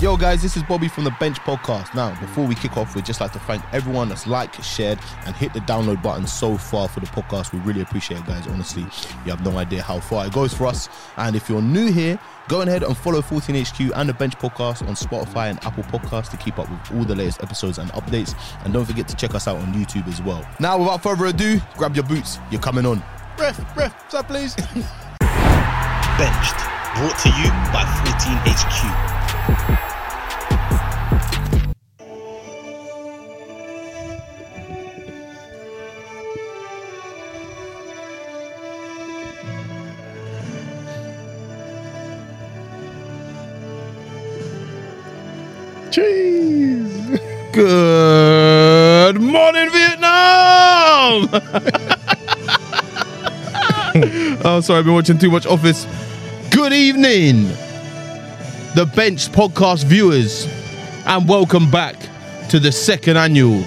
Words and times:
Yo, 0.00 0.16
guys, 0.18 0.42
this 0.42 0.54
is 0.54 0.62
Bobby 0.64 0.86
from 0.88 1.04
the 1.04 1.14
Bench 1.18 1.38
Podcast. 1.40 1.94
Now, 1.94 2.10
before 2.20 2.44
we 2.44 2.54
kick 2.54 2.76
off, 2.76 2.94
we'd 2.94 3.06
just 3.06 3.22
like 3.22 3.32
to 3.32 3.38
thank 3.38 3.62
everyone 3.72 4.10
that's 4.10 4.26
liked, 4.26 4.62
shared, 4.62 4.98
and 5.24 5.34
hit 5.34 5.54
the 5.54 5.60
download 5.60 6.02
button 6.02 6.26
so 6.26 6.58
far 6.58 6.88
for 6.88 7.00
the 7.00 7.06
podcast. 7.06 7.52
We 7.52 7.60
really 7.60 7.80
appreciate 7.80 8.20
it, 8.20 8.26
guys. 8.26 8.46
Honestly, 8.48 8.82
you 9.24 9.30
have 9.30 9.42
no 9.44 9.56
idea 9.56 9.80
how 9.82 10.00
far 10.00 10.26
it 10.26 10.32
goes 10.34 10.52
for 10.52 10.66
us. 10.66 10.90
And 11.16 11.34
if 11.34 11.48
you're 11.48 11.62
new 11.62 11.90
here, 11.90 12.18
go 12.48 12.60
ahead 12.60 12.82
and 12.82 12.94
follow 12.94 13.22
14HQ 13.22 13.92
and 13.96 14.06
the 14.08 14.12
Bench 14.12 14.36
Podcast 14.36 14.86
on 14.86 14.94
Spotify 14.94 15.48
and 15.48 15.64
Apple 15.64 15.84
Podcasts 15.84 16.30
to 16.32 16.36
keep 16.36 16.58
up 16.58 16.68
with 16.68 16.92
all 16.98 17.04
the 17.04 17.14
latest 17.14 17.42
episodes 17.42 17.78
and 17.78 17.90
updates. 17.92 18.34
And 18.64 18.74
don't 18.74 18.84
forget 18.84 19.08
to 19.08 19.16
check 19.16 19.34
us 19.34 19.48
out 19.48 19.56
on 19.56 19.72
YouTube 19.72 20.06
as 20.08 20.20
well. 20.20 20.46
Now, 20.60 20.76
without 20.76 21.02
further 21.02 21.26
ado, 21.26 21.60
grab 21.78 21.94
your 21.94 22.04
boots. 22.04 22.38
You're 22.50 22.60
coming 22.60 22.84
on. 22.84 23.02
Ref, 23.38 23.58
ref, 23.74 24.12
up, 24.14 24.28
please? 24.28 24.54
Benched, 26.18 26.58
brought 26.94 27.18
to 27.20 27.30
you 27.30 27.48
by 27.72 27.84
14HQ. 28.04 29.83
Sorry, 54.60 54.78
I've 54.78 54.84
been 54.84 54.94
watching 54.94 55.18
too 55.18 55.30
much 55.30 55.46
Office. 55.46 55.86
Good 56.50 56.72
evening, 56.72 57.48
the 58.74 58.90
Bench 58.94 59.28
podcast 59.32 59.84
viewers, 59.84 60.46
and 61.06 61.28
welcome 61.28 61.70
back 61.70 61.96
to 62.50 62.60
the 62.60 62.70
second 62.70 63.16
annual 63.16 63.64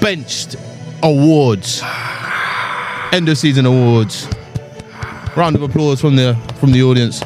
Benched 0.00 0.56
Awards. 1.02 1.82
End 3.12 3.28
of 3.28 3.38
season 3.38 3.66
awards. 3.66 4.28
Round 5.36 5.56
of 5.56 5.62
applause 5.62 6.00
from 6.00 6.16
the 6.16 6.34
from 6.58 6.72
the 6.72 6.82
audience. 6.82 7.20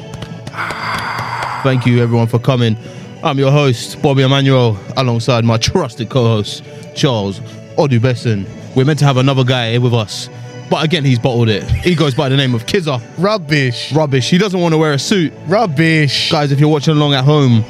Thank 1.62 1.86
you 1.86 2.02
everyone 2.02 2.26
for 2.26 2.38
coming. 2.38 2.76
I'm 3.22 3.38
your 3.38 3.50
host, 3.50 4.00
Bobby 4.02 4.22
Emmanuel, 4.22 4.78
alongside 4.96 5.44
my 5.44 5.56
trusted 5.56 6.08
co-host, 6.10 6.64
Charles 6.94 7.40
Odubesson. 7.76 8.48
We're 8.74 8.84
meant 8.84 8.98
to 9.00 9.04
have 9.04 9.16
another 9.16 9.44
guy 9.44 9.72
here 9.72 9.80
with 9.80 9.94
us, 9.94 10.28
but 10.70 10.84
again, 10.84 11.04
he's 11.04 11.18
bottled 11.18 11.48
it. 11.48 11.64
He 11.64 11.94
goes 11.94 12.14
by 12.14 12.28
the 12.28 12.36
name 12.36 12.54
of 12.54 12.64
Kizza. 12.64 13.02
Rubbish. 13.18 13.92
Rubbish. 13.92 14.30
He 14.30 14.38
doesn't 14.38 14.60
want 14.60 14.72
to 14.72 14.78
wear 14.78 14.92
a 14.92 14.98
suit. 14.98 15.32
Rubbish. 15.46 16.30
Guys, 16.30 16.52
if 16.52 16.60
you're 16.60 16.68
watching 16.68 16.94
along 16.96 17.14
at 17.14 17.24
home 17.24 17.64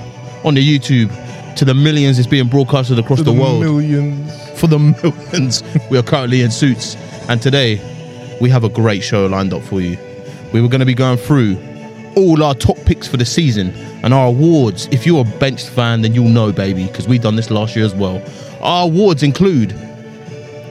on 0.45 0.55
the 0.55 0.79
YouTube, 0.79 1.11
to 1.57 1.65
the 1.65 1.75
millions 1.75 2.19
it's 2.19 2.29
being 2.29 2.48
broadcasted 2.48 2.98
across 2.98 3.19
the 3.19 3.25
the, 3.25 3.33
world. 3.33 3.61
Millions. 3.61 4.61
for 4.61 4.67
the 4.67 4.79
millions, 5.03 5.62
we 5.91 5.98
are 5.98 6.03
currently 6.03 6.42
in 6.42 6.51
suits. 6.51 6.97
And 7.29 7.41
today, 7.41 7.77
we 8.41 8.51
have 8.51 8.65
a 8.65 8.69
great 8.69 9.03
show 9.03 9.27
lined 9.27 9.53
up 9.53 9.62
for 9.62 9.81
you. 9.81 9.98
We 10.53 10.61
were 10.61 10.69
going 10.69 10.81
to 10.81 10.87
be 10.87 10.95
going 10.95 11.19
through 11.19 11.59
all 12.17 12.42
our 12.42 12.55
top 12.55 12.77
picks 12.87 13.07
for 13.07 13.17
the 13.17 13.25
season 13.25 13.70
and 14.03 14.12
our 14.12 14.29
awards. 14.29 14.89
If 14.91 15.07
you're 15.07 15.20
a 15.20 15.39
benched 15.39 15.69
fan, 15.69 16.03
then 16.03 16.14
you'll 16.14 16.29
know, 16.29 16.53
baby, 16.53 16.87
because 16.87 17.07
we've 17.07 17.23
done 17.23 17.37
this 17.37 17.51
last 17.51 17.77
year 17.77 17.85
as 17.85 17.95
well. 17.95 18.23
Our 18.61 18.87
awards 18.87 19.23
include 19.23 19.70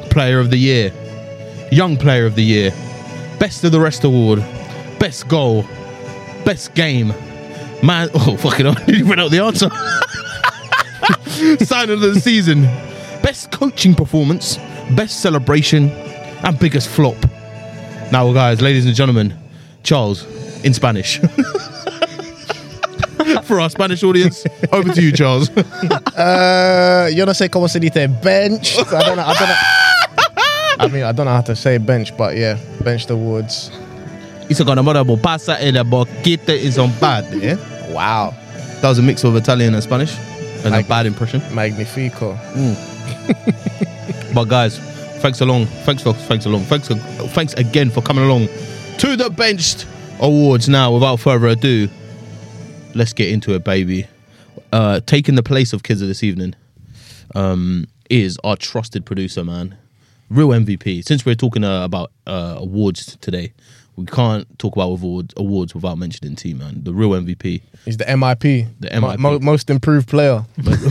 Player 0.10 0.40
of 0.40 0.50
the 0.50 0.58
Year, 0.58 0.92
Young 1.72 1.98
Player 1.98 2.26
of 2.26 2.36
the 2.36 2.44
Year, 2.44 2.72
Best 3.40 3.64
of 3.64 3.72
the 3.72 3.80
Rest 3.80 4.04
Award, 4.04 4.40
Best 5.00 5.28
Goal, 5.28 5.64
Best 6.46 6.74
Game, 6.74 7.14
Man. 7.84 8.10
Oh, 8.16 8.36
fucking 8.38 8.66
hell, 8.66 8.76
you 8.96 9.06
went 9.06 9.22
out 9.22 9.32
the 9.32 9.40
answer. 9.40 9.70
Sign 11.66 11.90
of 11.90 12.02
the 12.02 12.20
season, 12.20 12.64
Best 13.22 13.52
Coaching 13.52 13.94
Performance, 13.96 14.58
Best 14.92 15.22
Celebration, 15.22 15.90
and 15.90 16.58
Biggest 16.60 16.90
Flop. 16.90 17.16
Now, 18.12 18.32
guys, 18.34 18.62
ladies 18.62 18.86
and 18.86 18.96
gentlemen, 18.96 19.38
Charles 19.84 20.26
in 20.66 20.74
Spanish. 20.74 21.20
For 23.44 23.60
our 23.60 23.70
Spanish 23.70 24.04
audience, 24.04 24.44
over 24.72 24.92
to 24.94 25.02
you, 25.02 25.12
Charles. 25.12 25.50
Uh, 25.50 27.10
yo 27.14 27.26
no 27.26 27.34
sé 27.34 27.50
cómo 27.50 27.68
se 27.70 27.80
dice 27.80 28.08
bench. 28.08 28.78
I 28.78 28.84
don't 29.02 29.18
know. 29.18 29.24
I 29.24 29.34
don't 29.34 29.50
know. 29.50 29.56
I 30.80 30.88
mean, 30.88 31.04
I 31.04 31.12
don't 31.12 31.26
know 31.26 31.34
how 31.34 31.42
to 31.42 31.56
say 31.56 31.78
bench, 31.78 32.16
but 32.18 32.38
yeah, 32.38 32.54
bench 32.54 32.84
benched 32.84 33.10
awards. 33.10 33.70
Hizo 34.48 34.66
con 34.66 34.80
amor 34.80 34.98
a 34.98 35.04
pasa 35.18 35.62
en 35.62 35.76
la 35.76 35.84
boquita 35.84 36.56
y 36.58 36.70
son 36.72 36.92
bad. 37.00 37.26
Yeah? 37.42 37.58
Wow. 37.94 38.34
That 38.82 38.90
was 38.90 39.00
a 39.00 39.02
mix 39.02 39.24
of 39.24 39.36
Italian 39.36 39.74
and 39.74 39.84
Spanish, 39.84 40.16
and 40.64 40.74
a 40.74 40.84
bad 40.84 41.06
impression. 41.06 41.42
Magnifico. 41.54 42.38
But 44.34 44.46
guys, 44.46 44.78
thanks 45.22 45.42
along. 45.42 45.66
Thanks 45.86 46.04
for 46.04 46.14
thanks 46.14 46.46
along. 46.46 46.62
Thanks 46.64 46.88
thanks 46.88 47.54
again 47.56 47.90
for 47.90 48.02
coming 48.02 48.24
along 48.24 48.48
to 49.00 49.16
the 49.16 49.30
benched 49.30 49.88
awards. 50.20 50.70
Now, 50.70 50.94
without 50.94 51.18
further 51.18 51.48
ado, 51.48 51.90
let's 52.94 53.14
get 53.14 53.30
into 53.30 53.56
it, 53.56 53.64
baby. 53.64 54.08
Uh, 54.72 55.00
taking 55.06 55.36
the 55.36 55.44
place 55.44 55.74
of 55.74 55.82
kids 55.82 56.02
of 56.02 56.08
this 56.08 56.24
evening 56.24 56.54
um, 57.34 57.88
is 58.10 58.38
our 58.44 58.56
trusted 58.56 59.06
producer, 59.06 59.44
man, 59.44 59.76
real 60.30 60.50
MVP. 60.50 61.04
Since 61.06 61.26
we're 61.26 61.36
talking 61.36 61.64
uh, 61.64 61.84
about 61.84 62.12
uh, 62.28 62.56
awards 62.58 63.18
today, 63.22 63.54
we 63.96 64.06
can't 64.06 64.48
talk 64.60 64.76
about 64.76 64.92
awards 64.92 65.34
awards 65.38 65.76
without 65.76 65.98
mentioning 65.98 66.36
T, 66.36 66.54
man, 66.54 66.84
the 66.84 66.94
real 66.94 67.10
MVP, 67.10 67.62
He's 67.86 67.98
the 67.98 68.06
MIP. 68.06 68.68
The 68.80 69.00
Mo- 69.02 69.08
MIP. 69.12 69.20
mo- 69.20 69.40
most 69.40 69.70
improved 69.70 70.08
player. 70.10 70.46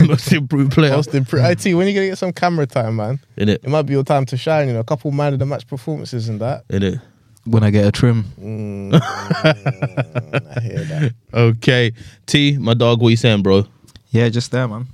most 0.07 0.31
improved 0.33 0.71
player. 0.73 0.91
Most 0.91 1.13
improved. 1.15 1.45
IT, 1.65 1.73
when 1.73 1.85
are 1.87 1.89
you 1.89 1.95
gonna 1.95 2.07
get 2.07 2.17
some 2.17 2.33
camera 2.33 2.65
time, 2.67 2.95
man? 2.97 3.19
In 3.37 3.49
it, 3.49 3.61
It 3.63 3.69
might 3.69 3.83
be 3.83 3.93
your 3.93 4.03
time 4.03 4.25
to 4.27 4.37
shine. 4.37 4.67
You 4.67 4.73
know, 4.73 4.79
a 4.79 4.83
couple 4.83 5.09
of 5.09 5.15
man 5.15 5.33
of 5.33 5.39
the 5.39 5.45
match 5.45 5.65
performances 5.67 6.29
and 6.29 6.39
that. 6.41 6.65
in 6.69 6.83
it. 6.83 6.99
when 7.45 7.63
I 7.63 7.69
get 7.71 7.85
a 7.87 7.91
trim. 7.91 8.25
I 8.93 10.59
hear 10.61 10.83
that. 10.85 11.13
Okay, 11.33 11.93
T, 12.25 12.57
my 12.59 12.73
dog, 12.73 13.01
what 13.01 13.09
you 13.09 13.17
saying, 13.17 13.43
bro? 13.43 13.65
Yeah, 14.11 14.29
just 14.29 14.51
there, 14.51 14.67
man. 14.67 14.87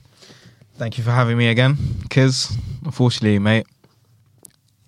Thank 0.77 0.97
you 0.97 1.03
for 1.03 1.11
having 1.11 1.37
me 1.37 1.47
again, 1.47 1.77
Kiz. 2.09 2.55
Unfortunately, 2.83 3.39
mate, 3.39 3.65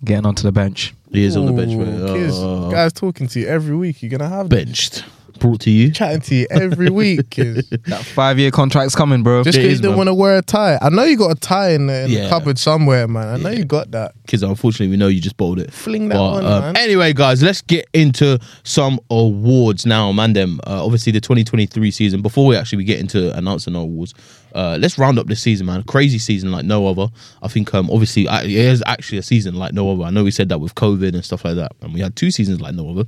getting 0.04 0.26
onto 0.26 0.42
the 0.42 0.52
bench. 0.52 0.94
He 1.12 1.24
is 1.24 1.36
on 1.36 1.46
the 1.46 1.52
bench, 1.52 1.72
Ooh, 1.72 1.78
mate. 1.84 2.14
Kids, 2.20 2.34
Oh. 2.38 2.70
guys 2.70 2.92
talking 2.92 3.26
to 3.28 3.40
you 3.40 3.46
every 3.46 3.74
week. 3.76 4.02
You're 4.02 4.10
gonna 4.10 4.28
have 4.28 4.48
them. 4.50 4.58
benched. 4.66 5.04
Brought 5.38 5.60
to 5.60 5.70
you. 5.70 5.92
chatting 5.92 6.20
to 6.22 6.34
you 6.34 6.46
every 6.50 6.90
week. 7.02 7.30
Kids. 7.30 7.68
That 7.86 8.04
five 8.04 8.40
year 8.40 8.50
contract's 8.50 8.96
coming, 8.96 9.22
bro. 9.22 9.44
Just 9.44 9.56
It 9.56 9.60
because 9.60 9.72
is, 9.74 9.78
you 9.78 9.82
didn't 9.82 9.90
man. 9.92 9.96
want 9.98 10.08
to 10.08 10.14
wear 10.14 10.36
a 10.38 10.42
tie. 10.42 10.78
I 10.82 10.88
know 10.88 11.04
you 11.04 11.16
got 11.16 11.30
a 11.30 11.36
tie 11.36 11.70
in, 11.70 11.86
the, 11.86 12.04
in 12.06 12.10
Yeah. 12.10 12.24
the 12.24 12.28
cupboard 12.28 12.58
somewhere, 12.58 13.06
man. 13.06 13.28
I 13.28 13.36
know 13.36 13.50
Yeah. 13.50 13.58
you 13.58 13.64
got 13.64 13.92
that. 13.92 14.14
Kids, 14.26 14.42
unfortunately, 14.42 14.88
we 14.88 14.96
know 14.96 15.06
you 15.06 15.20
just 15.20 15.36
bottled 15.36 15.60
it. 15.60 15.72
Fling 15.72 16.08
that 16.08 16.16
But, 16.16 16.22
on, 16.24 16.44
um, 16.44 16.60
man. 16.60 16.76
Anyway, 16.76 17.12
guys, 17.12 17.40
let's 17.40 17.62
get 17.62 17.86
into 17.94 18.40
some 18.64 18.98
awards 19.10 19.86
now, 19.86 20.10
man. 20.10 20.32
Them 20.32 20.58
uh, 20.66 20.84
obviously 20.84 21.12
the 21.12 21.20
2023 21.20 21.92
season. 21.92 22.20
Before 22.20 22.44
we 22.44 22.56
actually 22.56 22.82
get 22.82 22.98
into 22.98 23.32
announcing 23.38 23.76
our 23.76 23.82
awards, 23.82 24.14
uh, 24.54 24.78
let's 24.80 24.98
round 24.98 25.18
up 25.18 25.26
this 25.26 25.42
season, 25.42 25.66
man. 25.66 25.82
Crazy 25.84 26.18
season 26.18 26.50
like 26.52 26.64
no 26.64 26.86
other. 26.86 27.08
I 27.42 27.48
think 27.48 27.74
um, 27.74 27.90
obviously 27.90 28.26
it 28.26 28.50
is 28.50 28.82
actually 28.86 29.18
a 29.18 29.22
season 29.22 29.54
like 29.54 29.72
no 29.72 29.90
other. 29.90 30.04
I 30.04 30.10
know 30.10 30.24
we 30.24 30.30
said 30.30 30.48
that 30.48 30.58
with 30.58 30.74
COVID 30.74 31.14
and 31.14 31.24
stuff 31.24 31.44
like 31.44 31.56
that, 31.56 31.72
and 31.80 31.92
we 31.92 32.00
had 32.00 32.16
two 32.16 32.30
seasons 32.30 32.60
like 32.60 32.74
no 32.74 32.90
other. 32.90 33.04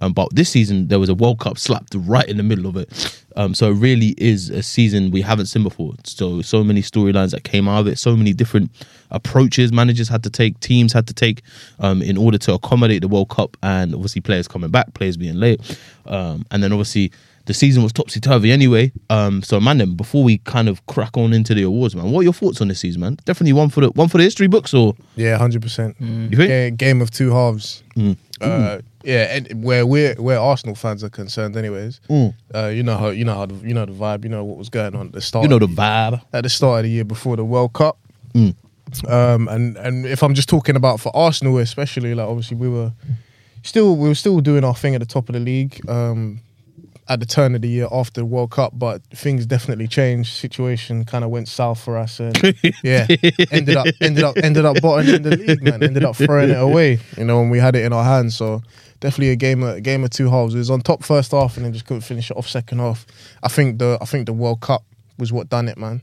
Um, 0.00 0.12
but 0.12 0.34
this 0.34 0.50
season 0.50 0.88
there 0.88 0.98
was 0.98 1.08
a 1.08 1.14
World 1.14 1.40
Cup 1.40 1.58
slapped 1.58 1.94
right 1.96 2.28
in 2.28 2.36
the 2.36 2.42
middle 2.42 2.66
of 2.66 2.76
it. 2.76 3.22
Um, 3.36 3.54
so 3.54 3.70
it 3.70 3.74
really 3.74 4.14
is 4.16 4.50
a 4.50 4.62
season 4.62 5.10
we 5.10 5.20
haven't 5.20 5.46
seen 5.46 5.64
before. 5.64 5.94
So 6.04 6.40
so 6.42 6.62
many 6.62 6.82
storylines 6.82 7.32
that 7.32 7.44
came 7.44 7.68
out 7.68 7.80
of 7.80 7.86
it, 7.88 7.98
so 7.98 8.16
many 8.16 8.32
different 8.32 8.70
approaches 9.10 9.72
managers 9.72 10.08
had 10.08 10.22
to 10.24 10.30
take, 10.30 10.58
teams 10.60 10.92
had 10.92 11.06
to 11.06 11.14
take 11.14 11.42
um, 11.78 12.02
in 12.02 12.16
order 12.16 12.38
to 12.38 12.54
accommodate 12.54 13.02
the 13.02 13.08
World 13.08 13.30
Cup, 13.30 13.56
and 13.62 13.94
obviously 13.94 14.20
players 14.20 14.46
coming 14.46 14.70
back, 14.70 14.94
players 14.94 15.16
being 15.16 15.36
late, 15.36 15.78
um, 16.06 16.44
and 16.50 16.62
then 16.62 16.72
obviously 16.72 17.12
the 17.46 17.54
season 17.54 17.82
was 17.82 17.92
topsy 17.92 18.20
turvy 18.20 18.50
anyway. 18.50 18.92
Um, 19.10 19.42
so 19.42 19.60
man, 19.60 19.78
then 19.78 19.94
before 19.94 20.24
we 20.24 20.38
kind 20.38 20.68
of 20.68 20.84
crack 20.86 21.16
on 21.16 21.32
into 21.32 21.54
the 21.54 21.62
awards, 21.62 21.94
man, 21.94 22.10
what 22.10 22.20
are 22.20 22.24
your 22.24 22.32
thoughts 22.32 22.60
on 22.60 22.68
this 22.68 22.80
season, 22.80 23.00
man? 23.02 23.18
Definitely 23.24 23.52
one 23.52 23.68
for 23.68 23.80
the 23.82 23.90
one 23.90 24.08
for 24.08 24.18
the 24.18 24.24
history 24.24 24.46
books, 24.46 24.72
or 24.72 24.94
Yeah, 25.16 25.36
hundred 25.36 25.62
percent. 25.62 25.96
you 26.00 26.36
think? 26.36 26.78
Game 26.78 27.00
of 27.02 27.10
two 27.10 27.30
halves. 27.32 27.82
Mm. 27.96 28.16
Uh, 28.40 28.78
yeah, 29.04 29.36
and 29.36 29.62
where 29.62 29.86
we're 29.86 30.14
where 30.14 30.38
Arsenal 30.40 30.74
fans 30.74 31.04
are 31.04 31.10
concerned, 31.10 31.56
anyways. 31.56 32.00
Mm. 32.08 32.34
Uh, 32.54 32.66
you 32.68 32.82
know 32.82 32.96
how 32.96 33.08
you 33.08 33.24
know 33.24 33.34
how 33.34 33.46
the, 33.46 33.54
you 33.56 33.74
know 33.74 33.84
the 33.84 33.92
vibe. 33.92 34.24
You 34.24 34.30
know 34.30 34.44
what 34.44 34.56
was 34.56 34.68
going 34.70 34.94
on 34.94 35.06
at 35.08 35.12
the 35.12 35.20
start. 35.20 35.42
You 35.42 35.48
know 35.48 35.58
the 35.58 35.66
of 35.66 35.70
vibe. 35.72 36.22
at 36.32 36.42
the 36.42 36.48
start 36.48 36.80
of 36.80 36.84
the 36.84 36.90
year 36.90 37.04
before 37.04 37.36
the 37.36 37.44
World 37.44 37.74
Cup. 37.74 37.98
Mm. 38.32 38.54
Um, 39.08 39.48
and 39.48 39.76
and 39.76 40.06
if 40.06 40.22
I'm 40.22 40.34
just 40.34 40.48
talking 40.48 40.76
about 40.76 41.00
for 41.00 41.14
Arsenal, 41.14 41.58
especially, 41.58 42.14
like 42.14 42.26
obviously 42.26 42.56
we 42.56 42.68
were 42.68 42.92
still 43.62 43.96
we 43.96 44.08
were 44.08 44.14
still 44.14 44.40
doing 44.40 44.64
our 44.64 44.74
thing 44.74 44.94
at 44.94 45.00
the 45.00 45.06
top 45.06 45.28
of 45.28 45.34
the 45.34 45.40
league. 45.40 45.80
Um, 45.88 46.40
at 47.08 47.20
the 47.20 47.26
turn 47.26 47.54
of 47.54 47.60
the 47.62 47.68
year 47.68 47.86
after 47.92 48.20
the 48.22 48.24
World 48.24 48.50
Cup, 48.50 48.72
but 48.74 49.02
things 49.14 49.44
definitely 49.46 49.86
changed. 49.86 50.32
Situation 50.32 51.04
kind 51.04 51.22
of 51.24 51.30
went 51.30 51.48
south 51.48 51.80
for 51.82 51.96
us, 51.98 52.18
and 52.20 52.34
yeah, 52.82 53.06
ended 53.50 53.76
up 53.76 53.86
ended 54.00 54.24
up 54.24 54.36
ended 54.38 54.64
up 54.64 54.80
bottoming 54.80 55.16
in 55.16 55.22
the 55.22 55.36
league, 55.36 55.62
man. 55.62 55.82
Ended 55.82 56.04
up 56.04 56.16
throwing 56.16 56.50
it 56.50 56.60
away, 56.60 56.98
you 57.16 57.24
know, 57.24 57.40
when 57.40 57.50
we 57.50 57.58
had 57.58 57.76
it 57.76 57.84
in 57.84 57.92
our 57.92 58.04
hands. 58.04 58.36
So 58.36 58.62
definitely 59.00 59.30
a 59.32 59.36
game 59.36 59.62
of, 59.62 59.76
a 59.76 59.80
game 59.80 60.02
of 60.04 60.10
two 60.10 60.30
halves. 60.30 60.54
It 60.54 60.58
was 60.58 60.70
on 60.70 60.80
top 60.80 61.04
first 61.04 61.32
half, 61.32 61.56
and 61.56 61.64
then 61.66 61.72
just 61.72 61.84
couldn't 61.86 62.02
finish 62.02 62.30
it 62.30 62.36
off 62.36 62.48
second 62.48 62.78
half. 62.78 63.06
I 63.42 63.48
think 63.48 63.78
the 63.78 63.98
I 64.00 64.06
think 64.06 64.26
the 64.26 64.32
World 64.32 64.60
Cup 64.60 64.82
was 65.18 65.32
what 65.32 65.48
done 65.50 65.68
it, 65.68 65.76
man. 65.76 66.00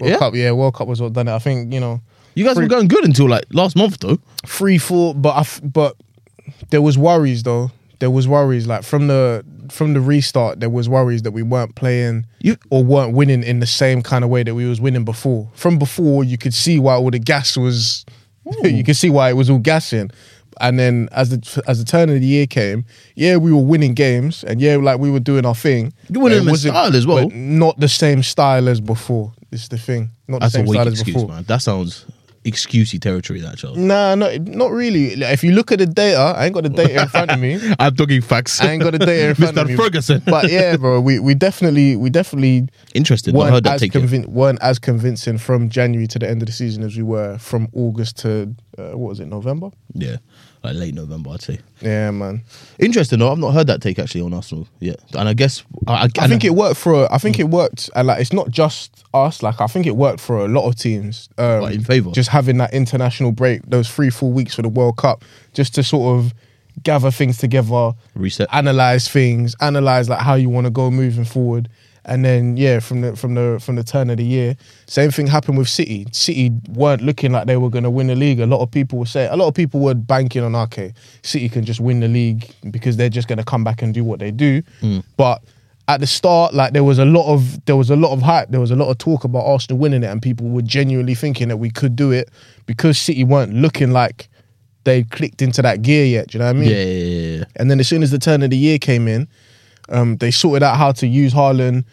World 0.00 0.10
Yeah? 0.12 0.18
Cup, 0.18 0.34
yeah, 0.34 0.52
World 0.52 0.74
Cup 0.74 0.88
was 0.88 1.00
what 1.00 1.12
done 1.12 1.28
it. 1.28 1.32
I 1.34 1.38
think 1.38 1.72
you 1.72 1.80
know 1.80 2.00
You 2.34 2.44
guys 2.44 2.56
were 2.56 2.66
going 2.66 2.88
good 2.88 3.04
until 3.04 3.28
like 3.28 3.44
last 3.52 3.76
month 3.76 3.98
though. 4.00 4.18
free 4.46 4.78
fall, 4.78 5.14
but 5.14 5.30
I 5.36 5.40
f- 5.40 5.60
but 5.62 5.96
there 6.70 6.82
was 6.82 6.98
worries 6.98 7.44
though. 7.44 7.70
There 8.00 8.10
was 8.10 8.26
worries 8.26 8.66
like 8.66 8.82
from 8.82 9.06
the 9.06 9.44
from 9.70 9.94
the 9.94 10.00
restart. 10.00 10.58
There 10.60 10.68
was 10.70 10.88
worries 10.88 11.22
that 11.22 11.30
we 11.30 11.42
weren't 11.42 11.74
playing 11.76 12.26
You- 12.40 12.56
or 12.70 12.82
weren't 12.82 13.12
winning 13.14 13.42
in 13.44 13.60
the 13.60 13.66
same 13.66 14.02
kind 14.02 14.24
of 14.24 14.30
way 14.30 14.42
that 14.42 14.54
we 14.54 14.66
was 14.66 14.80
winning 14.80 15.04
before. 15.04 15.48
From 15.54 15.78
before, 15.78 16.24
you 16.24 16.36
could 16.38 16.54
see 16.54 16.78
why 16.78 16.94
all 16.94 17.10
the 17.10 17.18
gas 17.20 17.56
was. 17.56 18.04
you 18.64 18.82
could 18.82 18.96
see 18.96 19.10
why 19.10 19.28
it 19.30 19.34
was 19.34 19.48
all 19.50 19.58
gassing. 19.58 20.10
And 20.60 20.78
then 20.78 21.08
as 21.12 21.30
the 21.30 21.62
as 21.68 21.78
the 21.78 21.84
turn 21.84 22.08
of 22.10 22.20
the 22.20 22.26
year 22.26 22.46
came, 22.46 22.84
yeah, 23.14 23.36
we 23.36 23.52
were 23.52 23.62
winning 23.62 23.94
games, 23.94 24.44
and 24.44 24.60
yeah, 24.60 24.76
like 24.76 24.98
we 24.98 25.10
were 25.10 25.20
doing 25.20 25.46
our 25.46 25.54
thing. 25.54 25.92
You 26.08 26.20
winning 26.20 26.40
But 26.40 26.44
in 26.44 26.50
wasn't- 26.50 26.74
style 26.74 26.96
as 26.96 27.06
well. 27.06 27.28
but 27.28 27.34
not 27.36 27.78
the 27.80 27.88
same 27.88 28.22
style 28.22 28.68
as 28.68 28.80
before. 28.80 29.32
This 29.50 29.62
is 29.64 29.68
the 29.68 29.78
thing. 29.78 30.10
Not 30.28 30.40
That's 30.40 30.52
the 30.54 30.58
same 30.60 30.66
style 30.68 30.86
as 30.88 30.94
excuse, 30.94 31.14
before. 31.14 31.28
man. 31.28 31.44
That 31.46 31.62
sounds 31.62 32.04
excusey 32.44 33.00
territory. 33.00 33.40
That 33.40 33.58
child. 33.58 33.76
Nah, 33.76 34.14
no, 34.14 34.34
not 34.38 34.70
really. 34.70 35.16
Like, 35.16 35.32
if 35.34 35.44
you 35.44 35.52
look 35.52 35.72
at 35.72 35.78
the 35.78 35.86
data, 35.86 36.18
I 36.18 36.46
ain't 36.46 36.54
got 36.54 36.62
the 36.62 36.68
data 36.70 37.02
in 37.02 37.08
front 37.08 37.30
of 37.30 37.38
me. 37.40 37.60
I'm 37.78 37.94
talking 37.94 38.20
facts. 38.22 38.60
I 38.60 38.72
ain't 38.72 38.82
got 38.82 38.92
the 38.92 38.98
data 38.98 39.28
in 39.30 39.34
front 39.36 39.56
Mr. 39.56 39.62
of 39.62 39.68
me. 39.68 39.74
Mr. 39.74 39.76
Ferguson. 39.76 40.22
But 40.26 40.50
yeah, 40.50 40.76
bro, 40.78 41.00
we, 41.00 41.18
we 41.18 41.34
definitely 41.34 41.96
we 41.96 42.10
definitely 42.10 42.68
Interesting. 42.94 43.34
I 43.34 43.38
weren't 43.38 43.50
heard 43.52 43.64
that 43.64 43.74
as 43.74 43.80
take 43.80 43.92
convin- 43.92 44.30
weren't 44.32 44.58
as 44.62 44.78
convincing 44.78 45.38
from 45.38 45.68
January 45.68 46.06
to 46.08 46.18
the 46.18 46.28
end 46.28 46.42
of 46.42 46.46
the 46.46 46.52
season 46.52 46.82
as 46.82 46.96
we 46.96 47.02
were 47.02 47.38
from 47.38 47.68
August 47.72 48.18
to 48.20 48.54
uh, 48.78 48.90
what 48.96 49.10
was 49.10 49.20
it 49.20 49.26
November? 49.26 49.70
Yeah, 49.94 50.16
like 50.62 50.76
late 50.76 50.94
November, 50.94 51.30
I'd 51.30 51.42
say. 51.42 51.58
Yeah, 51.80 52.10
man. 52.10 52.42
Interesting 52.78 53.18
though. 53.18 53.32
I've 53.32 53.38
not 53.38 53.52
heard 53.52 53.66
that 53.68 53.80
take 53.80 53.98
actually 53.98 54.20
on 54.22 54.34
Arsenal 54.34 54.68
yet, 54.80 55.00
and 55.14 55.28
I 55.28 55.32
guess 55.32 55.62
I, 55.86 55.92
I, 56.04 56.08
I 56.18 56.28
think 56.28 56.44
it 56.44 56.50
worked 56.54 56.76
for. 56.78 57.10
I 57.12 57.18
think 57.18 57.38
it 57.38 57.48
worked, 57.48 57.88
and 57.94 58.08
like 58.08 58.20
it's 58.20 58.32
not 58.32 58.50
just 58.50 59.04
us. 59.14 59.42
Like 59.42 59.60
I 59.60 59.66
think 59.66 59.86
it 59.86 59.96
worked 59.96 60.20
for 60.20 60.38
a 60.44 60.48
lot 60.48 60.68
of 60.68 60.76
teams. 60.76 61.28
Um, 61.38 61.60
What, 61.62 61.72
in 61.72 61.82
favour? 61.82 62.10
just 62.12 62.28
having 62.30 62.58
that 62.58 62.74
international 62.74 63.32
break, 63.32 63.62
those 63.66 63.88
three 63.90 64.10
four 64.10 64.32
weeks 64.32 64.54
for 64.54 64.62
the 64.62 64.68
World 64.68 64.96
Cup, 64.98 65.24
just 65.54 65.74
to 65.76 65.82
sort 65.82 66.18
of 66.18 66.34
gather 66.82 67.10
things 67.10 67.38
together, 67.38 67.92
reset. 68.14 68.48
analyze 68.52 69.08
things, 69.08 69.54
analyze 69.60 70.08
like 70.08 70.20
how 70.20 70.34
you 70.34 70.48
want 70.48 70.66
to 70.66 70.70
go 70.70 70.90
moving 70.90 71.24
forward. 71.24 71.68
And 72.04 72.24
then 72.24 72.56
yeah, 72.56 72.80
from 72.80 73.02
the 73.02 73.14
from 73.16 73.34
the 73.34 73.60
from 73.62 73.76
the 73.76 73.84
turn 73.84 74.10
of 74.10 74.16
the 74.16 74.24
year, 74.24 74.56
same 74.86 75.10
thing 75.10 75.26
happened 75.26 75.58
with 75.58 75.68
City. 75.68 76.06
City 76.12 76.50
weren't 76.70 77.02
looking 77.02 77.32
like 77.32 77.46
they 77.46 77.56
were 77.56 77.70
going 77.70 77.84
to 77.84 77.90
win 77.90 78.06
the 78.06 78.14
league. 78.14 78.40
A 78.40 78.46
lot 78.46 78.60
of 78.60 78.70
people 78.70 78.98
were 78.98 79.06
saying, 79.06 79.30
a 79.30 79.36
lot 79.36 79.48
of 79.48 79.54
people 79.54 79.80
were 79.80 79.94
banking 79.94 80.42
on 80.42 80.54
okay, 80.54 80.94
City 81.22 81.48
can 81.48 81.64
just 81.64 81.80
win 81.80 82.00
the 82.00 82.08
league 82.08 82.50
because 82.70 82.96
they're 82.96 83.10
just 83.10 83.28
going 83.28 83.38
to 83.38 83.44
come 83.44 83.64
back 83.64 83.82
and 83.82 83.92
do 83.92 84.02
what 84.02 84.18
they 84.18 84.30
do. 84.30 84.62
Hmm. 84.80 85.00
But 85.16 85.42
at 85.88 86.00
the 86.00 86.06
start, 86.06 86.54
like 86.54 86.72
there 86.72 86.84
was 86.84 86.98
a 86.98 87.04
lot 87.04 87.26
of 87.32 87.64
there 87.64 87.76
was 87.76 87.90
a 87.90 87.96
lot 87.96 88.12
of 88.12 88.22
hype. 88.22 88.48
There 88.50 88.60
was 88.60 88.70
a 88.70 88.76
lot 88.76 88.88
of 88.88 88.98
talk 88.98 89.24
about 89.24 89.44
Arsenal 89.44 89.78
winning 89.78 90.02
it, 90.02 90.06
and 90.06 90.22
people 90.22 90.48
were 90.48 90.62
genuinely 90.62 91.14
thinking 91.14 91.48
that 91.48 91.56
we 91.56 91.68
could 91.68 91.96
do 91.96 92.12
it 92.12 92.30
because 92.66 92.98
City 92.98 93.24
weren't 93.24 93.54
looking 93.54 93.90
like 93.90 94.28
they 94.84 95.02
clicked 95.04 95.42
into 95.42 95.62
that 95.62 95.82
gear 95.82 96.04
yet. 96.04 96.28
Do 96.28 96.38
you 96.38 96.40
know 96.40 96.46
what 96.46 96.56
I 96.56 96.60
mean? 96.60 96.70
Yeah, 96.70 96.82
yeah, 96.82 97.36
yeah. 97.38 97.44
And 97.56 97.70
then 97.70 97.80
as 97.80 97.88
soon 97.88 98.02
as 98.02 98.10
the 98.10 98.18
turn 98.18 98.42
of 98.42 98.50
the 98.50 98.56
year 98.56 98.78
came 98.78 99.08
in, 99.08 99.28
um, 99.90 100.16
they 100.16 100.30
sorted 100.30 100.62
out 100.62 100.76
how 100.76 100.92
to 100.92 101.06
use 101.06 101.32
Haaland, 101.32 101.84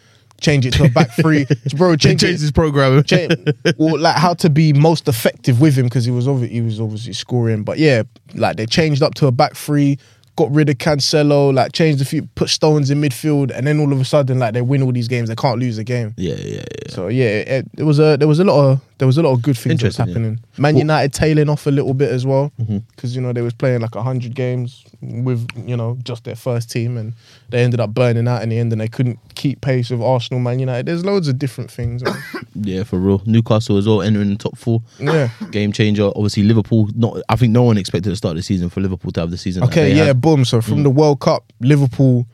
change 0.42 0.66
it 0.66 0.74
to 0.74 0.86
a 0.86 0.90
back 0.90 1.12
three. 1.12 1.46
Bro, 1.76 1.98
change 1.98 2.22
changed 2.22 2.42
his 2.42 2.52
program. 2.52 3.04
Change, 3.08 3.34
or 3.78 3.98
like 3.98 4.16
how 4.16 4.34
to 4.36 4.50
be 4.50 4.74
most 4.74 5.08
effective 5.08 5.60
with 5.62 5.78
him 5.78 5.86
because 5.86 6.06
he 6.06 6.12
was 6.12 6.28
obvi- 6.28 6.50
he 6.50 6.62
was 6.62 6.80
obviously 6.80 7.14
scoring. 7.14 7.64
But 7.64 7.78
yeah, 7.80 8.04
like 8.36 8.58
they 8.58 8.66
changed 8.66 9.02
up 9.02 9.16
to 9.16 9.28
a 9.28 9.32
back 9.32 9.56
three, 9.56 9.98
got 10.36 10.52
rid 10.52 10.70
of 10.70 10.78
Cancelo, 10.78 11.54
like 11.54 11.74
changed 11.74 12.02
a 12.02 12.06
few, 12.06 12.24
put 12.36 12.50
Stones 12.50 12.90
in 12.90 13.02
midfield, 13.02 13.52
and 13.52 13.68
then 13.68 13.80
all 13.80 13.92
of 13.92 14.00
a 14.00 14.06
sudden 14.06 14.40
like 14.40 14.54
they 14.54 14.62
win 14.62 14.84
all 14.84 14.92
these 14.92 15.08
games, 15.08 15.30
they 15.30 15.36
can't 15.36 15.60
lose 15.60 15.78
a 15.78 15.84
game. 15.84 16.14
Yeah, 16.18 16.36
yeah, 16.36 16.56
yeah. 16.62 16.94
So 16.94 17.08
yeah, 17.08 17.26
it, 17.26 17.68
it 17.78 17.84
was 17.84 18.00
a 18.00 18.18
there 18.18 18.28
was 18.28 18.40
a 18.40 18.44
lot 18.44 18.72
of 18.72 18.82
there 19.00 19.06
was 19.06 19.18
a 19.18 19.22
lot 19.22 19.32
of 19.34 19.42
good 19.44 19.58
things 19.58 19.80
that 19.82 19.88
was 19.88 20.00
Interesting, 20.00 20.24
yeah. 20.24 20.30
happening. 20.30 20.46
Man 20.58 20.76
United 20.78 21.14
tailing 21.14 21.50
off 21.50 21.68
a 21.68 21.72
little 21.72 21.94
bit 21.94 22.10
as 22.12 22.26
well 22.26 22.52
Mm-hmm. 22.60 22.78
because 22.92 23.16
you 23.16 23.22
know 23.22 23.32
they 23.34 23.42
was 23.44 23.54
playing 23.54 23.82
like 23.82 23.94
hundred 23.96 24.34
games 24.34 24.84
with 25.02 25.48
you 25.68 25.78
know 25.78 25.98
just 26.04 26.24
their 26.24 26.36
first 26.36 26.72
team 26.72 26.98
and 26.98 27.14
they 27.50 27.64
ended 27.64 27.80
up 27.80 27.92
burning 27.94 28.28
out 28.28 28.42
in 28.42 28.50
the 28.50 28.58
end 28.58 28.72
and 28.72 28.82
they 28.82 28.88
couldn't 28.88 29.20
keep 29.36 29.62
pace 29.62 29.90
with 29.92 30.02
Arsenal, 30.02 30.40
Man 30.40 30.58
United. 30.60 30.88
There's 30.88 31.06
loads 31.06 31.28
of 31.28 31.38
different 31.38 31.70
things. 31.72 32.04
Yeah, 32.60 32.84
for 32.86 32.98
real. 32.98 33.22
Newcastle 33.28 33.78
as 33.78 33.88
well 33.88 34.02
entering 34.02 34.30
the 34.32 34.36
top 34.36 34.58
four. 34.58 34.82
yeah. 35.00 35.30
Game 35.52 35.72
changer. 35.72 36.06
Obviously, 36.16 36.42
Liverpool. 36.42 36.90
Not. 36.96 37.22
I 37.30 37.36
think 37.36 37.54
no 37.54 37.62
one 37.62 37.78
expected 37.78 38.10
to 38.10 38.16
start 38.16 38.36
the 38.36 38.42
season 38.42 38.70
for 38.70 38.82
Liverpool 38.82 39.12
to 39.12 39.20
have 39.20 39.30
the 39.30 39.38
season. 39.38 39.64
Okay, 39.66 39.94
yeah, 39.96 40.06
had. 40.06 40.22
boom. 40.22 40.44
So 40.44 40.60
from 40.60 40.82
the 40.82 40.90
World 40.90 41.20
Cup, 41.20 41.54
Liverpool, 41.60 42.26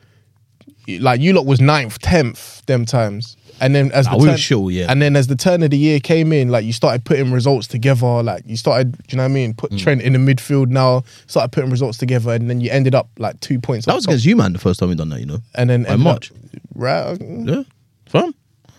like 1.00 1.20
you 1.20 1.34
lot 1.34 1.44
was 1.46 1.60
ninth, 1.60 1.98
tenth 2.00 2.64
them 2.66 2.84
times, 2.86 3.36
and 3.60 3.74
then 3.74 3.90
as 3.92 4.06
Nah, 4.06 4.12
the 4.12 4.16
we 4.18 4.22
were 4.24 4.28
turn- 4.32 4.38
sure, 4.38 4.70
yeah. 4.70 4.86
and 4.90 5.00
then 5.00 5.16
as 5.16 5.26
the 5.28 5.36
turn 5.36 5.62
of 5.62 5.70
the 5.70 5.78
year 5.78 6.00
came 6.00 6.32
in, 6.32 6.48
like 6.48 6.64
you 6.64 6.72
started 6.72 7.04
putting 7.04 7.32
results 7.32 7.66
together. 7.66 8.22
Like 8.22 8.42
you 8.46 8.56
started, 8.56 8.92
do 8.92 8.98
you 9.10 9.16
know 9.16 9.22
what 9.24 9.30
I 9.30 9.34
mean? 9.34 9.52
Mm. 9.54 9.56
Put 9.56 9.78
Trent 9.78 10.02
in 10.02 10.12
the 10.12 10.18
midfield 10.18 10.68
now. 10.68 11.04
Started 11.26 11.52
putting 11.52 11.70
results 11.70 11.98
together, 11.98 12.32
and 12.32 12.48
then 12.50 12.60
you 12.60 12.70
ended 12.70 12.94
up 12.94 13.08
like 13.18 13.38
two 13.40 13.58
points. 13.60 13.86
That 13.86 13.92
up 13.92 13.96
was 13.96 14.04
top. 14.04 14.10
against 14.12 14.26
you, 14.26 14.36
man. 14.36 14.52
The 14.52 14.58
first 14.58 14.80
time 14.80 14.88
we 14.90 14.94
done 14.94 15.08
that, 15.10 15.20
you 15.20 15.26
know. 15.26 15.38
and 15.54 15.70
then 15.70 15.86
ended 15.86 15.92
up- 15.92 15.98
March. 16.00 16.32
right? 16.74 17.16
Yeah, 17.20 17.62
fam. 18.06 18.34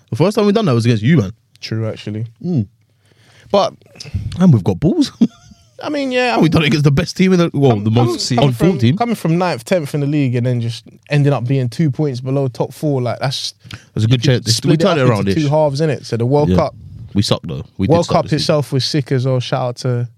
The 0.09 0.15
first 0.17 0.35
time 0.35 0.45
we 0.45 0.51
done 0.51 0.65
that 0.65 0.73
was 0.73 0.85
against 0.85 1.03
you, 1.03 1.17
man. 1.17 1.31
True, 1.61 1.87
actually. 1.87 2.27
Mm. 2.43 2.67
But 3.51 3.73
And 4.39 4.53
we've 4.53 4.63
got 4.63 4.79
balls. 4.79 5.11
I 5.85 5.89
mean, 5.89 6.11
yeah, 6.11 6.39
we 6.39 6.49
done 6.49 6.63
it 6.63 6.67
against 6.67 6.83
the 6.83 6.91
best 6.91 7.15
team 7.15 7.31
in 7.33 7.39
the 7.39 7.49
well, 7.53 7.79
the 7.79 7.91
most 7.91 8.31
on 8.33 8.37
form 8.37 8.53
from, 8.53 8.77
team. 8.79 8.97
coming 8.97 9.15
from 9.15 9.37
ninth, 9.37 9.63
tenth 9.65 9.93
in 9.93 10.01
the 10.01 10.07
league, 10.07 10.35
and 10.35 10.45
then 10.45 10.59
just 10.61 10.83
ending 11.09 11.31
up 11.33 11.45
being 11.45 11.69
two 11.69 11.91
points 11.91 12.19
below 12.21 12.47
top 12.47 12.73
four. 12.73 13.01
Like 13.01 13.19
that's 13.19 13.53
It 13.71 13.79
was 13.95 14.03
a 14.03 14.07
good 14.07 14.21
chance. 14.23 14.45
We 14.45 14.51
split 14.51 14.79
turned 14.81 14.99
it 14.99 15.03
up 15.03 15.09
around. 15.09 15.25
two 15.33 15.47
halves 15.47 15.81
in 15.81 15.89
it. 15.89 16.05
So 16.05 16.17
the 16.17 16.25
World 16.25 16.49
Yeah. 16.49 16.55
Cup, 16.57 16.75
We 17.13 17.21
sucked 17.21 17.47
though. 17.47 17.63
We 17.77 17.87
World 17.87 18.07
Cup 18.07 18.31
itself 18.33 18.71
was 18.73 18.83
sick 18.85 19.11
as 19.11 19.25
well. 19.25 19.39
Shout 19.39 19.61
out 19.61 19.75
to 19.77 20.09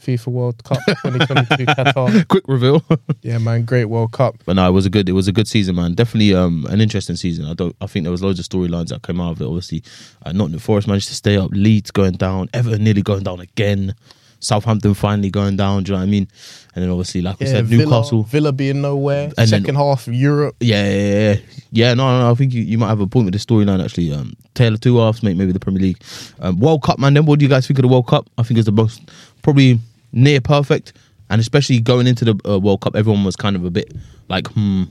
FIFA 0.00 0.26
World 0.28 0.64
Cup 0.64 0.78
2022 0.86 1.64
Qatar. 1.66 2.26
Quick 2.28 2.44
reveal. 2.48 2.82
Yeah, 3.22 3.38
man, 3.38 3.64
great 3.64 3.84
World 3.84 4.10
Cup. 4.12 4.34
But 4.44 4.56
no, 4.56 4.66
it 4.68 4.72
was 4.72 4.84
a 4.84 4.90
good. 4.90 5.08
It 5.08 5.12
was 5.12 5.28
a 5.28 5.32
good 5.32 5.46
season, 5.46 5.76
man. 5.76 5.94
Definitely 5.94 6.34
um, 6.34 6.66
an 6.70 6.80
interesting 6.80 7.14
season. 7.14 7.44
I 7.46 7.54
don't. 7.54 7.74
I 7.80 7.86
think 7.86 8.02
there 8.02 8.10
was 8.10 8.20
loads 8.20 8.40
of 8.40 8.46
storylines 8.46 8.88
that 8.88 9.02
came 9.04 9.20
out 9.20 9.30
of 9.32 9.40
it. 9.40 9.44
Obviously, 9.46 9.84
uh, 10.26 10.32
Nottingham 10.32 10.58
Forest 10.58 10.88
managed 10.88 11.06
to 11.08 11.14
stay 11.14 11.36
up. 11.36 11.50
Leeds 11.52 11.92
going 11.92 12.14
down. 12.14 12.48
Everton 12.52 12.82
nearly 12.82 13.02
going 13.02 13.22
down 13.22 13.38
again. 13.40 13.94
Southampton 14.42 14.92
finally 14.94 15.30
going 15.30 15.56
down. 15.56 15.84
Do 15.84 15.92
you 15.92 15.96
know 15.96 16.00
what 16.02 16.08
I 16.08 16.10
mean? 16.10 16.28
And 16.74 16.82
then 16.82 16.90
obviously, 16.90 17.22
like 17.22 17.38
we 17.40 17.46
Yeah, 17.46 17.52
said, 17.52 17.66
Villa, 17.66 17.84
Newcastle. 17.84 18.22
Villa 18.24 18.52
being 18.52 18.80
nowhere. 18.82 19.24
And 19.26 19.34
then- 19.36 19.46
Second 19.46 19.76
half 19.76 20.08
Europe. 20.08 20.56
Yeah, 20.60 20.84
yeah, 20.90 20.98
yeah, 21.32 21.36
yeah. 21.70 21.94
No, 21.94 22.08
no, 22.10 22.20
no. 22.26 22.30
I 22.32 22.34
think 22.34 22.52
you, 22.52 22.62
you 22.62 22.76
might 22.76 22.88
have 22.88 23.00
a 23.00 23.06
point 23.06 23.26
with 23.26 23.34
the 23.34 23.38
storyline 23.40 23.82
actually. 23.82 24.12
Um, 24.12 24.34
Taylor 24.54 24.76
two 24.76 24.98
halves, 24.98 25.22
mate. 25.22 25.36
Maybe 25.36 25.52
the 25.52 25.60
Premier 25.60 25.80
League, 25.80 26.02
um, 26.40 26.58
World 26.58 26.82
Cup, 26.82 26.98
man. 26.98 27.14
Then 27.14 27.24
what 27.24 27.38
do 27.38 27.44
you 27.44 27.48
guys 27.48 27.66
think 27.66 27.78
of 27.78 27.82
the 27.82 27.88
World 27.88 28.06
Cup? 28.08 28.28
I 28.36 28.42
think 28.42 28.58
it's 28.58 28.66
the 28.66 28.72
most 28.72 29.00
probably 29.42 29.78
near 30.12 30.40
perfect, 30.40 30.92
and 31.30 31.40
especially 31.40 31.80
going 31.80 32.06
into 32.06 32.24
the 32.24 32.34
uh, 32.48 32.58
World 32.58 32.80
Cup, 32.80 32.96
everyone 32.96 33.24
was 33.24 33.36
kind 33.36 33.54
of 33.56 33.64
a 33.64 33.70
bit 33.70 33.94
like, 34.28 34.48
hmm, 34.48 34.82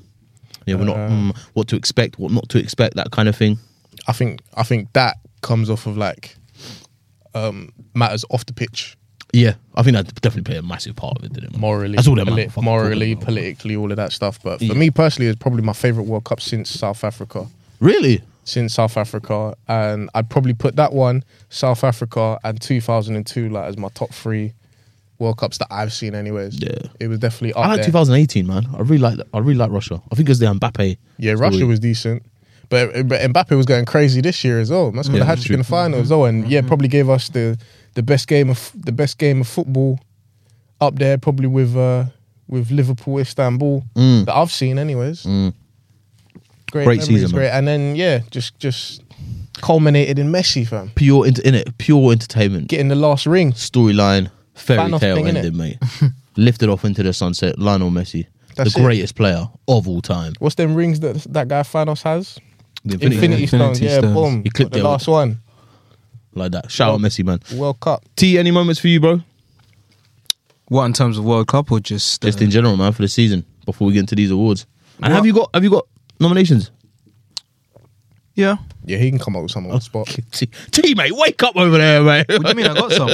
yeah, 0.65 0.75
we're 0.75 0.85
not 0.85 0.97
Uh. 0.97 1.09
hmm, 1.09 1.29
what 1.53 1.67
to 1.67 1.75
expect, 1.75 2.17
what 2.19 2.31
not 2.31 2.47
to 2.49 2.57
expect, 2.57 2.95
that 2.95 3.11
kind 3.11 3.27
of 3.27 3.35
thing. 3.35 3.59
I 4.07 4.13
think 4.13 4.39
I 4.55 4.63
think 4.63 4.93
that 4.93 5.17
comes 5.41 5.69
off 5.69 5.85
of 5.87 5.97
like 5.97 6.37
um, 7.35 7.71
matters 7.93 8.25
off 8.29 8.45
the 8.45 8.53
pitch, 8.53 8.97
Yeah, 9.33 9.53
I 9.75 9.83
think 9.83 9.95
that 9.95 10.13
definitely 10.21 10.43
played 10.43 10.57
a 10.57 10.61
massive 10.67 10.95
part 10.95 11.17
of 11.17 11.23
it, 11.23 11.33
didn't 11.33 11.45
it? 11.49 11.51
man? 11.53 11.61
morally, 11.61 11.95
That's 11.95 12.07
all 12.07 12.15
that 12.15 12.27
poli- 12.27 12.47
motherfucker 12.47 12.63
morally, 12.63 13.15
politically, 13.15 13.75
all 13.75 13.89
of 13.91 13.97
that 13.97 14.11
stuff. 14.11 14.39
But 14.43 14.59
for 14.59 14.65
Yeah. 14.65 14.73
me 14.73 14.89
personally, 14.89 15.29
it's 15.29 15.39
probably 15.39 15.61
my 15.61 15.73
favorite 15.73 16.03
World 16.03 16.25
Cup 16.25 16.41
since 16.41 16.69
South 16.69 17.03
Africa. 17.03 17.47
Really? 17.79 18.21
Since 18.43 18.73
South 18.73 18.97
Africa, 18.97 19.55
and 19.67 20.09
I'd 20.15 20.29
probably 20.29 20.53
put 20.53 20.75
that 20.75 20.91
one, 20.93 21.23
South 21.49 21.83
Africa, 21.83 22.39
and 22.43 22.59
2002 22.59 23.49
like 23.49 23.65
as 23.69 23.77
my 23.77 23.87
top 23.93 24.09
three 24.11 24.53
World 25.19 25.37
Cups 25.37 25.59
that 25.59 25.67
I've 25.71 25.93
seen. 25.93 26.15
Anyways, 26.15 26.59
Yeah. 26.59 26.71
it 26.99 27.07
was 27.07 27.19
definitely 27.19 27.53
up 27.53 27.59
I 27.65 27.67
like 27.69 27.75
there. 27.77 27.85
2018, 27.85 28.47
man. 28.47 28.67
I 28.73 28.79
really 28.79 28.97
like. 28.97 29.19
I 29.33 29.37
really 29.39 29.53
like 29.53 29.69
Russia. 29.71 30.01
I 30.11 30.15
think 30.15 30.27
it's 30.29 30.39
the 30.39 30.47
Mbappe. 30.47 30.97
Yeah, 31.19 31.35
story. 31.35 31.49
Russia 31.51 31.65
was 31.67 31.79
decent. 31.79 32.23
But, 32.69 33.07
but 33.07 33.19
Mbappe 33.21 33.55
was 33.55 33.65
going 33.65 33.83
crazy 33.85 34.21
this 34.21 34.43
year 34.45 34.59
as 34.59 34.71
well. 34.71 34.91
That's 34.91 35.09
got 35.09 35.15
Yeah, 35.15 35.19
the 35.19 35.25
hat 35.25 35.35
that's 35.35 35.45
trick 35.45 35.55
in 35.55 35.59
the 35.59 35.65
true. 35.65 35.69
final 35.77 35.99
as 35.99 36.09
well, 36.09 36.25
and 36.25 36.49
yeah, 36.49 36.59
mm-hmm. 36.59 36.67
probably 36.69 36.87
gave 36.87 37.09
us 37.09 37.27
the 37.29 37.57
the 37.93 38.03
best 38.03 38.27
game 38.27 38.49
of 38.49 38.71
the 38.75 38.91
best 38.91 39.17
game 39.17 39.41
of 39.41 39.47
football 39.47 39.99
up 40.79 40.95
there, 40.97 41.17
probably 41.17 41.47
with 41.47 41.75
uh, 41.75 42.05
with 42.47 42.71
Liverpool, 42.71 43.19
Istanbul 43.19 43.83
Mm. 43.95 44.25
that 44.25 44.35
I've 44.35 44.51
seen, 44.51 44.77
anyways. 44.79 45.23
Mm. 45.23 45.53
Great, 46.71 46.85
Great 46.85 46.99
memories, 46.99 47.07
season, 47.07 47.31
man. 47.31 47.39
great, 47.39 47.49
and 47.49 47.67
then 47.67 47.95
yeah, 47.95 48.19
just 48.31 48.57
just 48.59 49.01
culminated 49.61 50.17
in 50.19 50.31
Messi, 50.31 50.65
fam, 50.67 50.91
Pure 50.95 51.27
in, 51.27 51.33
in 51.43 51.55
it. 51.55 51.77
Pure 51.77 52.13
entertainment. 52.13 52.67
getting 52.69 52.87
the 52.87 52.95
last 52.95 53.25
ring. 53.25 53.51
storyline, 53.51 54.31
fairy 54.53 54.89
Fan 54.89 54.99
tale 54.99 55.15
thing, 55.17 55.25
innit? 55.25 55.35
ending, 55.37 55.57
mate. 55.57 55.77
Lifted 56.37 56.69
off 56.69 56.85
into 56.85 57.03
the 57.03 57.11
sunset, 57.11 57.59
Lionel 57.59 57.91
Messi, 57.91 58.25
That's 58.55 58.73
the 58.73 58.79
it. 58.79 58.83
greatest 58.83 59.15
player 59.15 59.49
of 59.67 59.87
all 59.87 60.01
time. 60.01 60.31
What's 60.39 60.55
them 60.55 60.73
rings 60.73 61.01
that 61.01 61.17
that 61.33 61.49
guy 61.49 61.61
Thanos 61.63 62.03
has? 62.03 62.39
The 62.85 62.93
Infinity, 62.93 63.15
Infinity, 63.15 63.47
Stones, 63.47 63.63
Infinity 63.81 63.85
yeah, 63.85 63.99
Stones. 63.99 64.13
boom. 64.15 64.43
He 64.43 64.49
clipped 64.49 64.71
the 64.71 64.79
it 64.79 64.83
last 64.83 65.07
one, 65.09 65.39
like 66.33 66.51
that. 66.53 66.71
Shout 66.71 66.93
out 66.93 66.99
Messi, 66.99 67.23
man. 67.25 67.39
World 67.57 67.79
Cup. 67.79 68.03
T, 68.15 68.37
any 68.37 68.51
moments 68.51 68.79
for 68.79 68.87
you, 68.87 68.99
bro? 68.99 69.21
What 70.67 70.85
in 70.85 70.93
terms 70.93 71.17
of 71.17 71.25
World 71.25 71.47
Cup 71.47 71.71
or 71.71 71.79
just 71.79 72.21
Just 72.21 72.39
uh, 72.39 72.43
in 72.45 72.49
general, 72.51 72.77
man, 72.77 72.91
for 72.93 73.01
the 73.01 73.07
season. 73.07 73.45
Before 73.65 73.87
we 73.87 73.93
get 73.93 73.99
into 73.99 74.15
these 74.15 74.31
awards, 74.31 74.65
and 74.97 75.11
What- 75.11 75.11
have 75.17 75.25
you 75.25 75.33
got 75.33 75.49
have 75.53 75.63
you 75.63 75.69
got 75.69 75.85
nominations? 76.19 76.71
Yeah. 78.33 78.55
Yeah, 78.85 78.97
he 78.97 79.09
can 79.11 79.19
come 79.19 79.35
up 79.35 79.43
with 79.43 79.51
some 79.51 79.65
on 79.67 79.73
the 79.75 79.81
spot. 79.81 80.07
T- 80.07 80.47
Teammate, 80.47 81.11
wake 81.11 81.43
up 81.43 81.55
over 81.57 81.77
there, 81.77 82.01
mate. 82.01 82.25
What 82.29 82.41
do 82.43 82.49
you 82.49 82.55
mean? 82.55 82.65
I 82.65 82.73
got 82.73 82.91
some. 82.91 83.09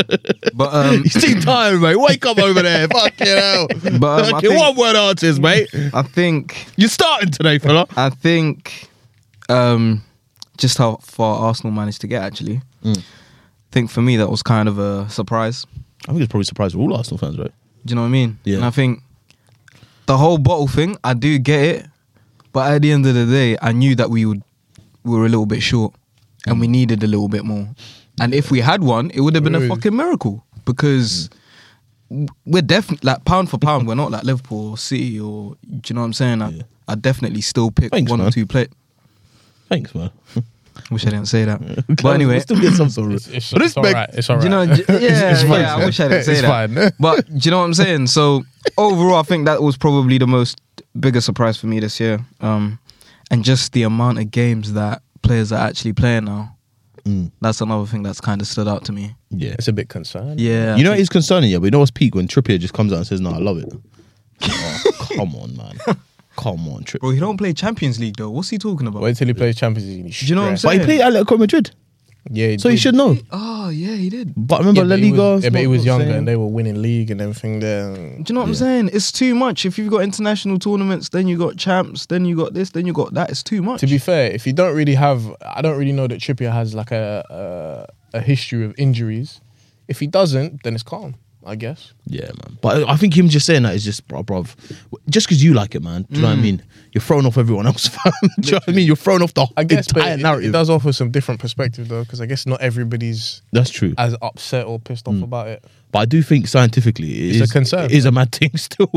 But 0.53 0.73
um, 0.73 0.93
You 1.03 1.09
seem 1.09 1.41
tired, 1.41 1.81
mate. 1.81 1.95
Wake 1.97 2.25
up 2.25 2.37
over 2.37 2.61
there. 2.61 2.87
Fucking 2.93 3.27
hell. 3.27 3.67
But, 3.67 3.83
um, 3.83 4.03
I 4.03 4.29
Fucking 4.31 4.49
think- 4.51 4.61
one 4.61 4.75
word 4.77 4.95
artist, 4.95 5.41
mate. 5.41 5.67
I 5.93 6.03
think 6.03 6.67
You're 6.77 6.87
starting 6.87 7.31
today, 7.31 7.57
fella. 7.57 7.87
I 7.97 8.09
think 8.11 8.87
um, 9.49 10.03
just 10.57 10.77
how 10.77 10.97
far 10.97 11.39
Arsenal 11.39 11.71
managed 11.71 12.01
to 12.01 12.07
get. 12.07 12.23
Actually, 12.23 12.61
Mm. 12.83 12.97
I 12.97 13.03
think 13.71 13.89
for 13.91 14.01
me 14.01 14.17
that 14.17 14.29
was 14.29 14.41
kind 14.43 14.69
of 14.69 14.79
a 14.79 15.09
surprise. 15.09 15.65
I 16.07 16.11
think 16.11 16.21
it's 16.21 16.31
probably 16.31 16.45
surprised 16.45 16.73
for 16.73 16.79
all 16.79 16.95
Arsenal 16.95 17.17
fans, 17.17 17.37
right? 17.37 17.51
Do 17.85 17.91
you 17.91 17.95
know 17.95 18.01
what 18.01 18.07
I 18.07 18.11
mean? 18.11 18.39
Yeah. 18.43 18.57
And 18.57 18.65
I 18.65 18.69
think 18.71 19.01
the 20.05 20.17
whole 20.17 20.37
bottle 20.37 20.67
thing, 20.67 20.97
I 21.03 21.13
do 21.13 21.37
get 21.37 21.61
it, 21.61 21.85
but 22.53 22.71
at 22.71 22.81
the 22.81 22.91
end 22.91 23.05
of 23.05 23.13
the 23.13 23.25
day, 23.25 23.57
I 23.61 23.71
knew 23.73 23.93
that 23.95 24.09
we 24.09 24.25
would 24.25 24.41
we 25.03 25.11
were 25.17 25.25
a 25.25 25.29
little 25.29 25.45
bit 25.45 25.61
short, 25.61 25.93
and 26.45 26.59
we 26.59 26.67
needed 26.67 27.03
a 27.03 27.07
little 27.07 27.29
bit 27.29 27.43
more. 27.45 27.67
And 28.19 28.33
if 28.33 28.51
we 28.51 28.59
had 28.61 28.83
one, 28.83 29.09
it 29.13 29.21
would 29.21 29.35
have 29.35 29.43
been 29.43 29.55
a 29.55 29.67
fucking 29.67 29.95
miracle 29.95 30.43
because 30.65 31.29
we're 32.45 32.61
definitely 32.61 33.05
like 33.07 33.23
pound 33.25 33.49
for 33.49 33.57
pound, 33.57 33.87
we're 33.87 33.95
not 33.95 34.11
like 34.11 34.23
Liverpool 34.23 34.71
or 34.71 34.77
City 34.77 35.19
or 35.19 35.55
do 35.65 35.81
you 35.87 35.93
know 35.95 36.01
what 36.01 36.07
I'm 36.07 36.13
saying? 36.13 36.41
I, 36.41 36.49
Yeah. 36.49 36.63
I 36.87 36.95
definitely 36.95 37.41
still 37.41 37.69
pick 37.69 37.91
Thanks, 37.91 38.09
one 38.09 38.19
man. 38.19 38.29
or 38.29 38.31
two 38.31 38.45
play. 38.45 38.67
Thanks, 39.69 39.93
man. 39.95 40.11
Wish 40.91 41.05
I 41.05 41.09
didn't 41.09 41.25
say 41.27 41.43
that. 41.45 41.59
but 42.03 42.05
anyway, 42.11 42.39
still 42.39 42.59
get 42.61 42.73
some 42.73 42.89
sort 42.89 43.07
of 43.11 43.15
It's, 43.15 43.27
it's, 43.27 43.53
respect. 43.53 43.59
it's 43.65 43.77
all 43.77 43.83
right. 43.83 44.09
It's 44.13 44.29
all 44.29 44.37
do 44.37 44.43
you 44.43 44.49
know, 44.49 44.65
j- 44.67 44.83
yeah, 44.89 45.31
It's 45.31 45.41
fine, 45.41 45.61
yeah. 45.61 45.75
I 45.75 45.85
wish 45.85 45.99
I 45.99 46.07
didn't 46.07 46.23
say 46.25 46.41
that. 46.41 46.69
fine. 46.69 46.91
But 46.99 47.25
do 47.27 47.39
you 47.41 47.51
know 47.51 47.59
what 47.59 47.65
I'm 47.65 47.73
saying? 47.73 48.07
So 48.07 48.43
overall, 48.77 49.15
I 49.19 49.23
think 49.23 49.45
that 49.45 49.61
was 49.61 49.75
probably 49.75 50.17
the 50.19 50.27
most 50.27 50.61
biggest 50.99 51.25
surprise 51.25 51.57
for 51.57 51.67
me 51.67 51.79
this 51.79 51.99
year. 51.99 52.19
Um, 52.41 52.79
and 53.31 53.43
just 53.43 53.73
the 53.73 53.83
amount 53.83 54.19
of 54.19 54.29
games 54.31 54.73
that 54.73 55.01
players 55.23 55.51
are 55.51 55.67
actually 55.67 55.93
playing 55.93 56.25
now. 56.25 56.55
Mm, 57.03 57.31
That's 57.41 57.59
another 57.61 57.85
thing 57.85 58.03
that's 58.03 58.21
kind 58.21 58.39
of 58.41 58.47
stood 58.47 58.67
out 58.67 58.85
to 58.85 58.91
me. 58.91 59.15
yeah. 59.31 59.51
It's 59.53 59.67
a 59.67 59.73
bit 59.73 59.89
concerning. 59.89 60.37
Yeah, 60.39 60.75
You 60.75 60.83
know 60.83 60.93
it 60.93 60.99
is 60.99 61.09
concerning, 61.09 61.49
yeah, 61.49 61.57
but 61.57 61.65
you 61.65 61.71
know 61.71 61.79
what's 61.79 61.91
peak 61.91 62.13
when 62.15 62.27
Trippier 62.27 62.59
just 62.59 62.73
comes 62.73 62.91
out 62.93 62.97
and 62.97 63.07
says, 63.07 63.19
"No, 63.21 63.31
I 63.31 63.37
love 63.39 63.57
it." 63.57 63.73
Oh, 64.43 65.07
come 65.15 65.35
on, 65.35 65.55
man. 65.57 65.77
Come 66.37 66.67
on, 66.69 66.83
Trippier. 66.83 66.99
bro, 66.99 67.09
he 67.11 67.19
don't 67.19 67.37
play 67.37 67.51
Champions 67.53 67.99
League 67.99 68.15
though. 68.17 68.29
What's 68.29 68.49
he 68.49 68.57
talking 68.57 68.87
about? 68.87 69.01
Wait 69.01 69.17
till 69.17 69.27
he 69.27 69.33
plays 69.33 69.55
Champions 69.55 69.87
League. 69.89 70.13
Do 70.13 70.25
you 70.27 70.35
know 70.35 70.43
what 70.43 70.49
I'm 70.51 70.57
saying? 70.57 70.79
But 70.79 70.87
he 70.89 70.97
saying? 70.97 71.11
played 71.11 71.25
Atletico 71.27 71.39
Madrid, 71.39 71.71
Yeah, 72.29 72.57
so 72.57 72.69
he 72.69 72.75
did. 72.75 72.81
should 72.81 72.95
know. 72.95 73.17
Oh 73.31 73.69
yeah, 73.69 73.95
he 73.95 74.09
did. 74.09 74.27
Do 74.35 74.41
But 74.41 74.59
remember, 74.59 74.81
Yeah, 74.81 74.85
La 74.87 74.95
but 74.95 74.99
he 75.03 75.11
Liga. 75.11 75.21
was, 75.33 75.43
yeah, 75.43 75.49
but 75.49 75.61
he 75.61 75.67
was 75.67 75.83
younger 75.85 76.05
saying- 76.05 76.15
and 76.17 76.27
they 76.27 76.35
were 76.35 76.47
winning 76.47 76.81
league 76.81 77.09
and 77.11 77.19
everything 77.21 77.59
there. 77.59 77.95
Do 77.95 78.23
you 78.27 78.33
know 78.35 78.41
what 78.41 78.47
I'm 78.49 78.55
saying? 78.55 78.91
It's 78.93 79.11
too 79.11 79.33
much. 79.35 79.65
If 79.65 79.77
you've 79.77 79.89
got 79.89 80.03
international 80.03 80.59
tournaments, 80.59 81.09
then 81.09 81.27
you 81.27 81.37
got 81.37 81.57
champs, 81.57 82.05
then 82.05 82.23
you 82.25 82.35
got 82.35 82.53
this, 82.53 82.69
then 82.71 82.85
you 82.85 82.93
got 82.93 83.13
that. 83.15 83.29
It's 83.29 83.43
too 83.43 83.61
much. 83.63 83.79
To 83.81 83.87
be 83.87 83.97
fair, 83.97 84.31
if 84.31 84.45
you 84.45 84.53
don't 84.53 84.75
really 84.75 84.95
have, 84.95 85.21
I 85.41 85.61
don't 85.61 85.77
really 85.77 85.91
know 85.93 86.07
that 86.07 86.19
Trippier 86.19 86.51
has 86.51 86.75
like 86.75 86.91
a 86.91 87.87
a, 88.13 88.17
a 88.19 88.21
history 88.21 88.63
of 88.63 88.73
injuries. 88.77 89.41
If 89.87 89.99
he 89.99 90.07
doesn't, 90.07 90.63
then 90.63 90.75
it's 90.75 90.83
calm, 90.83 91.15
I 91.47 91.55
guess. 91.55 91.93
Yeah, 92.05 92.25
man. 92.25 92.57
But 92.61 92.87
I 92.89 92.95
think 92.97 93.15
him 93.17 93.29
just 93.29 93.45
saying 93.45 93.63
that 93.63 93.73
is 93.75 93.83
just, 93.83 94.07
bro, 94.07 94.23
bruv. 94.23 94.53
Just 95.09 95.27
because 95.27 95.43
you 95.43 95.53
like 95.53 95.73
it, 95.75 95.81
man. 95.81 96.05
Do 96.11 96.17
you 96.17 96.21
know 96.21 96.27
Mm. 96.27 96.31
what 96.31 96.39
I 96.39 96.41
mean? 96.41 96.63
You're 96.91 97.01
throwing 97.01 97.25
off 97.25 97.37
everyone 97.37 97.65
else, 97.67 97.87
fam. 97.95 98.11
Do 98.39 98.47
you 98.47 98.51
know 98.51 98.57
what 98.57 98.69
I 98.69 98.71
mean? 98.73 98.85
You're 98.87 98.95
throwing 98.95 99.21
off 99.21 99.33
the 99.33 99.47
I 99.57 99.63
guess, 99.63 99.87
but 99.87 99.97
entire 100.01 100.13
it, 100.15 100.21
narrative. 100.21 100.49
it 100.49 100.51
does 100.53 100.69
offer 100.69 100.91
some 100.93 101.09
different 101.11 101.39
perspective 101.39 101.87
though, 101.87 102.03
because 102.03 102.21
I 102.21 102.25
guess 102.25 102.45
not 102.45 102.61
everybody's 102.61 103.41
That's 103.53 103.69
true. 103.69 103.93
as 103.97 104.15
upset 104.21 104.65
or 104.67 104.79
pissed 104.79 105.07
off 105.07 105.21
about 105.21 105.47
it. 105.47 105.63
But 105.91 105.99
I 105.99 106.05
do 106.05 106.21
think 106.21 106.47
scientifically 106.47 107.29
it 107.29 107.31
It's 107.31 107.39
a 107.39 107.43
is- 107.43 107.51
concern, 107.51 107.85
It 107.85 107.91
is 107.91 108.05
a 108.05 108.11
mad 108.11 108.31
thing 108.35 108.55
still. 108.57 108.89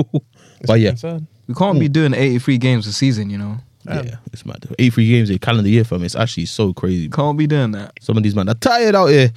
It's 0.61 0.67
but 0.67 0.75
a 0.75 0.79
yeah, 0.79 0.91
concern. 0.91 1.27
we 1.47 1.55
can't 1.55 1.79
be 1.79 1.89
doing 1.89 2.15
83 2.15 2.59
games 2.59 2.87
a 2.87 2.93
season, 2.93 3.31
you 3.31 3.39
know. 3.39 3.59
yeah, 3.87 4.17
it's 4.33 4.45
mad. 4.45 4.67
83 4.79 5.09
games 5.09 5.31
a 5.31 5.39
calendar 5.39 5.71
year 5.71 5.85
for 5.85 5.99
me. 5.99 6.05
It's 6.07 6.15
actually 6.17 6.47
so 6.47 6.73
crazy. 6.75 7.09
Can't 7.09 7.39
be 7.39 7.47
doing 7.47 7.71
that. 7.73 7.93
Some 8.01 8.17
of 8.17 8.23
these 8.23 8.35
men 8.35 8.49
are 8.49 8.55
tired 8.55 8.95
out 8.95 9.07
here. 9.07 9.31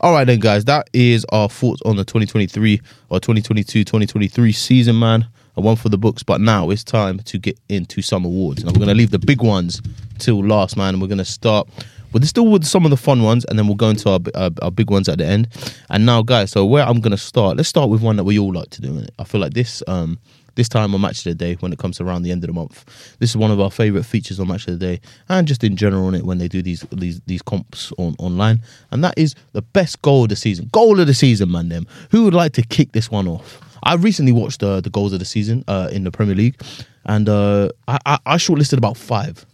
All 0.00 0.12
right, 0.12 0.24
then, 0.24 0.38
guys. 0.38 0.64
That 0.66 0.88
is 0.92 1.26
our 1.30 1.48
thoughts 1.48 1.82
on 1.84 1.96
the 1.96 2.04
2023 2.04 2.80
or 3.08 3.18
2022 3.18 3.82
2023 3.82 4.52
season, 4.52 4.96
man. 4.96 5.26
A 5.56 5.60
one 5.60 5.74
for 5.74 5.88
the 5.88 5.98
books. 5.98 6.22
But 6.22 6.40
now 6.40 6.70
it's 6.70 6.84
time 6.84 7.18
to 7.18 7.36
get 7.36 7.58
into 7.68 8.00
some 8.00 8.24
awards. 8.24 8.64
Now, 8.64 8.70
we're 8.70 8.78
going 8.78 8.88
to 8.88 8.94
leave 8.94 9.10
the 9.10 9.18
big 9.18 9.42
ones 9.42 9.82
till 10.18 10.44
last, 10.44 10.76
man. 10.76 10.94
And 10.94 11.02
we're 11.02 11.08
going 11.08 11.18
to 11.18 11.24
start 11.24 11.68
with 12.12 12.24
still 12.28 12.46
with 12.46 12.64
some 12.64 12.84
of 12.84 12.90
the 12.90 12.96
fun 12.96 13.24
ones. 13.24 13.44
And 13.46 13.58
then 13.58 13.66
we'll 13.66 13.74
go 13.74 13.90
into 13.90 14.08
our, 14.08 14.20
our, 14.36 14.50
our 14.62 14.70
big 14.70 14.88
ones 14.88 15.08
at 15.08 15.18
the 15.18 15.26
end. 15.26 15.48
And 15.90 16.06
now, 16.06 16.22
guys, 16.22 16.52
so 16.52 16.64
where 16.64 16.84
I'm 16.84 17.00
going 17.00 17.10
to 17.10 17.18
start, 17.18 17.56
let's 17.56 17.68
start 17.68 17.90
with 17.90 18.00
one 18.00 18.14
that 18.16 18.24
we 18.24 18.38
all 18.38 18.52
like 18.52 18.70
to 18.70 18.80
do. 18.80 19.04
I 19.18 19.24
feel 19.24 19.40
like 19.40 19.54
this. 19.54 19.82
um 19.88 20.20
this 20.58 20.68
time 20.68 20.92
on 20.92 21.00
Match 21.00 21.18
of 21.18 21.24
the 21.24 21.34
Day, 21.34 21.54
when 21.60 21.72
it 21.72 21.78
comes 21.78 22.00
around 22.00 22.22
the 22.22 22.32
end 22.32 22.42
of 22.42 22.48
the 22.48 22.52
month, 22.52 22.84
this 23.20 23.30
is 23.30 23.36
one 23.36 23.52
of 23.52 23.60
our 23.60 23.70
favorite 23.70 24.02
features 24.02 24.40
on 24.40 24.48
Match 24.48 24.66
of 24.66 24.78
the 24.78 24.86
Day, 24.86 25.00
and 25.28 25.46
just 25.46 25.62
in 25.62 25.76
general 25.76 26.06
on 26.06 26.16
it 26.16 26.24
when 26.24 26.38
they 26.38 26.48
do 26.48 26.60
these 26.60 26.84
these 26.90 27.20
these 27.26 27.40
comps 27.42 27.92
on 27.96 28.16
online, 28.18 28.60
and 28.90 29.02
that 29.04 29.14
is 29.16 29.36
the 29.52 29.62
best 29.62 30.02
goal 30.02 30.24
of 30.24 30.30
the 30.30 30.36
season. 30.36 30.68
Goal 30.72 30.98
of 30.98 31.06
the 31.06 31.14
season, 31.14 31.52
man. 31.52 31.68
Them. 31.68 31.86
Who 32.10 32.24
would 32.24 32.34
like 32.34 32.52
to 32.54 32.62
kick 32.62 32.90
this 32.90 33.08
one 33.08 33.28
off? 33.28 33.60
I 33.84 33.94
recently 33.94 34.32
watched 34.32 34.62
uh, 34.62 34.80
the 34.80 34.90
goals 34.90 35.12
of 35.12 35.20
the 35.20 35.24
season 35.24 35.62
uh, 35.68 35.88
in 35.92 36.02
the 36.02 36.10
Premier 36.10 36.34
League, 36.34 36.60
and 37.04 37.28
uh, 37.28 37.68
I, 37.86 37.98
I 38.04 38.18
I 38.26 38.36
shortlisted 38.36 38.78
about 38.78 38.96
five, 38.96 39.46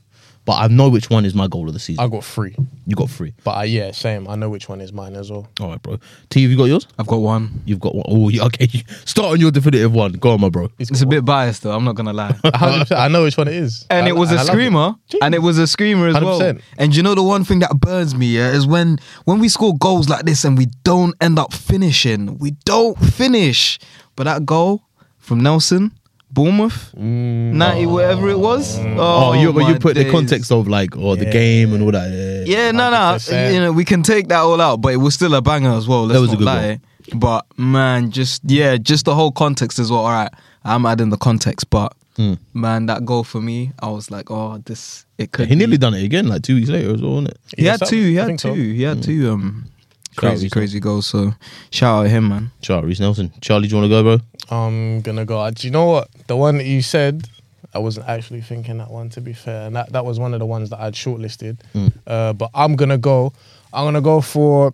but 0.46 0.54
I 0.54 0.66
know 0.68 0.88
which 0.90 1.08
one 1.10 1.24
is 1.24 1.34
my 1.34 1.46
goal 1.48 1.66
of 1.68 1.72
the 1.74 1.80
season. 1.80 2.04
I 2.04 2.08
got 2.08 2.22
three, 2.24 2.54
you 2.86 2.94
got 2.96 3.08
three. 3.10 3.32
but 3.44 3.56
uh, 3.58 3.62
yeah, 3.62 3.90
same. 3.92 4.28
I 4.28 4.34
know 4.36 4.50
which 4.50 4.68
one 4.68 4.80
is 4.80 4.92
mine 4.92 5.14
as 5.16 5.30
well. 5.30 5.48
All 5.60 5.68
right, 5.70 5.80
bro. 5.82 5.98
T, 6.30 6.42
have 6.42 6.50
you 6.50 6.56
got 6.56 6.64
yours? 6.64 6.86
I've 6.98 7.06
got 7.06 7.16
one. 7.20 7.62
You've 7.64 7.80
got 7.80 7.94
one. 7.94 8.04
Oh, 8.08 8.28
yeah, 8.28 8.44
okay. 8.44 8.66
Start 9.04 9.32
on 9.32 9.40
your 9.40 9.50
definitive 9.50 9.92
one. 9.94 10.12
Go 10.12 10.32
on, 10.32 10.40
my 10.40 10.48
bro. 10.50 10.70
It's 10.78 11.00
a 11.02 11.06
bit 11.06 11.24
biased 11.24 11.62
though. 11.62 11.72
I'm 11.74 11.84
not 11.84 11.94
gonna 11.94 12.12
lie. 12.12 12.32
100%, 12.44 12.96
I 12.96 13.08
know 13.08 13.22
which 13.24 13.36
one 13.36 13.48
it 13.48 13.54
is, 13.54 13.86
and 13.90 14.06
I- 14.06 14.08
it 14.10 14.16
was 14.16 14.30
a 14.30 14.34
I 14.34 14.38
love 14.38 14.46
screamer, 14.48 14.94
and 15.22 15.34
it 15.34 15.40
was 15.40 15.58
a 15.58 15.66
screamer 15.66 16.08
as 16.08 16.14
well. 16.14 16.40
100%. 16.40 16.60
And 16.78 16.94
you 16.94 17.02
know 17.02 17.14
the 17.14 17.22
one 17.22 17.44
thing 17.44 17.60
that 17.60 17.78
burns 17.80 18.14
me 18.14 18.26
yeah, 18.36 18.50
is 18.52 18.66
when 18.66 18.98
when 19.24 19.38
we 19.38 19.48
score 19.48 19.76
goals 19.78 20.08
like 20.08 20.24
this 20.26 20.44
and 20.44 20.58
we 20.58 20.66
don't 20.84 21.14
end 21.20 21.38
up 21.38 21.52
finishing. 21.52 22.38
We 22.38 22.52
don't 22.64 22.98
finish. 22.98 23.78
But 24.16 24.24
that 24.24 24.44
goal 24.46 24.82
from 25.18 25.40
Nelson, 25.42 25.90
Bournemouth, 26.34 26.92
ninety 26.96 27.86
whatever 27.86 28.28
it 28.28 28.38
was. 28.38 28.78
Oh, 28.80 28.96
Oh, 28.98 29.32
you 29.34 29.52
but 29.52 29.60
you 29.68 29.74
my 29.74 29.78
put 29.78 29.94
the 29.94 30.10
context 30.10 30.50
of 30.50 30.66
like 30.68 30.96
or 30.96 31.16
the 31.16 31.26
Yeah. 31.26 31.30
game 31.32 31.72
and 31.72 31.82
all 31.84 31.92
that. 31.92 32.10
Yeah. 32.10 32.56
Yeah, 32.56 32.70
no, 32.72 32.90
no. 32.90 33.16
You 33.52 33.60
know, 33.60 33.72
we 33.72 33.84
can 33.84 34.02
take 34.02 34.28
that 34.28 34.40
all 34.40 34.60
out, 34.60 34.80
but 34.80 34.92
it 34.92 34.96
was 34.98 35.14
still 35.14 35.34
a 35.34 35.40
banger 35.40 35.70
as 35.72 35.86
well. 35.86 36.02
Let's 36.06 36.14
That 36.14 36.20
was 36.22 36.32
a 36.32 36.36
good 36.36 36.44
lie. 36.44 36.80
But 37.14 37.46
man, 37.56 38.10
just 38.10 38.42
yeah, 38.46 38.76
just 38.76 39.04
the 39.04 39.14
whole 39.14 39.30
context 39.32 39.78
as 39.78 39.90
well. 39.90 40.00
All 40.00 40.10
right, 40.12 40.32
I'm 40.64 40.84
adding 40.86 41.10
the 41.10 41.18
context, 41.18 41.70
but 41.70 41.92
Mm. 42.18 42.38
man, 42.54 42.86
that 42.86 43.04
goal 43.04 43.24
for 43.24 43.40
me, 43.40 43.72
I 43.80 43.88
was 43.90 44.08
like, 44.10 44.30
oh, 44.30 44.58
this 44.64 45.04
it 45.18 45.32
could. 45.32 45.48
he 45.48 45.54
nearly 45.56 45.72
be. 45.72 45.78
done 45.78 45.94
it 45.94 46.04
again, 46.04 46.28
like 46.28 46.42
two 46.42 46.54
weeks 46.54 46.68
later 46.70 46.94
as 46.94 47.02
well, 47.02 47.12
wasn't 47.12 47.28
it? 47.30 47.38
He 47.56 47.64
Yeah, 47.64 47.72
had 47.72 47.80
some- 47.80 47.88
two. 47.88 48.02
He 48.04 48.14
had 48.14 48.28
two. 48.28 48.38
so. 48.38 48.54
He 48.54 48.82
had 48.82 49.02
two. 49.02 49.30
Um, 49.32 49.44
Shout 49.44 49.62
out 49.66 49.73
crazy, 50.16 50.46
Reece 50.46 50.52
crazy 50.52 50.80
goals. 50.80 51.06
So 51.06 51.34
shout 51.70 52.04
out 52.04 52.10
him, 52.10 52.28
man. 52.28 52.50
Shout 52.62 52.78
out 52.78 52.84
Reiss 52.84 53.00
Nelson. 53.00 53.32
Charlie, 53.40 53.68
do 53.68 53.74
you 53.76 53.80
want 53.80 53.90
to 53.90 53.96
go, 53.96 54.02
bro? 54.02 54.26
I'm 54.56 55.00
gonna 55.00 55.24
go. 55.24 55.50
Do 55.50 55.66
you 55.66 55.70
know 55.72 55.86
what? 55.86 56.08
The 56.26 56.36
one 56.36 56.58
that 56.58 56.66
you 56.66 56.82
said, 56.82 57.28
I 57.74 57.78
wasn't 57.78 58.06
actually 58.08 58.40
thinking 58.42 58.78
that 58.78 58.90
one. 58.90 59.08
To 59.10 59.20
be 59.20 59.32
fair, 59.32 59.66
and 59.66 59.76
that, 59.76 59.92
that 59.92 60.04
was 60.04 60.18
one 60.18 60.32
of 60.34 60.40
the 60.40 60.46
ones 60.46 60.70
that 60.70 60.80
I'd 60.80 60.94
shortlisted. 60.94 61.58
Mm. 61.74 61.92
Uh, 62.06 62.32
but 62.32 62.50
I'm 62.54 62.76
gonna 62.76 62.98
go. 62.98 63.32
I'm 63.72 63.84
gonna 63.86 64.00
go 64.00 64.20
for 64.20 64.72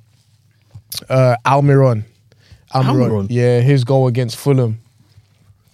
uh, 1.08 1.36
Almiron. 1.46 2.04
Almiron? 2.74 3.26
Yeah, 3.30 3.60
his 3.60 3.84
goal 3.84 4.06
against 4.06 4.36
Fulham. 4.36 4.78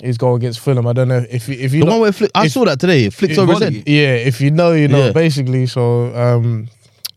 His 0.02 0.18
goal 0.18 0.36
against 0.36 0.60
Fulham. 0.60 0.86
I 0.86 0.92
don't 0.92 1.08
know 1.08 1.24
if 1.30 1.48
you, 1.48 1.54
if 1.54 1.72
you 1.72 1.80
The 1.80 1.86
know- 1.86 1.92
one 1.92 2.00
where 2.02 2.10
it 2.10 2.14
flick, 2.14 2.30
I 2.34 2.46
if- 2.46 2.52
saw 2.52 2.64
that 2.66 2.78
today. 2.78 3.04
It 3.06 3.14
flicked 3.14 3.32
if- 3.32 3.38
over 3.38 3.52
his 3.52 3.60
head. 3.62 3.72
Yeah, 3.86 4.14
if 4.16 4.40
you 4.40 4.50
know, 4.50 4.72
you 4.72 4.88
know. 4.88 5.06
Yeah. 5.06 5.12
Basically, 5.12 5.66
so 5.66 6.14
um, 6.14 6.68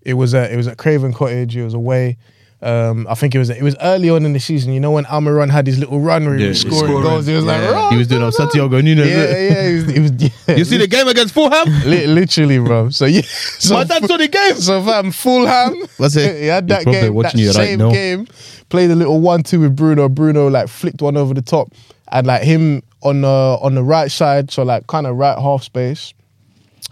it 0.01 0.13
was 0.13 0.33
at 0.33 0.51
it 0.51 0.55
was 0.55 0.67
at 0.67 0.77
Craven 0.77 1.13
Cottage. 1.13 1.55
It 1.57 1.63
was 1.63 1.73
away. 1.73 2.17
Um, 2.61 3.07
I 3.09 3.15
think 3.15 3.33
it 3.35 3.39
was 3.39 3.49
it 3.49 3.61
was 3.63 3.77
early 3.81 4.09
on 4.09 4.25
in 4.25 4.33
the 4.33 4.39
season. 4.39 4.73
You 4.73 4.81
know 4.81 4.91
when 4.91 5.05
Almiron 5.05 5.49
had 5.49 5.65
his 5.65 5.79
little 5.79 6.01
run 6.01 6.25
where 6.25 6.35
he 6.35 6.43
Yeah, 6.43 6.49
was 6.49 6.59
scoring 6.59 6.75
Scoring. 6.91 7.03
goals. 7.03 7.25
He 7.25 7.33
was 7.33 7.45
like, 7.45 7.61
Yeah. 7.61 7.69
"Rah, 7.71 7.89
He 7.91 7.95
was 7.97 8.07
doing 8.07 8.21
up 8.21 8.33
rah." 8.33 8.45
Santiago 8.45 8.81
Munez. 8.81 9.05
Yeah, 9.07 9.37
yeah, 9.37 9.67
he 9.69 9.73
was. 9.75 9.85
He 9.93 9.99
was 10.01 10.11
yeah. 10.47 10.55
You 10.57 10.65
see 10.65 10.77
the 10.77 10.87
game 10.87 11.07
against 11.07 11.33
Fulham? 11.33 11.67
Literally, 11.85 12.59
bro. 12.59 12.89
So 12.89 13.05
yeah, 13.05 13.21
so, 13.59 13.75
My 13.75 13.85
dad 13.85 14.05
saw 14.05 14.17
the 14.17 14.27
game. 14.27 14.55
so 14.55 14.83
fam, 14.83 15.11
Fulham. 15.11 15.75
That's 15.97 16.17
it. 16.17 16.35
He 16.41 16.47
had 16.47 16.67
that 16.67 16.83
game, 16.85 17.13
watching 17.13 17.37
that 17.39 17.43
you 17.45 17.53
same 17.53 17.79
game. 17.91 18.27
Played 18.67 18.91
a 18.91 18.95
little 18.95 19.21
one-two 19.21 19.61
with 19.61 19.75
Bruno. 19.77 20.09
Bruno 20.09 20.47
like 20.49 20.67
flicked 20.67 21.01
one 21.01 21.15
over 21.15 21.33
the 21.33 21.41
top, 21.41 21.71
and 22.11 22.27
like 22.27 22.43
him 22.43 22.83
on 23.03 23.21
the 23.21 23.57
on 23.61 23.73
the 23.75 23.83
right 23.83 24.11
side, 24.11 24.51
so 24.51 24.63
like 24.63 24.85
kind 24.87 25.07
of 25.07 25.15
right 25.15 25.39
half 25.39 25.63
space. 25.63 26.13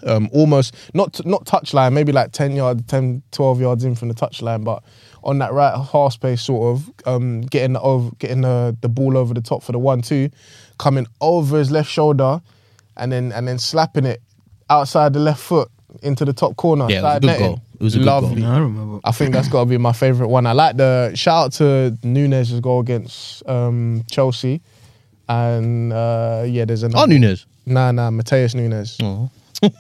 Um, 0.04 0.30
almost 0.32 0.76
not 0.94 1.26
not 1.26 1.46
touchline, 1.46 1.92
maybe 1.92 2.12
like 2.12 2.32
10 2.32 2.56
yards, 2.56 2.84
10, 2.88 3.24
12 3.32 3.60
yards 3.62 3.84
in 3.84 3.96
from 3.96 4.10
the 4.10 4.14
touchline, 4.14 4.64
but 4.64 4.84
on 5.28 5.40
that 5.40 5.52
right 5.54 5.78
half 5.92 6.14
space, 6.14 6.42
sort 6.42 6.76
of 6.78 6.92
um, 7.06 7.42
getting 7.42 7.74
the 7.74 7.82
over, 7.82 8.10
getting 8.18 8.42
the, 8.42 8.76
the 8.82 8.90
ball 8.90 9.18
over 9.18 9.34
the 9.34 9.42
top 9.42 9.62
for 9.62 9.74
the 9.74 9.78
one-two, 9.78 10.30
coming 10.80 11.06
over 11.22 11.60
his 11.60 11.70
left 11.70 11.90
shoulder, 11.90 12.42
and 12.96 13.12
then 13.12 13.32
and 13.34 13.48
then 13.48 13.60
slapping 13.60 14.06
it 14.06 14.22
outside 14.70 15.14
the 15.14 15.20
left 15.20 15.42
foot 15.42 15.70
into 16.02 16.26
the 16.26 16.34
top 16.34 16.56
corner. 16.56 16.88
Yeah, 16.90 17.00
it 17.00 17.04
was 17.04 17.16
a 17.16 17.20
good 17.20 17.26
netting. 17.28 17.48
goal. 17.48 17.62
It 17.80 17.84
was 17.84 17.96
a 17.96 17.98
good 18.00 18.06
Lovely. 18.06 18.42
goal. 18.42 18.50
I 18.52 18.60
remember. 18.60 19.00
I 19.04 19.12
think 19.12 19.34
that's 19.34 19.50
got 19.50 19.66
to 19.66 19.70
be 19.70 19.78
my 19.78 19.94
favorite 19.94 20.30
one. 20.30 20.48
I 20.48 20.54
like 20.54 20.78
the 20.78 21.12
shout 21.14 21.46
out 21.46 21.52
to 21.54 21.98
Nunes' 22.04 22.60
goal 22.62 22.80
against 22.80 23.48
um, 23.48 24.04
Chelsea, 24.10 24.62
and 25.28 25.92
uh, 25.92 26.46
yeah, 26.48 26.66
there's 26.66 26.84
another. 26.84 27.04
Oh, 27.04 27.06
Nunez. 27.06 27.46
Nah, 27.66 27.92
nah, 27.92 28.10
Matheus 28.10 28.56
Nunes. 28.56 28.98
Oh. 29.04 29.30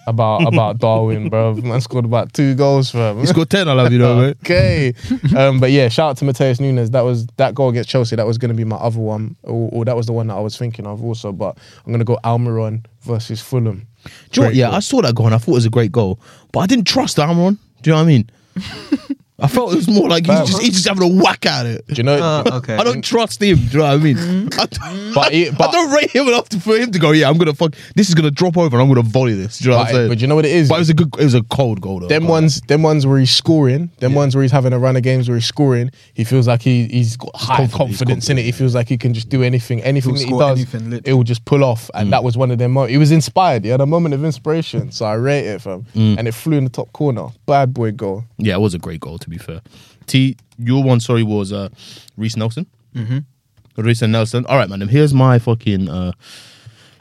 About 0.08 0.48
about 0.48 0.78
Darwin, 0.80 1.30
bro. 1.30 1.54
Man 1.56 1.82
scored 1.82 2.06
about 2.06 2.34
two 2.34 2.56
goals 2.56 2.90
for 2.90 3.12
him. 3.12 3.20
He 3.20 3.26
scored 3.28 3.50
ten. 3.50 3.68
I 3.68 3.74
love 3.74 3.92
you, 3.92 4.00
though, 4.00 4.22
mate. 4.22 4.38
Okay, 4.44 4.94
um, 5.36 5.60
but 5.60 5.72
yeah, 5.72 5.88
shout 5.88 6.12
out 6.12 6.18
to 6.18 6.26
Matheus 6.26 6.60
Nunes. 6.60 6.92
That 6.92 7.02
was 7.02 7.28
that 7.38 7.54
goal 7.54 7.70
against 7.70 7.90
Chelsea. 7.90 8.16
That 8.16 8.26
was 8.26 8.38
going 8.38 8.50
to 8.50 8.56
be 8.56 8.64
my 8.64 8.78
other 8.78 9.00
one, 9.00 9.36
or, 9.44 9.70
or 9.72 9.86
that 9.86 9.96
was 9.96 10.08
the 10.08 10.14
one 10.14 10.28
that 10.28 10.36
I 10.36 10.40
was 10.40 10.58
thinking 10.58 10.88
of 10.88 11.04
also. 11.04 11.32
But 11.32 11.58
I'm 11.86 11.92
going 11.92 12.00
to 12.00 12.06
go 12.06 12.18
Almiron 12.24 12.86
versus 13.02 13.42
Fulham. 13.42 13.88
Do 14.04 14.12
you 14.34 14.42
know 14.42 14.48
what? 14.48 14.56
Yeah, 14.56 14.68
goal. 14.68 14.76
I 14.76 14.80
saw 14.80 15.02
that 15.02 15.16
goal 15.16 15.26
and 15.28 15.36
I 15.36 15.38
thought 15.38 15.52
it 15.52 15.56
was 15.56 15.66
a 15.66 15.70
great 15.70 15.92
goal, 15.92 16.20
but 16.52 16.62
I 16.62 16.66
didn't 16.66 16.88
trust 16.88 17.18
Amron. 17.18 17.58
Do 17.82 17.90
you 17.90 17.96
know 17.96 17.98
what 17.98 18.04
I 18.04 18.06
mean? 18.06 18.30
I 19.40 19.48
felt 19.48 19.72
it 19.72 19.76
was 19.76 19.88
more 19.88 20.10
like 20.10 20.26
he's 20.26 20.50
just, 20.50 20.62
he's 20.62 20.74
just 20.74 20.88
having 20.88 21.04
a 21.04 21.24
whack 21.24 21.46
at 21.46 21.68
it. 21.68 21.86
Do 21.88 21.94
you 21.94 22.04
know? 22.04 22.16
Uh, 22.18 22.44
okay. 22.54 22.76
I 22.76 22.84
don't 22.84 23.04
trust 23.04 23.42
him. 23.42 23.58
Do 23.58 23.64
you 23.66 23.78
know 23.78 23.84
what 23.84 23.94
I 23.94 23.98
mean? 23.98 24.16
Mm-hmm. 24.16 24.60
I, 24.60 24.66
don't- 24.66 25.14
But 25.14 25.32
he- 25.32 25.50
I 25.50 25.72
don't 25.72 25.92
rate 25.92 26.10
him 26.10 26.28
enough 26.28 26.50
to, 26.50 26.60
for 26.60 26.76
him 26.76 26.92
to 26.92 26.98
go. 27.00 27.12
Yeah, 27.12 27.30
I'm 27.30 27.38
gonna 27.38 27.54
fuck. 27.54 27.76
This 27.96 28.10
is 28.10 28.16
gonna 28.16 28.32
drop 28.32 28.58
over 28.58 28.76
and 28.76 28.82
I'm 28.82 28.88
gonna 28.88 29.08
volley 29.08 29.36
this. 29.36 29.60
Do 29.60 29.66
you 29.66 29.72
know 29.72 29.78
what 29.78 29.88
I'm 29.90 29.94
saying? 29.94 30.10
but 30.10 30.22
you 30.22 30.28
know 30.28 30.36
what 30.36 30.46
it 30.46 30.52
is? 30.52 30.70
But 30.70 30.76
it 30.76 30.80
was 30.80 30.90
a 30.90 30.94
good. 30.96 31.10
It 31.20 31.24
was 31.24 31.34
a 31.36 31.44
cold 31.44 31.82
goal 31.82 32.00
though. 32.00 32.08
them 32.08 32.24
But- 32.24 32.30
ones, 32.32 32.62
them 32.62 32.82
ones 32.82 33.06
where 33.06 33.20
he's 33.20 33.30
scoring, 33.30 33.92
them 34.00 34.16
ones 34.16 34.36
where 34.36 34.42
he's 34.42 34.52
having 34.52 34.74
a 34.74 34.80
run 34.80 34.96
of 34.96 35.04
games 35.04 35.30
where 35.30 35.38
he's 35.38 35.46
scoring, 35.46 35.92
he 36.16 36.24
feels 36.24 36.48
like 36.48 36.64
he 36.64 36.88
he's 36.88 37.16
got 37.16 37.36
high 37.36 37.58
confident, 37.68 37.90
he's 37.90 37.98
confidence 37.98 38.30
in 38.32 38.38
it. 38.40 38.44
He 38.44 38.52
feels 38.52 38.74
like 38.74 38.90
he 38.90 38.98
can 38.98 39.14
just 39.14 39.30
do 39.30 39.44
anything, 39.44 39.84
anything 39.84 40.16
He'll 40.16 40.40
that 40.40 40.58
he 40.58 40.64
does, 40.66 40.74
anything, 40.74 41.02
it 41.06 41.14
will 41.14 41.24
just 41.24 41.46
pull 41.46 41.64
off. 41.64 41.92
And 41.94 42.08
mm. 42.08 42.12
that 42.12 42.24
was 42.24 42.38
one 42.38 42.50
of 42.50 42.58
them. 42.58 42.72
Mo- 42.72 42.86
he 42.88 42.98
was 42.98 43.12
inspired. 43.12 43.64
He 43.66 43.70
had 43.70 43.82
a 43.82 43.86
moment 43.86 44.16
of 44.16 44.26
inspiration, 44.26 44.92
so 44.92 45.06
I 45.06 45.14
rate 45.14 45.46
it 45.46 45.62
fam. 45.62 45.86
Mm. 45.96 46.18
And 46.18 46.28
it 46.28 46.34
flew 46.34 46.58
in 46.58 46.64
the 46.64 46.70
top 46.72 46.92
corner. 46.92 47.28
Bad 47.46 47.74
boy 47.74 47.92
goal. 47.92 48.24
Yeah, 48.40 48.56
it 48.56 48.62
was 48.62 48.74
a 48.74 48.80
great 48.80 49.00
goal 49.00 49.18
to 49.28 49.30
be 49.30 49.38
fair. 49.38 49.62
T, 50.06 50.38
your 50.58 50.84
one, 50.84 51.00
sorry, 51.00 51.24
was 51.24 51.52
uh, 51.52 51.70
Reiss 52.16 52.38
Nelson. 52.38 52.66
Mm-hmm. 52.96 53.20
Reiss 53.82 54.02
Nelson. 54.02 54.46
All 54.48 54.58
right, 54.58 54.70
man. 54.70 54.88
Here's 54.88 55.14
my 55.14 55.38
fucking 55.38 55.90
uh, 55.90 56.14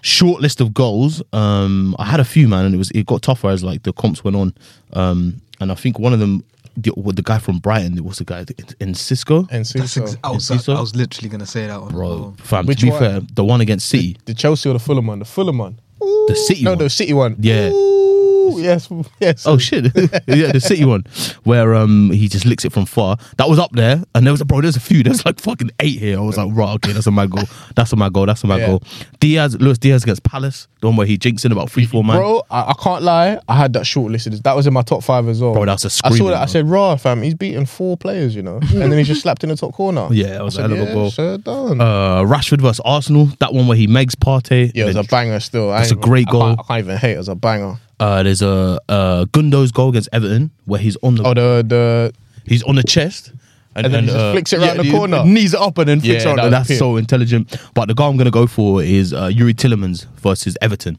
short 0.02 0.40
list 0.42 0.60
of 0.60 0.74
goals. 0.74 1.22
Um, 1.32 1.94
I 1.98 2.04
had 2.06 2.20
a 2.20 2.24
few, 2.24 2.48
man, 2.48 2.64
and 2.66 2.74
it 2.74 2.78
was 2.78 2.90
it 2.90 3.06
got 3.06 3.22
tougher 3.22 3.48
as 3.48 3.62
like 3.64 3.84
the 3.84 3.92
comps 3.92 4.24
went 4.24 4.36
on. 4.36 4.54
Um, 4.92 5.40
and 5.60 5.70
I 5.72 5.74
think 5.74 5.98
one 5.98 6.12
of 6.12 6.18
them, 6.18 6.44
the, 6.76 6.92
with 6.96 7.16
the 7.16 7.22
guy 7.22 7.38
from 7.38 7.58
Brighton, 7.60 7.96
it 7.96 8.04
was 8.04 8.18
the 8.18 8.24
guy 8.24 8.44
Enciso. 8.44 9.48
And 9.50 9.64
That's 9.64 9.70
Suso. 9.92 10.02
ex- 10.02 10.16
I, 10.22 10.30
was, 10.32 10.50
Is 10.50 10.56
he 10.56 10.58
so? 10.58 10.74
I 10.74 10.80
was 10.80 10.94
literally 10.94 11.28
gonna 11.30 11.46
say 11.46 11.66
that 11.66 11.80
one, 11.80 11.92
Bro, 11.92 12.34
fam. 12.38 12.66
Which 12.66 12.80
to 12.80 12.86
be 12.86 12.90
one? 12.90 12.98
fair, 13.00 13.20
the 13.34 13.44
one 13.44 13.60
against 13.60 13.88
City, 13.88 14.16
the 14.26 14.34
Chelsea 14.34 14.68
or 14.68 14.72
the 14.74 14.78
Fulham 14.80 15.06
one? 15.06 15.20
The 15.20 15.24
Fulham 15.24 15.58
one. 15.58 15.78
the 16.00 16.34
City 16.46 16.62
No, 16.64 16.72
one. 16.72 16.78
the 16.78 16.90
City 16.90 17.12
one. 17.14 17.36
Yeah. 17.38 17.70
Ooh, 17.70 18.15
yes, 18.58 18.88
yes. 19.20 19.46
Oh 19.46 19.58
shit! 19.58 19.84
yeah, 20.26 20.52
the 20.52 20.60
city 20.60 20.84
one 20.84 21.04
where 21.44 21.74
um 21.74 22.10
he 22.10 22.28
just 22.28 22.44
licks 22.46 22.64
it 22.64 22.72
from 22.72 22.86
far. 22.86 23.16
That 23.38 23.48
was 23.48 23.58
up 23.58 23.72
there, 23.72 24.02
and 24.14 24.26
there 24.26 24.32
was 24.32 24.40
a 24.40 24.44
bro. 24.44 24.60
There's 24.60 24.76
a 24.76 24.80
few. 24.80 25.02
There's 25.02 25.24
like 25.26 25.40
fucking 25.40 25.70
eight 25.80 25.98
here. 25.98 26.18
I 26.18 26.22
was 26.22 26.36
like, 26.36 26.48
right, 26.52 26.74
okay, 26.76 26.92
that's 26.92 27.06
a 27.06 27.10
mad 27.10 27.30
goal. 27.30 27.44
That's 27.74 27.92
a 27.92 27.96
mad 27.96 28.12
goal. 28.12 28.26
That's 28.26 28.42
a 28.44 28.46
mad 28.46 28.60
Yeah. 28.60 28.66
goal. 28.68 28.82
Diaz, 29.20 29.56
Luis 29.60 29.78
Diaz 29.78 30.02
against 30.02 30.22
Palace, 30.22 30.68
the 30.80 30.86
one 30.88 30.96
where 30.96 31.06
he 31.06 31.16
jinks 31.18 31.44
in 31.44 31.52
about 31.52 31.70
three, 31.70 31.86
four 31.86 32.04
man. 32.04 32.16
Bro, 32.16 32.42
I, 32.50 32.70
I 32.70 32.74
can't 32.82 33.02
lie. 33.02 33.38
I 33.48 33.56
had 33.56 33.72
that 33.74 33.84
shortlisted. 33.84 34.42
That 34.42 34.56
was 34.56 34.66
in 34.66 34.72
my 34.72 34.82
top 34.82 35.02
five 35.02 35.28
as 35.28 35.40
well. 35.40 35.52
Bro, 35.52 35.66
that's 35.66 35.84
a 35.84 36.06
I 36.06 36.10
saw 36.16 36.28
that. 36.28 36.42
I 36.42 36.46
said, 36.46 36.68
"Raw, 36.68 36.96
fam. 36.96 37.22
He's 37.22 37.34
beaten 37.34 37.66
four 37.66 37.96
players, 37.96 38.34
you 38.36 38.42
know." 38.42 38.56
and 38.56 38.92
then 38.92 38.98
he 38.98 39.04
just 39.04 39.22
slapped 39.22 39.42
in 39.44 39.50
the 39.50 39.56
top 39.56 39.72
corner. 39.74 40.08
Yeah, 40.16 40.38
it 40.40 40.42
was 40.44 40.58
I 40.58 40.62
a 40.64 40.68
said, 40.68 40.76
hell 40.76 40.82
of 40.86 40.90
a 40.90 40.94
goal. 40.94 41.10
Sure 41.10 41.38
done. 41.38 41.80
Uh, 41.80 42.22
Rashford 42.22 42.60
versus 42.60 42.80
Arsenal. 42.84 43.26
That 43.40 43.52
one 43.52 43.66
where 43.66 43.76
he 43.76 43.86
megs 43.86 44.14
Partey. 44.14 44.70
yeah, 44.74 44.84
it 44.84 44.86
was 44.88 44.96
a 44.96 45.02
banger. 45.04 45.40
Still, 45.40 45.70
That's 45.70 45.90
a 45.90 45.94
great 45.96 46.28
even- 46.28 46.36
I 46.40 46.46
can't, 46.46 46.56
goal. 46.58 46.64
I 46.64 46.68
can't 46.76 46.86
even 46.86 46.96
hate. 46.98 47.12
It 47.14 47.18
was 47.18 47.28
a 47.28 47.34
banger. 47.34 47.76
Uh, 47.98 48.22
there's 48.22 48.42
a 48.42 48.80
uh, 48.88 49.24
Gundo's 49.26 49.72
goal 49.72 49.88
against 49.90 50.08
Everton 50.12 50.50
where 50.66 50.80
he's 50.80 50.96
on 51.02 51.14
the 51.16 51.24
Oh, 51.26 51.34
the 51.34 51.64
the 51.66 52.14
he's 52.44 52.62
on 52.64 52.76
the 52.76 52.82
chest. 52.82 53.32
And 53.74 53.92
then 53.92 54.04
he 54.04 54.10
just 54.10 54.32
flicks 54.32 54.52
it 54.54 54.58
round 54.60 54.78
the 54.80 54.90
corner. 54.90 55.22
Knees 55.24 55.52
it 55.52 55.60
up 55.60 55.76
and 55.76 55.88
then 55.88 56.00
flicks 56.00 56.24
Yeah, 56.24 56.30
it 56.32 56.38
around. 56.38 56.50
that 56.52 56.66
That's 56.66 56.78
so 56.78 56.96
intelligent. 56.96 57.56
But 57.74 57.88
the 57.88 57.94
guy 57.94 58.06
I'm 58.06 58.16
going 58.16 58.24
to 58.24 58.30
go 58.30 58.46
for 58.46 58.82
is 58.82 59.12
uh, 59.12 59.26
Youri 59.28 59.52
Tielemans 59.54 60.06
versus 60.16 60.56
Everton. 60.62 60.98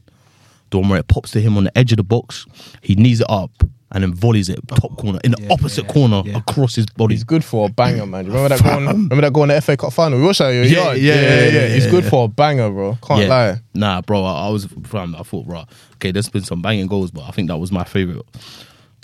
The 0.70 0.78
one 0.78 0.88
where 0.90 1.00
it 1.00 1.08
pops 1.08 1.32
to 1.32 1.40
him 1.40 1.56
on 1.56 1.64
the 1.64 1.76
edge 1.76 1.90
of 1.92 1.96
the 1.96 2.04
box. 2.04 2.46
He 2.80 2.94
knees 2.94 3.20
it 3.20 3.26
up 3.28 3.50
and 3.92 4.02
then 4.02 4.12
volleys 4.14 4.48
it 4.48 4.60
top 4.68 4.96
corner 4.98 5.18
in 5.24 5.30
the 5.32 5.42
yeah, 5.42 5.48
opposite 5.50 5.86
yeah, 5.86 5.92
corner 5.92 6.22
yeah. 6.24 6.38
across 6.38 6.74
his 6.74 6.86
body. 6.86 7.14
he's 7.14 7.24
good 7.24 7.44
for 7.44 7.66
a 7.68 7.72
banger, 7.72 8.06
man. 8.06 8.26
You 8.26 8.32
remember 8.32 8.56
that 8.56 8.62
going? 8.62 8.86
Remember 8.86 9.20
that 9.22 9.32
going 9.32 9.48
to 9.48 9.54
the 9.54 9.60
FA 9.62 9.76
Cup 9.76 9.92
final? 9.92 10.18
We 10.18 10.24
watched 10.24 10.40
that. 10.40 10.48
at 10.48 10.54
your 10.54 10.64
Yeah, 10.64 10.92
yeah, 10.92 11.14
yeah, 11.14 11.48
yeah, 11.48 11.68
He's 11.74 11.84
yeah, 11.86 11.90
good 11.90 12.04
yeah. 12.04 12.10
for 12.10 12.24
a 12.26 12.28
banger, 12.28 12.70
bro. 12.70 12.98
Can't 13.02 13.22
yeah. 13.22 13.28
lie. 13.28 13.60
Nah, 13.74 14.00
bro, 14.02 14.24
I, 14.24 14.46
I 14.46 14.50
was 14.50 14.66
fam, 14.84 15.14
I 15.16 15.22
thought, 15.22 15.46
right, 15.46 15.66
okay, 15.94 16.10
there's 16.12 16.28
been 16.28 16.44
some 16.44 16.60
banging 16.60 16.86
goals, 16.86 17.10
but 17.10 17.24
I 17.24 17.30
think 17.30 17.48
that 17.48 17.56
was 17.58 17.72
my 17.72 17.84
favorite 17.84 18.26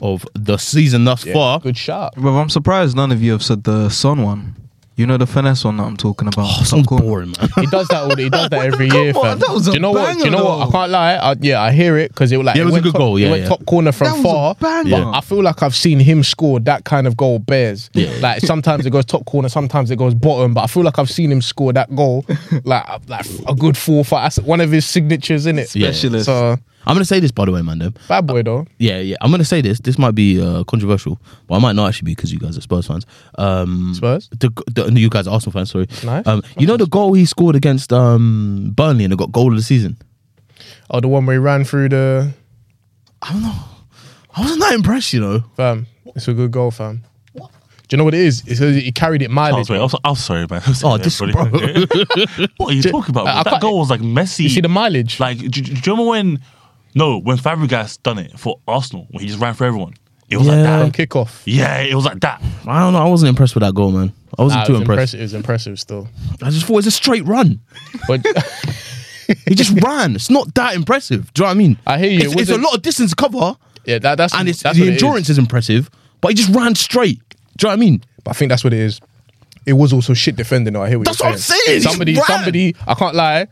of 0.03 0.27
the 0.35 0.57
season 0.57 1.05
thus 1.05 1.25
Yeah, 1.25 1.35
far. 1.35 1.61
good 1.61 1.77
shot. 1.77 2.17
Well, 2.19 2.37
I'm 2.37 2.49
surprised 2.51 2.97
none 2.97 3.13
of 3.13 3.23
you 3.23 3.33
have 3.33 3.43
said 3.43 3.65
the 3.65 3.89
Son 3.89 4.23
one. 4.23 4.57
You 4.97 5.07
know 5.07 5.17
the 5.17 5.27
finesse 5.27 5.65
one 5.65 5.77
that 5.79 5.83
I'm 5.85 5.97
talking 5.97 6.29
about. 6.29 6.47
Oh, 6.49 6.55
Top 6.59 6.67
sounds 6.67 6.87
corner. 6.87 7.05
boring, 7.05 7.35
man. 7.39 7.49
He 7.57 7.67
does 7.67 7.89
that. 7.89 8.03
All, 8.05 8.15
he 8.15 8.29
does 8.31 8.49
that 8.51 8.65
every 8.73 8.89
year, 8.89 9.09
on, 9.09 9.23
fam. 9.25 9.39
that 9.41 9.51
was 9.51 9.67
Do 9.67 9.73
you 9.73 9.81
know 9.81 9.91
what? 9.91 10.17
Do 10.17 10.25
you 10.25 10.31
know 10.31 10.39
banger, 10.39 10.45
what? 10.59 10.69
I 10.69 10.71
can't 10.71 10.91
lie. 10.93 11.15
I, 11.15 11.35
yeah, 11.41 11.61
I 11.63 11.73
hear 11.73 11.97
it 11.99 12.11
because 12.13 12.31
it 12.31 12.37
was 12.37 12.47
like 12.47 12.55
Yeah, 12.55 12.63
it 12.63 12.67
was 12.67 12.77
a 12.77 12.81
good 12.81 12.93
top, 12.93 12.99
goal, 13.01 13.17
It 13.17 13.23
yeah, 13.23 13.31
went 13.31 13.43
yeah. 13.43 13.49
top 13.49 13.67
corner 13.67 13.91
from 13.91 14.05
That 14.07 14.13
was 14.13 14.21
a 14.21 14.23
far. 14.29 14.55
banger. 14.55 14.91
But 14.91 14.97
Yeah. 14.99 15.11
I 15.11 15.21
feel 15.21 15.43
like 15.43 15.63
I've 15.65 15.75
seen 15.75 15.99
him 15.99 16.23
score 16.23 16.61
that 16.61 16.85
kind 16.85 17.09
of 17.09 17.17
goal. 17.17 17.41
Bears. 17.41 17.91
Yeah. 17.93 18.17
Like 18.21 18.41
sometimes 18.43 18.87
it 18.87 18.91
goes 18.91 19.05
top 19.05 19.25
corner, 19.27 19.49
sometimes 19.49 19.91
it 19.91 19.97
goes 19.97 20.15
bottom. 20.15 20.55
But 20.55 20.61
I 20.63 20.67
feel 20.69 20.85
like 20.85 20.99
I've 21.01 21.11
seen 21.11 21.33
him 21.33 21.43
score 21.43 21.73
that 21.73 21.95
goal, 21.97 22.25
like 22.65 22.87
like 23.09 23.27
a 23.49 23.55
good 23.55 23.77
four, 23.77 24.05
five. 24.05 24.33
That's 24.35 24.47
one 24.47 24.61
of 24.61 24.71
his 24.71 24.87
signatures 24.87 25.47
in 25.47 25.59
it. 25.59 25.71
Specialist. 25.71 26.27
So 26.27 26.57
I'm 26.87 26.95
gonna 26.95 27.05
say 27.05 27.21
this 27.21 27.31
by 27.33 27.45
the 27.47 27.53
way, 27.53 27.63
man. 27.63 27.79
Them. 27.79 27.95
bad 28.09 28.27
boy 28.27 28.43
though. 28.43 28.67
Yeah, 28.79 28.99
yeah. 28.99 29.17
I'm 29.21 29.31
gonna 29.31 29.45
say 29.45 29.61
this. 29.61 29.81
This 29.81 29.99
might 29.99 30.15
be 30.15 30.41
uh, 30.41 30.65
controversial, 30.65 31.21
but 31.47 31.57
I 31.57 31.59
might 31.59 31.75
not 31.77 31.89
actually 31.89 32.07
be 32.07 32.15
because 32.15 32.33
you 32.33 32.39
guys 32.39 32.57
are 32.59 32.61
Spurs 32.61 32.87
fans. 32.87 33.07
Um, 33.39 33.93
Spurs? 33.95 34.29
The, 34.31 34.51
the, 34.75 34.93
you 35.01 35.09
guys 35.11 35.27
are 35.27 35.35
Arsenal 35.35 35.53
fans. 35.53 35.71
Sorry. 35.71 35.87
Nice. 36.05 36.27
Um, 36.27 36.43
you 36.59 36.67
know 36.67 36.77
the 36.77 36.87
goal 36.87 37.15
he 37.15 37.25
scored 37.27 37.57
against 37.57 37.93
um, 37.93 38.73
Burnley 38.75 39.05
and 39.05 39.13
it 39.13 39.19
got 39.19 39.33
goal 39.33 39.51
of 39.51 39.57
the 39.57 39.63
season. 39.63 39.97
Oh, 40.91 41.01
the 41.01 41.09
one 41.09 41.25
where 41.27 41.35
he 41.35 41.39
ran 41.39 41.65
through 41.65 41.89
the 41.91 42.33
I 43.23 43.33
don't 43.33 43.43
know. 43.43 43.55
I 44.37 44.41
wasn't 44.43 44.61
that 44.61 44.75
impressed, 44.75 45.13
you 45.13 45.21
know. 45.21 45.45
fam. 45.57 45.87
It's 46.15 46.29
a 46.29 46.35
good 46.35 46.51
goal, 46.51 46.71
fam. 46.71 47.03
Do 47.87 47.95
you 47.95 47.99
know 47.99 48.05
what 48.05 48.15
it 48.15 48.21
is? 48.21 48.43
It's 48.47 48.61
he 48.61 48.91
carried 48.93 49.21
it 49.21 49.31
I 49.31 49.35
mileage. 49.35 49.69
was, 49.69 49.93
I'm, 49.93 50.01
I'm 50.05 50.15
sorry, 50.17 50.47
man. 50.51 50.63
I'm 50.67 50.75
Oh, 50.83 50.97
this 50.97 51.21
everybody. 51.21 51.87
what 52.57 52.71
are 52.71 52.73
you 52.77 52.83
talking 52.83 53.11
about? 53.11 53.27
I- 53.27 53.41
I 53.41 53.43
that 53.43 53.61
goal 53.61 53.79
was 53.81 53.91
like 53.91 54.01
messy. 54.01 54.45
You 54.45 54.49
see 54.49 54.63
the 54.63 54.69
mileage? 54.71 55.21
like, 55.21 55.37
do, 55.39 55.49
do 55.51 55.61
you 55.73 55.81
remember 55.87 56.09
when? 56.11 56.41
No, 56.95 57.19
when 57.19 57.37
Fabregas 57.39 58.03
done 58.03 58.19
it 58.19 58.39
for 58.39 58.61
Arsenal, 58.69 59.07
when 59.11 59.23
he 59.23 59.29
just 59.29 59.41
ran 59.41 59.55
for 59.55 59.65
everyone. 59.65 59.95
It 60.29 60.39
was 60.39 60.47
Yeah. 60.47 60.53
like 60.55 60.81
from 60.81 60.91
that. 60.91 61.09
kickoff. 61.09 61.43
Yeah, 61.45 61.79
it 61.81 61.95
was 61.95 62.05
like 62.05 62.21
that. 62.21 62.43
I 62.67 62.81
don't 62.81 62.93
know. 62.93 63.03
I 63.05 63.09
wasn't 63.09 63.29
impressed 63.29 63.55
with 63.55 63.63
that 63.63 63.75
goal, 63.75 63.91
man. 63.93 64.13
I 64.39 64.43
wasn't 64.43 64.59
Nah, 64.61 64.63
it 64.65 64.67
too 64.67 64.73
was 64.73 64.81
impressed. 64.81 64.99
impressive. 65.15 65.21
It 65.21 65.23
was 65.23 65.35
impressive 65.35 65.81
still. 65.81 66.09
I 66.43 66.51
just 66.51 66.67
thought 66.67 66.73
it 66.75 66.77
was 66.77 66.87
a 66.87 66.91
straight 66.91 67.25
run. 67.27 67.61
But 68.09 68.25
He 69.49 69.55
just 69.55 69.79
ran. 69.83 70.15
It's 70.15 70.31
not 70.31 70.55
that 70.55 70.75
impressive. 70.75 71.33
Do 71.35 71.43
you 71.43 71.45
know 71.45 71.49
what 71.49 71.55
I 71.55 71.59
mean? 71.59 71.79
I 71.87 71.99
hear 71.99 72.11
you. 72.11 72.21
It's, 72.21 72.35
It 72.35 72.41
it's 72.41 72.51
a 72.51 72.59
lot 72.59 72.75
of 72.75 72.83
distance 72.83 73.11
to 73.11 73.17
cover, 73.17 73.57
yeah, 73.87 73.99
that, 73.99 74.17
that's 74.17 74.35
and 74.35 74.49
it's 74.49 74.63
that's 74.63 74.77
the 74.79 74.83
what 74.85 74.89
it 74.89 74.97
is. 74.97 75.03
endurance 75.03 75.29
is 75.31 75.39
impressive. 75.39 75.91
But 76.21 76.29
he 76.29 76.35
just 76.35 76.55
ran 76.55 76.75
straight. 76.75 77.19
Do 77.57 77.67
you 77.67 77.69
know 77.69 77.69
what 77.69 77.73
I 77.75 77.77
mean? 77.77 78.05
But 78.23 78.31
I 78.31 78.35
think 78.35 78.49
that's 78.51 78.65
what 78.65 78.73
it 78.73 78.81
is. 78.81 79.01
It 79.67 79.75
was 79.75 79.93
also 79.93 80.13
shit 80.15 80.37
defending. 80.37 80.75
though. 80.75 80.83
I 80.83 80.89
hear 80.89 80.99
what 80.99 81.07
That's 81.07 81.21
you're 81.21 81.29
what 81.29 81.35
I'm 81.35 81.39
saying, 81.39 81.79
he 81.79 81.81
Somebody, 81.81 82.15
ran. 82.15 82.25
somebody. 82.25 82.77
I 82.87 82.95
can't 82.95 83.15
lie. 83.15 83.47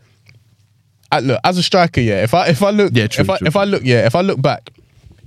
I, 1.15 1.19
look, 1.19 1.39
as 1.43 1.57
a 1.57 1.63
striker, 1.63 2.01
yeah. 2.01 2.23
If 2.23 2.33
I 2.33 2.47
if 2.47 2.61
I 2.63 2.69
look, 2.71 2.91
Yeah, 2.93 3.07
true, 3.07 3.23
if 3.23 3.29
I 3.29 3.37
true, 3.37 3.47
if 3.47 3.55
I 3.55 3.63
look, 3.65 3.83
yeah. 3.85 4.05
If 4.05 4.15
I 4.15 4.21
look 4.21 4.41
back, 4.41 4.69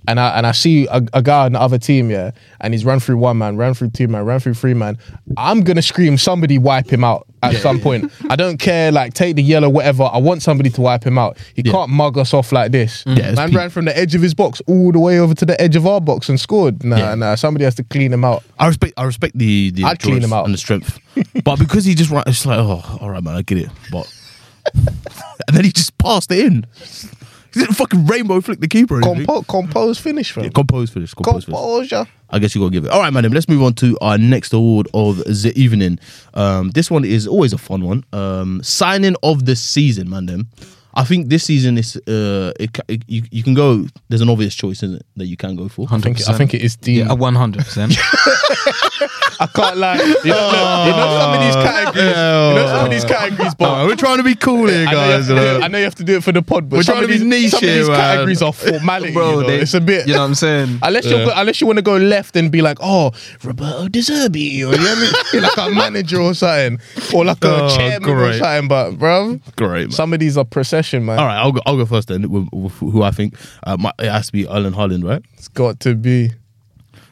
and 0.09 0.21
I 0.21 0.37
and 0.39 0.47
I 0.47 0.53
see 0.53 0.87
a, 0.87 1.03
a 1.15 1.21
guy 1.23 1.47
on 1.47 1.53
the 1.53 1.61
other 1.61 1.79
team, 1.79 2.11
yeah, 2.11 2.31
and 2.61 2.73
he's 2.73 2.85
run 2.85 3.01
through 3.01 3.17
one 3.19 3.39
man, 3.39 3.57
ran 3.57 3.75
through 3.75 3.91
two 3.91 4.07
man, 4.07 4.25
ran 4.25 4.39
through 4.39 4.55
three 4.55 4.75
man. 4.75 4.99
I'm 5.37 5.63
gonna 5.63 5.83
scream, 5.83 6.17
somebody 6.17 6.59
wipe 6.59 6.89
him 6.93 7.03
out 7.03 7.27
at 7.43 7.57
some 7.57 7.81
point. 7.81 8.13
I 8.31 8.37
don't 8.37 8.59
care, 8.59 8.93
like 8.93 9.15
take 9.15 9.35
the 9.37 9.43
yellow, 9.43 9.69
whatever. 9.69 10.05
I 10.05 10.19
want 10.19 10.43
somebody 10.43 10.71
to 10.71 10.81
wipe 10.81 11.03
him 11.05 11.19
out. 11.19 11.39
He 11.55 11.63
can't 11.65 11.91
mug 11.91 12.19
us 12.19 12.33
off 12.35 12.53
like 12.53 12.71
this. 12.71 13.03
Yeah, 13.05 13.33
man 13.33 13.49
peak. 13.49 13.59
ran 13.59 13.71
from 13.71 13.85
the 13.87 13.97
edge 13.99 14.15
of 14.15 14.23
his 14.23 14.33
box 14.35 14.63
all 14.69 14.93
the 14.93 15.01
way 15.01 15.19
over 15.19 15.35
to 15.35 15.45
the 15.45 15.61
edge 15.61 15.75
of 15.75 15.87
our 15.89 16.01
box 16.01 16.29
and 16.29 16.39
scored. 16.39 16.85
Nah, 16.85 16.97
Yeah. 16.97 17.15
nah. 17.17 17.35
Somebody 17.35 17.65
has 17.65 17.75
to 17.77 17.83
clean 17.85 18.13
him 18.13 18.25
out. 18.25 18.45
I 18.61 18.69
respect 18.69 18.95
I 18.97 19.03
respect 19.05 19.37
the 19.37 19.71
the 19.73 19.83
I'd 19.85 19.99
clean 19.99 20.23
him 20.23 20.33
out. 20.33 20.45
and 20.45 20.55
the 20.55 20.59
strength, 20.59 21.01
but 21.45 21.59
because 21.59 21.85
he 21.85 21.95
just 21.97 22.11
ran, 22.11 22.23
it's 22.29 22.47
like 22.47 22.59
oh, 22.61 22.99
all 23.01 23.11
right, 23.11 23.23
man, 23.25 23.35
I 23.35 23.43
get 23.43 23.59
it. 23.59 23.71
But 23.91 24.07
and 24.75 25.57
then 25.57 25.65
he 25.65 25.73
just 25.73 25.97
passed 25.99 26.31
it 26.31 26.45
in. 26.45 26.67
He 27.55 27.61
didn't 27.61 27.77
fucking 27.77 28.07
rainbow 28.07 28.41
flick 28.43 28.61
the 28.61 28.69
keeper. 28.69 29.01
Compo- 29.01 29.43
compose 29.43 29.99
finish, 29.99 30.33
fam. 30.33 30.45
Yeah, 30.45 30.51
compose 30.51 30.93
this. 30.93 31.15
Compose 31.15 31.47
this. 31.47 31.55
Composure. 31.55 32.07
I 32.29 32.39
guess 32.39 32.55
you 32.55 32.61
gotta 32.61 32.73
give 32.73 32.85
it. 32.85 32.91
All 32.91 33.01
right, 33.01 33.13
madam. 33.13 33.33
Let's 33.33 33.49
move 33.49 33.63
on 33.63 33.73
to 33.75 33.97
our 34.03 34.19
next 34.19 34.53
award 34.53 34.89
of 34.93 35.19
the 35.19 35.53
evening. 35.57 35.99
Um, 36.35 36.71
this 36.71 36.91
one 36.91 37.05
is 37.05 37.27
always 37.27 37.53
a 37.55 37.59
fun 37.59 37.83
one. 37.85 38.05
Um, 38.13 38.63
signing 38.63 39.17
of 39.23 39.47
the 39.47 39.57
season, 39.57 40.11
man. 40.11 40.47
Then. 40.97 41.03
I 41.03 41.07
think 41.07 41.29
this 41.29 41.45
season 41.45 41.79
is 41.79 41.97
uh, 42.09 42.53
it, 42.59 42.79
it, 42.89 43.03
you 43.07 43.23
you 43.31 43.43
can 43.43 43.55
go. 43.55 43.87
There's 44.09 44.23
an 44.23 44.29
obvious 44.31 44.55
choice, 44.55 44.83
isn't 44.83 44.97
it, 44.97 45.07
that 45.17 45.27
you 45.27 45.37
can 45.37 45.55
go 45.57 45.69
for. 45.69 45.87
I 45.91 45.99
think, 46.01 46.27
I 46.29 46.33
think 46.33 46.55
it 46.55 46.63
is 46.63 46.77
Dean. 46.77 47.07
Yeah, 47.07 47.13
one 47.13 47.35
hundred 47.35 47.65
percent. 47.65 47.93
I 49.39 49.47
can't 49.55 49.77
lie. 49.77 49.97
You 49.97 50.01
know, 50.01 50.15
look, 50.15 50.87
you 50.87 50.93
know 50.97 51.19
some 51.21 51.35
of 51.35 51.41
these 51.45 51.55
categories. 51.57 52.09
You 52.09 52.55
know 52.57 52.67
some 52.69 52.85
of 52.87 52.91
these 52.91 53.05
categories, 53.05 53.55
but 53.55 53.87
we're 53.87 53.97
trying 53.97 54.17
to 54.19 54.23
be 54.25 54.35
cool 54.35 54.67
here, 54.69 54.87
I 54.89 54.93
know, 54.93 55.01
have 55.01 55.27
to 55.27 55.35
do 55.35 55.37
it, 55.37 55.63
I 55.63 55.69
know 55.69 55.79
you 55.79 55.85
have 55.85 55.95
to 55.97 56.05
do 56.05 56.17
it 56.17 56.25
for 56.25 56.33
the 56.33 56.41
pod, 56.43 56.69
but 56.71 56.79
We're 56.79 56.83
some 56.83 56.95
trying 56.95 57.05
of 57.05 57.11
to 57.11 57.25
be 57.25 57.29
these, 57.31 57.43
niche 57.43 57.51
some 57.51 57.59
of 57.59 57.69
here, 57.69 57.79
these 57.79 57.89
man. 57.89 57.97
categories 57.99 58.43
are 58.43 58.53
formality. 58.53 59.13
Bro, 59.13 59.31
you 59.31 59.37
know? 59.43 59.47
they- 59.49 59.61
it's 59.61 59.75
a 59.75 59.81
bit. 59.81 60.07
You 60.07 60.15
know 60.15 60.21
what 60.21 60.27
I'm 60.27 60.35
saying? 60.35 60.79
Unless 60.83 61.05
you 61.07 61.31
unless 61.35 61.61
you 61.61 61.67
want 61.67 61.77
to 61.79 61.83
go 61.83 61.97
left 61.97 62.37
and 62.37 62.51
be 62.51 62.63
like, 62.63 62.79
oh, 62.81 63.13
Roberto 63.45 63.89
De 63.89 63.99
Zerbi, 64.01 64.39
or 64.39 64.55
you 64.57 64.63
know 64.65 64.71
what 64.71 64.99
I 64.99 65.33
mean? 65.35 65.43
Like 65.43 65.57
a 65.59 65.71
manager 65.71 66.21
or 66.21 66.33
something, 66.35 66.79
or 67.15 67.25
like 67.27 67.45
a 67.45 67.65
Oh, 67.65 67.77
chairman 67.77 68.09
or 68.09 68.33
something. 68.33 68.69
But 68.69 68.93
bro, 68.99 69.39
Great. 69.57 69.83
Man. 69.89 69.91
some 69.91 70.13
of 70.15 70.19
these 70.21 70.39
are 70.39 70.45
processional. 70.45 70.86
Man. 70.93 71.19
All 71.19 71.27
right, 71.27 71.37
I'll 71.37 71.53
go. 71.53 71.61
I'll 71.67 71.77
go 71.77 71.87
first 71.87 72.09
then. 72.09 72.29
With, 72.31 72.49
with 72.53 72.73
who 72.75 73.03
I 73.03 73.11
think 73.11 73.35
uh, 73.65 73.77
my, 73.77 73.93
it 73.99 74.11
has 74.11 74.27
to 74.27 74.33
be 74.33 74.47
Erling 74.47 74.73
Haaland, 74.73 75.05
right? 75.05 75.23
It's 75.35 75.49
got 75.49 75.81
to 75.81 75.95
be. 75.95 76.33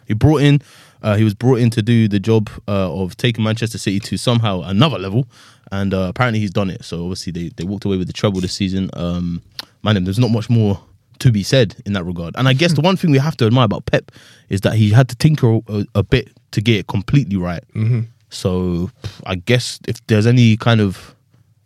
He 0.07 0.15
brought 0.15 0.43
in. 0.43 0.61
Uh, 1.03 1.17
he 1.17 1.25
was 1.25 1.35
brought 1.35 1.59
in 1.59 1.69
to 1.71 1.83
do 1.83 2.09
the 2.09 2.19
job 2.19 2.49
uh, 2.67 2.91
of 2.91 3.17
taking 3.17 3.45
Manchester 3.45 3.77
City 3.77 4.01
to 4.01 4.17
somehow 4.17 4.63
another 4.63 4.99
level, 4.99 5.29
and 5.71 5.93
uh, 5.93 6.07
apparently 6.09 6.41
he's 6.41 6.51
done 6.51 6.71
it. 6.71 6.83
So 6.83 7.03
obviously 7.03 7.31
they, 7.31 7.49
they 7.57 7.65
walked 7.65 7.85
away 7.85 7.99
with 7.99 8.07
the 8.07 8.15
treble 8.15 8.41
this 8.41 8.55
season. 8.55 8.89
Um, 8.95 9.43
man, 9.83 10.03
there's 10.05 10.19
not 10.19 10.31
much 10.31 10.49
more 10.49 10.81
to 11.19 11.31
be 11.31 11.43
said 11.43 11.77
in 11.85 11.93
that 11.93 12.05
regard. 12.05 12.35
And 12.37 12.49
I 12.49 12.55
guess 12.55 12.73
the 12.73 12.81
one 12.89 12.97
thing 12.97 13.11
we 13.11 13.19
have 13.19 13.37
to 13.37 13.47
admire 13.47 13.67
about 13.67 13.87
Pep 13.87 14.11
is 14.49 14.63
that 14.63 14.75
he 14.75 14.91
had 14.91 15.09
to 15.11 15.17
tinker 15.17 15.61
a, 15.69 15.87
a 15.95 16.03
bit 16.03 16.31
to 16.53 16.61
get 16.61 16.77
it 16.77 16.87
completely 16.87 17.37
right. 17.37 17.63
Mm-hmm. 17.75 18.01
So 18.31 18.91
I 19.27 19.37
guess 19.37 19.79
if 19.87 20.05
there's 20.07 20.27
any 20.27 20.57
kind 20.57 20.81
of 20.81 21.15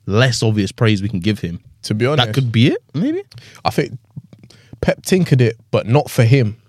less 0.07 0.43
obvious 0.43 0.73
praise 0.73 1.03
we 1.03 1.09
can 1.09 1.21
give 1.21 1.39
him, 1.39 1.61
To 1.83 1.95
be 1.95 2.07
honest, 2.07 2.27
that 2.27 2.35
could 2.35 2.51
be 2.51 2.69
it. 2.69 2.83
Maybe. 2.95 3.23
I 3.65 3.71
think 3.71 3.99
Pep 4.81 5.03
tinkered 5.03 5.41
it, 5.41 5.57
but 5.71 5.87
not 5.87 6.11
for 6.11 6.25
him, 6.25 6.61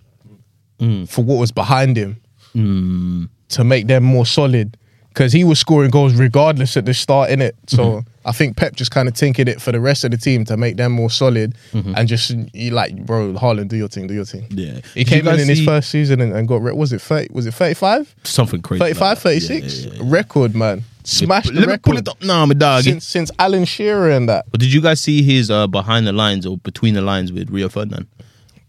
mm. 0.79 1.09
for 1.09 1.23
what 1.23 1.35
was 1.35 1.51
behind 1.51 1.97
him 1.97 2.21
mm. 2.55 3.29
to 3.49 3.63
make 3.63 3.87
them 3.87 4.03
more 4.03 4.25
solid. 4.25 4.77
Because 5.09 5.33
he 5.33 5.43
was 5.43 5.59
scoring 5.59 5.89
goals 5.89 6.13
regardless 6.13 6.77
at 6.77 6.85
the 6.85 6.93
start, 6.93 7.31
in 7.31 7.41
it. 7.41 7.55
So 7.67 7.83
mm-hmm. 7.83 8.09
I 8.25 8.31
think 8.31 8.55
Pep 8.55 8.75
just 8.75 8.91
kind 8.91 9.07
of 9.07 9.15
tinkered 9.15 9.49
it 9.49 9.59
for 9.59 9.71
the 9.71 9.79
rest 9.79 10.03
of 10.03 10.11
the 10.11 10.17
team 10.17 10.45
to 10.45 10.55
make 10.55 10.77
them 10.77 10.91
more 10.91 11.09
solid, 11.09 11.55
mm-hmm. 11.71 11.93
and 11.97 12.07
just 12.07 12.31
like, 12.71 12.95
bro, 13.05 13.33
Haaland, 13.33 13.69
do 13.69 13.75
your 13.75 13.87
thing, 13.87 14.05
do 14.05 14.13
your 14.13 14.23
thing. 14.23 14.45
Yeah. 14.51 14.79
He 14.93 15.03
Did 15.03 15.07
came 15.07 15.19
in 15.19 15.25
guys 15.25 15.41
in 15.41 15.49
his 15.49 15.65
first 15.65 15.89
season 15.89 16.21
and, 16.21 16.31
and 16.31 16.47
got 16.47 16.61
re- 16.61 16.73
was 16.73 16.93
it 16.93 17.01
30, 17.01 17.33
was 17.33 17.47
it 17.47 17.53
35? 17.53 18.15
Something 18.23 18.61
crazy. 18.61 18.81
like 18.81 18.95
35, 18.95 19.17
that. 19.17 19.21
36? 19.21 19.73
Yeah, 19.73 19.91
yeah, 19.91 19.97
yeah. 19.97 20.01
Record, 20.05 20.55
man. 20.55 20.83
Smashed 21.09 21.53
the 21.53 21.59
Let 21.59 21.69
me 21.69 21.77
pull 21.77 21.97
it 21.97 22.07
up 22.07 22.21
now, 22.21 22.45
my 22.45 22.53
dog. 22.53 22.83
Since 22.83 23.05
since 23.07 23.31
Alan 23.39 23.65
Shearer 23.65 24.09
and 24.11 24.29
that. 24.29 24.45
But 24.51 24.59
did 24.59 24.71
you 24.71 24.81
guys 24.81 25.01
see 25.01 25.21
his 25.23 25.49
uh, 25.49 25.67
behind 25.67 26.05
the 26.07 26.13
lines 26.13 26.45
or 26.45 26.57
between 26.57 26.93
the 26.93 27.01
lines 27.01 27.31
with 27.31 27.49
Rio 27.49 27.69
Ferdinand? 27.69 28.07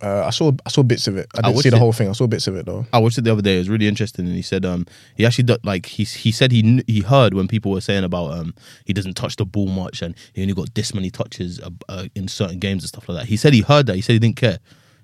Uh, 0.02 0.24
I 0.26 0.30
saw 0.30 0.50
I 0.64 0.70
saw 0.70 0.82
bits 0.82 1.06
of 1.08 1.18
it. 1.18 1.26
I 1.34 1.42
didn't 1.42 1.54
watched 1.56 1.64
see 1.64 1.68
the 1.70 1.76
it. 1.76 1.78
whole 1.78 1.92
thing. 1.92 2.08
I 2.08 2.12
saw 2.12 2.26
bits 2.26 2.46
of 2.46 2.56
it 2.56 2.64
though. 2.64 2.86
I 2.92 2.98
watched 2.98 3.18
it 3.18 3.24
the 3.24 3.32
other 3.32 3.42
day. 3.42 3.56
It 3.56 3.58
was 3.58 3.68
really 3.68 3.86
interesting, 3.86 4.26
and 4.26 4.34
he 4.34 4.40
said 4.40 4.64
um 4.64 4.86
he 5.14 5.26
actually 5.26 5.44
do, 5.44 5.58
like 5.62 5.84
he 5.84 6.04
he 6.04 6.32
said 6.32 6.52
he 6.52 6.62
kn- 6.62 6.84
he 6.86 7.00
heard 7.00 7.34
when 7.34 7.46
people 7.46 7.70
were 7.72 7.82
saying 7.82 8.04
about 8.04 8.32
um 8.32 8.54
he 8.86 8.94
doesn't 8.94 9.14
touch 9.14 9.36
the 9.36 9.44
ball 9.44 9.66
much 9.66 10.00
and 10.00 10.14
he 10.32 10.40
only 10.40 10.54
got 10.54 10.74
this 10.74 10.94
many 10.94 11.10
touches 11.10 11.60
uh, 11.60 11.68
uh, 11.90 12.06
in 12.14 12.28
certain 12.28 12.58
games 12.58 12.82
and 12.82 12.88
stuff 12.88 13.06
like 13.10 13.18
that. 13.18 13.26
He 13.26 13.36
said 13.36 13.52
he 13.52 13.60
heard 13.60 13.86
that. 13.88 13.96
He 13.96 14.00
said 14.00 14.14
he 14.14 14.18
didn't 14.18 14.36
care. 14.36 14.58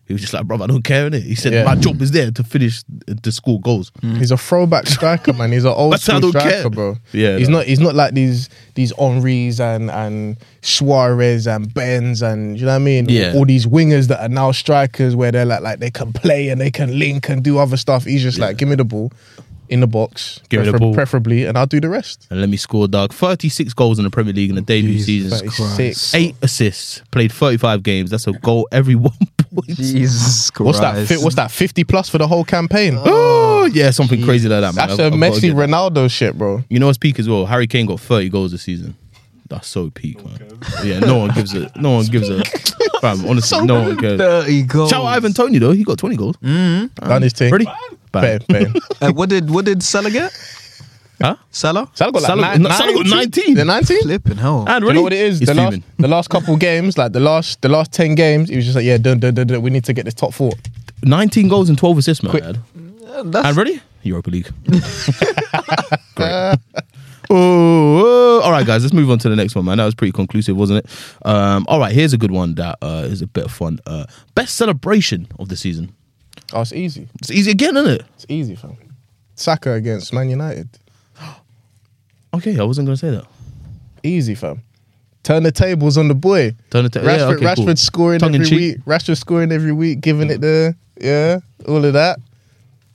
He 0.07 0.13
was 0.13 0.21
just 0.23 0.33
like, 0.33 0.47
"Brother, 0.47 0.65
I 0.65 0.67
don't 0.69 0.83
care. 0.85 1.11
Innit? 1.11 1.23
He 1.25 1.35
said 1.35 1.53
Yeah. 1.53 1.65
my 1.65 1.75
job 1.75 2.01
is 2.01 2.13
there 2.13 2.31
to 2.31 2.45
finish 2.45 2.83
to 3.23 3.33
score 3.33 3.61
goals. 3.61 3.91
Mm. 4.03 4.19
He's 4.19 4.31
a 4.31 4.37
throwback 4.37 4.87
striker, 4.87 5.33
man. 5.33 5.51
He's 5.51 5.65
an 5.65 5.73
old 5.77 5.93
That's 5.95 6.09
I 6.09 6.19
school 6.19 6.31
don't 6.33 6.41
striker, 6.41 6.61
care. 6.63 6.71
bro. 6.71 6.97
Yeah, 7.13 7.39
he's 7.39 7.49
no. 7.49 7.59
not. 7.59 7.67
He's 7.67 7.81
not 7.81 7.95
like 7.97 8.15
these 8.15 8.49
these 8.75 8.93
Henrys 8.97 9.59
and 9.61 9.91
and 9.91 10.37
Suarez 10.63 11.47
and 11.47 11.73
Benz 11.75 12.23
and 12.23 12.59
you 12.59 12.67
know 12.67 12.73
what 12.73 12.77
I 12.77 12.79
mean. 12.85 13.07
Yeah. 13.09 13.33
all 13.35 13.45
these 13.45 13.67
wingers 13.67 14.09
that 14.09 14.21
are 14.23 14.29
now 14.29 14.53
strikers 14.53 15.17
where 15.17 15.33
they're 15.33 15.45
like 15.45 15.63
like 15.63 15.81
they 15.81 15.91
can 15.91 16.13
play 16.13 16.49
and 16.51 16.61
they 16.61 16.71
can 16.71 16.99
link 16.99 17.29
and 17.29 17.43
do 17.43 17.59
other 17.59 17.77
stuff. 17.77 18.05
He's 18.05 18.23
just 18.23 18.39
like, 18.39 18.57
give 18.59 18.69
me 18.69 18.77
the 18.77 18.85
ball 18.85 19.13
in 19.69 19.81
the 19.81 19.87
box, 19.87 20.41
Give 20.49 20.61
me 20.61 20.67
the 20.67 20.73
prefer- 20.73 20.79
ball. 20.81 20.95
preferably, 20.95 21.45
and 21.45 21.57
I'll 21.59 21.67
do 21.67 21.81
the 21.81 21.89
rest. 21.89 22.27
And 22.31 22.41
let 22.41 22.49
me 22.49 22.57
score, 22.57 22.89
Doug. 22.89 23.13
Thirty 23.13 23.49
six 23.49 23.73
goals 23.75 23.99
in 23.99 24.05
the 24.05 24.11
Premier 24.11 24.33
League 24.33 24.51
in 24.51 24.57
the 24.57 24.63
debut 24.63 24.95
Jesus 25.03 25.41
season. 25.41 25.49
Christ. 25.49 25.77
36. 25.77 26.15
Eight 26.15 26.37
assists. 26.43 27.03
Played 27.11 27.33
thirty 27.33 27.57
five 27.57 27.83
games. 27.83 28.11
That's 28.11 28.27
a 28.27 28.33
goal 28.33 28.69
every 28.73 28.95
one 28.97 29.13
point. 29.37 29.69
Jesus 29.77 30.51
Christ. 30.51 30.67
What's 30.67 30.81
that? 30.81 31.07
Fi- 31.07 31.17
what's 31.23 31.37
that? 31.37 31.51
Fifty 31.51 31.85
plus 31.85 32.09
for 32.09 32.19
the 32.19 32.27
whole 32.27 32.45
campaign. 32.45 32.97
Oh 32.99 33.67
yeah, 33.73 33.91
something 33.91 34.23
crazy 34.25 34.49
like 34.49 34.61
that, 34.61 34.75
man. 34.75 34.89
That's 34.89 34.93
I've- 35.01 35.03
a 35.03 35.07
I've 35.07 35.21
gotta 35.21 35.33
Messi 35.39 35.41
get 35.43 35.57
that. 35.57 35.69
Ronaldo 35.69 36.11
shit, 36.11 36.37
bro. 36.39 36.63
You 36.69 36.79
know 36.79 36.87
what's 36.87 36.99
peak 36.99 37.19
as 37.19 37.29
well? 37.29 37.47
Harry 37.47 37.67
Kane 37.67 37.87
got 37.87 38.01
30 38.01 38.29
goals 38.29 38.53
this 38.53 38.63
season. 38.63 38.97
That's 39.49 39.69
so 39.69 39.91
peak, 39.91 40.25
man. 40.25 40.41
Yeah, 40.85 40.99
no 40.99 41.19
one 41.19 41.31
gives 41.31 41.55
a 41.55 41.71
no 41.77 41.93
one 41.93 42.07
gives 42.07 42.29
a 42.29 42.39
fam, 43.07 43.27
honestly, 43.29 43.67
no 43.67 43.81
one 43.83 43.97
cares. 43.97 44.19
30 44.19 44.63
goals. 44.65 44.91
Shout 44.91 45.05
out 45.05 45.09
Ivan 45.17 45.33
Toney 45.33 45.59
though, 45.59 45.73
he 45.73 45.85
got 45.85 45.99
20 45.99 46.17
goals. 46.17 46.37
Done 46.37 47.23
his 47.23 47.33
thing. 47.33 47.53
Ready? 47.53 47.67
Bang, 48.13 48.39
Bang. 48.49 48.73
bang. 48.73 48.75
Uh, 49.01 49.13
what 49.13 49.29
did 49.29 49.51
what 49.51 49.65
did 49.65 49.83
Salah 49.83 50.11
get? 50.11 50.33
Huh? 51.21 51.37
Salah? 51.51 51.89
Salah 51.95 52.13
got 52.13 52.23
like 52.23 52.29
Salah- 52.29 52.43
nine, 52.43 52.63
no, 52.63 52.71
Salah 52.71 52.93
got 52.95 53.07
19. 53.07 53.55
The 53.55 53.65
19? 53.65 54.03
Flipping 54.03 54.37
hell. 54.37 54.65
And 54.69 54.83
Do 54.83 54.89
you 54.89 54.93
know 54.95 55.03
what 55.03 55.13
it 55.13 55.21
is? 55.21 55.41
The 55.41 55.55
last, 55.55 55.79
the 55.99 56.09
last 56.09 56.29
couple 56.31 56.57
games, 56.57 56.97
like 56.99 57.13
the 57.13 57.21
last 57.21 57.61
the 57.63 57.69
last 57.71 57.93
ten 57.93 58.15
games, 58.15 58.49
he 58.51 58.57
was 58.57 58.65
just 58.65 58.77
like, 58.77 58.85
yeah, 58.85 58.99
dun, 58.99 59.19
dun, 59.21 59.35
dun, 59.35 59.47
dun, 59.47 59.63
we 59.63 59.71
need 59.71 59.85
to 59.85 59.93
get 59.95 60.05
this 60.05 60.15
top 60.15 60.33
four. 60.35 60.53
19 61.03 61.49
goals 61.49 61.69
and 61.69 61.79
12 61.79 61.99
assists, 61.99 62.23
man. 62.23 62.31
Quick. 62.31 62.45
And 63.45 63.57
ready? 63.57 63.81
Europa 64.03 64.31
League. 64.31 64.51
Great. 66.15 66.59
Oh, 67.31 68.03
oh, 68.05 68.41
all 68.43 68.51
right, 68.53 68.67
guys. 68.67 68.83
Let's 68.83 68.95
move 68.95 69.11
on 69.11 69.19
to 69.21 69.29
the 69.29 69.37
next 69.37 69.55
one, 69.55 69.65
man. 69.65 69.79
That 69.79 69.85
was 69.85 69.95
pretty 69.95 70.13
conclusive, 70.13 70.57
wasn't 70.57 70.85
it? 70.85 70.91
Um, 71.25 71.65
all 71.69 71.79
right, 71.79 71.93
here's 71.93 72.13
a 72.13 72.19
good 72.19 72.31
one 72.31 72.55
that 72.57 72.79
uh, 72.83 73.05
is 73.07 73.23
a 73.23 73.27
bit 73.27 73.45
of 73.45 73.53
fun. 73.53 73.79
Uh, 73.87 74.07
best 74.35 74.57
celebration 74.57 75.29
of 75.39 75.49
the 75.49 75.57
season. 75.57 75.95
Oh, 76.53 76.61
it's 76.61 76.73
easy. 76.73 77.09
It's 77.21 77.31
easy 77.31 77.51
again, 77.51 77.77
isn't 77.77 77.91
it? 77.93 78.03
It's 78.15 78.27
easy, 78.29 78.55
fam. 78.55 78.77
Saka 79.35 79.73
against 79.73 80.13
Man 80.13 80.29
United. 80.31 80.69
Okay, 82.35 82.59
I 82.59 82.65
wasn't 82.65 82.87
gonna 82.87 82.99
say 82.99 83.11
that. 83.13 83.25
Easy, 84.03 84.35
fam. 84.35 84.61
Turn 85.23 85.43
the 85.43 85.51
tables 85.53 85.97
on 85.97 86.09
the 86.09 86.15
boy. 86.15 86.55
Turn 86.71 86.85
the 86.85 86.91
ta- 86.91 87.01
Rashford, 87.01 87.17
yeah, 87.19 87.25
okay, 87.29 87.45
Rashford 87.47 87.67
cool. 87.67 87.77
scoring 87.77 88.19
Tongue 88.21 88.35
every 88.35 88.51
week. 88.57 88.85
Rashford 88.85 89.17
scoring 89.17 89.53
every 89.53 89.73
week, 89.73 90.03
giving 90.03 90.31
it 90.31 90.41
the 90.43 90.77
yeah, 91.01 91.39
all 91.67 91.83
of 91.83 91.95
that. 91.95 92.19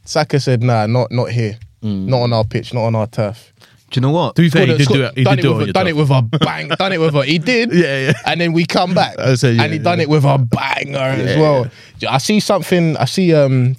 Saka 0.05 0.39
said, 0.39 0.61
"Nah, 0.61 0.85
not 0.85 1.11
not 1.11 1.31
here. 1.31 1.57
Mm. 1.81 2.05
Not 2.05 2.21
on 2.21 2.33
our 2.33 2.43
pitch. 2.43 2.73
Not 2.73 2.83
on 2.83 2.95
our 2.95 3.07
turf." 3.07 3.51
Do 3.91 3.97
you 3.97 4.01
know 4.01 4.11
what? 4.11 4.35
To 4.37 4.41
be 4.41 4.49
fair, 4.49 4.65
he 4.65 4.77
did 4.77 4.87
do 4.87 5.03
it. 5.03 5.17
He 5.17 5.23
done 5.23 5.35
did 5.35 5.41
do 5.43 5.51
it. 5.51 5.57
with, 5.57 5.61
on 5.63 5.69
a- 5.69 5.73
done 5.73 5.87
it 5.87 5.95
with 5.95 6.09
a 6.09 6.21
bang. 6.21 6.69
done 6.69 6.93
it 6.93 6.99
with 6.99 7.13
a. 7.15 7.25
He 7.25 7.37
did. 7.53 7.73
Yeah, 7.73 8.07
yeah. 8.07 8.13
And 8.25 8.39
then 8.39 8.53
we 8.53 8.65
come 8.65 8.93
back. 8.93 9.15
Said, 9.35 9.55
yeah, 9.55 9.63
and 9.63 9.73
he 9.73 9.77
yeah, 9.79 9.83
done 9.83 9.99
it 9.99 10.09
with 10.09 10.23
a 10.23 10.37
banger 10.37 10.97
as 10.97 11.37
well. 11.37 11.67
I 12.09 12.17
see 12.17 12.39
something. 12.39 12.97
I 12.97 13.05
see. 13.05 13.33
um 13.35 13.75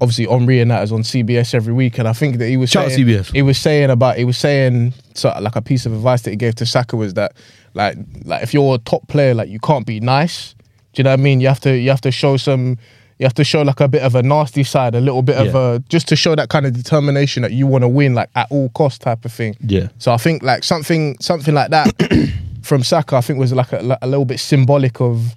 Obviously, 0.00 0.26
Henry 0.26 0.60
and 0.60 0.70
that 0.70 0.84
is 0.84 0.92
on 0.92 1.02
CBS 1.02 1.54
every 1.54 1.72
week, 1.72 1.98
and 1.98 2.06
I 2.06 2.12
think 2.12 2.38
that 2.38 2.46
he 2.46 2.56
was 2.56 2.70
Shout 2.70 2.92
saying, 2.92 3.04
CBS. 3.04 3.32
He 3.32 3.42
was 3.42 3.58
saying 3.58 3.90
about. 3.90 4.16
He 4.16 4.24
was 4.24 4.38
saying 4.38 4.94
so 5.14 5.36
like 5.40 5.56
a 5.56 5.62
piece 5.62 5.86
of 5.86 5.92
advice 5.92 6.22
that 6.22 6.30
he 6.30 6.36
gave 6.36 6.54
to 6.56 6.66
Saka 6.66 6.96
was 6.96 7.14
that 7.14 7.32
like 7.74 7.96
like 8.24 8.44
if 8.44 8.54
you're 8.54 8.76
a 8.76 8.78
top 8.78 9.08
player, 9.08 9.34
like 9.34 9.48
you 9.48 9.58
can't 9.58 9.84
be 9.84 9.98
nice. 9.98 10.54
Do 10.92 11.00
you 11.00 11.04
know 11.04 11.10
what 11.10 11.18
I 11.18 11.22
mean? 11.22 11.40
You 11.40 11.48
have 11.48 11.58
to 11.60 11.76
you 11.76 11.90
have 11.90 12.00
to 12.02 12.12
show 12.12 12.36
some. 12.36 12.78
You 13.22 13.26
have 13.26 13.34
to 13.34 13.44
show 13.44 13.62
like 13.62 13.78
a 13.78 13.86
bit 13.86 14.02
of 14.02 14.16
a 14.16 14.22
nasty 14.24 14.64
side, 14.64 14.96
a 14.96 15.00
little 15.00 15.22
bit 15.22 15.36
of 15.36 15.54
a 15.54 15.78
just 15.88 16.08
to 16.08 16.16
show 16.16 16.34
that 16.34 16.48
kind 16.48 16.66
of 16.66 16.72
determination 16.72 17.42
that 17.44 17.52
you 17.52 17.68
want 17.68 17.82
to 17.82 17.88
win, 17.88 18.14
like 18.14 18.28
at 18.34 18.50
all 18.50 18.68
cost 18.70 19.00
type 19.00 19.24
of 19.24 19.30
thing. 19.32 19.54
Yeah. 19.60 19.90
So 19.98 20.12
I 20.12 20.16
think 20.16 20.42
like 20.42 20.64
something 20.64 21.16
something 21.20 21.54
like 21.54 21.70
that 21.70 22.32
from 22.62 22.82
Saka, 22.82 23.14
I 23.14 23.20
think 23.20 23.38
was 23.38 23.52
like 23.52 23.72
a, 23.72 23.96
a 24.02 24.08
little 24.08 24.24
bit 24.24 24.40
symbolic 24.40 25.00
of. 25.00 25.36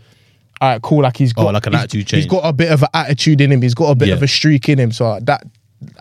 All 0.61 0.69
right, 0.71 0.81
cool. 0.81 1.03
Like 1.03 1.17
he's 1.17 1.31
oh, 1.37 1.43
got 1.43 1.49
Oh, 1.49 1.51
like 1.51 1.67
an 1.67 1.73
he's- 1.73 1.83
attitude 1.83 1.99
He's 1.99 2.09
change. 2.09 2.23
He's 2.23 2.31
got 2.31 2.41
a 2.49 2.53
bit 2.53 2.71
of 2.71 2.81
an 2.81 2.89
attitude 2.95 3.39
in 3.41 3.51
him. 3.51 3.61
He's 3.61 3.75
got 3.75 3.91
a 3.91 3.95
bit 3.95 4.07
Yeah. 4.07 4.15
of 4.15 4.23
a 4.23 4.27
streak 4.27 4.67
in 4.67 4.79
him. 4.79 4.91
So 4.91 5.19
that 5.21 5.43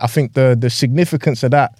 I 0.01 0.07
think 0.07 0.33
the 0.33 0.57
the 0.59 0.71
significance 0.71 1.43
of 1.43 1.51
that 1.51 1.77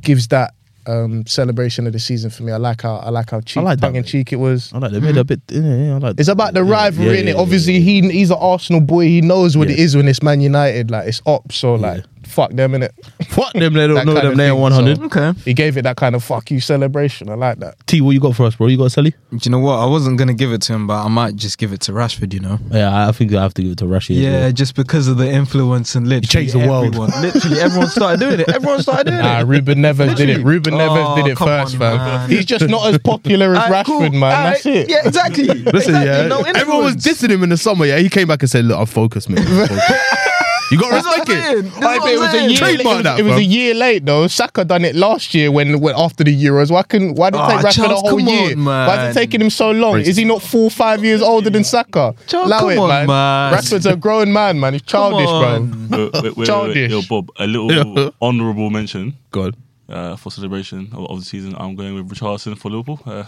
gives 0.00 0.28
that 0.28 0.54
um, 0.86 1.26
celebration 1.26 1.86
of 1.86 1.92
the 1.92 1.98
season 1.98 2.30
for 2.30 2.42
me. 2.42 2.52
I 2.52 2.56
like 2.56 2.82
how 2.82 2.96
I 2.96 3.10
like 3.10 3.30
how 3.30 3.40
cheek, 3.40 3.62
like 3.62 3.80
tongue 3.80 3.96
in 3.96 4.04
cheek 4.04 4.32
it 4.32 4.36
was. 4.36 4.72
I 4.72 4.78
like 4.78 4.92
they 4.92 5.00
made 5.00 5.16
a 5.16 5.24
bit. 5.24 5.40
Yeah, 5.48 5.60
yeah, 5.60 5.94
I 5.94 5.98
like. 5.98 6.20
It's 6.20 6.28
about 6.28 6.54
the 6.54 6.64
yeah, 6.64 6.72
rivalry, 6.72 7.06
yeah, 7.06 7.24
yeah, 7.24 7.30
yeah, 7.32 7.40
Obviously, 7.40 7.80
he 7.80 8.00
he's 8.10 8.30
an 8.30 8.38
Arsenal 8.40 8.80
boy. 8.80 9.06
He 9.06 9.20
knows 9.20 9.56
what 9.56 9.70
it 9.70 9.78
is 9.78 9.96
when 9.96 10.08
it's 10.08 10.22
Man 10.22 10.40
United. 10.40 10.90
Like 10.90 11.08
it's 11.08 11.22
up. 11.26 11.52
So 11.52 11.74
like, 11.74 12.04
fuck 12.26 12.50
them, 12.52 12.72
innit? 12.72 12.90
Fuck 13.26 13.52
them. 13.52 13.72
They 13.74 13.86
don't 13.86 13.94
That 13.96 14.06
know 14.06 14.14
kind 14.14 14.24
them. 14.26 14.32
of 14.32 14.36
They 14.38 14.44
thing, 14.44 14.50
are 14.50 14.56
one 14.60 14.72
hundred. 14.72 14.96
so- 14.98 15.04
Okay. 15.04 15.32
He 15.44 15.54
gave 15.54 15.76
it 15.76 15.82
that 15.82 15.96
kind 15.96 16.14
of 16.14 16.22
fuck 16.24 16.50
you 16.50 16.60
celebration. 16.60 17.28
I 17.30 17.34
like 17.34 17.58
that. 17.60 17.74
T, 17.86 18.00
what 18.00 18.10
you 18.12 18.20
got 18.20 18.34
for 18.36 18.44
us, 18.46 18.54
bro? 18.56 18.66
You 18.68 18.76
got 18.76 18.84
a 18.96 19.00
Selly? 19.00 19.12
Do 19.30 19.38
you 19.42 19.50
know 19.50 19.58
what? 19.58 19.76
I 19.78 19.86
wasn't 19.86 20.18
gonna 20.18 20.34
give 20.34 20.52
it 20.52 20.62
to 20.62 20.72
him, 20.74 20.86
but 20.86 21.04
I 21.04 21.08
might 21.08 21.36
just 21.36 21.58
give 21.58 21.72
it 21.72 21.80
to 21.82 21.92
Rashford. 21.92 22.32
You 22.32 22.40
know. 22.40 22.58
Yeah, 22.70 23.08
I 23.08 23.12
think 23.12 23.32
I 23.34 23.42
have 23.42 23.54
to 23.54 23.62
give 23.62 23.72
it 23.72 23.78
to 23.78 23.84
Rashi. 23.86 24.20
Yeah, 24.20 24.28
as 24.30 24.40
well. 24.42 24.52
just 24.52 24.74
because 24.76 25.08
of 25.08 25.16
the 25.18 25.30
influence 25.30 25.94
and 25.94 26.08
literally 26.08 26.26
changed 26.26 26.54
the 26.54 26.68
world. 26.68 26.86
everyone, 26.86 27.10
literally 27.22 27.60
everyone 27.60 27.88
started 27.88 28.20
doing 28.20 28.40
it. 28.40 28.48
Everyone 28.48 28.80
started 28.82 29.04
doing 29.06 29.18
it. 29.18 29.22
Nah, 29.22 29.40
it. 29.40 29.44
Ruben 29.46 29.78
Neves 29.78 29.98
did 30.16 30.28
it. 30.28 30.38
Literally. 30.38 30.44
Ruben 30.44 30.74
Neves 30.74 31.04
Oh, 31.06 31.16
did 31.16 31.26
it 31.32 31.36
come 31.36 31.48
first, 31.48 31.74
on, 31.74 31.78
fam. 31.80 31.96
man. 31.98 32.30
He's 32.30 32.44
just 32.44 32.68
not 32.68 32.86
as 32.88 32.98
popular 32.98 33.52
as 33.54 33.58
Alright, 33.64 33.84
Rashford, 33.86 34.10
cool. 34.10 34.10
man. 34.10 34.22
Alright, 34.22 34.62
That's 34.62 34.66
it. 34.66 34.88
Yeah, 34.90 35.06
exactly. 35.06 35.44
Listen, 35.44 35.64
exactly. 35.74 35.92
yeah, 36.04 36.26
No 36.28 36.40
everyone 36.42 36.84
was 36.84 36.94
influence. 36.94 37.22
dissing 37.22 37.30
him 37.30 37.42
in 37.42 37.48
the 37.50 37.56
summer. 37.56 37.84
Yeah, 37.86 37.98
he 37.98 38.08
came 38.08 38.28
back 38.28 38.42
and 38.42 38.50
said, 38.50 38.64
"Look, 38.64 38.78
I'm 38.78 38.86
focused, 38.86 39.28
man. 39.28 39.38
I'm 39.46 39.68
focused." 39.68 39.92
you 40.70 40.78
got 40.78 40.90
to 40.90 40.96
respect 40.96 41.28
it. 41.30 41.64
That's 41.64 41.76
Aye, 41.76 41.98
what 41.98 42.02
but 42.02 42.12
it 42.12 42.18
was 42.18 42.34
a 42.34 42.36
year. 42.38 42.48
Late, 42.48 42.52
it 42.52 42.56
Trademark 42.58 43.02
that, 43.04 43.18
it 43.20 43.22
was 43.22 43.30
bro. 43.32 43.38
a 43.38 43.42
year 43.42 43.74
late 43.74 44.04
though. 44.06 44.26
Saka 44.26 44.64
done 44.64 44.84
it 44.84 44.94
last 44.94 45.34
year 45.34 45.50
when, 45.50 45.80
when 45.80 45.94
after 45.96 46.24
the 46.24 46.44
Euros. 46.44 46.70
Why 46.70 46.82
couldn't? 46.82 47.14
Why 47.14 47.30
did 47.30 47.36
it 47.38 47.40
Ah, 47.42 47.48
take 47.48 47.60
Rashford 47.66 47.74
Charles, 47.74 48.02
a 48.02 48.08
whole 48.08 48.20
year? 48.20 48.52
on, 48.52 48.64
Why 48.64 49.08
is 49.08 49.16
it 49.16 49.20
taking 49.20 49.40
him 49.40 49.50
so 49.50 49.70
long? 49.70 50.00
Is 50.00 50.16
he 50.16 50.24
not 50.24 50.42
four, 50.42 50.70
five 50.70 51.04
years 51.04 51.22
older 51.22 51.50
than 51.50 51.64
Saka? 51.64 52.14
Charles, 52.26 52.46
Allow 52.48 52.60
come 52.60 52.70
it, 52.70 52.78
on, 52.78 52.88
man. 52.88 53.06
man. 53.06 53.52
Rashford's 53.54 53.86
a 53.86 53.96
grown 53.96 54.32
man, 54.32 54.58
man. 54.60 54.72
He's 54.74 54.82
childish, 54.82 55.26
bro. 55.26 55.68
Wait, 55.90 56.12
wait, 56.12 56.22
wait, 56.22 56.36
wait, 56.36 56.46
Childish. 56.46 56.90
Yo, 56.90 57.02
Bob, 57.08 57.30
a 57.38 57.46
little 57.46 58.12
honourable 58.22 58.70
mention. 58.70 59.14
God, 59.30 59.56
Uh, 59.86 60.16
for 60.16 60.30
celebration 60.30 60.88
of, 60.94 61.10
of 61.10 61.18
the 61.18 61.24
season, 61.26 61.54
I'm 61.58 61.74
going 61.76 61.94
with 61.94 62.08
Richarlison 62.08 62.56
for 62.56 62.70
Liverpool. 62.70 63.00
Uh, 63.04 63.22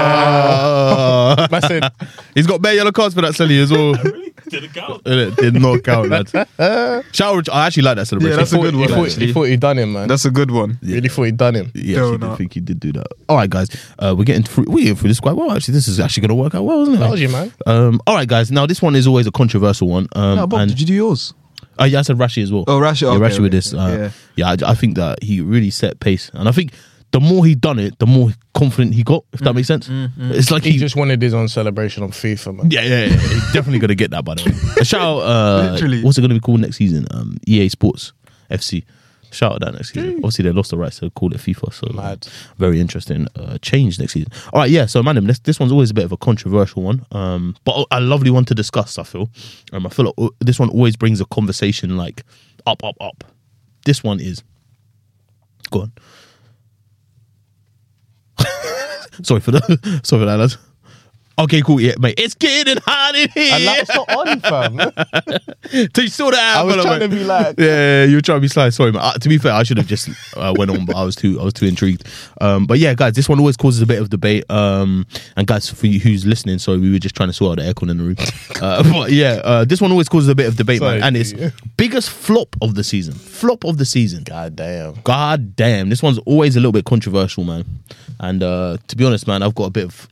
Oh. 0.00 1.34
I 1.50 1.60
said, 1.60 1.90
He's 2.34 2.46
got 2.46 2.62
bare 2.62 2.74
yellow 2.74 2.92
cards 2.92 3.14
for 3.14 3.22
that 3.22 3.32
Selly 3.32 3.60
as 3.60 3.70
well. 3.72 3.94
didn't 4.48 4.72
count. 4.72 5.02
it 5.04 5.36
did 5.36 5.54
not 5.60 5.82
count, 5.82 6.08
lad. 6.10 6.28
Shout 7.12 7.34
out, 7.36 7.48
I 7.50 7.66
actually 7.66 7.82
like 7.82 7.96
that 7.96 8.06
celebration. 8.06 8.32
Yeah, 8.32 8.36
that's 8.36 8.52
a 8.52 8.56
thought- 8.56 8.62
good 8.62 8.74
he 8.74 8.80
one, 8.80 8.88
thought, 8.88 9.06
actually. 9.06 9.26
he 9.26 9.32
thought 9.32 9.42
he'd 9.44 9.60
done 9.60 9.78
him, 9.78 9.92
man. 9.94 10.08
That's 10.08 10.24
a 10.24 10.30
good 10.30 10.50
one. 10.50 10.78
Really 10.82 11.08
thought 11.08 11.24
he'd 11.24 11.36
done 11.36 11.54
him. 11.56 11.72
Yeah, 11.74 11.98
actually 11.98 12.18
did 12.18 12.20
Donut. 12.20 12.36
think 12.38 12.52
he 12.54 12.60
did 12.60 12.80
do 12.80 12.92
that. 12.92 13.06
All 13.28 13.36
right, 13.36 13.50
guys, 13.50 13.68
uh, 13.98 14.14
we're 14.16 14.24
getting 14.24 14.44
through. 14.44 14.64
We're 14.68 14.78
getting 14.84 14.96
through 14.96 15.08
this 15.08 15.20
quite 15.20 15.34
well. 15.36 15.50
Actually, 15.52 15.74
this 15.74 15.88
is 15.88 15.98
actually 16.00 16.20
going 16.22 16.28
to 16.30 16.34
work 16.42 16.54
out 16.54 16.62
well, 16.64 16.82
isn't 16.82 16.94
it? 16.94 16.98
That 16.98 17.10
was 17.10 17.20
you, 17.20 17.28
man. 17.30 17.52
Um, 17.66 18.00
all 18.06 18.14
right, 18.14 18.28
guys. 18.28 18.50
Now 18.52 18.64
this 18.66 18.80
one 18.80 18.94
is 18.94 19.06
always 19.06 19.26
a 19.26 19.32
controversial 19.32 19.88
one. 19.88 20.06
Um, 20.14 20.36
No, 20.36 20.46
Bob, 20.46 20.60
and 20.60 20.70
did 20.70 20.80
you 20.80 20.86
do 20.86 20.94
yours? 20.94 21.34
Uh, 21.80 21.84
yeah, 21.84 22.00
I 22.00 22.02
said 22.02 22.16
Rashi 22.16 22.42
as 22.42 22.52
well. 22.52 22.64
Oh, 22.66 22.78
Rashi, 22.80 23.02
yeah, 23.02 23.08
okay, 23.08 23.24
Rashi 23.34 23.40
with 23.40 23.52
this. 23.52 23.72
Uh, 23.74 24.10
yeah. 24.36 24.54
yeah, 24.56 24.66
I, 24.66 24.70
I 24.72 24.74
think 24.74 24.96
that 24.96 25.22
he 25.22 25.40
really 25.40 25.70
set 25.70 26.00
pace, 26.00 26.30
and 26.34 26.48
I 26.48 26.52
think 26.52 26.72
the 27.12 27.20
more 27.20 27.44
he 27.46 27.54
done 27.54 27.78
it, 27.78 27.98
the 27.98 28.06
more 28.06 28.30
confident 28.54 28.94
he 28.94 29.02
got. 29.02 29.24
If 29.32 29.40
that 29.40 29.54
makes 29.54 29.68
sense. 29.68 29.88
It's 29.90 30.50
like 30.50 30.62
He 30.64 30.76
just 30.78 30.96
wanted 30.96 31.22
his 31.22 31.32
own 31.34 31.48
celebration 31.48 32.02
on 32.02 32.10
FIFA, 32.10 32.56
man. 32.56 32.70
Yeah, 32.70 32.82
yeah, 32.82 33.04
yeah. 33.06 33.16
He's 33.16 33.52
definitely 33.52 33.78
gonna 33.78 33.94
get 33.94 34.10
that 34.10 34.24
by 34.24 34.34
the 34.34 34.44
way. 34.44 34.80
A 34.80 34.84
shout 34.84 35.00
out, 35.00 35.18
uh, 35.20 35.70
Literally. 35.72 36.02
what's 36.02 36.18
it 36.18 36.20
gonna 36.20 36.34
be 36.34 36.40
called 36.40 36.60
next 36.60 36.76
season? 36.76 37.06
Um, 37.12 37.38
EA 37.46 37.68
Sports 37.68 38.12
FC. 38.50 38.84
Shout 39.30 39.52
out 39.52 39.60
that 39.60 39.74
next 39.74 39.92
season. 39.92 40.16
Obviously, 40.16 40.44
they 40.44 40.52
lost 40.52 40.70
the 40.70 40.78
rights 40.78 41.00
to 41.00 41.10
call 41.10 41.32
it 41.34 41.38
FIFA, 41.38 41.72
so 41.72 41.92
Mad. 41.92 42.26
very 42.56 42.80
interesting 42.80 43.26
uh, 43.36 43.58
change 43.58 43.98
next 43.98 44.14
season. 44.14 44.32
All 44.52 44.60
right, 44.60 44.70
yeah. 44.70 44.86
So, 44.86 45.02
man, 45.02 45.22
this 45.26 45.38
this 45.40 45.60
one's 45.60 45.72
always 45.72 45.90
a 45.90 45.94
bit 45.94 46.04
of 46.04 46.12
a 46.12 46.16
controversial 46.16 46.82
one, 46.82 47.04
um, 47.12 47.56
but 47.64 47.86
a 47.90 48.00
lovely 48.00 48.30
one 48.30 48.44
to 48.46 48.54
discuss. 48.54 48.98
I 48.98 49.02
feel. 49.02 49.30
Um, 49.72 49.86
I 49.86 49.90
feel 49.90 50.06
like 50.06 50.14
uh, 50.18 50.28
this 50.40 50.58
one 50.58 50.70
always 50.70 50.96
brings 50.96 51.20
a 51.20 51.26
conversation 51.26 51.96
like 51.96 52.24
up, 52.66 52.82
up, 52.84 52.96
up. 53.00 53.24
This 53.84 54.02
one 54.02 54.20
is. 54.20 54.42
Go 55.70 55.82
on. 55.82 55.92
sorry 59.22 59.40
for 59.40 59.50
the 59.50 59.60
sorry 60.04 60.22
for 60.22 60.26
that, 60.26 60.38
lads. 60.38 60.58
Okay, 61.38 61.62
cool. 61.62 61.80
Yeah, 61.80 61.94
mate. 62.00 62.14
It's 62.18 62.34
getting 62.34 62.78
hot 62.84 63.14
in 63.14 63.28
here. 63.30 63.54
And 63.54 63.64
that's 63.64 63.94
not 63.94 64.08
on, 64.16 64.40
fam. 64.40 64.92
So 65.94 66.00
you 66.02 66.08
saw 66.08 66.30
that? 66.30 66.56
I 66.56 66.62
was 66.62 66.76
trying 66.76 66.86
like- 66.86 67.00
to 67.02 67.08
be 67.08 67.24
like- 67.24 67.54
yeah, 67.58 68.04
you 68.04 68.16
were 68.16 68.20
trying 68.22 68.38
to 68.38 68.40
be 68.40 68.48
sly. 68.48 68.70
Sorry, 68.70 68.90
man. 68.90 69.02
Uh, 69.02 69.12
to 69.14 69.28
be 69.28 69.36
fair, 69.36 69.52
I 69.52 69.64
should 69.64 69.76
have 69.76 69.86
just 69.86 70.08
uh, 70.34 70.54
went 70.56 70.70
on, 70.70 70.86
but 70.86 70.96
I 70.96 71.04
was 71.04 71.14
too, 71.14 71.38
I 71.38 71.44
was 71.44 71.52
too 71.52 71.66
intrigued. 71.66 72.04
Um, 72.40 72.66
but 72.66 72.78
yeah, 72.78 72.94
guys, 72.94 73.12
this 73.12 73.28
one 73.28 73.38
always 73.38 73.56
causes 73.58 73.82
a 73.82 73.86
bit 73.86 74.00
of 74.00 74.08
debate. 74.08 74.50
Um, 74.50 75.06
and 75.36 75.46
guys, 75.46 75.68
for 75.68 75.86
you 75.86 76.00
who's 76.00 76.24
listening, 76.24 76.58
sorry, 76.58 76.78
we 76.78 76.90
were 76.90 76.98
just 76.98 77.14
trying 77.14 77.28
to 77.28 77.32
sort 77.34 77.58
out 77.58 77.62
the 77.64 77.70
aircon 77.74 77.90
in 77.90 77.98
the 77.98 78.04
room. 78.04 78.16
Uh, 78.60 78.82
but 78.92 79.12
yeah, 79.12 79.40
uh, 79.44 79.64
this 79.64 79.80
one 79.80 79.92
always 79.92 80.08
causes 80.08 80.28
a 80.28 80.34
bit 80.34 80.48
of 80.48 80.56
debate, 80.56 80.80
Sorry, 80.80 80.98
man. 80.98 81.08
And 81.08 81.16
it's 81.16 81.32
yeah. 81.32 81.50
biggest 81.76 82.10
flop 82.10 82.56
of 82.60 82.74
the 82.74 82.82
season. 82.82 83.14
Flop 83.14 83.62
of 83.64 83.78
the 83.78 83.84
season. 83.84 84.24
God 84.24 84.56
damn. 84.56 84.94
God 85.04 85.54
damn, 85.54 85.88
this 85.90 86.02
one's 86.02 86.18
always 86.20 86.56
a 86.56 86.58
little 86.58 86.72
bit 86.72 86.84
controversial, 86.84 87.44
man. 87.44 87.64
And 88.18 88.42
uh, 88.42 88.78
to 88.88 88.96
be 88.96 89.04
honest, 89.04 89.28
man, 89.28 89.42
I've 89.44 89.54
got 89.54 89.64
a 89.66 89.70
bit 89.70 89.84
of. 89.84 90.08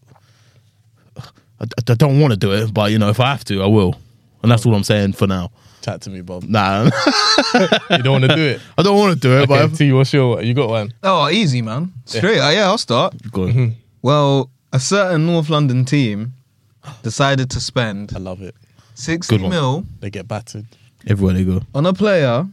I, 1.60 1.64
I 1.90 1.94
don't 1.94 2.20
want 2.20 2.32
to 2.32 2.36
do 2.38 2.52
it, 2.52 2.72
but 2.74 2.90
you 2.92 2.98
know, 2.98 3.08
if 3.08 3.20
I 3.20 3.26
have 3.30 3.44
to, 3.46 3.62
I 3.62 3.66
will. 3.66 3.94
And 4.42 4.50
that's 4.52 4.64
all 4.66 4.74
I'm 4.74 4.84
saying 4.84 5.12
for 5.14 5.26
now. 5.26 5.50
Chat 5.82 6.00
to 6.02 6.10
me, 6.10 6.20
Bob. 6.20 6.42
Nah, 6.44 6.84
You 7.90 7.98
don't 8.02 8.12
want 8.20 8.24
to 8.24 8.34
do 8.36 8.42
it. 8.42 8.60
I 8.76 8.82
don't 8.82 8.98
want 8.98 9.14
to 9.14 9.18
do 9.20 9.32
it, 9.38 9.42
Okay, 9.50 9.66
but 9.68 9.76
T, 9.76 9.92
what's 9.92 10.12
your? 10.12 10.42
You 10.42 10.52
got 10.54 10.68
one? 10.68 10.92
Oh, 11.02 11.28
easy, 11.28 11.62
man. 11.62 11.92
Straight. 12.04 12.40
Uh, 12.40 12.50
yeah, 12.50 12.66
I'll 12.66 12.78
start. 12.78 13.14
Go 13.30 13.44
on. 13.44 13.76
Well, 14.02 14.50
a 14.72 14.80
certain 14.80 15.26
North 15.26 15.48
London 15.48 15.84
team 15.84 16.32
decided 17.02 17.50
to 17.50 17.60
spend 17.60 18.12
I 18.14 18.18
love 18.18 18.42
it. 18.42 18.54
60 18.94 19.38
Good 19.38 19.48
mil 19.48 19.84
They 20.00 20.10
get 20.10 20.26
battered. 20.26 20.66
everywhere 21.06 21.34
they 21.34 21.44
go. 21.44 21.60
on 21.74 21.86
a 21.86 21.92
player 21.92 22.46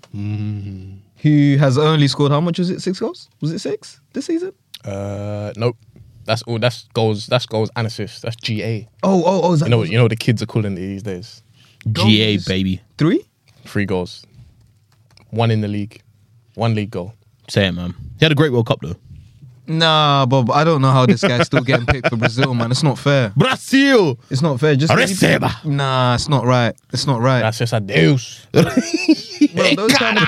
who 1.21 1.57
has 1.57 1.77
only 1.77 2.07
scored, 2.07 2.31
how 2.31 2.41
much 2.41 2.59
was 2.59 2.69
it? 2.69 2.81
Six 2.81 2.99
goals? 2.99 3.29
Was 3.41 3.51
it 3.51 3.59
six 3.59 3.99
this 4.13 4.25
season? 4.25 4.51
Uh, 4.85 5.53
nope. 5.57 5.77
That's 6.25 6.41
all. 6.43 6.59
That's 6.59 6.87
goals. 6.93 7.27
That's 7.27 7.45
goals 7.45 7.69
and 7.75 7.87
assists. 7.87 8.21
That's 8.21 8.35
GA. 8.37 8.87
Oh, 9.03 9.23
oh, 9.25 9.41
oh, 9.43 9.53
is 9.53 9.59
that 9.59 9.65
You 9.67 9.71
know 9.71 9.77
what? 9.79 9.89
You 9.89 9.97
know 9.97 10.03
what 10.05 10.09
the 10.09 10.15
kids 10.15 10.41
are 10.41 10.45
calling 10.45 10.73
it 10.73 10.75
these 10.79 11.03
days. 11.03 11.41
GA 11.91 12.35
Goals. 12.35 12.45
baby, 12.45 12.81
three? 12.97 13.21
Three 13.65 13.85
goals. 13.85 14.25
One 15.31 15.51
in 15.51 15.61
the 15.61 15.67
league. 15.67 16.01
One 16.55 16.75
league 16.75 16.91
goal. 16.91 17.13
say 17.49 17.67
it, 17.67 17.71
man. 17.73 17.93
He 18.19 18.25
had 18.25 18.31
a 18.31 18.35
great 18.35 18.51
World 18.51 18.67
Cup 18.67 18.79
though. 18.81 18.95
Nah, 19.65 20.25
Bob, 20.25 20.51
I 20.51 20.65
don't 20.65 20.81
know 20.81 20.91
how 20.91 21.05
this 21.05 21.21
guy's 21.21 21.45
still 21.45 21.61
getting 21.63 21.85
picked 21.85 22.09
for 22.09 22.17
Brazil, 22.17 22.53
man. 22.53 22.69
It's 22.69 22.83
not 22.83 22.99
fair. 22.99 23.31
Brazil. 23.35 24.19
It's 24.29 24.41
not 24.41 24.59
fair. 24.59 24.75
Just 24.75 24.91
Receba. 24.91 25.63
Nah, 25.63 26.15
it's 26.15 26.27
not 26.27 26.43
right. 26.45 26.75
It's 26.91 27.07
not 27.07 27.21
right. 27.21 27.39
That's 27.41 27.59
just 27.59 27.71
a 27.71 27.79
deus. 27.79 28.45
Bro, 29.55 29.75
those 29.75 29.93
kind 29.93 30.17
of 30.17 30.23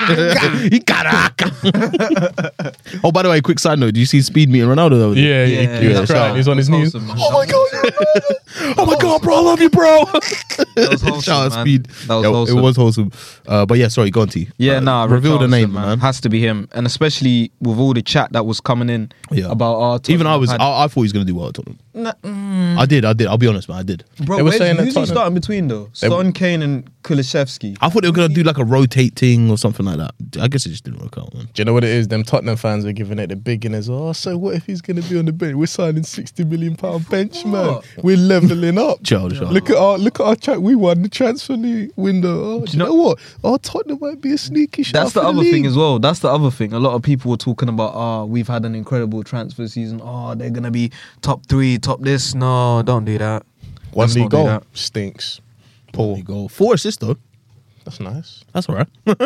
Caraca. 0.86 2.74
oh, 3.04 3.12
by 3.12 3.22
the 3.22 3.28
way, 3.28 3.40
quick 3.40 3.58
side 3.58 3.78
note: 3.78 3.94
Do 3.94 4.00
you 4.00 4.06
see 4.06 4.22
Speed 4.22 4.50
meeting 4.50 4.68
Ronaldo? 4.68 4.90
Though? 4.98 5.12
Yeah, 5.12 5.44
yeah. 5.44 5.60
Yeah, 5.62 5.80
he 5.80 5.88
was 5.88 5.96
that's 5.98 6.10
crying. 6.10 6.36
He's 6.36 6.48
on 6.48 6.56
his 6.56 6.68
That's 6.68 6.78
knees. 6.78 6.92
wholesome. 6.92 7.16
Oh 7.18 7.32
my 7.32 7.46
god! 7.46 8.74
Oh 8.78 8.86
my 8.86 8.96
god, 8.96 9.22
bro! 9.22 9.36
I 9.36 9.40
love 9.40 9.60
you, 9.60 9.70
bro. 9.70 10.04
That 10.76 10.88
was 10.90 11.02
wholesome, 11.02 11.20
Shout 11.22 11.46
out 11.46 11.52
man. 11.56 11.64
Speed. 11.64 11.84
That 12.06 12.14
was 12.14 12.24
Yeah, 12.24 12.30
wholesome. 12.30 12.58
It 12.58 12.62
was 12.62 12.76
wholesome. 12.76 13.12
Uh, 13.46 13.66
but 13.66 13.78
yeah, 13.78 13.88
sorry, 13.88 14.10
go 14.10 14.22
on, 14.22 14.28
T. 14.28 14.48
Yeah, 14.58 14.76
uh, 14.76 14.80
nah. 14.80 15.04
Reveal 15.04 15.38
the 15.38 15.48
name, 15.48 15.72
man. 15.72 15.98
Has 16.00 16.20
to 16.22 16.28
be 16.28 16.40
him, 16.40 16.68
and 16.72 16.86
especially 16.86 17.50
with 17.60 17.78
all 17.78 17.92
the 17.94 18.02
chat 18.02 18.32
that 18.32 18.46
was 18.46 18.60
coming 18.60 18.88
in 18.90 19.10
Yeah. 19.30 19.50
about 19.50 19.76
our. 19.76 20.00
Even 20.08 20.26
I 20.26 20.36
was, 20.36 20.50
I, 20.50 20.56
I 20.56 20.88
thought 20.88 20.94
he 20.94 21.00
was 21.02 21.12
gonna 21.12 21.24
do 21.24 21.34
well 21.34 21.48
at 21.48 21.54
Tottenham. 21.54 21.78
Nah, 21.96 22.12
mm. 22.22 22.76
I 22.78 22.84
did, 22.84 23.06
I 23.06 23.14
did. 23.14 23.26
I'll 23.26 23.38
be 23.38 23.46
honest, 23.48 23.68
man. 23.70 23.78
I 23.78 23.82
did. 23.82 24.04
Bro, 24.20 24.36
They 24.36 24.42
were 24.42 24.48
where's- 24.50 24.58
saying 24.58 24.76
that 24.76 24.84
who's 24.84 24.92
he 24.92 25.00
Tottenham- 25.00 25.14
starting 25.16 25.34
between 25.34 25.68
though? 25.68 25.88
They- 25.98 26.08
Son, 26.08 26.30
Kane, 26.32 26.60
and 26.62 26.90
Kulusevski. 27.02 27.78
I 27.80 27.88
thought 27.88 28.02
they 28.02 28.08
were 28.08 28.14
gonna 28.14 28.28
do 28.34 28.42
like 28.42 28.58
a 28.58 28.64
rotate 28.64 29.16
thing 29.16 29.50
or 29.50 29.56
something 29.56 29.86
like 29.86 29.96
that. 29.96 30.12
I 30.40 30.48
guess 30.48 30.66
it 30.66 30.70
just 30.70 30.84
didn't 30.84 31.00
work 31.00 31.16
out, 31.16 31.32
man. 31.34 31.44
Do 31.54 31.60
you 31.60 31.64
know 31.64 31.72
what 31.72 31.84
it 31.84 31.90
is? 31.90 32.08
Them 32.08 32.22
Tottenham 32.22 32.56
fans 32.56 32.84
are 32.84 32.92
giving 32.92 33.18
it 33.18 33.28
the 33.28 33.36
big 33.36 33.64
and 33.64 33.74
as 33.74 33.88
Oh, 33.88 34.12
so 34.12 34.36
what 34.36 34.54
if 34.56 34.66
he's 34.66 34.82
going 34.82 35.00
to 35.00 35.08
be 35.08 35.18
on 35.18 35.24
the 35.24 35.32
bench? 35.32 35.54
We're 35.54 35.66
signing 35.66 36.02
sixty 36.02 36.44
million 36.44 36.76
pound 36.76 37.08
bench, 37.08 37.44
man. 37.46 37.66
What? 37.76 37.84
We're 38.02 38.16
leveling 38.16 38.76
up. 38.78 38.98
Childish. 39.04 39.40
Look 39.40 39.70
at 39.70 39.76
our 39.76 39.96
look 39.96 40.20
at 40.20 40.26
our 40.26 40.36
chat. 40.36 40.60
We 40.60 40.74
won 40.74 41.02
the 41.02 41.08
transfer 41.08 41.54
league 41.54 41.92
window. 41.96 42.56
Oh, 42.60 42.66
do 42.66 42.72
you 42.72 42.78
know, 42.78 42.86
know- 42.86 42.94
what? 42.94 43.18
Our 43.44 43.58
Tottenham 43.58 43.98
might 44.00 44.20
be 44.20 44.32
a 44.32 44.38
sneaky 44.38 44.82
shot. 44.82 44.92
That's 44.92 45.12
the 45.14 45.22
other 45.22 45.42
thing 45.44 45.64
as 45.64 45.76
well. 45.76 45.98
That's 45.98 46.18
the 46.18 46.28
other 46.28 46.50
thing. 46.50 46.72
A 46.74 46.78
lot 46.78 46.94
of 46.94 47.02
people 47.02 47.30
were 47.30 47.36
talking 47.36 47.68
about, 47.70 47.92
oh, 47.94 48.26
we've 48.26 48.48
had 48.48 48.64
an 48.66 48.74
incredible 48.74 49.22
transfer 49.24 49.66
season. 49.68 50.00
Oh, 50.02 50.34
they're 50.34 50.50
gonna 50.50 50.70
be 50.70 50.90
top 51.22 51.46
three, 51.46 51.78
top 51.86 52.00
this. 52.00 52.34
No, 52.34 52.82
don't 52.82 53.04
do 53.04 53.16
that. 53.18 53.44
One 53.92 54.04
Let's 54.04 54.14
league 54.16 54.30
goal 54.30 54.46
that. 54.46 54.64
stinks. 54.74 55.40
There 55.92 55.92
Paul, 55.92 56.22
go. 56.22 56.48
Four 56.48 56.74
assists 56.74 57.00
though. 57.00 57.16
that's 57.84 58.00
nice. 58.00 58.44
That's 58.52 58.68
all 58.68 58.74
right. 58.76 58.88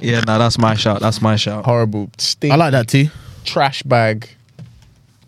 Yeah, 0.00 0.20
no, 0.20 0.38
that's 0.38 0.56
my 0.58 0.74
shout. 0.74 1.00
That's 1.00 1.20
my 1.20 1.34
shout. 1.36 1.64
Horrible 1.64 2.10
stink. 2.18 2.52
I 2.52 2.56
like 2.56 2.70
that 2.72 2.86
T. 2.86 3.10
trash 3.44 3.82
bag. 3.82 4.28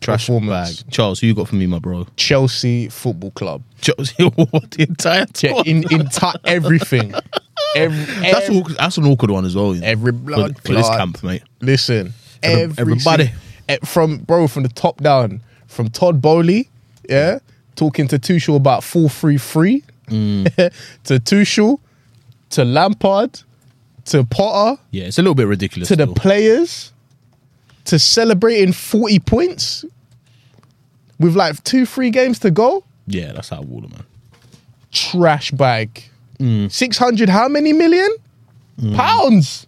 Trash 0.01 0.27
performance. 0.27 0.83
bag. 0.83 0.93
Charles, 0.93 1.19
who 1.19 1.27
you 1.27 1.35
got 1.35 1.49
for 1.49 1.57
me, 1.57 1.67
my 1.67 1.81
bro? 1.81 2.07
Chelsea 2.17 2.89
Football 2.89 3.33
Club. 3.33 3.63
Chelsea, 3.81 4.23
what 4.37 4.71
the 4.73 4.87
entire 4.89 5.27
Yeah, 5.43 5.63
in 5.67 5.83
in 5.91 6.07
ti- 6.09 6.39
everything. 6.45 7.13
Every, 7.77 7.99
that's 8.23 8.47
every, 8.49 8.57
awkward, 8.61 8.77
that's 8.79 8.97
an 8.97 9.05
awkward 9.07 9.31
one 9.31 9.45
as 9.45 9.55
well. 9.55 9.75
you 9.75 9.81
know, 9.83 9.87
every 9.89 10.13
for, 10.13 10.19
blood 10.19 10.57
for 10.63 10.73
this 10.73 10.87
clot. 10.87 10.99
camp, 10.99 11.23
mate. 11.23 11.43
Listen, 11.61 12.15
Every- 12.43 12.63
every 12.63 12.81
everybody. 12.95 13.31
Eh, 13.69 13.77
from 13.85 14.19
bro 14.19 14.49
from 14.49 14.63
the 14.63 14.69
top 14.71 15.01
down, 15.03 15.43
from 15.67 15.89
Todd 15.91 16.21
Boehly, 16.23 16.69
yeah, 17.09 17.39
talking 17.77 18.09
to 18.09 18.19
Tuchel 18.19 18.57
about 18.57 18.83
four 18.83 19.09
three 19.09 19.39
three, 19.39 19.83
Mm. 20.09 20.45
to 21.05 21.21
Tuchel, 21.21 21.79
to 22.51 22.65
Lampard, 22.65 23.41
to 24.07 24.25
Potter, 24.25 24.81
Yeah, 24.91 25.05
it's 25.05 25.19
a 25.19 25.23
little 25.23 25.35
bit 25.35 25.47
ridiculous. 25.47 25.89
to 25.89 25.97
the 25.97 26.05
still. 26.05 26.15
players, 26.15 26.93
to 27.85 27.99
celebrating 27.99 28.73
forty 28.73 29.19
points 29.19 29.85
with 31.21 31.37
like 31.37 31.63
two 31.65 31.85
three 31.85 32.09
games 32.11 32.39
to 32.39 32.51
go. 32.51 32.85
yeah, 33.07 33.33
that's 33.33 33.53
out 33.53 33.65
of 33.65 33.71
order, 33.73 33.89
man. 33.89 34.05
Trash 34.93 35.51
bag. 35.51 36.03
Mm. 36.39 36.73
Six 36.73 36.97
hundred. 36.97 37.29
How 37.29 37.49
many 37.49 37.75
million 37.75 38.09
pounds? 38.95 39.67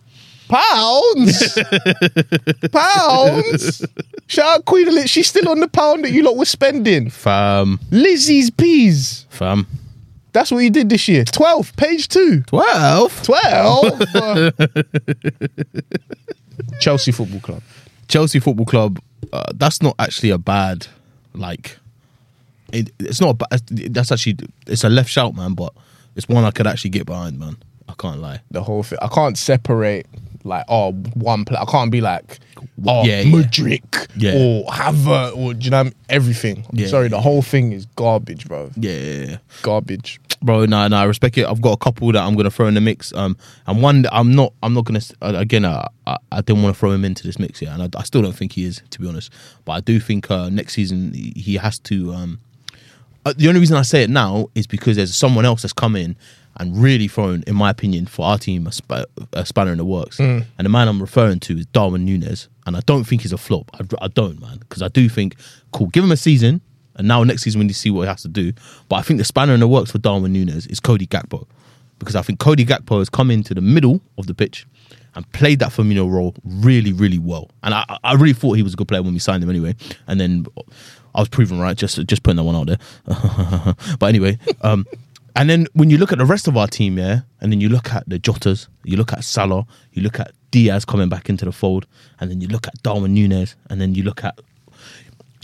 Pounds. 0.50 1.52
pounds. 2.72 3.86
Shout 4.26 4.46
out 4.46 4.64
Queen 4.64 4.88
Elizabeth. 4.88 5.10
She's 5.10 5.28
still 5.28 5.48
on 5.48 5.60
the 5.60 5.68
pound 5.68 6.04
that 6.04 6.10
you 6.10 6.24
lot 6.24 6.36
were 6.36 6.44
spending. 6.44 7.08
Fam, 7.08 7.78
Lizzie's 7.90 8.50
peas. 8.50 9.26
fam. 9.30 9.66
That's 10.32 10.50
what 10.50 10.58
you 10.58 10.70
did 10.70 10.88
this 10.88 11.08
year. 11.08 11.24
12, 11.24 11.76
page 11.76 12.08
two. 12.08 12.42
12. 12.42 13.22
12. 13.24 14.02
Uh, 14.14 14.50
Chelsea 16.80 17.12
Football 17.12 17.40
Club. 17.40 17.62
Chelsea 18.08 18.38
Football 18.38 18.66
Club, 18.66 19.00
uh, 19.32 19.44
that's 19.54 19.82
not 19.82 19.94
actually 19.98 20.30
a 20.30 20.38
bad, 20.38 20.86
like, 21.34 21.78
it, 22.72 22.92
it's 23.00 23.20
not 23.20 23.30
a 23.30 23.34
bad, 23.34 23.66
that's 23.92 24.12
actually, 24.12 24.38
it's 24.66 24.84
a 24.84 24.88
left 24.88 25.10
shout, 25.10 25.34
man, 25.34 25.54
but 25.54 25.72
it's 26.14 26.28
one 26.28 26.44
I 26.44 26.50
could 26.52 26.66
actually 26.66 26.90
get 26.90 27.06
behind, 27.06 27.38
man. 27.38 27.56
I 27.88 27.94
can't 27.98 28.20
lie. 28.20 28.40
The 28.50 28.62
whole 28.62 28.84
thing. 28.84 28.98
I 29.02 29.08
can't 29.08 29.36
separate 29.36 30.06
like 30.44 30.64
oh 30.68 30.92
one 31.14 31.44
player. 31.44 31.60
I 31.60 31.64
can't 31.70 31.90
be 31.90 32.00
like 32.00 32.38
oh 32.86 33.04
Yeah. 33.04 33.24
Mudryk 33.24 34.08
Yeah. 34.16 34.34
or 34.36 34.66
Havertz 34.66 35.36
or 35.36 35.54
do 35.54 35.64
you 35.64 35.70
know 35.70 35.80
I 35.80 35.82
mean? 35.84 35.94
everything. 36.08 36.64
I'm 36.70 36.78
Yeah, 36.78 36.86
sorry, 36.88 37.08
the 37.08 37.20
whole 37.20 37.42
thing 37.42 37.72
is 37.72 37.86
garbage, 37.96 38.46
bro. 38.48 38.70
Yeah. 38.76 39.38
Garbage. 39.62 40.20
bro. 40.42 40.64
No, 40.66 40.88
no, 40.88 40.96
I 40.96 41.04
respect 41.04 41.36
it. 41.38 41.46
I've 41.46 41.60
got 41.60 41.72
a 41.72 41.76
couple 41.76 42.10
that 42.12 42.22
I'm 42.22 42.34
gonna 42.34 42.50
throw 42.50 42.66
in 42.66 42.74
the 42.74 42.80
mix. 42.80 43.12
Um, 43.14 43.36
and 43.66 43.82
one 43.82 44.02
that 44.02 44.14
I'm 44.14 44.34
not. 44.34 44.52
I'm 44.62 44.72
not 44.74 44.84
gonna. 44.86 45.00
uh, 45.22 45.32
Again, 45.36 45.64
uh, 45.64 45.86
I, 46.06 46.16
I 46.32 46.40
didn't 46.40 46.62
want 46.62 46.74
to 46.74 46.78
throw 46.80 46.90
him 46.92 47.04
into 47.04 47.24
this 47.26 47.38
mix 47.38 47.60
yet, 47.62 47.72
and 47.78 47.82
I, 47.94 47.98
I 47.98 48.02
still 48.04 48.22
don't 48.22 48.32
think 48.34 48.52
he 48.52 48.64
is, 48.64 48.82
to 48.90 49.00
be 49.00 49.08
honest. 49.08 49.30
But 49.64 49.72
I 49.72 49.80
do 49.80 50.00
think 50.00 50.30
uh, 50.30 50.48
next 50.48 50.72
season 50.74 51.12
he 51.14 51.56
has 51.56 51.78
to. 51.80 52.12
Um, 52.14 52.40
uh, 53.26 53.34
the 53.36 53.48
only 53.48 53.60
reason 53.60 53.76
I 53.76 53.82
say 53.82 54.02
it 54.02 54.08
now 54.08 54.48
is 54.54 54.66
because 54.66 54.96
there's 54.96 55.14
someone 55.14 55.44
else 55.44 55.60
that's 55.60 55.74
come 55.74 55.94
in 55.94 56.16
and 56.56 56.76
really 56.82 57.08
thrown, 57.08 57.42
in 57.46 57.54
my 57.54 57.70
opinion, 57.70 58.06
for 58.06 58.26
our 58.26 58.38
team 58.38 58.66
a, 58.66 58.72
sp- 58.74 59.08
a 59.32 59.46
spanner 59.46 59.72
in 59.72 59.78
the 59.78 59.84
works. 59.84 60.18
And 60.58 60.66
the 60.66 60.68
man 60.68 60.88
I'm 60.88 61.00
referring 61.00 61.40
to 61.40 61.58
is 61.58 61.66
Darwin 61.66 62.04
Nunez, 62.04 62.48
and 62.66 62.76
I 62.76 62.80
don't 62.86 63.04
think 63.04 63.22
he's 63.22 63.32
a 63.32 63.38
flop. 63.38 63.70
I, 63.74 64.04
I 64.04 64.08
don't, 64.08 64.40
man, 64.40 64.58
because 64.58 64.82
I 64.82 64.88
do 64.88 65.08
think, 65.08 65.36
cool, 65.72 65.86
give 65.88 66.04
him 66.04 66.12
a 66.12 66.16
season, 66.16 66.60
and 66.96 67.08
now 67.08 67.22
next 67.24 67.42
season 67.42 67.60
we 67.60 67.66
need 67.66 67.72
to 67.72 67.78
see 67.78 67.90
what 67.90 68.02
he 68.02 68.08
has 68.08 68.22
to 68.22 68.28
do. 68.28 68.52
But 68.88 68.96
I 68.96 69.02
think 69.02 69.18
the 69.18 69.24
spanner 69.24 69.54
in 69.54 69.60
the 69.60 69.68
works 69.68 69.90
for 69.90 69.98
Darwin 69.98 70.32
Nunez 70.32 70.66
is 70.66 70.80
Cody 70.80 71.06
Gakpo, 71.06 71.46
because 71.98 72.16
I 72.16 72.22
think 72.22 72.40
Cody 72.40 72.64
Gakpo 72.66 72.98
has 72.98 73.08
come 73.08 73.30
into 73.30 73.54
the 73.54 73.60
middle 73.62 74.00
of 74.18 74.26
the 74.26 74.34
pitch. 74.34 74.66
And 75.16 75.28
played 75.32 75.58
that 75.58 75.70
Firmino 75.70 76.08
role 76.08 76.36
really, 76.44 76.92
really 76.92 77.18
well, 77.18 77.50
and 77.64 77.74
I, 77.74 77.98
I 78.04 78.12
really 78.14 78.32
thought 78.32 78.52
he 78.52 78.62
was 78.62 78.74
a 78.74 78.76
good 78.76 78.86
player 78.86 79.02
when 79.02 79.12
we 79.12 79.18
signed 79.18 79.42
him 79.42 79.50
anyway. 79.50 79.74
And 80.06 80.20
then 80.20 80.46
I 81.16 81.18
was 81.18 81.28
proven 81.28 81.58
right, 81.58 81.76
just 81.76 82.06
just 82.06 82.22
putting 82.22 82.36
that 82.36 82.44
one 82.44 82.54
out 82.54 82.68
there. 82.68 82.78
but 83.98 84.06
anyway, 84.06 84.38
um, 84.62 84.86
and 85.36 85.48
then 85.48 85.66
when 85.72 85.90
you 85.90 85.98
look 85.98 86.12
at 86.12 86.18
the 86.18 86.24
rest 86.26 86.48
of 86.48 86.56
our 86.56 86.66
team, 86.66 86.98
yeah, 86.98 87.20
and 87.40 87.52
then 87.52 87.60
you 87.60 87.68
look 87.68 87.92
at 87.92 88.08
the 88.08 88.18
Jotas, 88.18 88.68
you 88.84 88.96
look 88.96 89.12
at 89.12 89.24
Salah, 89.24 89.66
you 89.92 90.02
look 90.02 90.18
at 90.20 90.32
Diaz 90.50 90.84
coming 90.84 91.08
back 91.08 91.28
into 91.28 91.44
the 91.44 91.52
fold, 91.52 91.86
and 92.20 92.30
then 92.30 92.40
you 92.40 92.48
look 92.48 92.66
at 92.66 92.82
Darwin 92.82 93.14
Nunez, 93.14 93.56
and 93.68 93.80
then 93.80 93.94
you 93.94 94.02
look 94.02 94.24
at, 94.24 94.38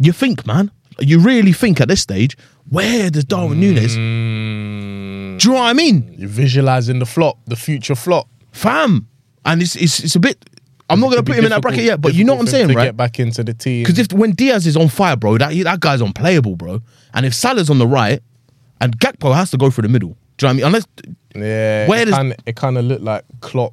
you 0.01 0.13
think, 0.13 0.47
man, 0.47 0.71
you 0.99 1.19
really 1.19 1.53
think 1.53 1.81
at 1.81 1.89
this 1.89 2.01
stage, 2.01 2.37
where 2.69 3.11
does 3.11 3.25
Darwin 3.25 3.61
Nunez? 3.61 3.97
Mm. 3.97 5.39
Do 5.39 5.49
you 5.49 5.55
know 5.55 5.61
what 5.61 5.69
I 5.69 5.73
mean, 5.73 6.15
You're 6.19 6.29
visualizing 6.29 6.99
the 6.99 7.07
flop, 7.07 7.39
the 7.47 7.57
future 7.57 7.95
flop. 7.95 8.29
fam? 8.53 9.09
And 9.45 9.63
it's 9.63 9.77
it's, 9.77 10.01
it's 10.01 10.17
a 10.17 10.21
bit. 10.21 10.45
I'm 10.91 10.99
not 11.01 11.11
gonna 11.11 11.23
put 11.23 11.37
him 11.37 11.45
in 11.45 11.51
that 11.51 11.63
bracket 11.63 11.85
yet, 11.85 12.01
but 12.01 12.15
you 12.15 12.25
know 12.25 12.35
what 12.35 12.41
I'm 12.41 12.45
difficult 12.47 12.51
for 12.51 12.63
him 12.63 12.67
saying, 12.67 12.69
to 12.69 12.79
right? 12.79 12.85
Get 12.87 12.97
back 12.97 13.21
into 13.21 13.45
the 13.45 13.55
team 13.55 13.83
Because 13.85 13.99
if 13.99 14.13
when 14.13 14.33
Diaz 14.33 14.67
is 14.67 14.77
on 14.77 14.89
fire, 14.89 15.17
bro, 15.17 15.39
that 15.39 15.53
that 15.65 15.79
guy's 15.81 16.01
unplayable, 16.01 16.57
bro. 16.57 16.83
And 17.15 17.25
if 17.27 17.35
Salah's 17.35 17.71
on 17.71 17.79
the 17.79 17.87
right, 17.87 18.21
and 18.81 18.99
Gakpo 18.99 19.35
has 19.35 19.51
to 19.53 19.57
go 19.57 19.71
through 19.71 19.83
the 19.83 19.89
middle. 19.89 20.17
Do 20.39 20.47
you 20.47 20.49
know 20.49 20.49
what 20.49 20.51
I 20.51 20.57
mean? 20.57 20.67
Unless 20.67 20.87
Yeah, 21.35 21.89
Where 21.89 22.03
it 22.03 22.05
does- 22.07 22.15
kind 22.15 22.35
it 22.47 22.57
kind 22.57 22.79
of 22.79 22.85
looked 22.85 23.03
like 23.03 23.25
Klopp 23.41 23.73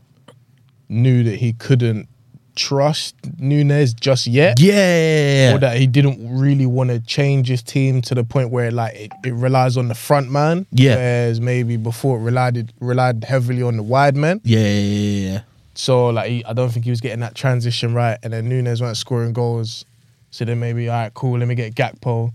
knew 0.90 1.24
that 1.24 1.38
he 1.38 1.54
couldn't 1.54 2.08
trust 2.56 3.16
Nunez 3.40 3.94
just 3.96 4.28
yet, 4.28 4.60
yeah, 4.60 5.54
or 5.56 5.58
that 5.60 5.76
he 5.78 5.88
didn't 5.88 6.20
really 6.40 6.68
want 6.68 6.92
to 6.92 7.00
change 7.00 7.48
his 7.48 7.64
team 7.64 8.00
to 8.04 8.14
the 8.14 8.24
point 8.24 8.52
where 8.52 8.70
like 8.70 8.94
it, 8.96 9.12
it 9.26 9.34
relies 9.34 9.76
on 9.76 9.88
the 9.88 9.96
front 9.96 10.30
man. 10.30 10.68
Yeah. 10.72 10.96
whereas 10.96 11.42
maybe 11.42 11.78
before 11.78 12.18
it 12.20 12.22
relied 12.22 12.72
relied 12.80 13.24
heavily 13.24 13.64
on 13.64 13.76
the 13.78 13.84
wide 13.84 14.16
man. 14.16 14.40
yeah, 14.44 14.60
yeah, 14.60 14.68
yeah, 14.68 15.30
yeah. 15.32 15.42
So 15.76 16.10
like 16.10 16.30
he, 16.30 16.46
I 16.46 16.54
don't 16.54 16.70
think 16.70 16.84
he 16.86 16.92
was 16.92 17.02
getting 17.02 17.22
that 17.22 17.34
transition 17.34 17.94
right, 17.96 18.20
and 18.22 18.32
then 18.34 18.48
Nunez 18.48 18.82
weren't 18.82 18.98
scoring 18.98 19.34
goals. 19.34 19.86
So 20.30 20.46
then 20.46 20.60
maybe 20.60 20.90
all 20.90 20.96
right, 21.02 21.14
cool. 21.16 21.40
Let 21.40 21.48
me 21.48 21.56
get 21.56 21.74
Gakpo. 21.74 22.32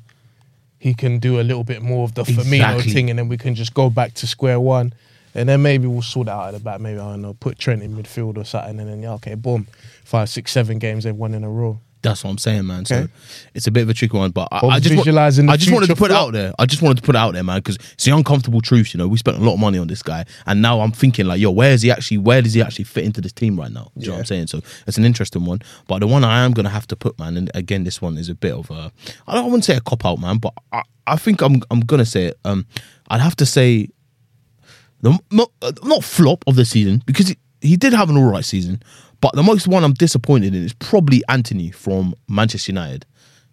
He 0.78 0.94
can 0.94 1.18
do 1.18 1.40
a 1.40 1.42
little 1.42 1.64
bit 1.64 1.82
more 1.82 2.04
of 2.04 2.14
the 2.14 2.22
Firmino 2.22 2.54
Exactly. 2.54 2.92
thing, 2.92 3.10
and 3.10 3.18
then 3.18 3.28
we 3.28 3.36
can 3.36 3.54
just 3.54 3.74
go 3.74 3.90
back 3.90 4.14
to 4.14 4.26
square 4.26 4.60
one. 4.60 4.92
And 5.34 5.48
then 5.48 5.60
maybe 5.62 5.86
we'll 5.86 6.02
sort 6.02 6.28
it 6.28 6.30
out 6.30 6.48
at 6.48 6.54
the 6.54 6.60
back. 6.60 6.80
Maybe 6.80 6.98
I 6.98 7.10
don't 7.10 7.22
know, 7.22 7.34
put 7.34 7.58
Trent 7.58 7.82
in 7.82 7.94
midfield 7.94 8.38
or 8.38 8.44
something, 8.44 8.78
and 8.80 8.88
then 8.88 9.02
yeah, 9.02 9.12
okay, 9.14 9.34
boom, 9.34 9.66
five, 10.04 10.28
six, 10.28 10.52
seven 10.52 10.78
games 10.78 11.04
they've 11.04 11.14
won 11.14 11.34
in 11.34 11.44
a 11.44 11.50
row. 11.50 11.80
That's 12.00 12.22
what 12.22 12.30
I'm 12.30 12.38
saying, 12.38 12.64
man. 12.66 12.84
So 12.84 12.94
Okay. 12.96 13.12
it's 13.54 13.66
a 13.66 13.70
bit 13.72 13.82
of 13.82 13.88
a 13.88 13.94
tricky 13.94 14.16
one, 14.16 14.30
but 14.30 14.46
I, 14.52 14.64
I 14.66 14.78
just 14.78 14.94
visualising 14.94 15.46
wa- 15.46 15.52
the 15.52 15.54
I 15.54 15.56
just 15.56 15.72
wanted 15.72 15.86
to 15.88 15.96
future 15.96 15.98
put 15.98 16.10
it 16.12 16.14
out 16.16 16.32
there. 16.32 16.52
I 16.58 16.64
just 16.66 16.80
wanted 16.80 16.96
to 16.98 17.02
put 17.02 17.16
it 17.16 17.18
out 17.18 17.34
there, 17.34 17.42
man, 17.42 17.58
because 17.58 17.74
it's 17.92 18.04
the 18.04 18.12
uncomfortable 18.14 18.60
truth. 18.60 18.94
You 18.94 18.98
know, 18.98 19.08
we 19.08 19.18
spent 19.18 19.36
a 19.36 19.40
lot 19.40 19.54
of 19.54 19.58
money 19.60 19.78
on 19.78 19.88
this 19.88 20.02
guy, 20.02 20.24
and 20.46 20.62
now 20.62 20.80
I'm 20.80 20.92
thinking 20.92 21.26
like, 21.26 21.40
yo, 21.40 21.50
where 21.50 21.72
is 21.72 21.82
he 21.82 21.90
actually? 21.90 22.18
Where 22.18 22.40
does 22.40 22.54
he 22.54 22.62
actually 22.62 22.84
fit 22.84 23.02
into 23.04 23.20
this 23.20 23.32
team 23.32 23.58
right 23.58 23.72
now? 23.72 23.90
Do 23.96 24.02
you 24.02 24.06
know 24.08 24.12
what 24.14 24.18
I'm 24.20 24.26
saying? 24.26 24.46
So 24.46 24.60
it's 24.86 24.96
an 24.96 25.04
interesting 25.04 25.44
one. 25.44 25.60
But 25.88 25.98
the 26.00 26.06
one 26.06 26.22
I 26.22 26.44
am 26.44 26.52
gonna 26.52 26.68
have 26.70 26.86
to 26.88 26.96
put, 26.96 27.18
man, 27.18 27.36
and 27.36 27.50
again, 27.54 27.82
this 27.82 28.00
one 28.00 28.16
is 28.16 28.28
a 28.28 28.34
bit 28.36 28.52
of 28.52 28.70
a. 28.70 28.92
I 29.26 29.34
don't 29.34 29.50
want 29.50 29.64
to 29.64 29.72
say 29.72 29.76
a 29.76 29.80
cop 29.80 30.06
out, 30.06 30.20
man, 30.20 30.38
but 30.38 30.54
I, 30.72 30.82
I 31.06 31.16
think 31.16 31.42
I'm 31.42 31.62
I'm 31.70 31.80
gonna 31.80 32.06
say 32.06 32.26
it. 32.26 32.38
Um, 32.44 32.64
I'd 33.08 33.20
have 33.20 33.34
to 33.36 33.46
say 33.46 33.88
the 35.00 35.18
not, 35.30 35.50
uh, 35.62 35.72
not 35.84 36.04
flop 36.04 36.44
of 36.46 36.56
the 36.56 36.64
season 36.64 37.02
because 37.06 37.28
he, 37.28 37.36
he 37.60 37.76
did 37.76 37.92
have 37.92 38.10
an 38.10 38.16
all 38.16 38.30
right 38.30 38.44
season, 38.44 38.82
but 39.20 39.34
the 39.34 39.42
most 39.42 39.66
one 39.68 39.84
I'm 39.84 39.94
disappointed 39.94 40.54
in 40.54 40.64
is 40.64 40.72
probably 40.72 41.22
Antony 41.28 41.70
from 41.70 42.14
Manchester 42.28 42.72
United. 42.72 43.04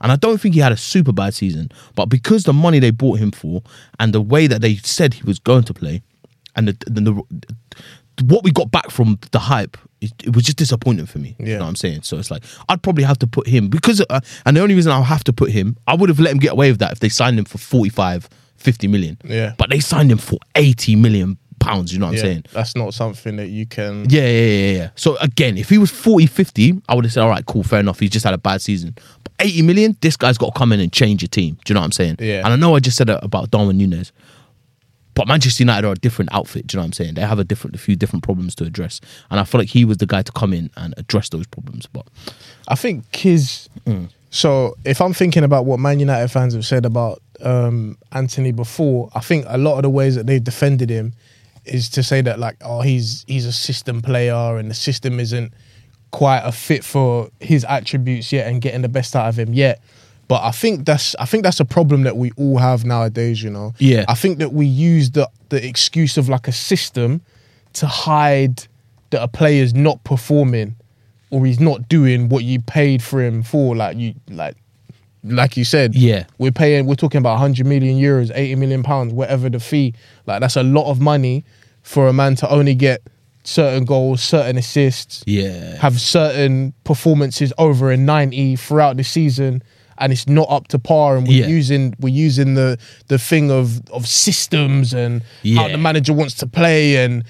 And 0.01 0.11
I 0.11 0.17
don't 0.17 0.39
think 0.39 0.53
he 0.55 0.61
had 0.61 0.71
a 0.73 0.77
super 0.77 1.11
bad 1.13 1.33
season, 1.33 1.71
but 1.95 2.07
because 2.07 2.43
the 2.43 2.53
money 2.53 2.79
they 2.79 2.91
bought 2.91 3.17
him 3.17 3.31
for 3.31 3.63
and 3.99 4.13
the 4.13 4.21
way 4.21 4.45
that 4.47 4.61
they 4.61 4.75
said 4.75 5.13
he 5.15 5.23
was 5.23 5.39
going 5.39 5.63
to 5.63 5.73
play, 5.73 6.01
and 6.55 6.67
the, 6.67 6.73
the, 6.85 7.01
the 7.01 8.23
what 8.25 8.43
we 8.43 8.51
got 8.51 8.71
back 8.71 8.91
from 8.91 9.17
the 9.31 9.39
hype, 9.39 9.77
it, 10.01 10.11
it 10.23 10.35
was 10.35 10.43
just 10.43 10.57
disappointing 10.57 11.05
for 11.05 11.19
me. 11.19 11.35
You 11.39 11.45
Yeah. 11.47 11.57
know 11.57 11.63
what 11.63 11.69
I'm 11.69 11.75
saying? 11.75 12.03
So 12.03 12.17
it's 12.17 12.29
like 12.31 12.43
I'd 12.69 12.81
probably 12.83 13.03
have 13.03 13.19
to 13.19 13.27
put 13.27 13.47
him 13.47 13.69
because, 13.69 14.03
uh, 14.09 14.19
and 14.45 14.55
the 14.55 14.61
only 14.61 14.75
reason 14.75 14.91
I'll 14.91 15.03
have 15.03 15.23
to 15.25 15.33
put 15.33 15.51
him, 15.51 15.77
I 15.87 15.95
would 15.95 16.09
have 16.09 16.19
let 16.19 16.31
him 16.31 16.39
get 16.39 16.51
away 16.51 16.69
with 16.71 16.79
that 16.79 16.91
if 16.91 16.99
they 16.99 17.09
signed 17.09 17.39
him 17.39 17.45
for 17.45 17.57
45, 17.57 18.29
50 18.57 18.87
million. 18.87 19.17
Yeah. 19.25 19.53
But 19.57 19.69
they 19.69 19.79
signed 19.79 20.11
him 20.11 20.17
for 20.17 20.37
80 20.55 20.95
million 20.97 21.37
pounds. 21.65 21.93
You 21.93 21.99
know 21.99 22.08
what 22.08 22.13
I'm 22.13 22.19
saying? 22.19 22.45
that's 22.54 22.75
not 22.75 22.93
something 22.93 23.36
that 23.38 23.47
you 23.47 23.65
can. 23.65 24.10
Yeah, 24.10 24.28
yeah, 24.28 24.45
yeah, 24.45 24.78
yeah. 24.78 24.89
So 24.95 25.17
again, 25.17 25.58
if 25.58 25.69
he 25.69 25.78
was 25.78 25.91
40, 25.91 26.25
50, 26.28 26.82
I 26.88 26.95
would 26.95 27.06
have 27.06 27.13
said, 27.13 27.23
all 27.23 27.30
right, 27.30 27.45
cool, 27.45 27.63
fair 27.63 27.80
enough. 27.80 27.99
He's 27.99 28.10
just 28.10 28.25
had 28.25 28.34
a 28.34 28.38
bad 28.38 28.62
season. 28.62 28.95
But 29.23 29.34
80 29.39 29.62
million, 29.63 29.97
this 30.01 30.17
guy's 30.17 30.38
got 30.38 30.54
to 30.54 30.58
come 30.58 30.71
in 30.71 30.80
and 30.80 30.91
change 30.91 31.21
your 31.21 31.30
team. 31.30 31.58
Do 31.65 31.71
you 31.71 31.75
know 31.75 31.82
what 31.82 31.86
I'm 31.86 31.91
saying? 31.91 32.17
Yeah. 32.19 32.43
And 32.43 32.47
I 32.47 32.56
know 32.56 32.75
I 32.75 32.80
just 32.80 32.97
said 32.97 33.08
that 33.08 33.23
about 33.23 33.51
Darwin 33.51 33.78
Nunez. 33.78 34.12
But 35.15 35.30
Manchester 35.30 35.63
United 35.63 35.88
are 35.88 35.93
a 35.93 35.95
different 35.95 36.34
outfit. 36.34 36.67
Do 36.67 36.75
you 36.75 36.78
know 36.78 36.84
what 36.84 36.88
I'm 36.88 36.93
saying? 36.93 37.13
They 37.13 37.21
have 37.21 37.39
a 37.39 37.45
different, 37.45 37.75
a 37.75 37.80
few 37.80 37.95
different 37.95 38.23
problems 38.23 38.54
to 38.56 38.65
address, 38.65 38.99
and 39.32 39.39
I 39.39 39.45
feel 39.45 39.62
like 39.62 39.69
he 39.69 39.86
was 39.86 39.97
the 39.97 40.06
guy 40.06 40.21
to 40.21 40.32
come 40.34 40.54
in 40.54 40.69
and 40.75 40.93
address 40.97 41.30
those 41.30 41.47
problems. 41.47 41.86
But 41.88 42.06
I 42.67 42.75
think 42.75 43.10
Kiz. 43.12 43.69
Mm. 43.86 44.10
So 44.30 44.75
if 44.84 44.99
I'm 44.99 45.13
thinking 45.13 45.45
about 45.45 45.65
what 45.65 45.80
Man 45.80 46.01
United 46.01 46.28
fans 46.28 46.54
have 46.54 46.65
said 46.65 46.86
about 46.86 47.21
um, 47.39 47.97
Antony 48.12 48.51
before, 48.51 49.10
I 49.15 49.21
think 49.21 49.45
a 49.47 49.58
lot 49.58 49.78
of 49.78 49.84
the 49.84 49.89
ways 49.89 50.15
that 50.15 50.28
they've 50.28 50.43
defended 50.43 50.89
him 50.89 51.13
is 51.65 51.89
to 51.89 52.04
say 52.04 52.21
that 52.21 52.39
like, 52.39 52.58
oh, 52.62 52.82
he's 52.82 53.25
he's 53.28 53.45
a 53.45 53.51
system 53.51 54.01
player 54.01 54.58
and 54.58 54.69
the 54.69 54.75
system 54.75 55.19
isn't 55.19 55.54
quite 56.12 56.39
a 56.39 56.51
fit 56.51 56.84
for 56.84 57.30
his 57.39 57.65
attributes 57.65 58.32
yet 58.32 58.47
and 58.47 58.62
getting 58.62 58.82
the 58.82 58.89
best 58.89 59.15
out 59.15 59.28
of 59.28 59.38
him 59.38 59.54
yet. 59.54 59.82
But 60.28 60.43
I 60.43 60.51
think 60.51 60.86
that's 60.86 61.15
I 61.19 61.25
think 61.25 61.43
that's 61.43 61.60
a 61.60 61.65
problem 61.65 62.04
that 62.04 62.17
we 62.17 62.32
all 62.38 62.58
have 62.58 62.86
nowadays. 62.86 63.43
You 63.43 63.49
know. 63.49 63.73
Yeah. 63.78 64.06
I 64.08 64.15
think 64.15 64.39
that 64.39 64.54
we 64.54 64.65
use 64.65 65.12
the 65.12 65.30
the 65.49 65.65
excuse 65.65 66.17
of 66.17 66.30
like 66.30 66.47
a 66.47 66.51
system 66.51 67.21
to 67.73 67.88
hide 67.88 68.63
that 69.12 69.21
a 69.21 69.28
player's 69.28 69.73
not 69.73 70.04
performing 70.04 70.75
or 71.30 71.45
he's 71.45 71.60
not 71.60 71.88
doing 71.89 72.30
what 72.30 72.43
you 72.43 72.60
paid 72.60 73.04
for 73.04 73.21
him 73.21 73.43
for. 73.43 73.75
Like 73.75 73.97
you 73.97 74.15
like 74.30 74.56
like 75.25 75.57
you 75.57 75.65
said, 75.65 75.95
Yeah. 75.95 76.25
we're 76.38 76.51
paying. 76.51 76.85
We're 76.85 76.95
talking 76.95 77.19
about 77.19 77.33
100 77.33 77.65
million 77.65 77.97
euros, 77.97 78.31
80 78.33 78.55
million 78.55 78.83
pounds, 78.83 79.11
whatever 79.13 79.49
the 79.49 79.59
fee. 79.59 79.93
Like 80.25 80.39
that's 80.41 80.55
a 80.55 80.63
lot 80.63 80.89
of 80.89 80.99
money 81.01 81.43
for 81.81 82.07
a 82.07 82.13
man 82.13 82.35
to 82.38 82.49
only 82.49 82.75
get 82.75 83.01
certain 83.43 83.85
goals, 83.85 84.21
certain 84.23 84.57
assists, 84.57 85.23
yeah, 85.27 85.77
have 85.77 85.99
certain 86.01 86.73
performances 86.83 87.53
over 87.57 87.91
a 87.91 87.97
90 87.97 88.55
throughout 88.55 88.97
the 88.97 89.03
season 89.03 89.61
and 89.97 90.11
it's 90.11 90.27
not 90.27 90.47
up 90.49 90.67
to 90.69 90.77
par 90.79 91.15
and 91.15 91.27
we're 91.27 91.41
Yeah. 91.41 91.47
using 91.47 91.93
we're 91.99 92.09
using 92.27 92.55
the 92.55 92.77
the 93.07 93.17
thing 93.17 93.49
of 93.51 93.81
of 93.91 94.07
systems 94.07 94.93
and 94.93 95.21
how 95.55 95.67
the 95.69 95.77
manager 95.77 96.11
wants 96.11 96.33
to 96.35 96.47
play 96.47 96.97
and 96.97 97.23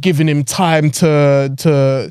giving 0.00 0.26
him 0.28 0.42
time 0.42 0.90
to 0.90 1.52
to 1.58 2.10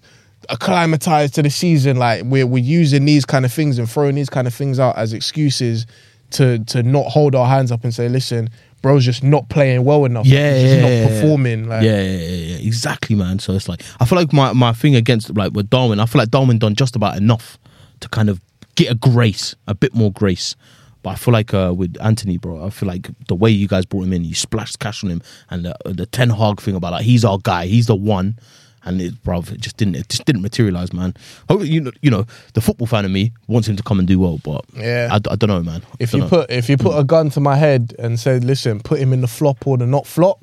acclimatize 0.49 1.32
to 1.32 1.41
the 1.41 1.49
season 1.49 1.97
like 1.97 2.23
we're 2.25 2.47
we're 2.47 2.63
using 2.63 3.06
these 3.06 3.25
kind 3.25 3.45
of 3.45 3.54
things 3.54 3.77
and 3.77 3.89
throwing 3.89 4.15
these 4.15 4.30
kind 4.30 4.47
of 4.47 4.54
things 4.54 4.80
out 4.80 4.97
as 4.97 5.13
excuses 5.13 5.86
to 6.32 6.60
to 6.65 6.82
not 6.84 7.06
hold 7.06 7.36
our 7.36 7.47
hands 7.47 7.71
up 7.71 7.84
and 7.84 7.93
say 7.93 8.10
listen 8.10 8.49
bro's 8.82 9.06
just 9.06 9.23
not 9.23 9.47
playing 9.49 9.84
well 9.84 10.06
enough. 10.06 10.25
Yeah, 10.25 10.58
he's 10.58 10.73
yeah, 10.73 10.82
not 10.82 10.89
yeah, 10.89 11.08
performing 11.08 11.67
like. 11.67 11.84
Yeah, 11.84 12.01
yeah, 12.01 12.17
yeah, 12.17 12.56
yeah, 12.56 12.67
exactly, 12.67 13.15
man. 13.15 13.39
So 13.39 13.54
it's 13.54 13.69
like 13.69 13.84
I 13.99 14.06
feel 14.06 14.17
like 14.17 14.34
my, 14.34 14.54
my 14.54 14.73
thing 14.73 14.95
against 14.95 15.36
like 15.36 15.54
with 15.54 15.69
Darwin, 15.69 15.99
I 15.99 16.06
feel 16.06 16.19
like 16.19 16.30
Darwin 16.30 16.60
done 16.60 16.75
just 16.75 16.95
about 16.95 17.17
enough 17.17 17.58
to 18.01 18.10
kind 18.10 18.30
of 18.30 18.41
get 18.75 18.91
a 18.91 18.95
grace, 18.95 19.56
a 19.67 19.75
bit 19.75 19.93
more 19.93 20.12
grace. 20.12 20.56
But 21.04 21.12
I 21.12 21.15
feel 21.15 21.34
like 21.34 21.54
uh, 21.54 21.73
with 21.75 21.97
Antony, 21.99 22.38
bro, 22.38 22.63
I 22.63 22.69
feel 22.69 22.88
like 22.88 23.10
the 23.27 23.36
way 23.36 23.49
you 23.49 23.67
guys 23.67 23.86
brought 23.86 24.04
him 24.04 24.13
in, 24.13 24.23
you 24.23 24.36
splashed 24.36 24.80
cash 24.80 25.04
on 25.04 25.10
him, 25.10 25.21
and 25.49 25.65
the, 25.65 25.75
the 25.86 26.06
Ten 26.06 26.30
Hag 26.30 26.62
thing 26.62 26.75
about 26.75 26.91
like 26.91 27.06
he's 27.06 27.25
our 27.25 27.39
guy, 27.39 27.65
he's 27.65 27.88
the 27.88 27.95
one, 27.95 28.38
and 28.83 29.01
it, 29.01 29.23
bro, 29.23 29.39
it 29.39 29.59
just 29.59 29.77
didn't, 29.77 29.95
it 29.95 30.09
just 30.09 30.25
didn't 30.25 30.41
materialize, 30.41 30.93
man. 30.93 31.13
Hope 31.49 31.63
you 31.63 31.81
know, 31.81 31.91
you 32.01 32.09
know, 32.11 32.25
the 32.53 32.61
football 32.61 32.87
fan 32.87 33.05
of 33.05 33.11
me 33.11 33.31
wants 33.47 33.67
him 33.67 33.75
to 33.75 33.83
come 33.83 33.99
and 33.99 34.07
do 34.07 34.19
well, 34.19 34.39
but 34.43 34.65
Yeah. 34.75 35.09
I, 35.11 35.15
I 35.15 35.35
don't 35.35 35.49
know, 35.49 35.63
man. 35.63 35.83
If 35.99 36.13
you 36.13 36.19
know. 36.19 36.27
put 36.29 36.51
if 36.51 36.69
you 36.69 36.77
put 36.77 36.97
a 36.97 37.03
gun 37.03 37.29
to 37.32 37.39
my 37.39 37.55
head 37.55 37.93
and 37.99 38.19
said, 38.19 38.43
"Listen, 38.43 38.79
put 38.79 38.99
him 38.99 39.13
in 39.13 39.21
the 39.21 39.27
flop 39.27 39.65
or 39.67 39.77
the 39.77 39.86
not 39.86 40.07
flop," 40.07 40.39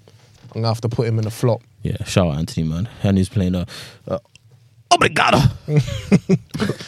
I'm 0.55 0.63
gonna 0.63 0.69
have 0.69 0.81
to 0.83 0.89
put 0.89 1.07
him 1.07 1.19
in 1.19 1.25
the 1.25 1.31
flop. 1.31 1.63
Yeah, 1.83 2.03
shout 2.05 2.29
out 2.29 2.39
Antony, 2.39 2.67
man. 2.67 2.89
And 3.03 3.19
he's 3.19 3.29
playing 3.29 3.55
a. 3.55 3.67
Uh, 4.07 4.19
Obrigado. 4.91 5.39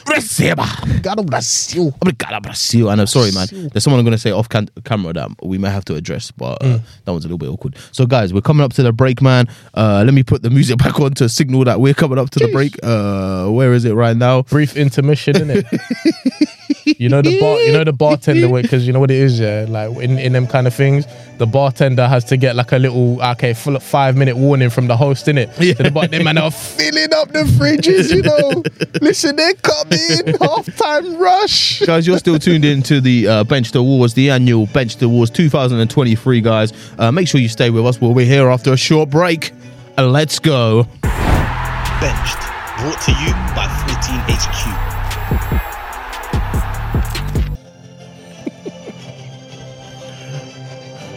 Receba. 0.07 0.65
Obrigado, 0.83 1.23
Brasil. 1.23 1.93
Obrigado, 2.01 2.41
Brasil. 2.41 2.89
And 2.89 3.01
I 3.01 3.03
know, 3.03 3.05
sorry, 3.05 3.31
man. 3.33 3.47
There's 3.73 3.85
someone 3.85 4.01
I'm 4.01 4.05
going 4.07 4.17
to 4.17 4.19
say 4.19 4.31
off 4.31 4.49
camera 4.49 5.13
that 5.13 5.31
we 5.43 5.59
may 5.59 5.69
have 5.69 5.85
to 5.87 5.95
address, 5.95 6.31
but 6.31 6.63
uh, 6.63 6.79
that 7.05 7.13
one's 7.13 7.25
a 7.25 7.29
little 7.29 7.39
bit 7.39 7.51
awkward. 7.51 7.77
So, 7.93 8.07
guys, 8.07 8.33
we're 8.33 8.41
coming 8.41 8.65
up 8.65 8.73
to 8.75 8.83
the 8.83 8.93
break, 8.93 9.21
man. 9.21 9.49
Uh, 9.75 10.03
let 10.05 10.15
me 10.15 10.23
put 10.23 10.43
the 10.43 10.51
music 10.51 10.79
back 10.85 10.99
on 10.99 11.13
to 11.15 11.29
signal 11.29 11.65
that 11.65 11.81
we're 11.81 11.95
coming 11.95 12.19
up 12.19 12.31
to 12.31 12.39
the 12.39 12.51
break. 12.51 12.77
Uh, 12.83 13.49
where 13.51 13.75
is 13.75 13.85
it 13.85 13.93
right 13.93 14.17
now? 14.17 14.43
Brief 14.43 14.77
intermission, 14.77 15.35
innit? 15.35 16.57
you 16.85 17.09
know 17.09 17.23
the 17.23 17.41
bar, 17.41 17.59
you 17.61 17.73
know 17.73 17.85
the 17.85 17.93
bartender 17.93 18.49
because 18.63 18.87
you 18.87 18.93
know 18.93 19.01
what 19.01 19.11
it 19.11 19.17
is, 19.17 19.41
yeah. 19.41 19.67
Like 19.69 19.97
in, 19.99 20.19
in 20.19 20.33
them 20.33 20.47
kind 20.47 20.67
of 20.67 20.75
things, 20.75 21.07
the 21.39 21.47
bartender 21.47 22.07
has 22.07 22.25
to 22.27 22.37
get 22.37 22.57
like 22.57 22.73
a 22.73 22.79
little 22.79 23.23
okay, 23.23 23.53
full 23.55 23.77
of 23.77 23.83
five 23.83 24.17
minute 24.17 24.37
warning 24.37 24.71
from 24.71 24.87
the 24.87 24.97
host, 24.97 25.27
innit? 25.27 25.49
Yeah. 25.61 25.75
So 25.75 25.85
the 25.85 25.91
bar, 25.91 26.09
them 26.09 26.25
man 26.25 26.39
are 26.39 26.51
filling 26.51 27.13
up 27.15 27.33
the 27.33 27.45
fridges, 27.45 28.15
you 28.15 28.23
know. 28.23 28.63
Listen, 29.01 29.37
they're 29.37 29.55
coming, 29.55 30.37
half 30.41 30.67
time 30.77 31.17
rush. 31.17 31.81
guys, 31.81 32.07
you're 32.07 32.19
still 32.19 32.39
tuned 32.39 32.65
in 32.65 32.83
to 32.85 33.01
the 33.01 33.29
uh, 33.29 33.45
Benched 33.45 33.75
Awards, 33.75 34.15
the 34.15 34.31
annual 34.31 34.67
Benched 34.67 35.03
Awards 35.03 35.31
2023, 35.31 36.41
guys. 36.41 36.73
Uh, 36.99 37.11
make 37.13 37.29
sure 37.29 37.41
you 37.41 37.49
stay 37.49 37.71
with 37.71 37.87
us. 37.87 38.01
We'll 38.01 38.15
be 38.15 38.25
here 38.25 38.49
after 38.49 38.73
a 38.73 38.77
short 38.77 39.11
break. 39.11 39.53
And 39.97 40.13
let's 40.13 40.39
go. 40.39 40.85
Benched. 41.03 42.41
Brought 42.81 43.01
to 43.03 43.13
you 43.13 43.33
by 43.55 43.67
14HQ. 43.87 44.80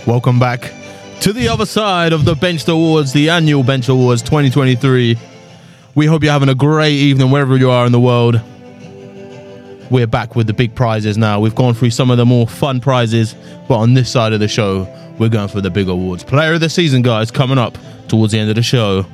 Welcome 0.05 0.37
back 0.37 0.73
to 1.21 1.31
the 1.31 1.47
other 1.47 1.65
side 1.65 2.11
of 2.11 2.25
the 2.25 2.35
Bench 2.35 2.67
Awards, 2.67 3.13
the 3.13 3.29
annual 3.29 3.63
Bench 3.63 3.87
Awards 3.87 4.21
2023. 4.21 5.17
We 5.95 6.05
hope 6.07 6.23
you're 6.23 6.31
having 6.33 6.49
a 6.49 6.55
great 6.55 6.91
evening 6.91 7.31
wherever 7.31 7.55
you 7.55 7.71
are 7.71 7.85
in 7.85 7.93
the 7.93 8.01
world. 8.01 8.41
We're 9.89 10.05
back 10.05 10.35
with 10.35 10.47
the 10.47 10.53
big 10.53 10.75
prizes 10.75 11.17
now. 11.17 11.39
We've 11.39 11.55
gone 11.55 11.73
through 11.73 11.91
some 11.91 12.11
of 12.11 12.17
the 12.17 12.25
more 12.25 12.45
fun 12.45 12.81
prizes, 12.81 13.33
but 13.69 13.77
on 13.77 13.93
this 13.93 14.11
side 14.11 14.33
of 14.33 14.41
the 14.41 14.49
show, 14.49 14.93
we're 15.19 15.29
going 15.29 15.47
for 15.47 15.61
the 15.61 15.69
big 15.69 15.87
awards. 15.87 16.25
Player 16.25 16.55
of 16.55 16.59
the 16.59 16.69
season, 16.69 17.01
guys, 17.01 17.31
coming 17.31 17.57
up 17.57 17.77
towards 18.09 18.33
the 18.33 18.39
end 18.39 18.49
of 18.49 18.57
the 18.57 18.61
show. 18.61 19.05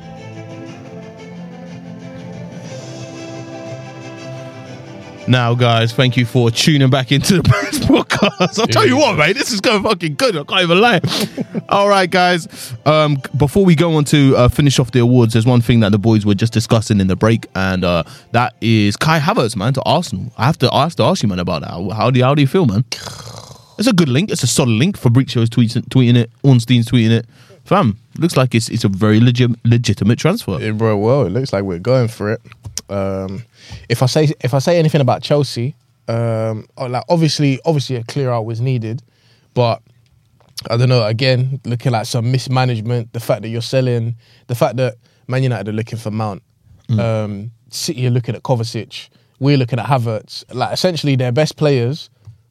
Now, 5.30 5.54
guys, 5.54 5.94
thank 5.94 6.18
you 6.18 6.26
for 6.26 6.50
tuning 6.50 6.90
back 6.90 7.12
into 7.12 7.36
the 7.36 7.44
podcast. 7.44 8.60
I'll 8.60 8.66
tell 8.66 8.88
you 8.88 8.98
what, 8.98 9.16
mate, 9.16 9.34
this 9.34 9.52
is 9.52 9.62
going 9.62 9.84
fucking 9.84 10.16
good. 10.16 10.36
I 10.36 10.44
can't 10.44 10.64
even 10.64 10.82
lie. 10.82 11.02
All 11.70 11.88
right, 11.88 12.10
guys. 12.10 12.74
Um, 12.84 13.22
before 13.38 13.64
we 13.64 13.76
go 13.76 13.94
on 13.94 14.06
to 14.06 14.36
uh, 14.36 14.48
finish 14.48 14.80
off 14.80 14.90
the 14.90 15.02
awards, 15.02 15.34
there's 15.34 15.46
one 15.46 15.62
thing 15.62 15.82
that 15.82 15.92
the 15.92 16.00
boys 16.00 16.26
were 16.26 16.34
just 16.34 16.52
discussing 16.52 17.00
in 17.00 17.06
the 17.06 17.16
break, 17.16 17.46
and 17.54 17.84
uh, 17.84 18.02
that 18.32 18.56
is 18.60 18.98
Kai 18.98 19.20
Havertz, 19.20 19.56
man, 19.56 19.74
to 19.76 19.84
Arsenal. 19.84 20.34
I 20.36 20.48
have 20.48 20.58
to, 20.60 20.74
I 20.74 20.82
have 20.82 20.96
to 20.96 21.04
ask 21.04 21.22
you, 21.22 21.30
man, 21.30 21.38
about 21.38 21.62
that. 21.62 21.94
How, 21.96 22.10
do 22.10 22.18
you, 22.18 22.26
how 22.26 22.34
do 22.34 22.42
you 22.42 22.48
feel, 22.48 22.66
man? 22.66 22.84
It's 23.78 23.88
a 23.88 23.94
good 23.94 24.10
link. 24.10 24.32
It's 24.32 24.42
a 24.42 24.48
solid 24.48 24.72
link. 24.72 24.98
Fabrizio's 24.98 25.52
tweeting, 25.52 25.84
tweeting 25.90 26.18
it. 26.18 26.32
Ornstein's 26.44 26.88
tweeting 26.88 27.12
it. 27.12 27.28
Fam, 27.66 28.00
looks 28.18 28.36
like 28.36 28.56
it's 28.56 28.68
it's 28.70 28.84
a 28.84 28.90
very 28.90 29.20
legit, 29.20 29.52
legitimate 29.64 30.18
transfer. 30.18 30.60
Yeah, 30.60 30.72
bro, 30.72 30.98
well, 30.98 31.28
it 31.28 31.30
looks 31.30 31.54
like 31.54 31.66
we're 31.66 31.78
going 31.78 32.08
for 32.08 32.32
it. 32.32 32.42
Um, 32.90 33.44
if 33.88 34.02
I 34.04 34.06
say 34.08 34.32
if 34.42 34.54
I 34.54 34.60
say 34.60 34.80
anything 34.80 35.02
about 35.02 35.22
Chelsea, 35.22 35.76
um, 36.08 36.68
oh, 36.78 36.88
like 36.88 37.04
obviously, 37.10 37.60
obviously 37.66 37.96
a 37.96 38.04
clear 38.04 38.32
out 38.32 38.46
was 38.46 38.60
needed, 38.60 39.04
but 39.54 39.82
I 40.70 40.78
don't 40.78 40.90
know. 40.90 41.06
Again, 41.06 41.62
looking 41.66 41.92
like 41.92 42.06
some 42.06 42.32
mismanagement, 42.32 43.14
the 43.14 43.20
fact 43.20 43.44
that 43.44 43.50
you're 43.50 43.62
selling, 43.62 44.16
the 44.48 44.56
fact 44.56 44.78
that 44.78 44.96
Man 45.28 45.44
United 45.44 45.70
are 45.70 45.74
looking 45.74 46.00
for 46.00 46.12
Mount, 46.12 46.42
um, 46.98 47.52
City 47.70 48.08
are 48.08 48.12
looking 48.12 48.36
at 48.36 48.42
Kovacic, 48.42 49.10
we're 49.40 49.58
looking 49.58 49.80
at 49.80 49.86
Havertz. 49.86 50.44
Like 50.54 50.74
essentially, 50.74 51.16
their 51.16 51.32
best 51.32 51.56
players 51.56 52.10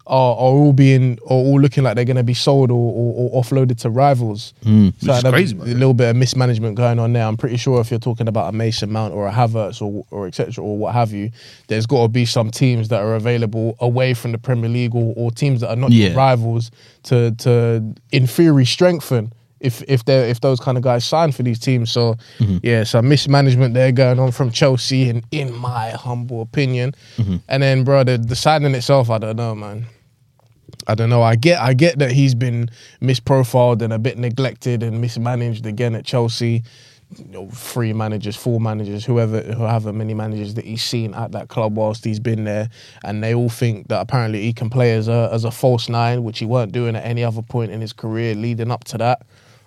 are, 0.09 0.33
are 0.35 0.55
all 0.59 0.73
being 0.73 1.19
are 1.25 1.33
all 1.35 1.61
looking 1.61 1.85
like 1.85 1.95
they're 1.97 2.05
going 2.05 2.17
to 2.17 2.23
be 2.23 2.35
sold 2.35 2.71
or, 2.71 2.75
or, 2.75 3.31
or 3.33 3.43
offloaded 3.43 3.79
to 3.79 3.91
rivals. 3.91 4.55
which 4.65 4.69
is 4.69 4.93
there's 5.03 5.23
crazy, 5.23 5.55
A 5.55 5.59
man. 5.59 5.75
little 5.75 5.95
bit 5.95 6.09
of 6.11 6.17
mismanagement 6.17 6.77
going 6.77 6.99
on 6.99 7.13
there. 7.13 7.25
I'm 7.27 7.37
pretty 7.37 7.57
sure 7.59 7.81
if 7.81 7.91
you're 7.91 8.01
talking 8.01 8.27
about 8.29 8.49
a 8.49 8.53
Mason 8.57 8.91
Mount 8.91 9.13
or 9.15 9.29
a 9.29 9.33
Havertz 9.33 9.81
or 9.83 10.05
or 10.11 10.27
etc. 10.27 10.65
or 10.65 10.77
what 10.79 10.95
have 10.95 11.13
you, 11.13 11.31
there's 11.69 11.87
got 11.87 12.03
to 12.03 12.09
be 12.09 12.25
some 12.25 12.51
teams 12.51 12.89
that 12.89 13.01
are 13.03 13.15
available 13.15 13.77
away 13.81 14.15
from 14.15 14.33
the 14.33 14.39
Premier 14.39 14.71
League 14.71 14.95
or, 14.95 15.13
or 15.17 15.31
teams 15.31 15.61
that 15.61 15.69
are 15.71 15.77
not 15.77 15.91
Yeah. 15.93 16.15
rivals 16.15 16.71
to 17.05 17.33
to 17.33 17.83
in 18.11 18.27
theory 18.27 18.65
strengthen. 18.65 19.33
If 19.61 19.83
if 19.89 20.05
they 20.05 20.31
if 20.31 20.41
those 20.41 20.61
kind 20.61 20.79
of 20.79 20.85
guys 20.85 21.05
sign 21.05 21.33
for 21.33 21.43
these 21.43 21.59
teams, 21.59 21.91
so 21.91 22.15
Mm-hmm. 22.39 22.59
yeah, 22.63 22.85
some 22.85 23.09
mismanagement 23.09 23.75
there 23.75 23.91
going 23.91 24.21
on 24.21 24.31
from 24.31 24.53
Chelsea, 24.53 25.09
in 25.09 25.25
in 25.33 25.53
my 25.53 25.91
humble 25.91 26.43
opinion. 26.43 26.95
Mm-hmm. 27.17 27.37
And 27.49 27.63
then, 27.65 27.83
bro, 27.83 28.05
the, 28.05 28.19
the 28.19 28.37
signing 28.37 28.75
itself, 28.77 29.11
I 29.11 29.19
don't 29.19 29.35
know, 29.37 29.57
man. 29.57 29.87
I 30.89 30.95
don't 30.95 31.11
know. 31.11 31.23
I 31.23 31.37
get 31.37 31.61
I 31.61 31.75
get 31.75 31.99
that 31.99 32.13
he's 32.13 32.35
been 32.35 32.71
misprofiled 33.03 33.83
and 33.83 33.93
a 33.93 33.99
bit 33.99 34.17
neglected 34.17 34.83
and 34.83 35.01
mismanaged 35.01 35.67
again 35.67 35.95
at 35.95 36.07
Chelsea. 36.07 36.63
You 37.17 37.25
know, 37.27 37.49
three 37.51 37.95
managers, 37.95 38.37
four 38.37 38.61
managers, 38.61 39.05
whoever, 39.05 39.43
however 39.55 39.95
many 39.95 40.13
managers 40.13 40.55
that 40.55 40.67
he's 40.67 40.83
seen 40.83 41.15
at 41.15 41.33
that 41.33 41.49
club 41.49 41.75
whilst 41.75 42.05
he's 42.05 42.21
been 42.21 42.45
there, 42.45 42.69
and 43.03 43.23
they 43.23 43.35
all 43.35 43.49
think 43.49 43.89
that 43.89 44.01
apparently 44.01 44.43
he 44.43 44.53
can 44.53 44.69
play 44.69 44.95
as 44.95 45.09
a 45.09 45.31
as 45.33 45.45
a 45.45 45.51
false 45.51 45.89
nine, 45.89 46.25
which 46.25 46.39
he 46.39 46.47
weren't 46.47 46.73
doing 46.73 46.97
at 46.97 47.05
any 47.05 47.25
other 47.25 47.43
point 47.43 47.71
in 47.71 47.81
his 47.81 47.93
career 47.93 48.35
leading 48.35 48.71
up 48.71 48.85
to 48.85 48.99
that. 48.99 49.23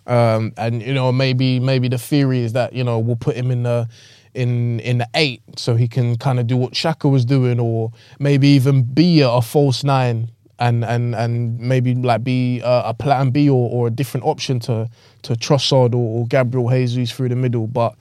Um, 0.06 0.54
and 0.58 0.82
you 0.82 0.94
know, 0.94 1.12
maybe 1.12 1.60
maybe 1.60 1.88
the 1.88 1.98
theory 1.98 2.40
is 2.40 2.54
that 2.54 2.74
you 2.74 2.84
know 2.84 3.00
we'll 3.00 3.16
put 3.16 3.36
him 3.36 3.50
in 3.50 3.64
the 3.64 3.88
in 4.34 4.80
in 4.80 5.00
the 5.00 5.08
eight 5.16 5.42
so 5.56 5.76
he 5.76 5.88
can 5.88 6.18
kind 6.18 6.40
of 6.40 6.48
do 6.48 6.58
what 6.58 6.74
Xhaka 6.74 7.10
was 7.12 7.26
doing, 7.26 7.60
or 7.60 7.92
maybe 8.20 8.50
even 8.50 8.84
be 8.84 9.22
a, 9.22 9.30
a 9.30 9.42
false 9.42 9.84
nine 9.84 10.30
and 10.62 10.86
and 10.86 11.16
and 11.16 11.59
maybe 11.59 11.95
like 11.95 12.24
be 12.24 12.62
a, 12.62 12.84
a 12.86 12.93
plan 12.93 13.32
B 13.32 13.49
or, 13.49 13.70
or 13.70 13.88
a 13.88 13.89
different 13.89 14.26
option 14.26 14.59
to 14.62 14.88
to 15.24 15.34
Trossard 15.34 15.93
or, 15.93 16.20
or 16.22 16.28
Gabriel 16.28 16.70
Jesus 16.70 17.12
through 17.12 17.30
the 17.30 17.36
middle. 17.36 17.68
But 17.68 17.95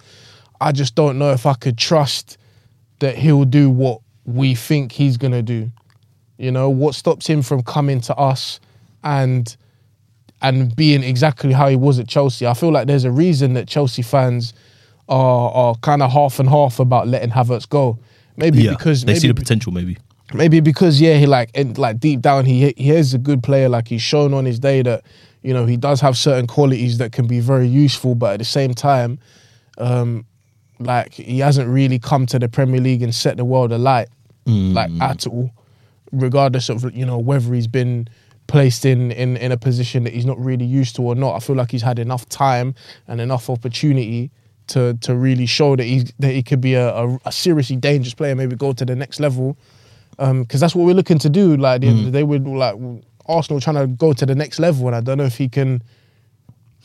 I 0.61 0.70
just 0.70 0.94
don't 0.94 1.18
know 1.18 1.32
if 1.32 1.46
I 1.46 1.54
could 1.54 1.78
trust 1.78 2.36
that 2.98 3.16
he'll 3.16 3.46
do 3.46 3.70
what 3.70 4.02
we 4.24 4.54
think 4.54 4.92
he's 4.92 5.16
gonna 5.16 5.42
do. 5.42 5.72
You 6.36 6.52
know, 6.52 6.68
what 6.68 6.94
stops 6.94 7.26
him 7.26 7.42
from 7.42 7.62
coming 7.62 8.00
to 8.02 8.16
us 8.16 8.61
and 9.02 9.56
and 10.42 10.74
being 10.76 11.02
exactly 11.02 11.52
how 11.52 11.68
he 11.68 11.76
was 11.76 11.98
at 11.98 12.08
Chelsea? 12.08 12.46
I 12.46 12.52
feel 12.52 12.70
like 12.70 12.86
there's 12.86 13.04
a 13.04 13.11
reason 13.11 13.54
that 13.54 13.68
Chelsea 13.68 14.02
fans 14.02 14.52
are 15.08 15.50
are 15.50 15.74
kind 15.76 16.02
of 16.02 16.12
half 16.12 16.38
and 16.38 16.48
half 16.48 16.78
about 16.78 17.08
letting 17.08 17.30
Havertz 17.30 17.66
go. 17.66 17.98
Maybe 18.36 18.62
Yeah, 18.62 18.72
because 18.72 19.04
they 19.04 19.12
maybe 19.12 19.20
see 19.20 19.28
the 19.28 19.34
potential, 19.34 19.72
maybe. 19.72 19.96
Maybe 20.33 20.61
because 20.61 21.01
yeah 21.01 21.16
he 21.16 21.26
like 21.26 21.51
and 21.55 21.76
like 21.78 21.99
deep 21.99 22.20
down 22.20 22.45
he 22.45 22.72
he 22.76 22.91
is 22.91 23.14
a 23.14 23.18
good 23.18 23.43
player. 23.43 23.68
Like 23.68 23.89
he's 23.89 24.03
shown 24.03 24.35
on 24.35 24.45
his 24.45 24.59
day 24.59 24.83
that 24.83 25.05
you 25.43 25.53
know 25.55 25.66
he 25.66 25.76
does 25.76 26.01
have 26.01 26.16
certain 26.16 26.47
qualities 26.47 26.99
that 26.99 27.12
can 27.12 27.26
be 27.26 27.41
very 27.41 27.66
useful 27.66 28.14
but 28.14 28.35
at 28.35 28.39
the 28.39 28.45
same 28.45 28.74
time 28.74 29.18
um 29.78 30.24
like 30.78 31.14
he 31.14 31.39
hasn't 31.39 31.68
really 31.68 31.99
come 31.99 32.26
to 32.26 32.39
the 32.39 32.49
Premier 32.49 32.81
League 32.81 33.03
and 33.03 33.14
set 33.14 33.37
the 33.37 33.45
world 33.45 33.72
alight 33.72 34.09
like 34.74 34.91
at 35.01 35.26
all 35.26 35.51
regardless 36.12 36.68
of 36.68 36.95
you 36.95 37.07
know 37.07 37.18
whether 37.18 37.55
he's 37.55 37.68
been 37.68 38.09
placed 38.47 38.85
in, 38.85 39.12
in 39.12 39.37
in 39.37 39.53
a 39.53 39.57
position 39.57 40.03
that 40.05 40.12
he's 40.12 40.26
not 40.26 40.39
really 40.39 40.64
used 40.64 40.97
to 40.97 41.03
or 41.03 41.14
not. 41.14 41.37
I 41.37 41.39
feel 41.39 41.55
like 41.55 41.70
he's 41.70 41.83
had 41.83 41.99
enough 41.99 42.28
time 42.28 42.74
and 43.07 43.20
enough 43.20 43.49
opportunity 43.49 44.31
to 44.68 44.95
to 45.03 45.14
really 45.14 45.47
show 45.47 45.76
that 45.76 45.85
he 45.85 46.05
that 46.18 46.33
he 46.33 46.43
could 46.43 46.61
be 46.61 46.74
a, 46.74 46.89
a, 46.95 47.18
a 47.26 47.33
seriously 47.33 47.76
dangerous 47.76 48.14
player 48.14 48.35
maybe 48.35 48.57
go 48.57 48.72
to 48.72 48.85
the 48.85 48.97
next 48.97 49.20
level 49.20 49.57
because 50.43 50.61
that's 50.61 50.75
what 50.75 50.85
we're 50.85 50.95
looking 50.95 51.18
to 51.18 51.29
do. 51.31 51.57
Like 51.57 51.81
Mm. 51.83 52.12
they 52.12 52.23
would 52.23 52.47
like 52.47 52.77
Arsenal 53.27 53.61
trying 53.61 53.77
to 53.77 53.87
go 53.87 54.12
to 54.12 54.27
the 54.27 54.35
next 54.35 54.59
level, 54.59 54.87
and 54.87 54.95
I 54.97 55.01
don't 55.01 55.18
know 55.18 55.25
if 55.25 55.37
he 55.39 55.49
can. 55.49 55.83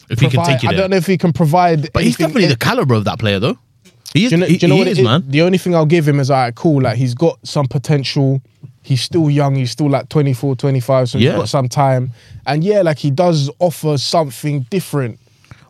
If 0.09 0.19
he 0.19 0.29
can 0.29 0.45
take 0.45 0.61
you 0.63 0.69
I 0.69 0.73
don't 0.73 0.89
know 0.91 0.97
if 0.97 1.07
he 1.07 1.17
can 1.17 1.33
provide. 1.33 1.91
But 1.91 2.03
he's 2.03 2.17
definitely 2.17 2.45
the 2.47 2.55
caliber 2.57 2.93
of 2.93 3.05
that 3.05 3.17
player, 3.19 3.39
though. 3.39 3.57
He 4.13 4.25
is, 4.25 4.29
Do 4.29 4.35
you 4.35 4.39
know, 4.41 4.47
he, 4.47 4.57
do 4.57 4.65
you 4.67 4.69
know 4.69 4.75
what 4.77 4.87
is, 4.87 4.97
it 4.97 5.01
is, 5.01 5.05
man. 5.05 5.23
The 5.27 5.41
only 5.41 5.57
thing 5.57 5.75
I'll 5.75 5.85
give 5.85 6.07
him 6.07 6.19
is 6.19 6.31
alright, 6.31 6.55
cool. 6.55 6.81
Like 6.83 6.95
he's 6.97 7.13
got 7.15 7.37
some 7.45 7.67
potential. 7.67 8.41
He's 8.81 9.01
still 9.01 9.29
young. 9.29 9.55
He's 9.55 9.71
still 9.71 9.89
like 9.89 10.07
24, 10.09 10.55
25, 10.55 11.09
so 11.09 11.17
Yeah. 11.17 11.31
he's 11.31 11.39
got 11.39 11.49
some 11.49 11.67
time. 11.67 12.11
And 12.45 12.63
yeah, 12.63 12.81
like 12.83 12.99
he 12.99 13.09
does 13.11 13.49
offer 13.59 13.97
something 13.97 14.61
different. 14.69 15.19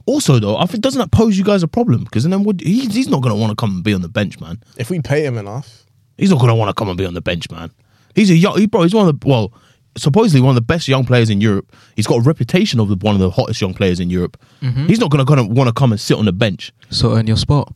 Also, 0.06 0.38
though, 0.38 0.58
I 0.58 0.66
think 0.68 0.84
doesn't 0.84 1.00
that 1.00 1.12
pose 1.12 1.38
you 1.38 1.44
guys 1.44 1.64
a 1.64 1.68
problem? 1.68 2.04
Because 2.04 2.24
then 2.26 2.44
would 2.44 2.62
he, 2.62 2.82
he's 2.88 3.08
not 3.10 3.24
going 3.24 3.34
to 3.34 3.40
want 3.40 3.50
to 3.52 3.56
come 3.56 3.72
and 3.76 3.84
be 3.84 3.94
on 3.94 4.02
the 4.02 4.10
bench, 4.10 4.40
man. 4.40 4.62
If 4.78 4.90
we 4.92 5.00
pay 5.00 5.26
him 5.26 5.38
enough. 5.38 5.85
He's 6.18 6.30
not 6.30 6.40
going 6.40 6.50
to 6.50 6.56
want 6.56 6.70
to 6.70 6.74
come 6.74 6.90
and 6.90 6.98
be 6.98 7.06
on 7.06 7.14
the 7.14 7.22
bench, 7.22 7.50
man. 7.52 7.72
He's 8.14 8.30
a 8.30 8.36
young, 8.36 8.58
he, 8.58 8.68
bro. 8.68 8.84
He's 8.84 8.94
one 8.94 9.08
of 9.08 9.20
the 9.20 9.28
well, 9.28 9.54
supposedly 9.98 10.42
one 10.42 10.50
of 10.52 10.56
the 10.56 10.62
best 10.62 10.88
young 10.88 11.06
players 11.06 11.30
in 11.30 11.42
Europe. 11.42 11.74
He's 11.96 12.08
got 12.08 12.18
a 12.18 12.22
reputation 12.22 12.80
of 12.80 12.88
the, 12.90 12.96
one 12.96 13.16
of 13.16 13.22
the 13.22 13.30
hottest 13.30 13.60
young 13.62 13.74
players 13.74 14.00
in 14.00 14.10
Europe. 14.10 14.38
He's 14.88 15.00
not 15.00 15.12
going 15.12 15.26
to 15.26 15.44
want 15.44 15.68
to 15.68 15.74
come 15.74 15.92
and 15.92 16.00
sit 16.00 16.18
on 16.18 16.26
the 16.26 16.34
bench. 16.34 16.72
So 16.90 17.16
earn 17.16 17.28
your 17.28 17.38
spot. 17.38 17.74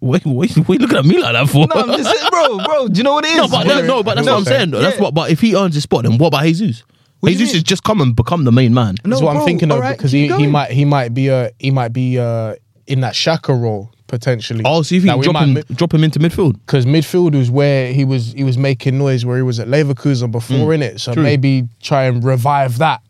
Wait, 0.00 0.24
wait, 0.24 0.56
wait, 0.56 0.80
looking 0.80 0.96
at 0.96 1.04
me 1.04 1.20
like 1.20 1.34
that 1.34 1.48
for? 1.48 1.66
No, 1.66 1.82
I'm 1.82 1.98
just 1.98 2.10
saying, 2.10 2.30
bro, 2.30 2.58
bro. 2.64 2.88
Do 2.88 2.96
you 2.96 3.04
know 3.04 3.14
what 3.14 3.24
it 3.26 3.32
is? 3.32 3.36
No, 3.36 3.48
but 3.48 3.66
that, 3.66 3.84
no, 3.84 4.02
but 4.02 4.14
that's 4.14 4.26
what 4.26 4.36
I'm 4.38 4.44
saying. 4.44 4.70
though. 4.70 4.80
That's 4.80 4.98
what. 4.98 5.12
But 5.12 5.30
if 5.30 5.40
he 5.40 5.54
earns 5.54 5.74
his 5.74 5.82
spot, 5.82 6.04
then 6.04 6.16
what 6.16 6.28
about 6.28 6.44
Jesus? 6.44 6.84
What 7.20 7.30
Jesus 7.30 7.48
mean? 7.48 7.54
has 7.56 7.62
just 7.64 7.82
come 7.82 8.00
and 8.00 8.16
become 8.16 8.44
the 8.44 8.52
main 8.52 8.72
man. 8.72 8.94
No, 9.04 9.10
That's 9.10 9.22
what 9.22 9.30
I'm 9.30 9.36
bro, 9.38 9.44
thinking 9.44 9.70
of 9.70 9.76
alright, 9.76 9.96
because 9.96 10.12
he, 10.12 10.28
he 10.28 10.46
might 10.46 10.70
he 10.70 10.84
might 10.84 11.12
be 11.12 11.30
uh 11.30 11.50
he 11.58 11.70
might 11.70 11.92
be 11.92 12.18
uh 12.18 12.54
in 12.86 13.00
that 13.00 13.14
Xhaka 13.14 13.60
role 13.60 13.90
potentially. 14.08 14.62
Oh, 14.64 14.82
so 14.82 14.96
you 14.96 15.00
That 15.02 15.12
think 15.12 15.22
drop 15.24 15.34
might 15.34 15.42
him, 15.44 15.54
mi- 15.54 15.62
drop 15.74 15.94
him 15.94 16.02
into 16.02 16.18
midfield? 16.18 16.54
because 16.66 16.84
midfield 16.84 17.36
was 17.36 17.50
where 17.50 17.92
he 17.92 18.04
was 18.04 18.32
he 18.32 18.42
was 18.42 18.58
making 18.58 18.98
noise 18.98 19.24
where 19.24 19.36
he 19.36 19.42
was 19.44 19.60
at 19.60 19.68
Leverkusen 19.68 20.32
before 20.32 20.74
in 20.74 20.82
it. 20.82 21.00
So 21.00 21.12
Mm. 21.12 21.14
True. 21.14 21.22
maybe 21.22 21.68
try 21.80 22.04
and 22.04 22.24
revive 22.24 22.78
that 22.78 23.00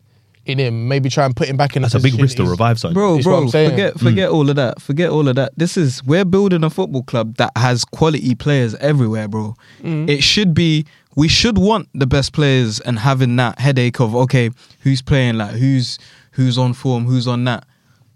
in 0.45 0.57
him. 0.59 0.87
Maybe 0.87 1.09
try 1.09 1.25
and 1.25 1.35
put 1.35 1.47
him 1.47 1.57
back 1.57 1.75
in. 1.75 1.81
That's 1.81 1.95
a 1.95 1.99
big 1.99 2.19
risk 2.19 2.37
to 2.37 2.43
revive 2.45 2.79
something. 2.79 2.93
Bro, 2.93 3.15
It's 3.17 3.23
bro, 3.25 3.41
I'm 3.43 3.49
forget 3.49 3.99
forget 3.99 4.29
all 4.29 4.49
of 4.49 4.55
that. 4.57 4.81
Forget 4.81 5.09
all 5.09 5.27
of 5.27 5.35
that. 5.35 5.51
This 5.57 5.75
is 5.77 6.03
we're 6.03 6.25
building 6.25 6.63
a 6.63 6.69
football 6.69 7.03
club 7.03 7.35
that 7.37 7.51
has 7.55 7.83
quality 7.85 8.35
players 8.35 8.75
everywhere, 8.75 9.27
bro. 9.27 9.55
It 9.83 10.21
should 10.23 10.53
be 10.53 10.85
we 11.15 11.27
should 11.27 11.57
want 11.57 11.89
the 11.93 12.07
best 12.07 12.33
players 12.33 12.79
and 12.81 12.99
having 12.99 13.35
that 13.37 13.59
headache 13.59 13.99
of 13.99 14.15
okay, 14.15 14.51
who's 14.81 15.01
playing 15.01 15.37
like 15.37 15.51
who's 15.51 15.97
who's 16.31 16.57
on 16.57 16.73
form, 16.73 17.05
who's 17.05 17.27
on 17.27 17.43
that. 17.45 17.65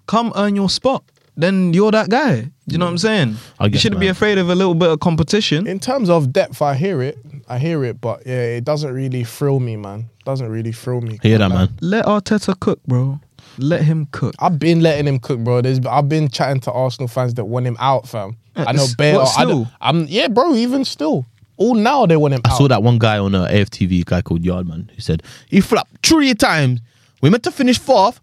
Come 0.07 0.31
earn 0.35 0.55
your 0.55 0.69
spot. 0.69 1.03
Then 1.35 1.73
you're 1.73 1.91
that 1.91 2.09
guy. 2.09 2.51
Do 2.67 2.73
you 2.73 2.77
know 2.77 2.85
what 2.85 2.91
I'm 2.91 2.97
saying? 2.97 3.35
I 3.59 3.65
you 3.65 3.71
guess, 3.71 3.81
shouldn't 3.81 3.99
be 3.99 4.07
afraid 4.07 4.37
of 4.37 4.49
a 4.49 4.55
little 4.55 4.73
bit 4.75 4.89
of 4.89 4.99
competition. 5.01 5.67
In 5.67 5.79
terms 5.79 6.09
of 6.09 6.31
depth, 6.31 6.61
I 6.61 6.75
hear 6.75 7.01
it. 7.01 7.17
I 7.49 7.59
hear 7.59 7.83
it, 7.83 7.99
but 7.99 8.25
yeah, 8.25 8.41
it 8.57 8.63
doesn't 8.63 8.91
really 8.93 9.25
thrill 9.25 9.59
me, 9.59 9.75
man. 9.75 10.09
Doesn't 10.23 10.47
really 10.49 10.71
thrill 10.71 11.01
me. 11.01 11.19
Hear 11.21 11.37
that, 11.39 11.49
man? 11.49 11.69
Let 11.81 12.05
Arteta 12.05 12.57
cook, 12.59 12.81
bro. 12.85 13.19
Let 13.57 13.83
him 13.83 14.07
cook. 14.11 14.33
I've 14.39 14.57
been 14.57 14.79
letting 14.79 15.05
him 15.07 15.19
cook, 15.19 15.39
bro. 15.41 15.61
There's, 15.61 15.85
I've 15.85 16.07
been 16.07 16.29
chatting 16.29 16.61
to 16.61 16.71
Arsenal 16.71 17.09
fans 17.09 17.33
that 17.33 17.43
want 17.45 17.67
him 17.67 17.75
out, 17.79 18.07
fam. 18.07 18.37
Yeah, 18.55 18.65
I 18.67 18.71
know 18.71 18.83
s- 18.83 18.95
Bear. 18.95 19.15
what, 19.15 19.37
I 19.37 19.43
don't- 19.43 19.65
still? 19.65 19.71
I'm 19.81 20.05
yeah, 20.07 20.29
bro. 20.29 20.55
Even 20.55 20.85
still, 20.85 21.25
all 21.57 21.75
now 21.75 22.05
they 22.05 22.15
want 22.15 22.33
him 22.33 22.41
I 22.45 22.51
out. 22.51 22.57
saw 22.57 22.67
that 22.69 22.81
one 22.81 22.97
guy 22.97 23.17
on 23.17 23.35
uh, 23.35 23.45
AFTV, 23.47 24.01
a 24.01 24.03
guy 24.05 24.21
called 24.21 24.41
Yardman, 24.41 24.89
who 24.91 25.01
said 25.01 25.21
he 25.49 25.59
flopped 25.59 26.07
three 26.07 26.33
times. 26.33 26.79
We 27.21 27.29
meant 27.29 27.43
to 27.43 27.51
finish 27.51 27.77
fourth 27.77 28.21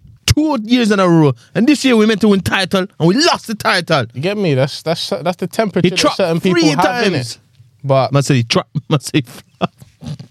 two 0.56 0.58
years 0.68 0.90
in 0.90 1.00
a 1.00 1.08
row, 1.08 1.32
and 1.54 1.66
this 1.66 1.84
year 1.84 1.96
we 1.96 2.06
meant 2.06 2.20
to 2.22 2.28
win 2.28 2.40
title, 2.40 2.86
and 2.98 3.08
we 3.08 3.14
lost 3.14 3.46
the 3.46 3.54
title. 3.54 4.06
You 4.14 4.20
get 4.20 4.36
me? 4.36 4.54
That's 4.54 4.82
that's 4.82 5.08
that's 5.10 5.36
the 5.36 5.46
temperature 5.46 5.86
He 5.86 5.90
that 5.90 5.98
trapped 5.98 6.16
certain 6.16 6.40
people 6.40 6.60
three 6.60 6.68
have 6.70 6.78
in 7.06 7.12
times. 7.12 7.32
it. 7.32 7.38
But 7.84 8.12
Man 8.12 8.22
said 8.22 8.36
he 8.36 8.44
trapped. 8.44 8.76
Man 8.90 9.00
said 9.00 9.24
he 9.26 9.32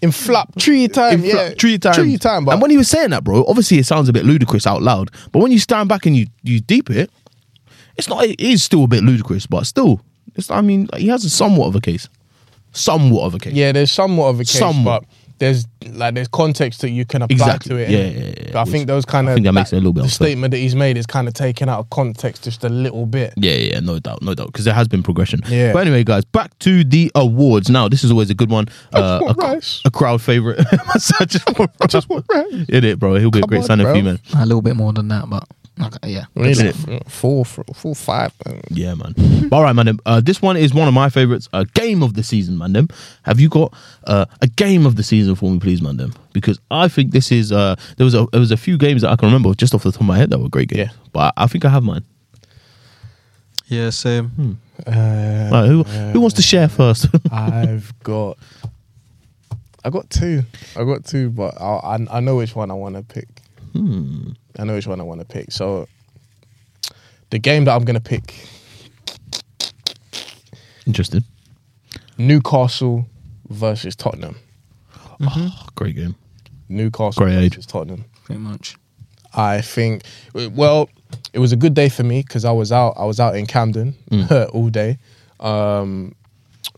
in 0.02 0.10
flop 0.10 0.52
three 0.58 0.88
times, 0.88 1.24
yeah, 1.24 1.50
three 1.58 1.78
times. 1.78 1.96
three 1.96 2.16
times. 2.18 2.48
And 2.50 2.60
when 2.60 2.72
he 2.72 2.76
was 2.76 2.88
saying 2.88 3.10
that, 3.10 3.22
bro, 3.22 3.44
obviously 3.46 3.78
it 3.78 3.86
sounds 3.86 4.08
a 4.08 4.12
bit 4.12 4.24
ludicrous 4.24 4.66
out 4.66 4.82
loud, 4.82 5.10
but 5.30 5.38
when 5.40 5.52
you 5.52 5.60
stand 5.60 5.88
back 5.88 6.06
and 6.06 6.16
you 6.16 6.26
you 6.42 6.60
deep 6.60 6.90
it, 6.90 7.08
it's 7.96 8.08
not. 8.08 8.24
It 8.24 8.40
is 8.40 8.62
still 8.64 8.84
a 8.84 8.88
bit 8.88 9.04
ludicrous, 9.04 9.46
but 9.46 9.64
still, 9.66 10.00
it's. 10.34 10.50
I 10.50 10.60
mean, 10.60 10.88
he 10.96 11.06
has 11.08 11.24
a 11.24 11.30
somewhat 11.30 11.68
of 11.68 11.76
a 11.76 11.80
case, 11.80 12.08
somewhat 12.72 13.24
of 13.26 13.34
a 13.34 13.38
case. 13.38 13.52
yeah, 13.52 13.72
there's 13.72 13.92
somewhat 13.92 14.26
of 14.28 14.36
a 14.40 14.44
case, 14.44 14.58
Somewhat. 14.58 15.02
but 15.02 15.08
there's 15.40 15.66
like 15.92 16.14
there's 16.14 16.28
context 16.28 16.82
that 16.82 16.90
you 16.90 17.04
can 17.04 17.22
apply 17.22 17.34
Exactly. 17.34 17.70
to 17.70 17.76
it. 17.76 17.90
Yeah, 17.90 17.98
yeah, 17.98 18.34
yeah. 18.36 18.52
But 18.52 18.60
I 18.60 18.64
think 18.70 18.86
those 18.86 19.04
kind 19.04 19.26
I 19.28 19.32
of 19.32 19.36
think 19.36 19.46
that 19.46 19.52
makes 19.52 19.72
it 19.72 19.76
a 19.76 19.80
little 19.80 19.92
bit 19.92 20.00
The 20.02 20.04
unfair. 20.04 20.14
statement 20.26 20.50
that 20.52 20.58
he's 20.58 20.74
made 20.76 20.96
is 20.98 21.06
kind 21.06 21.26
of 21.26 21.34
taken 21.34 21.68
out 21.68 21.78
of 21.80 21.90
context 21.90 22.44
just 22.44 22.62
a 22.62 22.68
little 22.68 23.06
bit. 23.06 23.32
Yeah, 23.36 23.52
yeah, 23.52 23.72
yeah, 23.72 23.80
no 23.80 23.98
doubt, 23.98 24.22
no 24.22 24.34
doubt, 24.34 24.48
because 24.48 24.66
there 24.66 24.74
has 24.74 24.86
been 24.86 25.02
progression. 25.02 25.40
Yeah. 25.48 25.72
But 25.72 25.80
anyway, 25.86 26.04
guys, 26.04 26.24
back 26.26 26.56
to 26.60 26.84
the 26.84 27.10
awards. 27.14 27.68
Now, 27.70 27.88
this 27.88 28.04
is 28.04 28.10
always 28.10 28.30
a 28.30 28.34
good 28.34 28.50
one. 28.50 28.66
Uh, 28.92 29.18
want 29.22 29.38
a, 29.38 29.40
rice. 29.40 29.80
a 29.84 29.90
crowd 29.90 30.20
favorite. 30.20 30.60
I 30.60 30.98
just 31.26 31.46
want 31.58 31.70
rice. 31.80 31.90
Just 31.90 32.08
want 32.08 32.26
rice. 32.32 32.66
In 32.68 32.84
it, 32.84 32.98
bro. 32.98 33.14
He'll 33.16 33.30
be 33.30 33.38
a 33.38 33.42
great 33.42 33.62
on, 33.62 33.64
signing 33.66 33.86
for 33.86 33.94
you, 33.94 34.02
man. 34.02 34.18
A 34.36 34.44
little 34.44 34.62
bit 34.62 34.76
more 34.76 34.92
than 34.92 35.08
that, 35.08 35.28
but 35.30 35.44
okay, 35.86 36.10
yeah. 36.10 36.24
Really, 36.34 36.72
four, 37.08 37.44
four, 37.44 37.64
four, 37.74 37.94
five. 37.94 38.32
man. 38.46 38.60
Yeah, 38.70 38.94
man. 38.94 39.14
All 39.52 39.62
right, 39.62 39.74
man. 39.74 39.86
them. 39.86 40.00
Uh, 40.06 40.20
this 40.20 40.40
one 40.42 40.56
is 40.56 40.72
one 40.74 40.88
of 40.88 40.94
my 40.94 41.08
favorites. 41.10 41.48
A 41.52 41.64
game 41.64 42.02
of 42.02 42.14
the 42.14 42.22
season, 42.22 42.58
man. 42.58 42.72
Them. 42.72 42.88
Have 43.22 43.40
you 43.40 43.48
got 43.48 43.72
uh, 44.04 44.26
a 44.40 44.46
game 44.46 44.86
of 44.86 44.96
the 44.96 45.02
season 45.02 45.34
for 45.34 45.50
me, 45.50 45.58
please, 45.58 45.80
man? 45.82 45.96
Them. 45.96 46.12
Because 46.32 46.58
I 46.70 46.88
think 46.88 47.12
this 47.12 47.32
is. 47.32 47.52
Uh, 47.52 47.76
there 47.96 48.04
was 48.04 48.14
a 48.14 48.26
there 48.32 48.40
was 48.40 48.50
a 48.50 48.56
few 48.56 48.76
games 48.78 49.02
that 49.02 49.10
I 49.10 49.16
can 49.16 49.26
remember 49.26 49.52
just 49.54 49.74
off 49.74 49.82
the 49.82 49.92
top 49.92 50.00
of 50.00 50.06
my 50.06 50.16
head 50.16 50.30
that 50.30 50.38
were 50.38 50.48
great 50.48 50.68
games. 50.68 50.90
Yeah. 50.90 50.96
But 51.12 51.34
I 51.36 51.46
think 51.46 51.64
I 51.64 51.68
have 51.68 51.82
mine. 51.82 52.04
Yeah, 53.66 53.90
same. 53.90 54.58
Uh, 54.86 54.90
Right, 55.52 55.66
who 55.66 55.82
who 55.84 56.20
wants 56.20 56.34
to 56.36 56.42
share 56.42 56.68
first? 56.68 57.06
I've 57.32 57.92
got, 58.02 58.36
I 59.84 59.90
got 59.90 60.10
two. 60.10 60.42
I 60.76 60.84
got 60.84 61.04
two, 61.04 61.30
but 61.30 61.60
I 61.60 61.64
I, 61.96 62.06
I 62.10 62.20
know 62.20 62.36
which 62.36 62.54
one 62.56 62.70
I 62.70 62.74
want 62.74 62.96
to 62.96 63.02
pick. 63.02 63.28
Hmm. 63.72 64.30
I 64.58 64.64
know 64.64 64.74
which 64.74 64.86
one 64.86 65.00
I 65.00 65.04
want 65.04 65.20
to 65.20 65.26
pick. 65.26 65.52
So, 65.52 65.86
the 67.30 67.38
game 67.38 67.64
that 67.66 67.74
I'm 67.74 67.84
gonna 67.84 68.00
pick, 68.00 68.34
Interesting. 70.86 71.24
Newcastle 72.18 73.06
versus 73.48 73.94
Tottenham. 73.96 74.36
Oh, 75.20 75.66
great 75.74 75.94
game. 75.96 76.14
Newcastle 76.68 77.24
Great 77.24 77.36
age. 77.36 77.54
versus 77.54 77.66
Tottenham. 77.66 78.04
Pretty 78.24 78.40
much. 78.40 78.76
I 79.34 79.60
think, 79.60 80.02
well, 80.34 80.88
it 81.32 81.38
was 81.38 81.52
a 81.52 81.56
good 81.56 81.74
day 81.74 81.88
for 81.88 82.02
me 82.02 82.22
because 82.22 82.44
I 82.44 82.50
was 82.52 82.72
out. 82.72 82.94
I 82.96 83.04
was 83.04 83.20
out 83.20 83.36
in 83.36 83.46
Camden 83.46 83.94
all 84.52 84.68
day. 84.68 84.98
Um, 85.38 86.14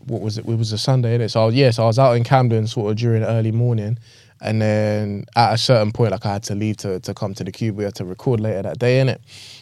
what 0.05 0.21
was 0.21 0.37
it? 0.37 0.45
It 0.47 0.57
was 0.57 0.71
a 0.71 0.77
Sunday, 0.77 1.17
innit? 1.17 1.31
So 1.31 1.41
I 1.41 1.45
was, 1.47 1.55
yeah, 1.55 1.71
so 1.71 1.83
I 1.83 1.87
was 1.87 1.97
out 1.97 2.15
in 2.15 2.23
Camden 2.23 2.67
sort 2.67 2.91
of 2.91 2.97
during 2.97 3.23
early 3.23 3.51
morning, 3.51 3.97
and 4.43 4.61
then 4.61 5.25
at 5.37 5.53
a 5.53 5.57
certain 5.57 5.93
point, 5.93 6.11
like 6.11 6.25
I 6.25 6.33
had 6.33 6.43
to 6.43 6.55
leave 6.55 6.77
to, 6.77 6.99
to 6.99 7.13
come 7.13 7.33
to 7.35 7.45
the 7.45 7.51
cube. 7.51 7.77
We 7.77 7.85
had 7.85 7.95
to 7.95 8.05
record 8.05 8.41
later 8.41 8.61
that 8.63 8.77
day, 8.77 8.99
innit? 8.99 9.19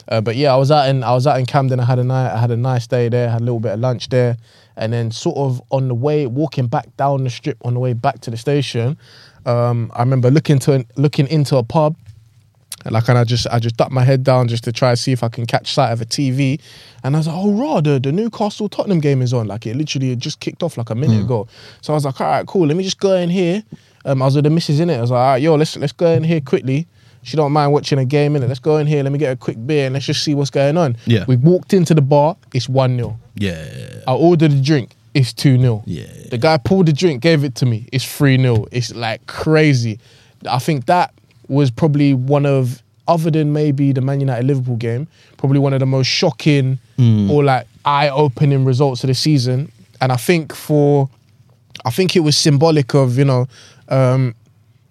Uh, 0.07 0.21
but 0.21 0.35
yeah, 0.35 0.53
I 0.53 0.57
was 0.57 0.71
out 0.71 0.89
in 0.89 1.03
I 1.03 1.13
was 1.13 1.27
out 1.27 1.39
in 1.39 1.45
Camden. 1.45 1.79
I 1.79 1.85
had 1.85 1.99
a 1.99 2.03
night. 2.03 2.33
I 2.33 2.37
had 2.39 2.49
a 2.49 2.57
nice 2.57 2.87
day 2.87 3.07
there. 3.07 3.29
Had 3.29 3.41
a 3.41 3.43
little 3.43 3.59
bit 3.59 3.73
of 3.73 3.79
lunch 3.79 4.09
there, 4.09 4.37
and 4.75 4.91
then 4.91 5.11
sort 5.11 5.37
of 5.37 5.61
on 5.69 5.87
the 5.87 5.93
way 5.93 6.25
walking 6.25 6.65
back 6.65 6.97
down 6.97 7.23
the 7.23 7.29
strip 7.29 7.57
on 7.63 7.75
the 7.75 7.79
way 7.79 7.93
back 7.93 8.21
to 8.21 8.31
the 8.31 8.37
station, 8.37 8.97
um, 9.45 9.91
I 9.93 9.99
remember 9.99 10.31
looking 10.31 10.57
to 10.59 10.85
looking 10.97 11.27
into 11.27 11.57
a 11.57 11.63
pub. 11.63 11.95
And 12.83 12.93
like, 12.93 13.07
and 13.09 13.17
I 13.19 13.23
just, 13.23 13.45
I 13.51 13.59
just 13.59 13.77
ducked 13.77 13.91
my 13.91 14.03
head 14.03 14.23
down 14.23 14.47
just 14.47 14.63
to 14.63 14.71
try 14.71 14.89
and 14.89 14.97
see 14.97 15.11
if 15.11 15.21
I 15.21 15.29
can 15.29 15.45
catch 15.45 15.71
sight 15.71 15.91
of 15.91 16.01
a 16.01 16.05
TV. 16.05 16.59
And 17.03 17.15
I 17.15 17.19
was 17.19 17.27
like, 17.27 17.35
oh, 17.37 17.51
raw, 17.51 17.79
the, 17.79 17.99
the 17.99 18.11
Newcastle 18.11 18.69
Tottenham 18.69 18.99
game 18.99 19.21
is 19.21 19.33
on. 19.33 19.45
Like, 19.45 19.67
it 19.67 19.75
literally 19.75 20.09
had 20.09 20.19
just 20.19 20.39
kicked 20.39 20.63
off 20.63 20.77
like 20.77 20.89
a 20.89 20.95
minute 20.95 21.21
ago. 21.21 21.47
So 21.81 21.93
I 21.93 21.95
was 21.95 22.05
like, 22.05 22.19
all 22.19 22.25
right, 22.25 22.47
cool. 22.47 22.65
Let 22.65 22.75
me 22.75 22.83
just 22.83 22.99
go 22.99 23.15
in 23.17 23.29
here. 23.29 23.61
Um, 24.05 24.21
I 24.21 24.25
was 24.25 24.35
with 24.35 24.43
the 24.45 24.49
missus 24.49 24.79
in 24.79 24.89
it. 24.89 24.97
I 24.97 25.01
was 25.01 25.11
like, 25.11 25.19
all 25.19 25.27
right, 25.33 25.41
yo, 25.41 25.55
let's 25.55 25.75
let's 25.77 25.93
go 25.93 26.07
in 26.07 26.23
here 26.23 26.41
quickly. 26.41 26.87
She 27.23 27.37
don't 27.37 27.51
mind 27.51 27.71
watching 27.71 27.99
a 27.99 28.05
game 28.05 28.35
in 28.35 28.41
it. 28.43 28.47
Let's 28.47 28.59
go 28.59 28.77
in 28.77 28.87
here. 28.87 29.03
Let 29.03 29.11
me 29.11 29.19
get 29.19 29.31
a 29.31 29.35
quick 29.35 29.57
beer 29.67 29.85
and 29.85 29.93
let's 29.93 30.05
just 30.05 30.23
see 30.23 30.33
what's 30.33 30.49
going 30.49 30.75
on. 30.75 30.97
Yeah. 31.05 31.25
We 31.27 31.35
walked 31.35 31.71
into 31.73 31.93
the 31.93 32.01
bar. 32.01 32.35
It's 32.53 32.67
one 32.67 32.95
0 32.97 33.19
Yeah. 33.35 34.01
I 34.07 34.13
ordered 34.13 34.51
a 34.51 34.61
drink. 34.61 34.95
It's 35.13 35.31
2 35.33 35.59
0. 35.59 35.83
Yeah. 35.85 36.05
The 36.31 36.39
guy 36.39 36.57
pulled 36.57 36.87
the 36.87 36.93
drink, 36.93 37.21
gave 37.21 37.43
it 37.43 37.53
to 37.55 37.65
me. 37.67 37.87
It's 37.91 38.05
3 38.05 38.37
0. 38.37 38.65
It's 38.71 38.95
like 38.95 39.27
crazy. 39.27 39.99
I 40.49 40.57
think 40.57 40.87
that 40.87 41.13
was 41.47 41.69
probably 41.69 42.15
one 42.15 42.47
of, 42.47 42.81
other 43.07 43.29
than 43.29 43.53
maybe 43.53 43.91
the 43.91 44.01
Man 44.01 44.19
United 44.19 44.45
Liverpool 44.47 44.77
game, 44.77 45.07
probably 45.37 45.59
one 45.59 45.73
of 45.73 45.79
the 45.79 45.85
most 45.85 46.07
shocking 46.07 46.79
or 47.29 47.43
like 47.43 47.67
eye 47.85 48.09
opening 48.09 48.63
results 48.65 49.03
of 49.03 49.09
the 49.09 49.13
season. 49.13 49.71
And 49.99 50.11
I 50.11 50.15
think 50.15 50.55
for, 50.55 51.09
I 51.85 51.89
think 51.91 52.15
it 52.15 52.21
was 52.21 52.35
symbolic 52.37 52.95
of, 52.95 53.17
you 53.17 53.25
know, 53.25 53.47
um, 53.91 54.33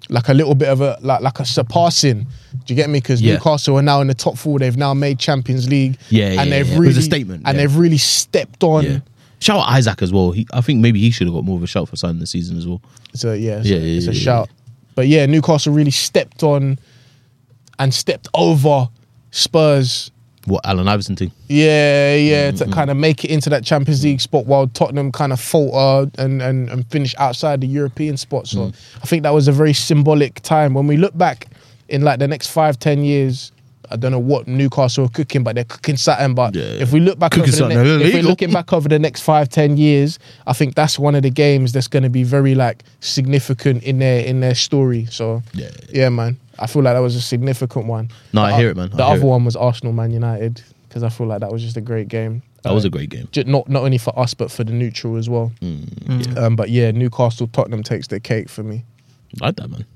like 0.09 0.28
a 0.28 0.34
little 0.34 0.55
bit 0.55 0.68
of 0.68 0.80
a 0.80 0.98
like 1.01 1.20
like 1.20 1.40
a 1.40 1.44
surpassing. 1.44 2.22
Do 2.22 2.28
you 2.66 2.76
get 2.76 2.88
me? 2.90 3.01
Because 3.01 3.20
Yeah. 3.22 3.34
Newcastle 3.34 3.78
are 3.78 3.82
now 3.82 4.01
in 4.01 4.07
the 4.07 4.14
top 4.14 4.36
four. 4.38 4.59
They've 4.59 4.76
now 4.76 4.94
made 4.94 5.18
Champions 5.18 5.68
League. 5.68 5.98
Yeah, 6.09 6.30
yeah, 6.32 6.42
and 6.42 6.53
they've 6.53 6.68
yeah. 6.68 6.78
Really 6.78 6.98
a 6.98 7.03
statement, 7.03 7.42
and 7.46 7.59
they've 7.59 7.76
really 7.76 7.98
stepped 7.98 8.62
on. 8.62 9.03
Shout 9.40 9.66
out 9.66 9.78
Isak 9.78 10.03
as 10.03 10.12
well. 10.12 10.32
He, 10.32 10.46
I 10.53 10.61
think 10.61 10.80
maybe 10.80 11.01
he 11.01 11.11
should 11.11 11.26
have 11.26 11.34
got 11.34 11.44
more 11.44 11.57
of 11.57 11.62
a 11.62 11.66
shout 11.66 11.88
for 11.88 11.96
signing 11.96 12.18
the 12.20 12.26
season 12.26 12.59
as 12.59 12.66
well. 12.66 12.82
So 13.14 13.32
yeah, 13.32 13.59
it's, 13.59 13.66
Yeah, 13.68 13.76
a, 13.76 13.80
yeah, 13.80 13.96
it's 13.96 14.07
a 14.07 14.14
shout. 14.14 14.51
But 14.94 15.09
yeah, 15.09 15.24
Newcastle 15.24 15.72
really 15.72 15.90
stepped 15.92 16.42
on 16.42 16.78
and 17.78 17.94
stepped 17.94 18.28
over 18.34 18.90
Spurs. 19.30 20.11
What 20.51 20.66
Allen 20.66 20.88
Iverson 20.88 21.16
thing? 21.16 21.30
Yeah, 21.48 22.14
yeah, 22.16 22.51
Mm-hmm. 22.51 22.57
to 22.70 22.74
kind 22.74 22.90
of 22.90 22.96
make 22.96 23.24
it 23.24 23.30
into 23.30 23.48
that 23.51 23.64
Champions 23.64 24.03
League 24.05 24.20
spot 24.20 24.46
while 24.46 24.66
Tottenham 24.66 25.12
kind 25.12 25.32
of 25.32 25.40
falter 25.40 26.11
and, 26.18 26.42
and, 26.42 26.68
and 26.68 26.86
finish 26.90 27.14
outside 27.18 27.61
the 27.61 27.66
European 27.68 28.16
spot. 28.16 28.46
So 28.48 28.59
Mm. 28.61 28.74
I 29.03 29.07
think 29.07 29.22
that 29.22 29.32
was 29.32 29.46
a 29.48 29.53
very 29.53 29.72
symbolic 29.72 30.40
time. 30.42 30.74
When 30.74 30.86
we 30.86 30.96
look 30.96 31.16
back 31.16 31.46
in 31.88 32.03
like 32.03 32.18
the 32.18 32.28
next 32.28 32.48
five, 32.48 32.78
ten 32.78 33.05
years, 33.05 33.53
I 33.92 33.96
don't 33.96 34.12
know 34.12 34.20
what 34.20 34.46
Newcastle 34.46 35.07
are 35.07 35.09
cooking, 35.09 35.42
but 35.42 35.55
they're 35.57 35.64
cooking 35.64 35.96
something. 35.96 36.34
But 36.34 36.55
Yeah. 36.55 36.62
if 36.84 36.92
we 36.92 37.01
look 37.01 37.18
back 37.18 37.32
Cooking 37.32 37.53
over 37.55 37.74
the 37.74 37.98
next, 37.98 38.05
if 38.09 38.14
we're 38.14 38.22
looking 38.22 38.53
back 38.53 38.72
over 38.72 38.88
the 38.88 38.98
next 39.01 39.20
five, 39.22 39.48
ten 39.48 39.76
years, 39.76 40.18
I 40.46 40.53
think 40.53 40.74
that's 40.76 40.96
one 40.98 41.14
of 41.16 41.22
the 41.22 41.30
games 41.30 41.72
that's 41.72 41.88
going 41.88 42.05
to 42.05 42.09
be 42.11 42.22
very 42.22 42.55
like 42.55 42.84
significant 43.01 43.82
in 43.82 43.98
their 43.98 44.24
in 44.24 44.40
their 44.40 44.55
story. 44.55 45.07
So 45.11 45.42
Yeah. 45.55 45.70
yeah, 45.92 46.09
man, 46.09 46.36
I 46.61 46.66
feel 46.66 46.82
like 46.82 46.94
that 46.94 47.00
was 47.00 47.16
a 47.16 47.20
significant 47.22 47.86
one. 47.86 48.11
No, 48.32 48.42
I 48.42 48.52
hear 48.58 48.68
o- 48.68 48.70
it, 48.72 48.76
man. 48.76 48.90
I 48.92 48.96
The 48.96 49.04
hear 49.04 49.12
other 49.14 49.22
it. 49.22 49.28
one 49.28 49.44
was 49.44 49.56
Arsenal 49.56 49.92
Man 49.92 50.11
United 50.11 50.62
because 50.88 51.02
I 51.02 51.08
feel 51.08 51.26
like 51.26 51.40
that 51.40 51.50
was 51.50 51.62
just 51.62 51.76
a 51.76 51.80
great 51.80 52.08
game. 52.08 52.42
That 52.62 52.74
was 52.74 52.84
a 52.84 52.90
great 52.90 53.08
game. 53.08 53.28
Ju- 53.32 53.44
not 53.44 53.68
not 53.68 53.82
only 53.84 53.96
for 53.98 54.16
us 54.18 54.34
but 54.34 54.50
for 54.50 54.64
the 54.64 54.72
neutral 54.72 55.16
as 55.16 55.28
well. 55.30 55.50
Mm, 55.62 56.36
Um, 56.36 56.56
but 56.56 56.68
yeah, 56.68 56.90
Newcastle 56.90 57.46
Tottenham 57.48 57.82
takes 57.82 58.06
the 58.08 58.20
cake 58.20 58.48
for 58.50 58.62
me. 58.62 58.84
Like 59.40 59.56
that, 59.56 59.70
man. 59.70 59.86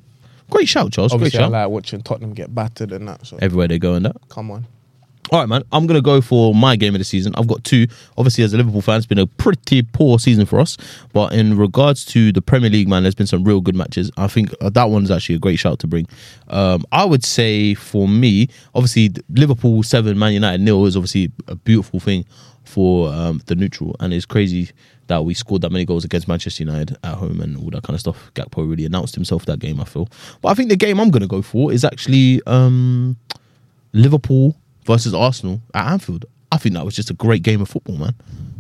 Great 0.51 0.69
shout, 0.69 0.93
Charles. 0.93 1.13
Obviously, 1.13 1.39
great 1.39 1.43
I 1.43 1.47
shout. 1.47 1.53
like 1.53 1.69
watching 1.69 2.01
Tottenham 2.03 2.33
get 2.33 2.55
battered 2.55 2.93
and 2.93 3.07
that. 3.09 3.27
So 3.27 3.39
Everywhere 3.43 3.69
they 3.69 3.79
go 3.79 3.95
and 3.95 4.05
that. 4.07 4.17
come 4.31 4.51
on. 4.51 4.67
All 5.31 5.41
right, 5.41 5.49
man. 5.49 5.63
I'm 5.73 5.87
gonna 5.87 6.03
go 6.03 6.21
for 6.21 6.55
my 6.55 6.77
game 6.77 6.95
of 6.95 6.99
the 6.99 7.05
season. 7.05 7.35
I've 7.37 7.47
got 7.47 7.65
two. 7.65 7.87
Obviously, 8.19 8.45
as 8.45 8.53
a 8.53 8.59
Liverpool 8.59 8.83
fan, 8.83 8.99
it's 8.99 9.07
been 9.07 9.19
a 9.19 9.27
pretty 9.27 9.83
poor 9.83 10.19
season 10.19 10.45
for 10.45 10.61
us. 10.61 10.77
But 11.15 11.33
in 11.33 11.57
regards 11.57 12.05
to 12.07 12.31
the 12.31 12.43
Premier 12.43 12.69
League, 12.69 12.89
man, 12.89 13.05
there's 13.05 13.15
been 13.15 13.27
some 13.27 13.43
real 13.43 13.63
good 13.63 13.75
matches. 13.75 14.11
I 14.19 14.29
think 14.29 14.55
uh, 14.61 14.69
that 14.71 14.91
one's 14.91 15.11
actually 15.11 15.37
a 15.37 15.39
great 15.39 15.59
shout 15.59 15.79
to 15.79 15.87
bring. 15.87 16.07
Um, 16.49 16.85
I 16.93 17.07
would 17.07 17.25
say 17.25 17.73
for 17.73 18.07
me, 18.07 18.49
obviously, 18.75 19.13
Liverpool 19.31 19.83
seven, 19.83 20.19
Man 20.19 20.35
United 20.35 20.61
nil 20.61 20.85
is 20.85 20.95
obviously 20.95 21.33
a 21.49 21.55
beautiful 21.55 22.01
thing 22.01 22.27
for 22.65 23.11
um, 23.11 23.41
the 23.47 23.55
neutral, 23.55 23.97
and 24.01 24.13
it's 24.13 24.27
crazy 24.27 24.73
that 25.07 25.25
we 25.25 25.33
scored 25.33 25.63
that 25.63 25.73
many 25.73 25.87
goals 25.87 26.05
against 26.05 26.29
Manchester 26.29 26.65
United 26.65 26.99
at 27.03 27.15
home 27.15 27.41
and 27.41 27.57
all 27.57 27.71
that 27.71 27.83
kind 27.83 27.95
of 27.95 28.01
stuff. 28.01 28.31
Gakpo 28.35 28.69
really 28.69 28.85
announced 28.85 29.15
himself 29.15 29.47
that 29.47 29.59
game. 29.59 29.81
I 29.81 29.85
feel, 29.85 30.07
but 30.43 30.51
I 30.51 30.55
think 30.55 30.69
the 30.69 30.77
game 30.77 31.01
I'm 31.01 31.11
gonna 31.11 31.27
go 31.27 31.41
for 31.41 31.73
is 31.73 31.83
actually. 31.83 32.43
Um, 32.47 33.17
Liverpool 33.95 34.57
versus 34.85 35.15
Arsenal 35.15 35.61
at 35.75 35.91
Anfield. 35.93 36.27
I 36.53 36.57
think 36.57 36.75
that 36.75 36.85
was 36.85 36.95
just 36.95 37.11
a 37.11 37.15
great 37.15 37.43
game 37.43 37.61
of 37.61 37.69
football, 37.69 37.97
man. 37.97 38.15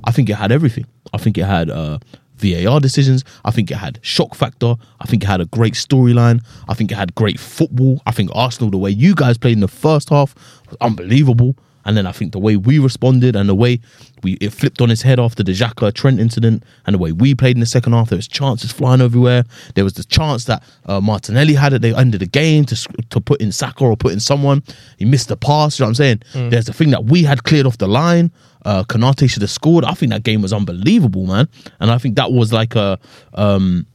I 0.04 0.10
think 0.10 0.28
it 0.28 0.34
had 0.34 0.52
everything. 0.52 0.86
I 1.12 1.18
think 1.18 1.38
it 1.38 1.44
had 1.44 1.70
uh, 1.70 1.98
VAR 2.36 2.80
decisions. 2.80 3.24
I 3.44 3.50
think 3.50 3.70
it 3.70 3.76
had 3.76 4.00
shock 4.02 4.34
factor. 4.34 4.74
I 5.00 5.06
think 5.06 5.22
it 5.22 5.26
had 5.26 5.40
a 5.40 5.46
great 5.46 5.74
storyline. 5.74 6.44
I 6.68 6.74
think 6.74 6.90
it 6.90 6.96
had 6.96 7.14
great 7.14 7.38
football. 7.38 8.02
I 8.06 8.10
think 8.10 8.30
Arsenal, 8.34 8.70
the 8.70 8.78
way 8.78 8.90
you 8.90 9.14
guys 9.14 9.38
played 9.38 9.52
in 9.54 9.60
the 9.60 9.68
first 9.68 10.08
half, 10.10 10.34
was 10.68 10.76
unbelievable. 10.80 11.56
And 11.84 11.96
then 11.96 12.06
I 12.06 12.12
think 12.12 12.32
the 12.32 12.38
way 12.38 12.56
we 12.56 12.78
responded 12.78 13.36
and 13.36 13.48
the 13.48 13.54
way 13.54 13.80
we 14.22 14.34
it 14.34 14.50
flipped 14.50 14.80
on 14.80 14.88
his 14.88 15.02
head 15.02 15.20
after 15.20 15.42
the 15.42 15.52
Xhaka 15.52 15.92
Trent 15.92 16.18
incident 16.18 16.64
and 16.86 16.94
the 16.94 16.98
way 16.98 17.12
we 17.12 17.34
played 17.34 17.56
in 17.56 17.60
the 17.60 17.66
second 17.66 17.92
half, 17.92 18.08
there 18.08 18.16
was 18.16 18.28
chances 18.28 18.72
flying 18.72 19.00
everywhere. 19.00 19.44
There 19.74 19.84
was 19.84 19.92
the 19.94 20.04
chance 20.04 20.44
that 20.46 20.62
uh, 20.86 21.00
Martinelli 21.00 21.54
had 21.54 21.74
at 21.74 21.82
the 21.82 21.96
end 21.96 22.14
of 22.14 22.20
the 22.20 22.26
game 22.26 22.64
to 22.66 22.76
to 23.10 23.20
put 23.20 23.40
in 23.40 23.52
Saka 23.52 23.84
or 23.84 23.96
put 23.96 24.12
in 24.12 24.20
someone. 24.20 24.62
He 24.98 25.04
missed 25.04 25.28
the 25.28 25.36
pass. 25.36 25.78
You 25.78 25.84
know 25.84 25.88
what 25.88 25.90
I'm 25.90 25.94
saying? 25.94 26.22
There's 26.50 26.66
the 26.66 26.72
thing 26.72 26.90
that 26.90 27.04
we 27.04 27.22
had 27.22 27.44
cleared 27.44 27.66
off 27.66 27.78
the 27.78 27.88
line. 27.88 28.32
Uh, 28.64 28.82
Konate 28.84 29.28
should 29.28 29.42
have 29.42 29.50
scored. 29.50 29.84
I 29.84 29.92
think 29.92 30.10
that 30.10 30.22
game 30.22 30.40
was 30.40 30.52
unbelievable, 30.52 31.26
man. 31.26 31.48
And 31.80 31.90
I 31.90 31.98
think 31.98 32.16
that 32.16 32.32
was 32.32 32.50
like 32.50 32.74
a, 32.74 32.98
um, 33.34 33.86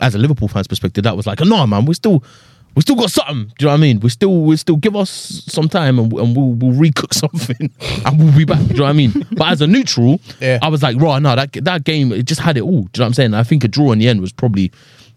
as 0.00 0.14
a 0.14 0.18
Liverpool 0.18 0.48
fans 0.48 0.68
perspective, 0.68 1.04
that 1.04 1.16
was 1.16 1.26
like, 1.26 1.40
no, 1.40 1.66
man, 1.66 1.86
we 1.86 1.94
still, 1.94 2.22
we 2.78 2.82
still 2.82 2.94
got 2.94 3.10
something. 3.10 3.46
Do 3.58 3.64
you 3.64 3.66
know 3.66 3.72
what 3.72 3.78
I 3.78 3.80
mean? 3.80 3.98
We 3.98 4.08
still, 4.08 4.40
we 4.42 4.56
still 4.56 4.76
give 4.76 4.94
us 4.94 5.10
some 5.10 5.68
time 5.68 5.98
and, 5.98 6.12
and 6.12 6.36
we'll, 6.36 6.52
we'll 6.52 6.78
recook 6.80 7.12
something 7.24 7.68
and 8.06 8.18
we'll 8.20 8.36
be 8.36 8.44
back. 8.44 8.60
Do 8.60 8.66
you 8.68 8.74
know 8.74 8.84
what 8.84 8.90
I 8.90 8.92
mean? 8.92 9.26
But 9.32 9.48
as 9.48 9.60
a 9.62 9.66
neutral, 9.66 10.20
Yeah. 10.40 10.60
I 10.62 10.68
was 10.68 10.80
like, 10.80 10.96
right, 11.00 11.20
no, 11.20 11.34
that 11.34 11.52
that 11.64 11.82
game 11.82 12.12
it 12.12 12.24
just 12.26 12.40
had 12.40 12.56
it 12.56 12.60
all. 12.62 12.70
Do 12.70 12.76
you 12.76 12.82
know 12.82 12.88
what 13.02 13.06
I'm 13.06 13.14
saying? 13.14 13.34
I 13.34 13.42
think 13.42 13.64
a 13.64 13.68
draw 13.68 13.90
in 13.90 13.98
the 13.98 14.06
end 14.08 14.20
was 14.20 14.30
probably. 14.30 14.70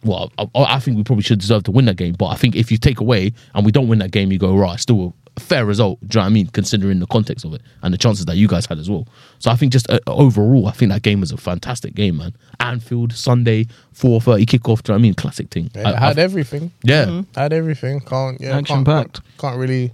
Well, 0.03 0.31
I, 0.39 0.47
I 0.55 0.79
think 0.79 0.97
we 0.97 1.03
probably 1.03 1.21
should 1.21 1.37
deserve 1.39 1.61
to 1.65 1.71
win 1.71 1.85
that 1.85 1.97
game, 1.97 2.15
but 2.17 2.25
I 2.29 2.35
think 2.35 2.55
if 2.55 2.71
you 2.71 2.79
take 2.79 2.99
away 2.99 3.33
and 3.53 3.63
we 3.63 3.71
don't 3.71 3.87
win 3.87 3.99
that 3.99 4.09
game, 4.09 4.31
you 4.31 4.39
go 4.39 4.55
right. 4.57 4.79
Still 4.79 5.13
fair 5.39 5.65
result. 5.65 5.99
Do 6.01 6.05
you 6.05 6.19
know 6.19 6.25
what 6.25 6.29
I 6.31 6.33
mean? 6.33 6.47
Considering 6.47 6.99
the 6.99 7.07
context 7.07 7.45
of 7.45 7.53
it 7.53 7.61
and 7.83 7.93
the 7.93 7.97
chances 7.97 8.25
that 8.25 8.35
you 8.35 8.47
guys 8.47 8.65
had 8.65 8.77
as 8.79 8.89
well. 8.89 9.07
So 9.39 9.49
I 9.51 9.55
think 9.55 9.71
just 9.71 9.89
uh, 9.89 9.99
overall, 10.07 10.67
I 10.67 10.71
think 10.71 10.91
that 10.91 11.01
game 11.03 11.21
was 11.21 11.31
a 11.31 11.37
fantastic 11.37 11.95
game, 11.95 12.17
man. 12.17 12.35
Anfield 12.59 13.13
Sunday, 13.13 13.67
four 13.93 14.19
thirty 14.21 14.45
kickoff. 14.45 14.83
Do 14.83 14.91
you 14.91 14.93
know 14.93 14.95
what 14.95 14.99
I 14.99 15.01
mean? 15.01 15.13
Classic 15.15 15.49
thing. 15.49 15.71
It 15.73 15.85
I- 15.85 15.99
had 15.99 16.19
I- 16.19 16.21
everything. 16.21 16.71
yeah. 16.83 17.21
Had 17.35 17.53
everything. 17.53 18.01
Can't 18.01 18.39
yeah. 18.41 18.57
Action 18.57 18.83
packed. 18.83 19.21
Can't, 19.23 19.37
can't 19.39 19.57
really. 19.57 19.91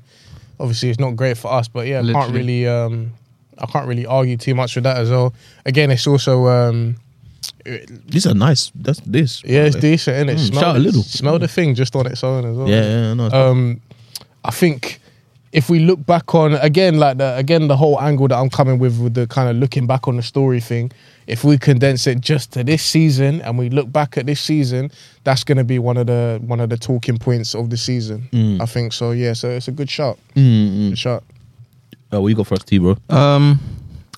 Obviously, 0.60 0.90
it's 0.90 1.00
not 1.00 1.16
great 1.16 1.38
for 1.38 1.52
us, 1.54 1.68
but 1.68 1.86
yeah, 1.88 2.02
can't 2.02 2.34
really. 2.34 2.68
Um, 2.68 3.14
I 3.60 3.66
can't 3.68 3.88
really 3.88 4.06
argue 4.06 4.38
too 4.38 4.56
much 4.56 4.76
with 4.76 4.84
that 4.86 4.98
as 4.98 5.10
well. 5.12 5.34
Again, 5.66 5.92
it's 5.92 6.06
also 6.08 6.48
um, 6.48 6.96
These 8.08 8.26
are 8.26 8.34
nice. 8.34 8.72
That's 8.76 9.00
this. 9.02 9.44
yeah, 9.44 9.64
it's 9.66 9.76
way. 9.76 9.82
decent, 9.82 10.18
and 10.18 10.30
it 10.32 10.38
Mm, 10.38 10.48
smell 10.48 10.62
shout 10.62 10.76
a 10.76 10.80
little. 10.80 11.04
Smell 11.04 11.40
the 11.40 11.48
thing 11.48 11.76
just 11.76 11.96
on 11.96 12.08
its 12.08 12.24
own 12.24 12.46
as 12.46 12.56
well. 12.58 12.68
Yeah, 12.70 12.82
yeah, 12.82 13.14
no. 13.14 13.30
Um, 13.30 13.82
I 14.44 14.52
think 14.52 15.00
if 15.58 15.72
we 15.72 15.80
look 15.80 16.06
back 16.06 16.36
on 16.36 16.54
again, 16.54 17.00
like 17.00 17.18
the 17.18 17.36
again 17.36 17.68
the 17.68 17.76
whole 17.76 18.00
angle 18.00 18.28
that 18.28 18.36
I'm 18.38 18.50
coming 18.50 18.78
with 18.78 19.00
with 19.00 19.16
the 19.16 19.26
kind 19.26 19.50
of 19.50 19.56
looking 19.56 19.88
back 19.88 20.08
on 20.08 20.16
the 20.16 20.22
story 20.22 20.60
thing. 20.60 20.92
If 21.26 21.44
we 21.44 21.58
condense 21.58 22.06
it 22.06 22.22
just 22.22 22.54
to 22.54 22.64
this 22.64 22.84
season 22.84 23.42
and 23.42 23.58
we 23.58 23.70
look 23.70 23.92
back 23.92 24.18
at 24.20 24.28
this 24.28 24.40
season, 24.40 24.92
that's 25.24 25.44
going 25.44 25.58
to 25.58 25.64
be 25.64 25.80
one 25.80 25.98
of 25.98 26.06
the 26.06 26.40
one 26.46 26.60
of 26.60 26.70
the 26.70 26.78
talking 26.78 27.18
points 27.18 27.56
of 27.56 27.72
the 27.72 27.78
season. 27.78 28.30
Mm. 28.32 28.62
I 28.62 28.66
think 28.68 28.94
so. 28.94 29.12
Yeah, 29.12 29.34
so 29.34 29.50
it's 29.50 29.68
a 29.68 29.72
good 29.72 29.90
shot. 29.90 30.20
Mm, 30.36 30.90
Good 30.90 31.00
shot. 31.00 31.24
Oh, 32.12 32.22
what 32.22 32.28
you 32.30 32.36
got 32.36 32.48
for 32.48 32.54
us, 32.54 32.64
T, 32.64 32.78
bro? 32.78 32.96
Um, 33.10 33.60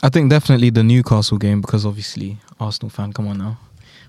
I 0.04 0.10
think 0.10 0.30
definitely 0.30 0.70
the 0.72 0.84
Newcastle 0.84 1.38
game 1.38 1.62
because 1.62 1.86
obviously 1.86 2.38
Arsenal 2.60 2.90
fan. 2.90 3.14
Come 3.14 3.28
on 3.30 3.38
now, 3.38 3.58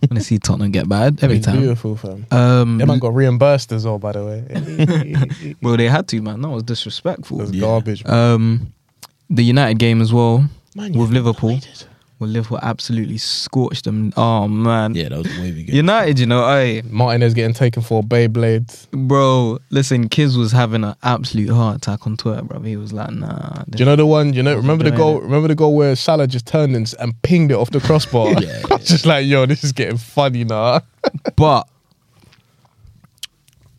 want 0.09 0.18
to 0.20 0.24
see 0.24 0.38
Tottenham 0.38 0.70
get 0.70 0.88
bad 0.88 1.18
every 1.22 1.36
It's 1.38 1.46
time. 1.46 1.59
beautiful, 1.59 1.96
fam. 1.96 2.26
Um, 2.30 2.78
Them 2.78 2.88
man 2.88 2.98
got 2.98 3.14
reimbursed 3.14 3.72
as 3.72 3.84
well, 3.84 3.98
by 3.98 4.12
the 4.12 4.24
way. 4.24 5.55
well, 5.62 5.76
they 5.76 5.88
had 5.88 6.09
to, 6.09 6.22
man. 6.22 6.40
That 6.40 6.48
was 6.48 6.62
disrespectful. 6.62 7.38
That's 7.38 7.51
Yeah. 7.53 7.61
garbage. 7.61 8.05
man. 8.05 8.14
Um, 8.34 8.72
the 9.28 9.42
United 9.44 9.78
game 9.78 10.01
as 10.01 10.12
well 10.12 10.48
Man, 10.74 10.92
with 10.92 11.11
Liverpool. 11.11 11.51
united. 11.51 11.84
Well, 12.21 12.29
Liverpool 12.29 12.59
absolutely 12.62 13.16
scorched 13.16 13.85
them. 13.85 14.12
Oh 14.14 14.47
man, 14.47 14.95
Yeah, 14.95 15.09
that 15.09 15.18
was 15.18 15.39
a 15.39 15.41
wavy 15.41 15.64
game. 15.64 15.75
United. 15.75 16.18
You 16.18 16.27
know, 16.27 16.45
I 16.45 16.83
Martinez 16.85 17.33
getting 17.33 17.55
taken 17.55 17.83
for 17.83 18.01
a 18.01 18.03
Beyblade. 18.03 18.91
bro. 18.91 19.59
Listen, 19.71 20.09
Kiz 20.11 20.37
was 20.37 20.53
having 20.53 20.85
an 20.85 20.95
absolute 21.03 21.49
heart 21.49 21.79
attack 21.79 22.07
on 22.07 22.18
Twitter, 22.18 22.43
bro. 22.43 22.61
He 22.61 22.77
was 22.77 22.93
like, 22.93 23.11
nah. 23.11 23.62
Do 23.71 23.79
you 23.79 23.87
know 23.87 23.97
the 23.97 24.05
one? 24.05 24.35
You 24.35 24.43
know, 24.43 24.55
remember 24.55 24.85
the 24.85 24.91
goal? 24.91 25.16
it. 25.16 25.23
Remember 25.23 25.49
the 25.49 25.55
goal 25.55 25.75
where 25.75 25.97
Salah 25.97 26.27
just 26.27 26.47
turned 26.47 26.77
and, 26.77 26.93
and 27.01 27.21
pinged 27.23 27.51
it 27.53 27.55
off 27.55 27.71
the 27.71 27.81
crossbar? 27.81 28.35
Yeah, 28.41 28.61
I 28.71 28.75
was 28.75 28.87
just 28.87 29.07
like, 29.07 29.25
yo, 29.27 29.47
this 29.47 29.64
is 29.64 29.73
getting 29.73 29.97
funny 29.97 30.45
now. 30.45 30.83
But 31.37 31.66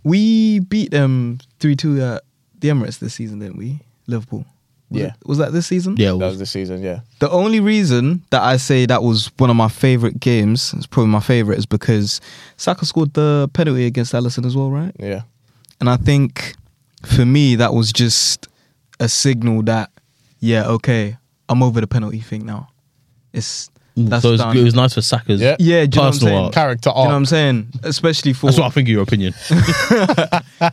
we 0.03 0.59
beat 0.61 0.89
them 0.91 1.39
three 1.59 1.75
two 1.75 2.01
at 2.01 2.23
the 2.59 2.69
Emirates 2.69 2.97
this 2.99 3.13
season, 3.13 3.37
didn't 3.39 3.57
we? 3.57 3.79
Liverpool. 4.07 4.45
Was 4.91 4.99
Yeah. 4.99 5.07
it- 5.07 5.13
was 5.25 5.37
that 5.39 5.53
this 5.53 5.65
season? 5.67 5.95
Yeah, 5.97 6.09
it 6.09 6.19
That 6.19 6.25
was. 6.25 6.31
was 6.33 6.39
the 6.39 6.45
season, 6.45 6.81
yeah. 6.83 6.99
The 7.19 7.29
only 7.29 7.59
reason 7.61 8.21
that 8.29 8.41
I 8.43 8.57
say 8.57 8.85
that 8.85 9.01
was 9.01 9.31
one 9.37 9.49
of 9.49 9.55
my 9.55 9.69
favorite 9.69 10.19
games, 10.19 10.73
it's 10.77 10.85
probably 10.85 11.11
my 11.11 11.21
favorite, 11.21 11.57
is 11.57 11.65
because 11.65 12.19
Saka 12.57 12.85
scored 12.85 13.13
the 13.13 13.49
penalty 13.53 13.85
against 13.85 14.11
Alisson 14.13 14.45
as 14.45 14.55
well, 14.55 14.69
right? 14.69 14.93
Yeah. 14.99 15.21
And 15.79 15.89
I 15.89 15.95
think 15.97 16.55
for 17.03 17.25
me 17.25 17.55
that 17.55 17.73
was 17.73 17.91
just 17.93 18.47
a 18.99 19.07
signal 19.09 19.63
that 19.63 19.89
yeah, 20.41 20.65
okay, 20.67 21.17
I'm 21.49 21.63
over 21.63 21.79
the 21.81 21.87
penalty 21.87 22.19
thing 22.19 22.45
now. 22.45 22.67
It's 23.33 23.69
that's 23.95 24.23
so 24.23 24.29
it 24.29 24.31
was, 24.33 24.41
done. 24.41 24.57
it 24.57 24.63
was 24.63 24.73
nice 24.75 24.93
for 24.93 25.01
Saka's. 25.01 25.39
Yeah. 25.41 25.55
yeah, 25.59 25.85
do 25.85 25.97
know 25.97 26.01
what 26.03 26.07
I'm 26.07 26.11
personal 26.13 26.33
saying? 26.33 26.45
art. 26.45 26.53
Character 26.53 26.89
Do 26.89 26.97
you 26.99 27.03
know 27.03 27.09
what. 27.09 27.15
I'm 27.15 27.25
saying? 27.25 27.67
Especially 27.83 28.33
for 28.33 28.47
That's 28.47 28.57
what 28.59 28.67
I 28.67 28.69
think 28.69 28.87
of 28.87 28.91
your 28.91 29.03
opinion. 29.03 29.33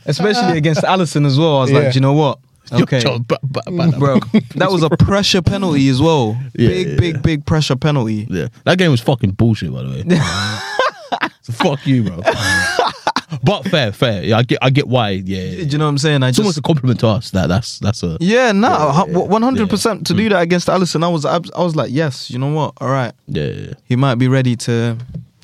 especially 0.07 0.57
against 0.59 0.83
Alisson 0.83 1.27
as 1.27 1.39
well. 1.39 1.59
I 1.59 1.61
was 1.63 1.71
Yeah. 1.71 1.79
like, 1.79 1.93
do 1.93 1.97
you 1.97 2.01
know 2.01 2.13
what? 2.15 2.39
Okay, 2.73 3.01
Yo, 3.01 3.19
but- 3.21 3.41
but- 3.43 3.65
mm. 3.67 3.77
but- 3.77 3.99
bro, 3.99 4.21
that 4.57 4.71
was 4.71 4.83
a 4.83 4.91
pressure 4.91 5.43
penalty 5.43 5.89
as 5.89 6.01
well. 6.01 6.37
Yeah, 6.59 6.69
big, 6.69 6.89
yeah, 6.89 6.97
big, 6.97 7.15
yeah. 7.15 7.21
big 7.21 7.47
pressure 7.47 7.77
penalty. 7.77 8.27
Yeah, 8.29 8.49
that 8.65 8.79
game 8.79 8.91
was 8.91 9.01
fucking 9.01 9.33
bullshit, 9.33 9.73
by 9.73 9.83
the 9.85 9.89
way. 9.91 11.31
so 11.43 11.53
fuck 11.53 11.87
you, 11.87 12.03
bro. 12.03 12.21
but 13.43 13.65
fair, 13.69 13.93
fair. 13.93 14.25
Yeah, 14.25 14.39
I 14.39 14.43
get, 14.43 14.59
I 14.63 14.71
get 14.71 14.89
why. 14.89 15.11
Yeah, 15.11 15.51
Do 15.51 15.63
you 15.63 15.79
know 15.79 15.85
what 15.85 15.91
I'm 15.91 15.99
saying? 15.99 16.23
I 16.23 16.29
it's 16.29 16.37
just 16.37 16.45
almost 16.45 16.59
a 16.59 16.63
compliment 16.63 17.01
to 17.01 17.09
us. 17.09 17.31
That 17.31 17.49
that's 17.49 17.79
that's 17.79 18.03
a 18.03 18.17
yeah, 18.21 18.53
no, 18.53 18.69
yeah, 18.69 19.05
yeah. 19.07 19.19
one 19.19 19.43
hundred 19.43 19.71
percent 19.71 20.07
to 20.09 20.15
mm. 20.15 20.17
do 20.17 20.29
that 20.31 20.43
against 20.43 20.69
Alisson. 20.69 21.05
I 21.05 21.09
was, 21.09 21.25
I 21.25 21.39
was 21.39 21.77
like, 21.77 21.91
yes, 21.93 22.31
you 22.31 22.39
know 22.39 22.53
what? 22.53 22.75
All 22.81 22.89
right, 22.89 23.13
yeah. 23.27 23.45
yeah, 23.45 23.53
yeah. 23.69 23.75
he 23.85 23.97
might 23.97 24.17
be 24.17 24.29
ready 24.29 24.57
to, 24.57 24.97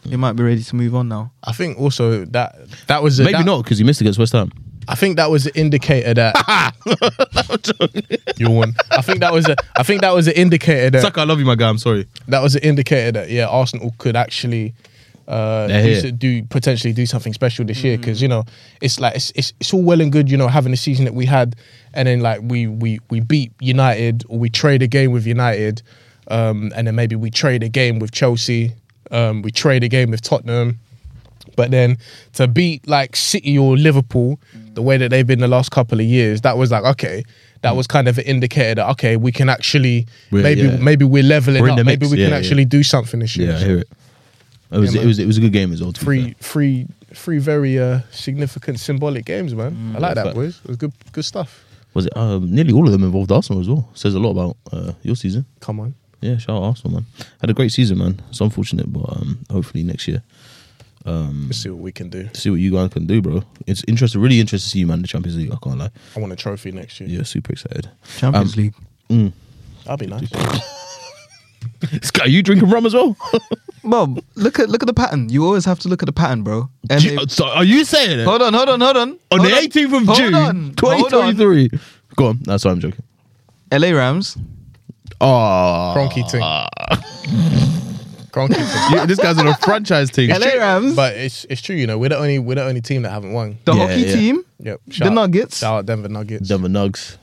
he 0.03 0.11
mm. 0.11 0.19
might 0.19 0.33
be 0.33 0.43
ready 0.43 0.63
to 0.63 0.77
move 0.77 0.95
on 0.95 1.09
now. 1.09 1.33
I 1.45 1.53
think 1.53 1.79
also 1.79 2.25
that 2.27 2.57
that 2.89 3.03
was 3.03 3.21
a, 3.21 3.25
Maybe 3.25 3.39
that- 3.39 3.47
not 3.47 3.63
because 3.63 3.79
he 3.79 3.85
missed 3.85 4.01
against 4.01 4.19
West 4.19 4.33
Ham. 4.33 4.51
I 4.89 4.95
think 4.95 5.17
that 5.17 5.31
was 5.31 5.47
an 5.47 5.53
indicator 5.55 6.15
that 6.15 6.75
you 8.37 8.51
won. 8.51 8.75
I 8.91 9.03
think 9.03 9.21
that 9.21 9.33
was 9.33 9.49
a. 9.49 9.57
I 9.77 9.83
think 9.83 10.01
that 10.03 10.15
was 10.15 10.27
an 10.27 10.35
indicator 10.35 10.91
that 10.91 11.03
Saka, 11.03 11.21
I 11.21 11.25
love 11.25 11.39
you, 11.39 11.47
my 11.47 11.55
guy. 11.55 11.69
I'm 11.69 11.79
sorry. 11.79 12.07
that 12.29 12.43
was 12.43 12.55
an 12.57 12.63
indicator 12.63 13.13
that 13.13 13.31
yeah, 13.31 13.47
Arsenal 13.47 13.95
could 13.99 14.17
actually 14.17 14.75
uh, 15.27 15.67
They're 15.69 15.83
do, 15.83 16.01
here. 16.01 16.13
do 16.13 16.43
potentially 16.45 16.93
do 16.93 17.07
something 17.07 17.33
special 17.33 17.65
this 17.65 17.83
year 17.83 17.97
because 17.97 18.21
you 18.21 18.29
know 18.29 18.45
it's 18.81 19.01
like 19.01 19.17
it's, 19.17 19.33
it's 19.35 19.53
it's 19.59 19.73
all 19.73 19.83
well 19.83 20.01
and 20.01 20.13
good 20.13 20.31
you 20.31 20.37
know 20.37 20.49
having 20.49 20.71
the 20.71 20.77
season 20.77 21.05
that 21.07 21.15
we 21.15 21.25
had 21.27 21.57
and 21.95 22.09
then 22.09 22.21
like 22.21 22.41
we 22.43 22.67
we 22.67 23.01
we 23.11 23.21
beat 23.21 23.53
United 23.61 24.25
or 24.29 24.39
we 24.39 24.51
trade 24.51 24.83
a 24.83 24.87
game 24.87 25.13
with 25.13 25.27
United 25.27 25.83
um, 26.29 26.73
and 26.75 26.87
then 26.87 26.95
maybe 26.95 27.17
we 27.17 27.31
trade 27.31 27.63
a 27.63 27.69
game 27.69 27.99
with 27.99 28.13
Chelsea 28.13 28.73
um, 29.11 29.43
we 29.43 29.51
trade 29.51 29.83
a 29.83 29.89
game 29.89 30.11
with 30.11 30.21
Tottenham 30.21 30.79
but 31.57 31.71
then 31.71 31.97
to 32.35 32.47
beat 32.49 32.87
like 32.89 33.17
City 33.17 33.57
or 33.59 33.77
Liverpool 33.77 34.39
the 34.75 34.83
way 34.83 34.97
that 34.97 35.11
they've 35.11 35.27
been 35.27 35.41
the 35.41 35.49
last 35.49 35.71
couple 35.71 36.01
of 36.01 36.07
years 36.07 36.41
that 36.43 36.57
was 36.57 36.71
like 36.71 36.85
okay 36.85 37.23
that 37.63 37.77
was 37.77 37.87
kind 37.87 38.09
of 38.09 38.19
an 38.19 38.25
indicator 38.25 38.75
that 38.77 38.89
okay 38.91 39.17
we 39.17 39.33
can 39.33 39.49
actually 39.49 40.07
We're- 40.31 40.43
maybe 40.43 40.63
yeah. 40.63 40.77
maybe 40.77 41.05
we're 41.05 41.23
leveling 41.23 41.63
We're 41.63 41.71
up 41.71 41.85
maybe 41.87 42.07
we 42.07 42.17
can 42.17 42.31
yeah, 42.31 42.37
actually 42.37 42.63
yeah. 42.65 42.69
do 42.69 42.83
something 42.83 43.21
this 43.21 43.37
year 43.37 43.51
Yeah, 43.53 43.57
I 43.57 43.65
hear 43.65 43.79
it. 43.79 43.89
It 44.73 44.79
was 44.79 44.95
Yeah, 44.95 45.03
it 45.03 45.07
was 45.07 45.19
it 45.19 45.27
was 45.27 45.39
a 45.39 45.41
good 45.41 45.53
game 45.53 45.73
as 45.73 45.81
well. 45.83 45.93
three 45.93 46.35
three 46.41 46.87
three 47.15 47.39
very 47.39 47.79
uh, 47.79 48.01
significant 48.11 48.81
symbolic 48.81 49.25
games 49.25 49.55
man 49.55 49.95
I 49.97 49.99
like 50.01 50.15
that 50.17 50.25
fact. 50.25 50.35
boys 50.37 50.61
it 50.65 50.69
was 50.69 50.77
good 50.77 50.93
good 51.13 51.25
stuff 51.25 51.65
Was 51.95 52.07
it 52.07 52.17
um, 52.17 52.51
nearly 52.53 52.73
all 52.73 52.85
of 52.87 52.93
them 52.93 53.05
involved 53.05 53.31
Arsenal 53.31 53.61
as 53.61 53.69
well? 53.69 53.89
Says 53.95 54.15
a 54.17 54.19
lot 54.19 54.31
about 54.31 54.57
uh, 54.73 54.93
your 55.03 55.15
season. 55.17 55.45
come 55.61 55.79
on 55.81 55.95
Yeah, 56.21 56.39
shout 56.39 56.57
out 56.57 56.65
Arsenal, 56.65 56.95
man. 56.97 57.07
Had 57.41 57.51
a 57.51 57.55
great 57.55 57.71
season, 57.71 57.99
man. 57.99 58.21
It's 58.31 58.41
unfortunate, 58.41 58.91
but 58.93 59.05
um, 59.15 59.39
hopefully 59.51 59.85
next 59.85 60.09
year. 60.09 60.23
Um, 61.07 61.45
let's 61.49 61.59
see 61.59 61.69
what 61.69 61.81
we 61.81 61.93
can 61.93 62.09
do 62.09 62.31
see 62.33 62.49
what 62.49 62.61
you 62.61 62.71
guys 62.73 62.89
can 62.91 63.07
do, 63.07 63.21
bro. 63.21 63.43
It's 63.67 63.85
interesting, 63.87 64.21
really 64.23 64.41
interesting 64.41 64.67
to 64.67 64.71
see 64.71 64.79
you, 64.81 64.87
man. 64.87 65.03
The 65.03 65.09
Champions 65.09 65.37
League. 65.37 65.53
I 65.53 65.57
can't 65.63 65.79
lie. 65.79 65.91
I 66.17 66.21
want 66.21 66.33
a 66.33 66.37
trophy 66.37 66.73
next 66.73 66.99
year 67.01 67.09
Yeah, 67.11 67.23
super 67.25 67.53
excited. 67.53 67.91
Champions 68.17 68.57
Um, 68.57 68.63
League. 68.63 69.33
That'd 69.85 70.01
be 70.01 70.07
nice. 70.07 70.31
Sky, 72.03 72.25
you 72.27 72.43
drinking 72.43 72.71
rum 72.71 72.87
as 72.87 72.95
well? 72.95 73.17
Bob, 73.85 74.19
look 74.35 74.59
at 74.59 74.71
look 74.71 74.83
at 74.83 74.87
the 74.87 74.95
pattern. 74.95 75.29
You 75.29 75.45
always 75.45 75.67
have 75.67 75.79
to 75.81 75.89
look 75.89 76.03
at 76.03 76.07
the 76.07 76.13
pattern, 76.13 76.43
bro. 76.43 76.71
And 76.89 77.01
Ju- 77.03 77.19
it- 77.21 77.31
so 77.31 77.47
are 77.49 77.65
you 77.65 77.85
saying 77.85 78.21
it? 78.21 78.25
hold 78.25 78.41
on, 78.41 78.55
hold 78.55 78.71
on, 78.71 78.81
hold 78.81 78.97
on. 78.97 79.11
On 79.31 79.41
Hold 79.41 79.43
the 79.51 79.55
18th 79.57 79.85
of 79.99 80.05
Hold 80.07 80.17
June, 80.17 80.35
on, 80.35 80.43
hold 80.81 81.03
on. 81.05 81.11
2023. 81.11 81.71
Go 82.17 82.27
on. 82.29 82.39
That's 82.43 82.65
why 82.65 82.71
I'm 82.71 82.81
joking. 82.81 83.03
LA 83.71 83.89
Rams. 83.91 84.39
Oh, 85.21 85.95
Kroenke 85.97 86.31
thing. 86.31 86.43
Kroenke 88.35 88.55
thing. 88.91 89.07
This 89.07 89.19
guy's 89.19 89.39
on 89.39 89.47
a 89.47 89.55
franchise 89.59 90.11
team. 90.11 90.31
LA 90.31 90.55
Rams. 90.59 90.97
But 90.97 91.15
it's 91.17 91.47
it's 91.49 91.61
true, 91.63 91.77
you 91.77 91.87
know. 91.87 91.97
We're 91.99 92.09
the 92.11 92.19
only 92.19 92.39
we're 92.39 92.57
the 92.57 92.65
only 92.65 92.81
team 92.81 93.03
that 93.03 93.11
haven't 93.11 93.33
won. 93.33 93.59
The 93.65 93.73
Yeah, 93.75 93.87
hockey 93.87 94.01
yeah. 94.03 94.15
team. 94.15 94.45
Yep. 94.61 94.81
The 94.99 95.11
Nuggets. 95.11 95.59
Shout 95.59 95.79
out 95.79 95.87
Denver 95.87 96.09
Nuggets. 96.09 96.49
Denver 96.49 96.69
Nugs. 96.69 97.17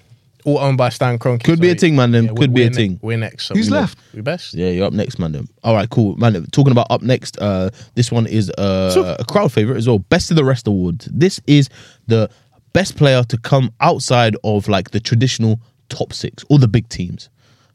All 0.44 0.58
owned 0.58 0.78
by 0.78 0.90
Stan 0.90 1.20
Kroenke. 1.20 1.44
Could 1.44 1.62
be 1.62 1.70
a 1.70 1.76
thing, 1.76 1.96
man, 1.96 2.12
them. 2.12 2.26
we're- 2.26 2.36
Could 2.38 2.54
be 2.54 2.62
a 2.62 2.66
we're 2.66 2.70
ne- 2.72 2.76
thing. 2.76 3.00
We're 3.04 3.18
next. 3.18 3.46
So 3.46 3.54
Who's 3.54 3.70
we 3.70 3.78
left? 3.78 4.00
We 4.14 4.22
best. 4.22 4.56
Yeah, 4.56 4.70
you're 4.70 4.88
up 4.88 4.94
next, 4.94 5.20
man. 5.20 5.34
Then. 5.34 5.48
All 5.64 5.76
right, 5.76 5.88
cool, 5.90 6.16
man. 6.18 6.34
Talking 6.52 6.72
about 6.72 6.88
up 6.90 7.04
next, 7.04 7.38
uh, 7.38 7.70
this 7.94 8.12
one 8.12 8.26
is 8.26 8.50
uh, 8.58 9.18
a 9.20 9.24
crowd 9.26 9.52
favorite 9.52 9.78
as 9.78 9.88
well. 9.88 10.00
Best 10.00 10.32
of 10.32 10.38
the 10.38 10.44
Rest 10.44 10.66
award. 10.68 11.06
This 11.12 11.40
is 11.46 11.70
the 12.08 12.28
best 12.74 12.96
player 12.98 13.24
to 13.26 13.38
come 13.38 13.72
outside 13.82 14.36
of 14.44 14.68
like 14.68 14.90
the 14.92 15.00
traditional 15.00 15.60
top 15.90 16.12
six 16.12 16.44
or 16.50 16.58
the 16.58 16.68
big 16.68 16.90
teams. 16.90 17.30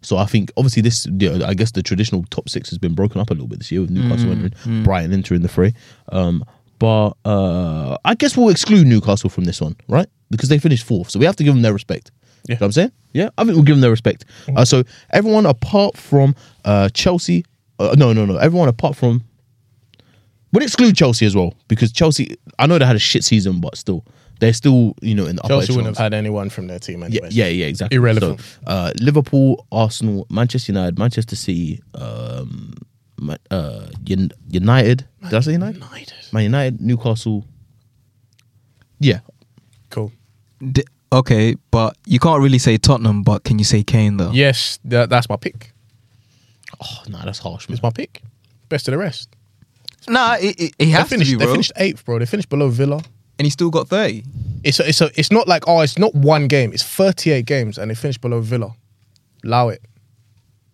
So 0.07 0.19
I 0.19 0.27
think 0.27 0.53
obviously 0.57 0.83
this, 0.83 1.05
you 1.07 1.37
know, 1.37 1.45
I 1.45 1.55
guess 1.55 1.73
the 1.73 1.83
traditional 1.83 2.25
top 2.31 2.49
six 2.49 2.71
has 2.71 2.79
been 2.79 2.95
broken 2.95 3.21
up 3.21 3.31
a 3.31 3.33
little 3.35 3.49
bit 3.49 3.59
this 3.59 3.73
year 3.73 3.81
with 3.81 3.91
Newcastle 3.91 4.31
entering, 4.31 4.85
Brighton 4.85 5.13
entering 5.13 5.43
the 5.43 5.49
fray. 5.49 5.75
Um, 6.13 6.45
but 6.79 7.15
uh, 7.25 7.97
I 8.05 8.15
guess 8.15 8.37
we'll 8.37 8.51
exclude 8.51 8.87
Newcastle 8.87 9.29
from 9.29 9.47
this 9.47 9.61
one, 9.61 9.75
right? 9.89 10.07
Because 10.31 10.49
they 10.49 10.61
finished 10.61 10.87
fourth, 10.87 11.11
so 11.11 11.19
we 11.19 11.27
have 11.27 11.35
to 11.37 11.43
give 11.43 11.55
them 11.55 11.63
their 11.63 11.73
respect. 11.73 12.13
Yeah. 12.45 12.53
You 12.53 12.55
know 12.55 12.59
what 12.59 12.67
I'm 12.67 12.73
saying? 12.73 12.93
Yeah, 13.15 13.31
I 13.37 13.43
think 13.43 13.57
we'll 13.57 13.65
give 13.65 13.75
them 13.75 13.81
their 13.81 13.91
respect. 13.91 14.27
Uh, 14.55 14.65
so 14.65 14.85
everyone 15.11 15.45
apart 15.45 15.97
from 15.97 16.37
uh, 16.65 16.89
Chelsea, 16.91 17.45
uh, 17.81 17.97
no, 17.99 18.13
no, 18.13 18.27
no, 18.27 18.37
everyone 18.37 18.69
apart 18.69 18.95
from, 18.95 19.25
we'll 20.53 20.63
exclude 20.63 20.95
Chelsea 20.95 21.27
as 21.27 21.35
well 21.35 21.55
because 21.67 21.91
Chelsea, 21.91 22.37
I 22.61 22.69
know 22.69 22.79
they 22.79 22.85
had 22.85 22.95
a 22.95 23.01
shit 23.01 23.25
season, 23.25 23.61
but 23.61 23.77
still, 23.77 24.05
they're 24.41 24.53
still, 24.53 24.95
you 25.01 25.15
know, 25.15 25.27
in 25.27 25.37
the 25.37 25.43
upper 25.43 25.49
Chelsea 25.55 25.73
wouldn't 25.73 25.97
have 25.97 26.03
had 26.03 26.15
anyone 26.15 26.51
from 26.51 26.67
their 26.67 26.79
team 26.79 27.01
Yeah, 27.01 27.07
anyway. 27.07 27.29
yeah, 27.31 27.47
yeah, 27.49 27.67
exactly. 27.67 27.97
Irrelevant. 27.97 28.41
So, 28.41 28.61
uh, 28.67 28.93
Liverpool, 29.01 29.67
Arsenal, 29.73 30.27
Manchester 30.31 30.73
United, 30.73 30.99
Manchester 30.99 31.37
City, 31.37 31.81
um, 31.95 32.75
uh, 33.51 33.87
Un- 34.11 34.31
United. 34.51 35.07
Did 35.23 35.35
I 35.35 35.41
say 35.41 35.53
United? 35.53 35.77
United. 35.83 36.15
Man 36.33 36.43
United, 36.45 36.81
Newcastle. 36.81 37.45
Yeah, 38.99 39.21
Cool. 39.91 40.13
D- 40.73 40.85
okay, 41.13 41.55
but 41.71 41.97
you 42.07 42.19
can't 42.19 42.43
really 42.43 42.59
say 42.59 42.77
Tottenham. 42.79 43.23
But 43.23 43.45
can 43.45 43.59
you 43.59 43.65
say 43.65 43.83
Kane 43.83 44.17
though? 44.17 44.31
Yes, 44.33 44.79
that, 44.85 45.11
that's 45.11 45.29
my 45.29 45.37
pick. 45.37 45.73
Oh, 46.81 47.03
nah, 47.09 47.25
that's 47.25 47.39
harsh, 47.39 47.69
man. 47.69 47.75
It's 47.75 47.83
my 47.83 47.91
pick. 47.91 48.23
Best 48.69 48.89
of 48.89 48.93
the 48.93 48.99
rest. 48.99 49.29
Nah, 50.09 50.37
he, 50.37 50.49
it, 50.49 50.61
it 50.61 50.75
They 50.79 50.87
has 50.91 51.09
finished. 51.09 51.31
to 51.31 51.39
be, 51.39 51.45
they 51.45 51.51
finished 51.51 51.73
eighth, 51.77 52.05
bro. 52.05 52.19
They 52.19 52.27
finished 52.27 52.49
below 52.49 52.69
Villa. 52.69 53.01
And 53.39 53.47
he 53.47 53.51
still 53.51 53.71
got 53.71 53.89
thirty. 53.89 54.25
It's 54.65 54.81
a, 54.81 54.89
it's 54.89 55.01
a, 55.01 55.11
it's 55.15 55.31
not 55.31 55.47
like 55.49 55.65
oh, 55.67 55.81
it's 55.81 55.99
not 55.99 56.15
one 56.15 56.49
game. 56.49 56.73
It's 56.73 56.83
thirty 56.83 57.31
eight 57.31 57.47
games, 57.47 57.79
and 57.79 57.91
they 57.91 57.95
finished 57.95 58.21
below 58.21 58.41
Villa. 58.41 58.75
Allow 59.45 59.69
it. 59.69 59.83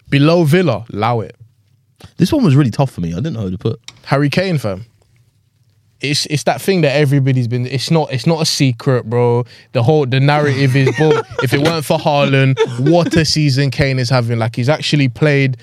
Below 0.09 0.45
Villa, 0.45 0.85
allow 0.93 1.21
it. 1.21 1.37
This 2.17 2.33
one 2.33 2.45
was 2.45 2.57
really 2.57 2.71
tough 2.71 2.91
for 2.91 3.01
me. 3.01 3.13
I 3.13 3.17
didn't 3.17 3.35
know 3.35 3.43
who 3.43 3.51
to 3.51 3.59
put. 3.59 3.81
Harry 4.05 4.29
Kane, 4.29 4.59
fam. 4.59 4.87
It's 6.01 6.27
it's 6.27 6.43
that 6.45 6.61
thing 6.61 6.81
that 6.81 6.97
everybody's 6.97 7.49
been. 7.49 7.67
It's 7.67 7.91
not 7.91 8.13
it's 8.13 8.27
not 8.27 8.43
a 8.43 8.47
secret, 8.47 9.09
bro. 9.09 9.45
The 9.73 9.83
whole 9.83 10.05
the 10.05 10.21
narrative 10.21 10.75
is, 10.75 10.97
bro. 10.97 11.11
if 11.43 11.53
it 11.53 11.61
weren't 11.61 11.85
for 11.85 11.97
Haaland, 11.97 12.59
what 12.91 13.15
a 13.17 13.25
season 13.25 13.71
Kane 13.71 13.99
is 13.99 14.11
having. 14.11 14.39
Like 14.39 14.57
he's 14.57 14.69
actually 14.69 15.09
played 15.09 15.59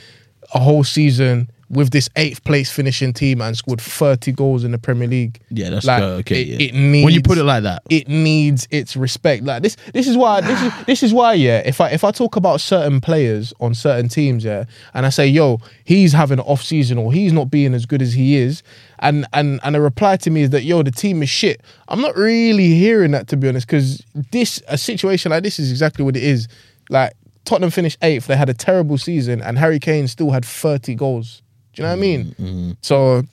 a 0.53 0.59
whole 0.59 0.83
season 0.83 1.49
with 1.69 1.91
this 1.91 2.09
eighth 2.15 2.43
place 2.43 2.71
finishing 2.71 3.13
team 3.13 3.41
and 3.41 3.55
scored 3.57 3.79
thirty 3.81 4.31
goals 4.31 4.63
in 4.63 4.71
the 4.71 4.77
Premier 4.77 5.07
League. 5.07 5.39
Yeah, 5.49 5.69
that's 5.69 5.85
like, 5.85 6.01
uh, 6.01 6.05
okay. 6.21 6.41
It, 6.41 6.47
yeah. 6.47 6.67
it 6.67 6.73
needs 6.73 7.05
when 7.05 7.13
you 7.13 7.21
put 7.21 7.37
it 7.37 7.43
like 7.43 7.63
that. 7.63 7.83
it 7.89 8.07
needs 8.07 8.67
its 8.71 8.95
respect. 8.95 9.43
Like 9.43 9.61
this, 9.61 9.77
this 9.93 10.07
is 10.07 10.17
why 10.17 10.41
this 10.41 10.61
is 10.61 10.85
this 10.85 11.03
is 11.03 11.13
why 11.13 11.33
yeah. 11.33 11.61
If 11.65 11.79
I 11.81 11.89
if 11.89 12.03
I 12.03 12.11
talk 12.11 12.35
about 12.35 12.61
certain 12.61 13.01
players 13.01 13.53
on 13.59 13.73
certain 13.73 14.09
teams, 14.09 14.43
yeah, 14.43 14.65
and 14.93 15.05
I 15.05 15.09
say 15.09 15.27
yo, 15.27 15.59
he's 15.83 16.13
having 16.13 16.39
an 16.39 16.45
off 16.45 16.63
season 16.63 16.97
or 16.97 17.13
he's 17.13 17.33
not 17.33 17.51
being 17.51 17.73
as 17.73 17.85
good 17.85 18.01
as 18.01 18.13
he 18.13 18.37
is, 18.37 18.63
and 18.99 19.25
and 19.33 19.59
and 19.63 19.75
a 19.75 19.81
reply 19.81 20.17
to 20.17 20.29
me 20.29 20.41
is 20.41 20.49
that 20.49 20.63
yo, 20.63 20.83
the 20.83 20.91
team 20.91 21.21
is 21.21 21.29
shit. 21.29 21.61
I'm 21.87 22.01
not 22.01 22.15
really 22.15 22.73
hearing 22.73 23.11
that 23.11 23.27
to 23.29 23.37
be 23.37 23.47
honest, 23.47 23.67
because 23.67 24.03
this 24.31 24.61
a 24.67 24.77
situation 24.77 25.31
like 25.31 25.43
this 25.43 25.59
is 25.59 25.71
exactly 25.71 26.03
what 26.03 26.15
it 26.15 26.23
is. 26.23 26.47
Like 26.89 27.13
Tottenham 27.45 27.71
finished 27.71 27.97
eighth, 28.01 28.27
they 28.27 28.35
had 28.35 28.49
a 28.49 28.53
terrible 28.53 28.97
season, 28.97 29.41
and 29.41 29.57
Harry 29.57 29.79
Kane 29.79 30.07
still 30.07 30.31
had 30.31 30.45
30 30.45 30.95
goals. 30.95 31.41
Do 31.79 31.83
you 31.83 31.89
know 31.89 31.95
what 31.95 31.97
I 31.97 32.01
mean? 32.01 32.25
Mm-hmm, 32.25 32.45
mm-hmm. 32.45 32.71
So 32.81 33.23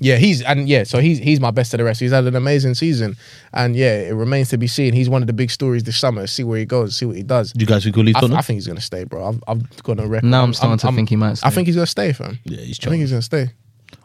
yeah, 0.00 0.16
he's 0.16 0.42
and 0.42 0.68
yeah, 0.68 0.84
so 0.84 0.98
he's 0.98 1.18
he's 1.18 1.40
my 1.40 1.50
best 1.50 1.72
of 1.74 1.78
the 1.78 1.84
rest. 1.84 2.00
He's 2.00 2.12
had 2.12 2.24
an 2.24 2.36
amazing 2.36 2.74
season, 2.74 3.16
and 3.52 3.76
yeah, 3.76 3.94
it 3.94 4.14
remains 4.14 4.48
to 4.50 4.58
be 4.58 4.66
seen. 4.66 4.92
He's 4.92 5.08
one 5.08 5.22
of 5.22 5.26
the 5.26 5.32
big 5.32 5.50
stories 5.50 5.84
this 5.84 5.98
summer. 5.98 6.26
See 6.26 6.44
where 6.44 6.58
he 6.58 6.64
goes, 6.64 6.96
see 6.96 7.06
what 7.06 7.16
he 7.16 7.22
does. 7.22 7.52
Do 7.52 7.60
you 7.60 7.66
guys 7.66 7.84
think 7.84 7.94
he'll 7.96 8.04
leave 8.04 8.16
I, 8.16 8.20
Tottenham? 8.20 8.38
I 8.38 8.42
think 8.42 8.56
he's 8.56 8.66
gonna 8.66 8.80
stay, 8.80 9.04
bro. 9.04 9.28
I've, 9.28 9.44
I've 9.46 9.82
got 9.82 10.00
a 10.00 10.06
record. 10.06 10.26
Now 10.26 10.42
I'm 10.42 10.54
starting 10.54 10.78
to 10.78 10.92
think 10.92 11.08
he 11.08 11.16
might 11.16 11.44
I 11.44 11.50
think 11.50 11.66
he's 11.66 11.76
gonna 11.76 11.86
stay, 11.86 12.12
fam. 12.12 12.38
yeah, 12.44 12.60
he's 12.60 12.80
I 12.80 12.90
think 12.90 13.00
he's 13.00 13.10
gonna 13.10 13.22
stay. 13.22 13.50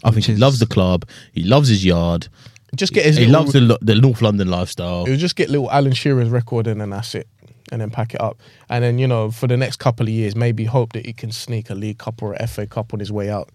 I 0.03 0.11
think 0.11 0.25
he 0.25 0.35
loves 0.35 0.59
the 0.59 0.67
club. 0.67 1.05
He 1.33 1.43
loves 1.43 1.69
his 1.69 1.83
yard. 1.83 2.27
Just 2.75 2.93
get 2.93 3.05
his. 3.05 3.17
He 3.17 3.25
little, 3.25 3.41
loves 3.41 3.53
the, 3.53 3.77
the 3.81 3.95
North 3.95 4.21
London 4.21 4.49
lifestyle. 4.49 5.05
He'll 5.05 5.17
just 5.17 5.35
get 5.35 5.49
little 5.49 5.71
Alan 5.71 5.93
Shearer's 5.93 6.29
record 6.29 6.67
and 6.67 6.79
then 6.79 6.91
that's 6.91 7.15
it. 7.15 7.27
And 7.71 7.81
then 7.81 7.89
pack 7.89 8.13
it 8.15 8.21
up. 8.21 8.39
And 8.69 8.83
then, 8.83 8.97
you 8.97 9.07
know, 9.07 9.29
for 9.29 9.45
the 9.45 9.57
next 9.57 9.77
couple 9.77 10.05
of 10.07 10.09
years, 10.09 10.35
maybe 10.35 10.65
hope 10.65 10.93
that 10.93 11.05
he 11.05 11.13
can 11.13 11.31
sneak 11.31 11.69
a 11.69 11.75
League 11.75 11.99
Cup 11.99 12.23
or 12.23 12.33
a 12.33 12.47
FA 12.47 12.65
Cup 12.65 12.93
on 12.93 12.99
his 12.99 13.11
way 13.11 13.29
out. 13.29 13.49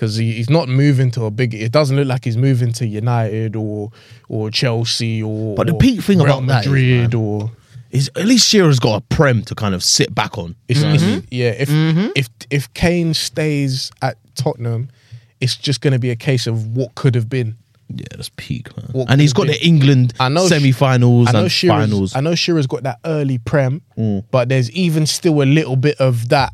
Because 0.00 0.16
he, 0.16 0.32
he's 0.32 0.48
not 0.48 0.66
moving 0.66 1.10
to 1.10 1.26
a 1.26 1.30
big. 1.30 1.52
It 1.52 1.72
doesn't 1.72 1.94
look 1.94 2.06
like 2.08 2.24
he's 2.24 2.38
moving 2.38 2.72
to 2.72 2.86
United 2.86 3.54
or 3.54 3.92
or 4.30 4.50
Chelsea 4.50 5.22
or. 5.22 5.54
But 5.54 5.66
the 5.66 5.74
peak 5.74 6.00
thing 6.00 6.18
Real 6.20 6.38
about 6.38 6.46
that 6.46 6.60
is, 6.64 6.66
Madrid 6.72 7.12
man, 7.12 7.14
or. 7.22 7.50
Is 7.90 8.08
at 8.16 8.24
least 8.24 8.48
Shearer's 8.48 8.78
got 8.78 9.02
a 9.02 9.14
prem 9.14 9.42
to 9.42 9.54
kind 9.54 9.74
of 9.74 9.84
sit 9.84 10.14
back 10.14 10.38
on. 10.38 10.54
It's, 10.68 10.78
You 10.80 10.86
know 10.86 10.92
what 10.92 11.02
I 11.02 11.06
it's- 11.06 11.26
yeah. 11.30 11.50
If 11.50 11.68
if 12.16 12.28
if 12.48 12.72
Kane 12.72 13.12
stays 13.12 13.90
at 14.00 14.16
Tottenham, 14.36 14.88
it's 15.40 15.56
just 15.56 15.82
going 15.82 15.92
to 15.92 15.98
be 15.98 16.10
a 16.10 16.16
case 16.16 16.46
of 16.46 16.68
what 16.76 16.94
could 16.94 17.14
have 17.14 17.28
been. 17.28 17.56
Yeah, 17.88 18.06
that's 18.12 18.30
peak, 18.36 18.74
man. 18.76 18.86
What 18.92 19.10
and 19.10 19.20
he's 19.20 19.32
got 19.34 19.48
have 19.48 19.56
the 19.56 19.66
England 19.66 20.14
I 20.20 20.28
know- 20.30 20.46
semi-finals 20.46 21.28
I 21.28 21.32
know 21.32 21.40
and 21.40 21.52
Shearer's, 21.52 21.74
finals. 21.90 22.12
Mm. 22.12 22.16
I 22.16 22.20
know 22.20 22.34
Shearer's 22.36 22.66
got 22.68 22.84
that 22.84 23.00
early 23.04 23.36
prem, 23.38 23.82
but 24.30 24.48
there's 24.48 24.70
even 24.70 25.04
still 25.06 25.42
a 25.42 25.44
little 25.44 25.76
bit 25.76 25.96
of 26.00 26.28
that 26.30 26.52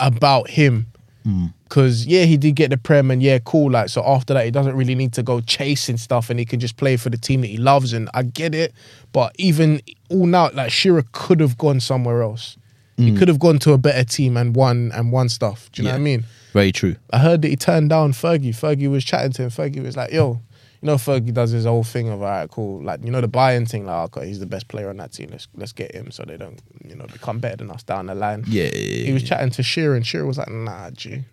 about 0.00 0.50
him. 0.50 0.88
Mm. 1.24 1.54
Because 1.74 2.06
yeah, 2.06 2.22
he 2.22 2.36
did 2.36 2.52
get 2.54 2.70
the 2.70 2.76
prem, 2.76 3.10
and 3.10 3.20
yeah, 3.20 3.40
cool. 3.40 3.72
Like 3.72 3.88
so, 3.88 4.04
after 4.06 4.32
that, 4.32 4.44
he 4.44 4.52
doesn't 4.52 4.76
really 4.76 4.94
need 4.94 5.12
to 5.14 5.24
go 5.24 5.40
chasing 5.40 5.96
stuff, 5.96 6.30
and 6.30 6.38
he 6.38 6.44
can 6.44 6.60
just 6.60 6.76
play 6.76 6.96
for 6.96 7.10
the 7.10 7.16
team 7.18 7.40
that 7.40 7.48
he 7.48 7.56
loves. 7.56 7.92
And 7.92 8.08
I 8.14 8.22
get 8.22 8.54
it, 8.54 8.72
but 9.12 9.34
even 9.40 9.82
all 10.08 10.26
now, 10.26 10.50
like 10.52 10.70
Shearer 10.70 11.02
could 11.10 11.40
have 11.40 11.58
gone 11.58 11.80
somewhere 11.80 12.22
else. 12.22 12.56
He 12.96 13.12
could 13.16 13.26
have 13.26 13.40
gone 13.40 13.58
to 13.58 13.72
a 13.72 13.78
better 13.78 14.04
team 14.04 14.36
and 14.36 14.54
won 14.54 14.92
and 14.94 15.10
won 15.10 15.28
stuff. 15.28 15.68
Do 15.72 15.82
you 15.82 15.88
know 15.88 15.94
Mm. 15.94 15.98
What 15.98 16.00
I 16.00 16.04
mean? 16.04 16.24
Very 16.52 16.70
true. 16.70 16.94
I 17.12 17.18
heard 17.18 17.42
that 17.42 17.48
he 17.48 17.56
turned 17.56 17.90
down 17.90 18.12
Fergie. 18.12 18.50
Fergie 18.54 18.88
was 18.88 19.04
chatting 19.04 19.32
to 19.32 19.42
him. 19.42 19.50
Fergie 19.50 19.82
was 19.82 19.96
like, 19.96 20.12
"Yo, 20.12 20.40
you 20.80 20.86
know, 20.86 20.94
Fergie 20.94 21.34
does 21.34 21.50
his 21.50 21.64
whole 21.64 21.82
thing 21.82 22.08
of 22.08 22.22
all 22.22 22.28
right, 22.28 22.48
cool. 22.48 22.80
Like, 22.84 23.04
you 23.04 23.10
know, 23.10 23.20
the 23.20 23.26
buying 23.26 23.66
thing. 23.66 23.84
Like, 23.84 24.16
okay, 24.16 24.28
he's 24.28 24.38
the 24.38 24.46
best 24.46 24.68
player 24.68 24.90
on 24.90 24.98
that 24.98 25.10
team. 25.12 25.30
Let's 25.32 25.48
let's 25.56 25.72
get 25.72 25.92
him 25.92 26.12
so 26.12 26.22
they 26.24 26.36
don't, 26.36 26.60
you 26.88 26.94
know, 26.94 27.06
become 27.06 27.40
better 27.40 27.56
than 27.56 27.72
us 27.72 27.82
down 27.82 28.06
the 28.06 28.14
line." 28.14 28.44
Yeah, 28.46 28.70
yeah, 28.72 29.06
He 29.06 29.12
was 29.12 29.24
chatting 29.24 29.50
to 29.50 29.64
Shearer, 29.64 29.96
and 29.96 30.06
Shearer 30.06 30.24
was 30.26 30.38
like, 30.38 30.48
"Nah, 30.50 30.90
G." 30.92 31.24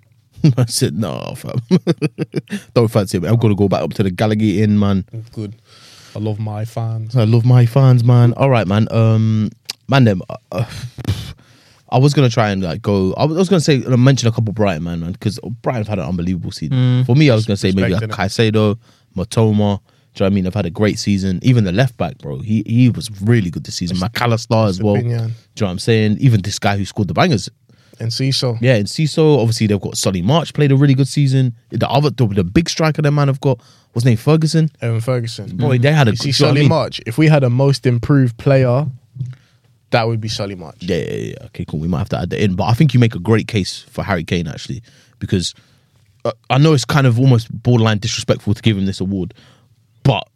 I 0.58 0.66
said, 0.66 0.96
no, 0.96 1.34
fam. 1.36 1.62
Don't 2.74 2.88
fancy 2.90 3.18
it. 3.18 3.22
man. 3.22 3.32
I'm 3.32 3.40
going 3.40 3.54
to 3.54 3.58
go 3.58 3.68
back 3.68 3.82
up 3.82 3.94
to 3.96 4.04
the 4.04 4.12
Gallagher 4.12 4.44
Inn, 4.64 4.80
man. 4.80 5.06
Good. 5.34 5.56
I 6.16 6.20
love 6.20 6.40
my 6.40 6.66
fans. 6.66 7.16
I 7.16 7.24
love 7.24 7.46
my 7.46 7.66
fans, 7.66 8.04
man. 8.04 8.34
All 8.34 8.50
right, 8.50 8.68
man. 8.68 8.88
Um, 8.92 9.50
man, 9.88 10.04
them. 10.04 10.22
Uh, 10.30 10.36
uh, 10.52 10.66
I 11.92 11.98
was 11.98 12.14
gonna 12.14 12.30
try 12.30 12.52
and 12.52 12.64
like 12.64 12.82
go. 12.82 13.14
I 13.16 13.26
was, 13.26 13.36
I 13.36 13.40
was 13.40 13.50
gonna 13.50 13.60
say 13.60 13.84
uh, 13.84 13.98
mention 13.98 14.30
a 14.30 14.32
couple 14.32 14.54
Brighton 14.54 14.84
man, 14.84 15.02
man, 15.02 15.12
because 15.12 15.40
Brighton 15.62 15.82
have 15.82 15.88
had 15.90 16.00
an 16.00 16.06
unbelievable 16.06 16.52
season. 16.52 17.04
For 17.06 17.16
me, 17.16 17.30
I 17.30 17.36
was 17.36 17.46
gonna 17.46 17.58
say 17.58 17.72
maybe 17.74 17.94
like 17.94 18.04
Caicedo, 18.04 18.78
Mitoma. 19.16 19.28
Do 19.44 19.56
you 19.56 19.60
know 19.68 19.80
what 20.16 20.22
I 20.24 20.30
mean? 20.30 20.48
I've 20.48 20.54
had 20.54 20.66
a 20.66 20.70
great 20.70 21.00
season. 21.00 21.40
Even 21.42 21.64
the 21.66 21.72
left 21.74 21.98
back, 21.98 22.18
bro, 22.18 22.40
he 22.40 22.64
he 22.66 22.90
was 22.90 23.10
really 23.22 23.50
good 23.50 23.66
this 23.66 23.76
season. 23.76 24.00
Mac 24.00 24.20
Allister 24.22 24.56
as 24.56 24.82
well. 24.82 24.96
Do 24.96 25.02
you 25.02 25.16
know 25.18 25.30
what 25.60 25.62
I'm 25.70 25.80
saying? 25.80 26.18
Even 26.20 26.42
this 26.42 26.60
guy 26.60 26.78
who 26.78 26.86
scored 26.86 27.08
the 27.10 27.14
bangers. 27.14 27.50
Enciso. 28.02 28.58
Yeah, 28.62 28.80
Enciso, 28.80 29.40
obviously 29.40 29.68
they've 29.68 29.80
got 29.80 29.98
Solly 29.98 30.22
March 30.22 30.54
played 30.54 30.72
a 30.72 30.76
really 30.76 30.94
good 30.94 31.08
season. 31.08 31.56
The 31.70 31.90
other 31.90 32.10
the, 32.10 32.28
the 32.28 32.44
big 32.44 32.70
striker 32.70 33.02
that 33.02 33.12
man 33.12 33.28
have 33.28 33.40
got, 33.40 33.62
was 33.94 34.06
named? 34.06 34.20
Ferguson. 34.20 34.70
Evan 34.82 35.02
Ferguson. 35.02 35.56
Boy, 35.58 35.78
they 35.78 35.92
had 35.92 36.08
a 36.08 36.12
You 36.12 36.18
see, 36.18 36.32
good 36.32 36.38
do 36.38 36.44
you 36.44 36.46
know 36.46 36.52
what 36.52 36.58
I 36.58 36.62
mean? 36.62 36.70
March. 36.70 37.02
If 37.06 37.18
we 37.18 37.28
had 37.28 37.44
a 37.44 37.50
most 37.50 37.86
improved 37.86 38.38
player, 38.38 38.86
that 39.92 40.08
would 40.08 40.22
be 40.22 40.30
Solly 40.30 40.56
March. 40.56 40.78
Yeah, 40.80 40.98
yeah, 40.98 41.14
yeah. 41.14 41.46
Okay, 41.46 41.66
cool. 41.66 41.80
We 41.80 41.88
might 41.88 42.00
have 42.00 42.10
to 42.10 42.20
add 42.20 42.30
that 42.32 42.42
in, 42.42 42.56
but 42.56 42.66
I 42.66 42.74
think 42.74 42.94
you 42.94 43.00
make 43.00 43.16
a 43.16 43.20
great 43.20 43.48
case 43.48 43.82
for 43.84 44.04
Harry 44.04 44.24
Kane 44.24 44.48
actually, 44.48 44.82
because 45.20 45.54
uh, 46.26 46.32
I 46.50 46.58
know 46.58 46.74
it's 46.74 46.86
kind 46.86 47.08
of 47.08 47.20
almost 47.20 47.52
borderline 47.64 48.00
disrespectful 48.00 48.54
to 48.54 48.62
give 48.62 48.78
him 48.78 48.86
this 48.86 49.00
award, 49.00 49.34
but 50.04 50.28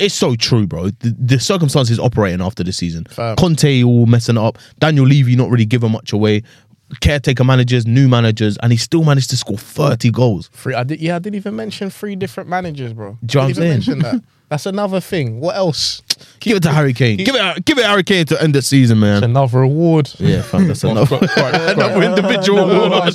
it's 0.00 0.14
so 0.14 0.34
true, 0.34 0.66
bro. 0.66 0.90
The, 0.90 1.14
the 1.16 1.38
circumstances 1.38 1.98
operating 1.98 2.40
after 2.40 2.64
the 2.64 2.72
season. 2.72 3.04
Fam. 3.04 3.36
Conte 3.36 3.84
all 3.84 4.06
messing 4.06 4.36
up. 4.36 4.58
Daniel 4.80 5.06
Levy 5.06 5.36
not 5.36 5.48
really 5.48 5.64
giving 5.64 5.92
much 5.92 6.12
away. 6.12 6.42
Caretaker 7.00 7.42
managers, 7.44 7.86
new 7.86 8.08
managers, 8.08 8.56
and 8.58 8.70
he 8.72 8.78
still 8.78 9.02
managed 9.02 9.30
to 9.30 9.36
score 9.36 9.58
30 9.58 10.10
goals. 10.12 10.48
Three. 10.52 10.74
I 10.74 10.84
did. 10.84 11.00
Yeah, 11.00 11.16
I 11.16 11.18
didn't 11.18 11.34
even 11.36 11.56
mention 11.56 11.90
three 11.90 12.14
different 12.16 12.48
managers, 12.48 12.92
bro. 12.92 13.18
Do 13.24 13.38
you 13.38 13.42
know 13.42 13.48
what 13.48 13.48
I'm 13.48 13.54
Didn't 13.54 13.64
even 13.72 13.82
saying? 13.82 13.98
mention 14.02 14.18
that. 14.20 14.24
That's 14.48 14.66
another 14.66 15.00
thing. 15.00 15.40
What 15.40 15.56
else? 15.56 16.02
Give 16.40 16.56
it 16.56 16.62
to 16.64 16.70
Harry 16.72 16.92
Kane. 16.92 17.16
Give 17.18 17.34
it, 17.34 17.40
uh, 17.40 17.54
give 17.64 17.78
it 17.78 17.84
Harry 17.84 18.04
Kane 18.04 18.24
to 18.26 18.40
end 18.42 18.54
the 18.54 18.62
season, 18.62 19.00
man. 19.00 19.24
Another 19.24 19.62
award. 19.62 20.10
Yeah, 20.18 20.42
fam, 20.42 20.68
that's 20.68 20.84
enough. 20.84 21.10
Another 21.10 22.02
individual 22.02 22.70
award. 22.70 23.14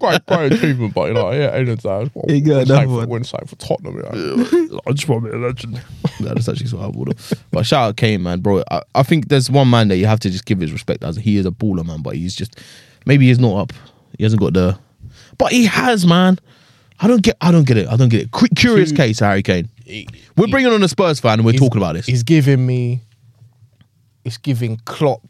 quite 0.00 0.24
quite 0.26 0.52
achievement, 0.52 0.94
but 0.94 1.08
you 1.08 1.14
know, 1.14 1.30
yeah, 1.32 1.50
end 1.52 1.68
of 1.68 1.80
the 1.82 2.10
day, 2.26 2.34
You 2.34 2.40
got 2.40 2.62
another 2.62 2.86
one. 2.88 3.08
win 3.08 3.24
side 3.24 3.48
for 3.48 3.56
Tottenham. 3.56 3.96
Yeah. 3.96 4.78
I 4.86 4.92
just 4.92 5.08
want 5.08 5.24
to 5.24 5.30
be 5.30 5.36
a 5.36 5.38
legend. 5.40 5.80
That's 6.20 6.48
actually 6.48 6.66
so 6.66 6.78
I 6.80 6.86
would 6.88 7.08
have. 7.08 7.32
But 7.50 7.66
shout 7.66 7.88
out 7.88 7.96
Kane, 7.96 8.22
man, 8.22 8.40
bro. 8.40 8.62
I, 8.70 8.82
I 8.94 9.02
think 9.02 9.28
there's 9.28 9.50
one 9.50 9.68
man 9.70 9.88
that 9.88 9.96
you 9.96 10.06
have 10.06 10.20
to 10.20 10.30
just 10.30 10.44
give 10.44 10.60
his 10.60 10.72
respect 10.72 11.02
as 11.04 11.16
he 11.16 11.36
is 11.36 11.46
a 11.46 11.50
baller, 11.50 11.84
man. 11.84 12.02
But 12.02 12.16
he's 12.16 12.34
just 12.36 12.60
maybe 13.06 13.26
he's 13.26 13.38
not 13.38 13.56
up. 13.56 13.72
He 14.16 14.22
hasn't 14.24 14.40
got 14.40 14.54
the, 14.54 14.78
but 15.38 15.52
he 15.52 15.66
has, 15.66 16.06
man. 16.06 16.38
I 17.00 17.08
don't 17.08 17.22
get. 17.22 17.36
I 17.40 17.50
don't 17.52 17.66
get 17.66 17.76
it. 17.76 17.88
I 17.88 17.96
don't 17.96 18.08
get 18.08 18.22
it. 18.22 18.30
Curious 18.56 18.90
Two- 18.90 18.96
case, 18.96 19.18
Harry 19.20 19.42
Kane. 19.42 19.68
We're 20.36 20.48
bringing 20.48 20.72
on 20.72 20.82
a 20.82 20.88
Spurs 20.88 21.20
fan 21.20 21.38
and 21.38 21.44
we're 21.46 21.52
talking 21.52 21.80
about 21.80 21.94
this. 21.94 22.06
He's 22.06 22.22
giving 22.22 22.66
me. 22.66 23.02
It's 24.24 24.36
giving 24.38 24.78
Klopp. 24.84 25.22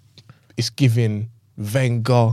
It's 0.57 0.71
giving 0.71 1.29
Wenger. 1.57 2.33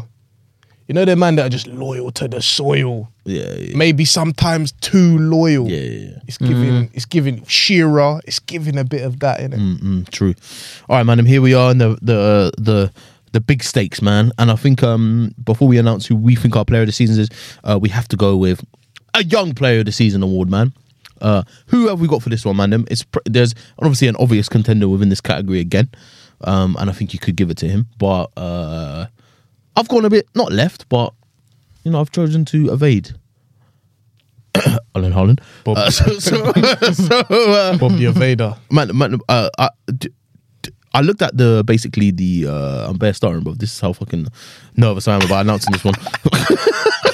You 0.87 0.93
know 0.93 1.05
the 1.05 1.15
man 1.15 1.35
that 1.35 1.45
are 1.45 1.49
just 1.49 1.67
loyal 1.67 2.11
to 2.11 2.27
the 2.27 2.41
soil. 2.41 3.09
Yeah, 3.25 3.53
yeah, 3.57 3.77
Maybe 3.77 4.03
sometimes 4.03 4.73
too 4.73 5.17
loyal. 5.17 5.69
yeah, 5.69 5.77
yeah. 5.79 6.09
yeah. 6.09 6.17
It's 6.27 6.37
giving. 6.37 6.89
It's 6.93 7.05
giving 7.05 7.45
Shearer. 7.45 8.19
It's 8.25 8.39
giving 8.39 8.77
a 8.77 8.83
bit 8.83 9.01
of 9.03 9.19
that 9.21 9.39
in 9.39 9.53
it. 9.53 9.59
Mm, 9.59 10.09
true. 10.09 10.33
All 10.89 10.97
right, 10.97 11.03
man. 11.05 11.19
And 11.19 11.27
here 11.27 11.41
we 11.41 11.53
are 11.53 11.71
in 11.71 11.77
the 11.77 11.97
the 12.01 12.51
the 12.57 12.91
the 13.31 13.39
big 13.41 13.63
stakes, 13.63 14.01
man. 14.01 14.31
And 14.37 14.51
I 14.51 14.55
think 14.55 14.83
um 14.83 15.33
before 15.43 15.67
we 15.67 15.77
announce 15.77 16.05
who 16.05 16.15
we 16.15 16.35
think 16.35 16.55
our 16.55 16.65
player 16.65 16.81
of 16.81 16.87
the 16.87 16.93
season 16.93 17.19
is, 17.19 17.29
uh, 17.63 17.79
we 17.81 17.89
have 17.89 18.07
to 18.09 18.17
go 18.17 18.35
with 18.35 18.63
a 19.13 19.23
young 19.23 19.53
player 19.53 19.79
of 19.79 19.85
the 19.85 19.91
season 19.91 20.21
award, 20.21 20.49
man. 20.49 20.73
Uh, 21.23 21.43
who 21.67 21.87
have 21.87 21.99
we 22.01 22.07
got 22.07 22.21
for 22.21 22.29
this 22.29 22.45
one, 22.45 22.57
man? 22.57 22.69
Them- 22.69 22.85
It's 22.91 23.03
pr- 23.03 23.19
there's 23.25 23.55
obviously 23.79 24.07
an 24.09 24.15
obvious 24.17 24.47
contender 24.49 24.87
within 24.87 25.09
this 25.09 25.21
category 25.21 25.59
again, 25.59 25.89
um, 26.41 26.75
and 26.79 26.89
I 26.89 26.93
think 26.93 27.13
you 27.13 27.19
could 27.19 27.35
give 27.35 27.49
it 27.49 27.57
to 27.57 27.67
him. 27.67 27.87
But 27.97 28.29
uh, 28.37 29.07
I've 29.75 29.87
gone 29.87 30.05
a 30.05 30.09
bit 30.09 30.27
not 30.35 30.51
left, 30.51 30.87
but 30.89 31.13
you 31.83 31.91
know 31.91 31.99
I've 32.01 32.11
chosen 32.11 32.45
to 32.45 32.71
evade. 32.73 33.11
Erling 34.95 35.13
Haaland. 35.13 35.39
Bob. 35.63 35.77
Uh, 35.77 35.89
so, 35.97 36.19
so, 36.19 36.43
so 36.91 37.17
uh, 37.19 37.77
Bob 37.77 37.93
the 37.93 38.05
Evader. 38.05 38.57
man, 38.69 38.95
man 38.95 39.19
uh, 39.27 39.49
I, 39.57 39.69
d- 39.97 40.09
d- 40.61 40.71
I 40.93 41.01
looked 41.01 41.21
at 41.23 41.35
the 41.35 41.63
basically 41.65 42.11
the 42.11 42.47
uh, 42.49 42.87
I'm 42.89 42.97
bare 42.97 43.13
starting, 43.13 43.43
but 43.43 43.57
this 43.59 43.73
is 43.73 43.79
how 43.79 43.93
fucking 43.93 44.27
nervous 44.75 45.07
I 45.07 45.15
am 45.15 45.21
about 45.23 45.41
announcing 45.41 45.71
this 45.71 45.83
one. 45.83 45.95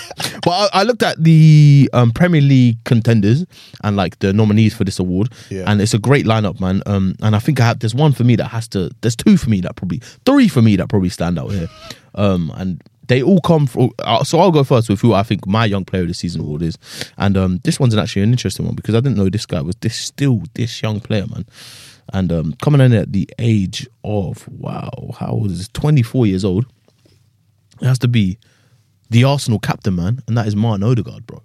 but 0.49 0.73
I, 0.73 0.81
I 0.81 0.83
looked 0.83 1.03
at 1.03 1.23
the 1.23 1.89
um, 1.93 2.11
Premier 2.11 2.41
League 2.41 2.83
contenders 2.85 3.45
and 3.83 3.95
like 3.95 4.19
the 4.19 4.33
nominees 4.33 4.73
for 4.73 4.83
this 4.83 4.99
award, 4.99 5.29
Yeah. 5.49 5.63
and 5.67 5.81
it's 5.81 5.93
a 5.93 5.99
great 5.99 6.25
lineup, 6.25 6.59
man. 6.59 6.81
Um, 6.85 7.15
and 7.21 7.35
I 7.35 7.39
think 7.39 7.59
I 7.59 7.65
have 7.65 7.79
there's 7.79 7.95
one 7.95 8.11
for 8.13 8.23
me 8.23 8.35
that 8.37 8.45
has 8.47 8.67
to. 8.69 8.89
There's 9.01 9.15
two 9.15 9.37
for 9.37 9.49
me 9.49 9.61
that 9.61 9.75
probably 9.75 9.99
three 10.25 10.47
for 10.47 10.61
me 10.61 10.75
that 10.77 10.89
probably 10.89 11.09
stand 11.09 11.37
out 11.39 11.51
here, 11.51 11.67
um, 12.15 12.51
and. 12.55 12.81
They 13.09 13.23
all 13.23 13.41
come 13.41 13.65
from, 13.65 13.89
uh, 13.97 14.23
so 14.23 14.39
I'll 14.39 14.51
go 14.51 14.63
first 14.63 14.87
with 14.87 15.01
who 15.01 15.15
I 15.15 15.23
think 15.23 15.47
my 15.47 15.65
young 15.65 15.83
player 15.83 16.03
of 16.03 16.09
the 16.09 16.13
season 16.13 16.41
award 16.41 16.61
is, 16.61 16.77
and 17.17 17.35
um, 17.37 17.59
this 17.63 17.79
one's 17.79 17.97
actually 17.97 18.21
an 18.21 18.29
interesting 18.29 18.67
one 18.67 18.75
because 18.75 18.93
I 18.93 18.99
didn't 18.99 19.17
know 19.17 19.29
this 19.29 19.47
guy 19.47 19.61
was 19.61 19.75
this 19.81 19.95
still 19.95 20.43
this 20.53 20.83
young 20.83 20.99
player, 20.99 21.25
man 21.25 21.45
and 22.13 22.31
um, 22.31 22.53
coming 22.61 22.81
in 22.81 22.93
at 22.93 23.11
the 23.11 23.27
age 23.39 23.87
of 24.03 24.47
wow, 24.47 24.91
how 25.19 25.31
old 25.31 25.49
is 25.49 25.57
this? 25.57 25.67
Twenty 25.69 26.03
four 26.03 26.27
years 26.27 26.45
old. 26.45 26.67
It 27.81 27.85
has 27.87 27.97
to 27.99 28.07
be 28.07 28.37
the 29.09 29.23
Arsenal 29.23 29.59
captain, 29.59 29.95
man, 29.95 30.21
and 30.27 30.37
that 30.37 30.47
is 30.47 30.55
Martin 30.55 30.83
Odegaard, 30.83 31.25
bro. 31.25 31.41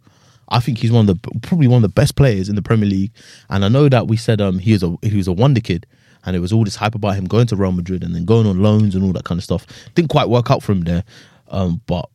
I 0.48 0.60
think 0.60 0.78
he's 0.78 0.92
one 0.92 1.08
of 1.08 1.20
the 1.20 1.30
probably 1.40 1.66
one 1.66 1.78
of 1.78 1.82
the 1.82 2.00
best 2.00 2.16
players 2.16 2.48
in 2.48 2.54
the 2.54 2.62
Premier 2.62 2.88
League, 2.88 3.12
and 3.48 3.64
I 3.64 3.68
know 3.68 3.88
that 3.88 4.06
we 4.06 4.16
said 4.16 4.40
um 4.40 4.58
he 4.58 4.72
was 4.72 4.82
a 4.82 4.96
he 5.02 5.16
was 5.16 5.26
a 5.26 5.32
wonder 5.32 5.60
kid, 5.60 5.86
and 6.24 6.36
it 6.36 6.40
was 6.40 6.52
all 6.52 6.64
this 6.64 6.76
hype 6.76 6.94
about 6.94 7.16
him 7.16 7.24
going 7.24 7.46
to 7.46 7.56
Real 7.56 7.72
Madrid 7.72 8.04
and 8.04 8.14
then 8.14 8.24
going 8.24 8.46
on 8.46 8.62
loans 8.62 8.94
and 8.94 9.02
all 9.04 9.12
that 9.14 9.24
kind 9.24 9.38
of 9.38 9.44
stuff. 9.44 9.66
Didn't 9.94 10.10
quite 10.10 10.28
work 10.28 10.50
out 10.50 10.62
for 10.62 10.72
him 10.72 10.82
there, 10.82 11.02
um, 11.48 11.80
but 11.86 12.08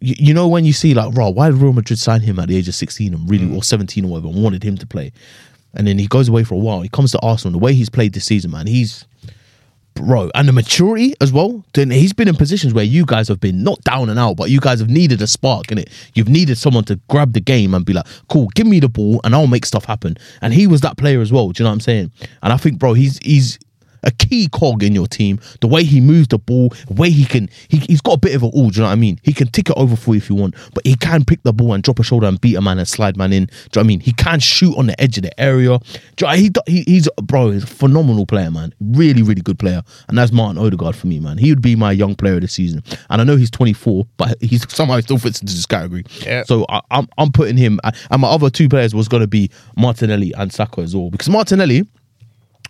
you, 0.00 0.14
you 0.18 0.34
know 0.34 0.46
when 0.46 0.64
you 0.66 0.74
see 0.74 0.92
like, 0.92 1.14
raw, 1.14 1.30
why 1.30 1.50
did 1.50 1.58
Real 1.58 1.72
Madrid 1.72 1.98
sign 1.98 2.20
him 2.20 2.38
at 2.38 2.48
the 2.48 2.56
age 2.56 2.68
of 2.68 2.74
sixteen 2.74 3.14
and 3.14 3.28
really 3.30 3.54
or 3.54 3.62
seventeen 3.62 4.04
or 4.04 4.08
whatever, 4.08 4.28
and 4.28 4.42
wanted 4.42 4.62
him 4.62 4.76
to 4.76 4.86
play, 4.86 5.10
and 5.74 5.86
then 5.86 5.98
he 5.98 6.06
goes 6.06 6.28
away 6.28 6.44
for 6.44 6.54
a 6.54 6.58
while. 6.58 6.82
He 6.82 6.90
comes 6.90 7.12
to 7.12 7.20
Arsenal. 7.20 7.52
The 7.52 7.64
way 7.64 7.72
he's 7.72 7.90
played 7.90 8.12
this 8.12 8.26
season, 8.26 8.50
man, 8.50 8.66
he's 8.66 9.06
bro, 9.94 10.30
and 10.34 10.48
the 10.48 10.52
maturity 10.52 11.14
as 11.20 11.32
well. 11.32 11.64
Then 11.74 11.90
he's 11.90 12.12
been 12.12 12.28
in 12.28 12.36
positions 12.36 12.74
where 12.74 12.84
you 12.84 13.04
guys 13.04 13.28
have 13.28 13.40
been 13.40 13.62
not 13.62 13.80
down 13.82 14.08
and 14.08 14.18
out, 14.18 14.36
but 14.36 14.50
you 14.50 14.60
guys 14.60 14.80
have 14.80 14.90
needed 14.90 15.20
a 15.22 15.26
spark 15.26 15.70
in 15.70 15.78
it. 15.78 15.90
You've 16.14 16.28
needed 16.28 16.58
someone 16.58 16.84
to 16.84 16.96
grab 17.08 17.32
the 17.32 17.40
game 17.40 17.74
and 17.74 17.84
be 17.84 17.92
like, 17.92 18.06
"Cool, 18.28 18.48
give 18.54 18.66
me 18.66 18.80
the 18.80 18.88
ball, 18.88 19.20
and 19.24 19.34
I'll 19.34 19.46
make 19.46 19.66
stuff 19.66 19.84
happen." 19.84 20.16
And 20.40 20.54
he 20.54 20.66
was 20.66 20.80
that 20.82 20.96
player 20.96 21.20
as 21.20 21.32
well. 21.32 21.50
Do 21.50 21.62
you 21.62 21.64
know 21.64 21.70
what 21.70 21.74
I'm 21.74 21.80
saying? 21.80 22.12
And 22.42 22.52
I 22.52 22.56
think, 22.56 22.78
bro, 22.78 22.94
he's 22.94 23.18
he's 23.22 23.58
a 24.02 24.10
key 24.10 24.48
cog 24.48 24.82
in 24.82 24.94
your 24.94 25.06
team. 25.06 25.40
The 25.60 25.66
way 25.66 25.84
he 25.84 26.00
moves 26.00 26.28
the 26.28 26.38
ball, 26.38 26.70
the 26.88 26.94
way 26.94 27.10
he 27.10 27.24
can, 27.24 27.48
he, 27.68 27.78
he's 27.78 28.00
got 28.00 28.14
a 28.14 28.18
bit 28.18 28.34
of 28.34 28.42
it 28.42 28.46
all. 28.54 28.70
Do 28.70 28.76
you 28.76 28.80
know 28.82 28.88
what 28.88 28.92
I 28.92 28.96
mean? 28.96 29.20
He 29.22 29.32
can 29.32 29.48
tick 29.48 29.70
it 29.70 29.76
over 29.76 29.96
for 29.96 30.14
you 30.14 30.18
if 30.18 30.28
you 30.28 30.36
want, 30.36 30.54
but 30.74 30.86
he 30.86 30.94
can 30.96 31.24
pick 31.24 31.42
the 31.42 31.52
ball 31.52 31.72
and 31.72 31.82
drop 31.82 31.98
a 31.98 32.02
shoulder 32.02 32.26
and 32.26 32.40
beat 32.40 32.56
a 32.56 32.60
man 32.60 32.78
and 32.78 32.88
slide 32.88 33.16
man 33.16 33.32
in. 33.32 33.46
Do 33.46 33.50
you 33.52 33.56
know 33.56 33.68
what 33.72 33.84
I 33.84 33.86
mean? 33.86 34.00
He 34.00 34.12
can 34.12 34.40
shoot 34.40 34.76
on 34.76 34.86
the 34.86 35.00
edge 35.00 35.16
of 35.16 35.22
the 35.22 35.40
area. 35.40 35.78
Do 36.16 36.26
you 36.26 36.26
know, 36.26 36.36
he, 36.36 36.50
he, 36.66 36.82
he's, 36.82 37.08
bro, 37.22 37.50
he's 37.50 37.64
a 37.64 37.66
phenomenal 37.66 38.26
player, 38.26 38.50
man. 38.50 38.74
Really, 38.80 39.22
really 39.22 39.42
good 39.42 39.58
player, 39.58 39.82
and 40.08 40.16
that's 40.16 40.32
Martin 40.32 40.62
Odegaard 40.62 40.96
for 40.96 41.06
me, 41.06 41.20
man. 41.20 41.38
He 41.38 41.50
would 41.50 41.62
be 41.62 41.76
my 41.76 41.92
young 41.92 42.14
player 42.14 42.34
of 42.34 42.42
the 42.42 42.48
season, 42.48 42.82
and 43.08 43.20
I 43.20 43.24
know 43.24 43.36
he's 43.36 43.50
24, 43.50 44.06
but 44.16 44.36
he's 44.40 44.70
somehow 44.72 45.00
still 45.00 45.18
fits 45.18 45.40
into 45.40 45.54
this 45.54 45.66
category. 45.66 46.04
Yeah. 46.22 46.44
So 46.44 46.66
I, 46.68 46.80
I'm 46.90 47.08
I'm 47.18 47.32
putting 47.32 47.56
him, 47.56 47.80
and 47.84 48.20
my 48.20 48.28
other 48.28 48.50
two 48.50 48.68
players 48.68 48.94
was 48.94 49.08
going 49.08 49.22
to 49.22 49.26
be 49.26 49.50
Martinelli 49.76 50.32
and 50.36 50.52
Saka 50.52 50.80
as 50.80 50.94
well, 50.94 51.10
because 51.10 51.28
Martinelli 51.28 51.86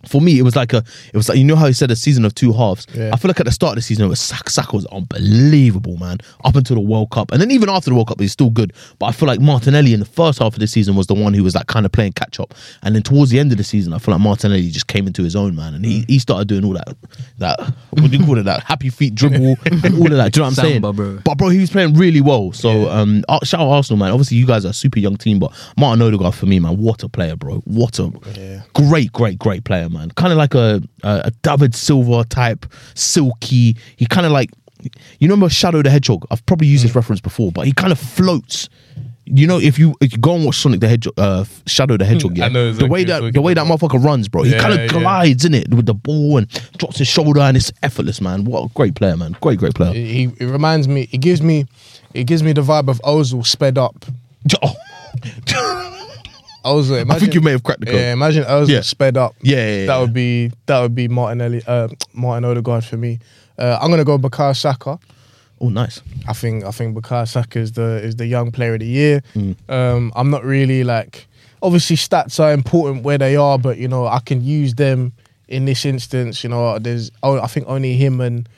for 0.06 0.20
me, 0.20 0.38
it 0.38 0.42
was 0.42 0.56
like 0.56 0.72
a, 0.72 0.78
it 1.12 1.16
was 1.16 1.28
like 1.28 1.36
you 1.38 1.44
know 1.44 1.56
how 1.56 1.66
he 1.66 1.72
said 1.72 1.90
a 1.90 1.96
season 1.96 2.24
of 2.24 2.34
two 2.34 2.52
halves. 2.52 2.86
Yeah. 2.94 3.10
I 3.12 3.16
feel 3.16 3.28
like 3.28 3.40
at 3.40 3.46
the 3.46 3.52
start 3.52 3.72
of 3.72 3.76
the 3.76 3.82
season, 3.82 4.04
it 4.04 4.08
was 4.08 4.20
Saka, 4.20 4.50
Saka 4.50 4.74
was 4.76 4.86
unbelievable, 4.86 5.96
man. 5.96 6.18
Up 6.44 6.56
until 6.56 6.76
the 6.76 6.82
World 6.82 7.10
Cup, 7.10 7.32
and 7.32 7.40
then 7.40 7.50
even 7.50 7.68
after 7.68 7.90
the 7.90 7.94
World 7.96 8.08
Cup, 8.08 8.20
he's 8.20 8.32
still 8.32 8.50
good. 8.50 8.72
But 8.98 9.06
I 9.06 9.12
feel 9.12 9.26
like 9.26 9.40
Martinelli 9.40 9.92
in 9.92 10.00
the 10.00 10.06
first 10.06 10.38
half 10.38 10.54
of 10.54 10.60
the 10.60 10.66
season 10.66 10.96
was 10.96 11.06
the 11.06 11.14
one 11.14 11.34
who 11.34 11.42
was 11.44 11.54
like 11.54 11.66
kind 11.66 11.84
of 11.86 11.92
playing 11.92 12.12
catch 12.12 12.40
up, 12.40 12.54
and 12.82 12.94
then 12.94 13.02
towards 13.02 13.30
the 13.30 13.38
end 13.38 13.52
of 13.52 13.58
the 13.58 13.64
season, 13.64 13.92
I 13.92 13.98
feel 13.98 14.14
like 14.14 14.22
Martinelli 14.22 14.70
just 14.70 14.86
came 14.86 15.06
into 15.06 15.22
his 15.22 15.36
own, 15.36 15.54
man, 15.54 15.74
and 15.74 15.84
he 15.84 16.04
he 16.08 16.18
started 16.18 16.48
doing 16.48 16.64
all 16.64 16.72
that 16.74 16.96
that 17.38 17.58
what 17.90 18.10
do 18.10 18.16
you 18.16 18.24
call 18.24 18.38
it 18.38 18.44
that 18.44 18.62
happy 18.64 18.88
feet 18.88 19.14
dribble 19.14 19.56
and 19.66 19.84
all 19.98 20.06
of 20.10 20.16
that. 20.16 20.32
Do 20.32 20.40
you 20.40 20.42
know 20.42 20.48
what 20.50 20.58
I'm 20.58 20.80
saying? 20.80 20.80
Bro. 20.80 21.18
But 21.24 21.36
bro, 21.38 21.48
he 21.50 21.58
was 21.58 21.70
playing 21.70 21.94
really 21.94 22.20
well. 22.20 22.52
So 22.52 22.88
um, 22.88 23.22
uh, 23.28 23.44
shout 23.44 23.60
out 23.60 23.68
Arsenal, 23.70 23.98
man. 23.98 24.12
Obviously, 24.12 24.36
you 24.38 24.46
guys 24.46 24.64
are 24.64 24.70
a 24.70 24.72
super 24.72 24.98
young 24.98 25.16
team, 25.16 25.38
but 25.38 25.52
Martin 25.76 26.00
Odegaard 26.02 26.34
for 26.34 26.46
me, 26.46 26.58
man, 26.60 26.78
what 26.78 27.02
a 27.02 27.08
player, 27.08 27.36
bro. 27.36 27.58
What 27.66 27.98
a 27.98 28.10
Yeah. 28.36 28.62
great, 28.74 29.12
great, 29.12 29.38
great 29.38 29.64
player, 29.64 29.88
man. 29.90 30.10
Kind 30.12 30.32
of 30.32 30.38
like 30.38 30.54
a, 30.54 30.82
a 31.02 31.22
a 31.26 31.30
David 31.42 31.74
Silva 31.74 32.24
type, 32.24 32.66
silky. 32.94 33.76
He 33.96 34.06
kind 34.06 34.26
of 34.26 34.32
like, 34.32 34.50
you 34.82 35.28
remember 35.28 35.48
Shadow 35.48 35.82
the 35.82 35.90
Hedgehog? 35.90 36.26
I've 36.30 36.44
probably 36.46 36.68
used 36.68 36.82
Mm. 36.84 36.88
this 36.88 36.96
reference 36.96 37.20
before, 37.20 37.52
but 37.52 37.66
he 37.66 37.72
kind 37.72 37.92
of 37.92 37.98
floats. 37.98 38.68
You 39.32 39.46
know, 39.46 39.60
if 39.60 39.78
you 39.78 39.94
if 40.00 40.10
you 40.12 40.18
go 40.18 40.34
and 40.34 40.44
watch 40.44 40.56
Sonic 40.56 40.80
the 40.80 40.88
Hedgehog, 40.88 41.14
uh, 41.16 41.44
Shadow 41.66 41.96
the 41.96 42.04
Hedgehog, 42.04 42.36
yeah, 42.36 42.46
I 42.46 42.48
know 42.48 42.72
the 42.72 42.86
way 42.88 43.04
that 43.04 43.32
the 43.32 43.40
way 43.40 43.54
that 43.54 43.64
motherfucker 43.64 44.02
runs, 44.02 44.26
bro, 44.28 44.42
he 44.42 44.50
Yeah, 44.52 44.58
kind 44.60 44.80
of 44.80 44.90
glides 44.90 45.44
in 45.44 45.54
it 45.54 45.72
with 45.72 45.86
the 45.86 45.94
ball 45.94 46.38
and 46.38 46.48
drops 46.78 46.98
his 46.98 47.06
shoulder, 47.06 47.38
and 47.40 47.56
it's 47.56 47.70
effortless, 47.84 48.20
man. 48.20 48.44
What 48.44 48.64
a 48.64 48.68
great 48.74 48.96
player, 48.96 49.16
man. 49.16 49.36
Great, 49.40 49.58
great 49.60 49.74
player. 49.74 49.92
He, 49.92 50.24
it 50.40 50.46
reminds 50.46 50.88
me. 50.88 51.08
It 51.12 51.18
gives 51.20 51.42
me. 51.42 51.66
It 52.12 52.24
gives 52.24 52.42
me 52.42 52.52
the 52.52 52.62
vibe 52.62 52.88
of 52.88 53.00
Ozil 53.02 53.46
sped 53.46 53.78
up. 53.78 54.04
Oh. 54.62 54.74
Ozil. 56.64 57.00
Imagine, 57.02 57.10
I 57.10 57.18
think 57.18 57.34
you 57.34 57.40
may 57.40 57.52
have 57.52 57.62
cracked 57.62 57.80
the 57.80 57.86
code. 57.86 57.94
Yeah, 57.96 58.12
imagine 58.12 58.44
Ozil 58.44 58.68
Yeah. 58.68 58.80
sped 58.82 59.16
up. 59.16 59.34
Yeah, 59.42 59.56
yeah, 59.56 59.62
yeah, 59.62 59.86
that 59.86 59.94
yeah. 59.94 60.00
would 60.00 60.12
be 60.12 60.52
that 60.66 60.80
would 60.80 60.94
be 60.94 61.08
Martinelli, 61.08 61.62
uh, 61.66 61.88
Martin 62.12 62.44
Odegaard 62.44 62.84
for 62.84 62.96
me. 62.96 63.18
Uh, 63.58 63.78
I'm 63.80 63.90
gonna 63.90 64.04
go 64.04 64.18
Bukayo 64.18 64.56
Saka. 64.56 64.98
Oh, 65.60 65.68
nice. 65.68 66.00
I 66.26 66.32
think 66.32 66.64
I 66.64 66.70
think 66.70 66.96
Bukayo 66.96 67.28
Saka 67.28 67.58
is 67.58 67.72
the 67.72 68.02
is 68.02 68.16
the 68.16 68.26
young 68.26 68.50
player 68.50 68.74
of 68.74 68.80
the 68.80 68.86
year. 68.86 69.22
Mm. 69.34 69.56
Um, 69.68 70.12
I'm 70.16 70.30
not 70.30 70.44
really 70.44 70.84
like 70.84 71.26
obviously 71.62 71.96
stats 71.96 72.40
are 72.40 72.52
important 72.52 73.02
where 73.04 73.18
they 73.18 73.36
are, 73.36 73.58
but 73.58 73.76
you 73.78 73.88
know 73.88 74.06
I 74.06 74.20
can 74.20 74.42
use 74.42 74.74
them 74.74 75.12
in 75.48 75.64
this 75.66 75.84
instance. 75.84 76.42
You 76.42 76.50
know, 76.50 76.78
there's 76.78 77.10
oh, 77.22 77.40
I 77.40 77.46
think 77.46 77.66
only 77.68 77.94
him 77.94 78.20
and 78.20 78.48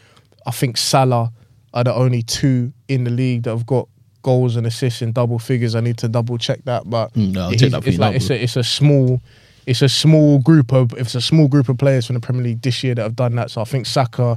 I 0.46 0.50
think 0.52 0.76
Salah 0.76 1.32
are 1.74 1.84
the 1.84 1.94
only 1.94 2.22
two 2.22 2.72
in 2.88 3.04
the 3.04 3.10
league 3.10 3.44
that 3.44 3.50
have 3.50 3.66
got 3.66 3.88
goals 4.22 4.56
and 4.56 4.66
assists 4.66 5.02
in 5.02 5.12
double 5.12 5.38
figures. 5.38 5.74
I 5.74 5.80
need 5.80 5.98
to 5.98 6.08
double 6.08 6.38
check 6.38 6.64
that, 6.64 6.88
but 6.88 7.12
Mm, 7.14 7.32
no, 7.32 7.44
I'll 7.44 7.52
it's, 7.52 7.62
take 7.62 7.72
that 7.72 7.86
it's 7.86 7.98
like 7.98 8.16
it's 8.16 8.30
a 8.30 8.42
it's 8.42 8.56
a 8.56 8.64
small. 8.64 9.20
It's 9.64 9.80
a 9.80 9.88
small 9.88 10.40
group 10.40 10.72
of 10.72 10.92
it's 10.94 11.14
a 11.14 11.20
small 11.20 11.46
group 11.46 11.68
of 11.68 11.78
players 11.78 12.06
from 12.06 12.14
the 12.14 12.20
Premier 12.20 12.42
League 12.42 12.62
this 12.62 12.82
year 12.82 12.96
that 12.96 13.02
have 13.02 13.14
done 13.14 13.36
that. 13.36 13.48
So 13.48 13.60
I 13.60 13.64
think 13.64 13.86
Saka, 13.86 14.36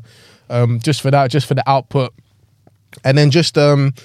um, 0.52 0.80
just 0.80 1.02
for 1.02 1.10
that, 1.10 1.32
just 1.32 1.48
for 1.48 1.56
the 1.56 1.68
output, 1.68 2.14
and 3.04 3.18
then 3.18 3.32
just 3.32 3.58
um 3.58 3.96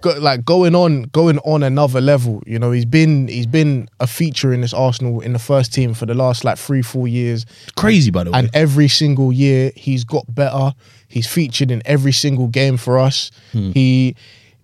go, 0.00 0.18
like 0.18 0.44
going 0.44 0.74
on 0.74 1.02
going 1.04 1.38
on 1.40 1.62
another 1.62 2.00
level. 2.00 2.42
You 2.46 2.58
know, 2.58 2.72
he's 2.72 2.84
been 2.84 3.28
he's 3.28 3.46
been 3.46 3.88
a 4.00 4.06
feature 4.06 4.52
in 4.52 4.60
this 4.60 4.74
Arsenal 4.74 5.20
in 5.20 5.32
the 5.32 5.38
first 5.38 5.72
team 5.72 5.94
for 5.94 6.06
the 6.06 6.14
last 6.14 6.44
like 6.44 6.58
three 6.58 6.82
four 6.82 7.06
years. 7.06 7.46
Crazy, 7.76 8.10
by 8.10 8.24
the 8.24 8.32
way. 8.32 8.38
And 8.40 8.50
every 8.52 8.88
single 8.88 9.32
year 9.32 9.70
he's 9.76 10.02
got 10.02 10.24
better. 10.34 10.72
He's 11.08 11.26
featured 11.26 11.70
in 11.70 11.82
every 11.84 12.12
single 12.12 12.48
game 12.48 12.76
for 12.76 12.98
us. 12.98 13.30
Hmm. 13.52 13.70
He, 13.70 14.16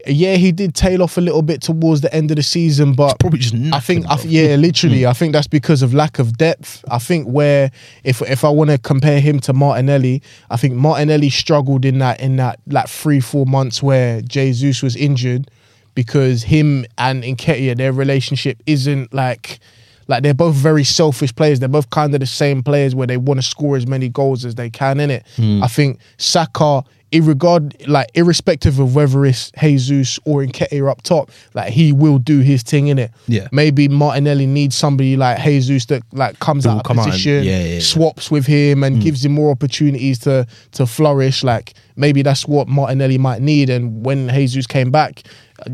yeah, 0.07 0.35
he 0.35 0.53
did 0.53 0.75
tail 0.75 1.03
off 1.03 1.17
a 1.17 1.21
little 1.21 1.43
bit 1.43 1.63
towards 1.63 2.01
the 2.01 2.13
end 2.15 2.31
of 2.31 2.37
the 2.37 2.43
season, 2.43 2.95
but 2.95 3.19
probably 3.19 3.39
just 3.39 3.55
I 3.73 3.81
think, 3.81 4.07
I, 4.09 4.21
yeah, 4.23 4.57
literally, 4.57 5.07
I 5.07 5.13
think 5.13 5.33
that's 5.33 5.47
because 5.47 5.83
of 5.83 5.95
lack 5.95 6.19
of 6.19 6.37
depth. 6.37 6.85
I 6.91 6.99
think 6.99 7.27
where 7.27 7.71
if 8.05 8.21
if 8.23 8.45
I 8.45 8.49
want 8.49 8.71
to 8.71 8.79
compare 8.79 9.21
him 9.21 9.41
to 9.41 9.53
Martinelli, 9.53 10.23
I 10.51 10.57
think 10.57 10.75
Martinelli 10.75 11.31
struggled 11.31 11.85
in 11.85 11.99
that 11.99 12.21
in 12.21 12.37
that 12.37 12.61
like 12.67 12.89
three 12.89 13.21
four 13.21 13.47
months 13.47 13.83
where 13.83 14.21
Jesus 14.23 14.83
was 14.83 14.97
injured 14.97 15.51
because 15.95 16.45
him 16.45 16.87
and 16.99 17.23
Nketiah 17.23 17.77
their 17.77 17.93
relationship 17.93 18.63
isn't 18.67 19.13
like 19.13 19.61
like 20.09 20.23
they're 20.23 20.35
both 20.35 20.55
very 20.55 20.85
selfish 20.85 21.35
players. 21.35 21.61
They're 21.61 21.69
both 21.69 21.91
kind 21.91 22.13
of 22.15 22.21
the 22.21 22.27
same 22.27 22.63
players 22.63 22.95
where 22.95 23.07
they 23.07 23.17
want 23.17 23.39
to 23.39 23.47
score 23.47 23.77
as 23.77 23.87
many 23.87 24.09
goals 24.09 24.45
as 24.45 24.57
they 24.57 24.71
can 24.71 25.01
in 25.01 25.11
it. 25.11 25.27
Hmm. 25.37 25.63
I 25.63 25.69
think 25.69 26.01
Saka, 26.19 26.85
irregard 27.13 27.77
like 27.87 28.11
irrespective 28.15 28.79
of 28.79 28.95
whether 28.95 29.25
it's 29.25 29.53
Jesus 29.61 30.19
or 30.25 30.43
Nketiah 30.43 30.91
up 30.91 31.03
top, 31.03 31.31
like 31.55 31.73
he 31.73 31.93
will 31.93 32.19
do 32.19 32.41
his 32.41 32.63
thing 32.63 32.89
in 32.89 32.99
it. 32.99 33.11
Yeah. 33.29 33.49
Maybe 33.53 33.87
Martinelli 33.89 34.47
needs 34.47 34.75
somebody 34.75 35.17
like 35.17 35.41
Jesus 35.41 35.87
that 35.87 36.03
like 36.13 36.39
comes 36.41 36.67
out 36.67 36.79
of 36.79 36.85
come 36.85 36.99
out 36.99 37.05
and- 37.05 37.13
position, 37.13 37.45
yeah, 37.45 37.59
yeah, 37.59 37.75
yeah. 37.75 37.81
swaps 37.81 38.31
with 38.31 38.47
him 38.47 38.83
and 38.83 38.97
mm. 38.97 39.03
gives 39.03 39.25
him 39.25 39.33
more 39.33 39.51
opportunities 39.51 40.19
to 40.21 40.47
to 40.73 40.87
flourish. 40.87 41.45
Like 41.45 41.75
maybe 41.97 42.23
that's 42.23 42.49
what 42.49 42.67
Martinelli 42.67 43.19
might 43.19 43.43
need. 43.43 43.71
And 43.71 44.05
when 44.05 44.29
Jesus 44.31 44.67
came 44.67 44.91
back, 44.91 45.23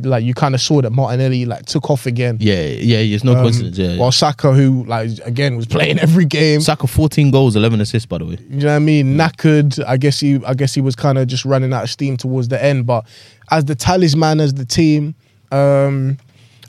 like 0.03 0.25
you 0.25 0.35
kind 0.35 0.55
of 0.55 0.61
saw 0.61 0.81
that 0.83 0.91
Martinelli 0.91 1.45
like 1.45 1.67
took 1.67 1.91
off 1.91 2.07
again. 2.07 2.37
yeah, 2.41 2.55
yeah, 2.63 2.99
it's 2.99 3.25
no 3.25 3.33
Um, 3.33 3.39
coincidence. 3.43 3.79
Yeah, 3.79 3.97
While 3.97 4.13
Saka, 4.13 4.53
who 4.53 4.85
like 4.85 5.11
again 5.25 5.57
was 5.57 5.67
playing 5.67 5.99
every 5.99 6.25
game, 6.25 6.61
Saka 6.61 6.87
14 6.87 7.31
goals, 7.31 7.57
11 7.57 7.81
assists, 7.81 8.07
by 8.07 8.19
the 8.19 8.25
way. 8.27 8.39
you 8.51 8.61
know 8.61 8.67
what 8.69 8.73
I 8.77 8.79
mean? 8.79 9.17
Knackered. 9.17 9.83
I 9.87 9.97
guess 9.97 10.21
he, 10.21 10.41
I 10.45 10.55
guess 10.55 10.75
he 10.75 10.81
was 10.81 10.95
kind 10.97 11.19
of 11.19 11.27
just 11.29 11.45
running 11.45 11.73
out 11.73 11.85
of 11.85 11.91
steam 11.91 12.17
towards 12.17 12.49
the 12.49 12.63
end. 12.63 12.87
But 12.87 13.07
as 13.51 13.65
the 13.67 13.75
talisman, 13.75 14.41
as 14.41 14.55
the 14.55 14.65
team, 14.65 15.15
um, 15.53 16.19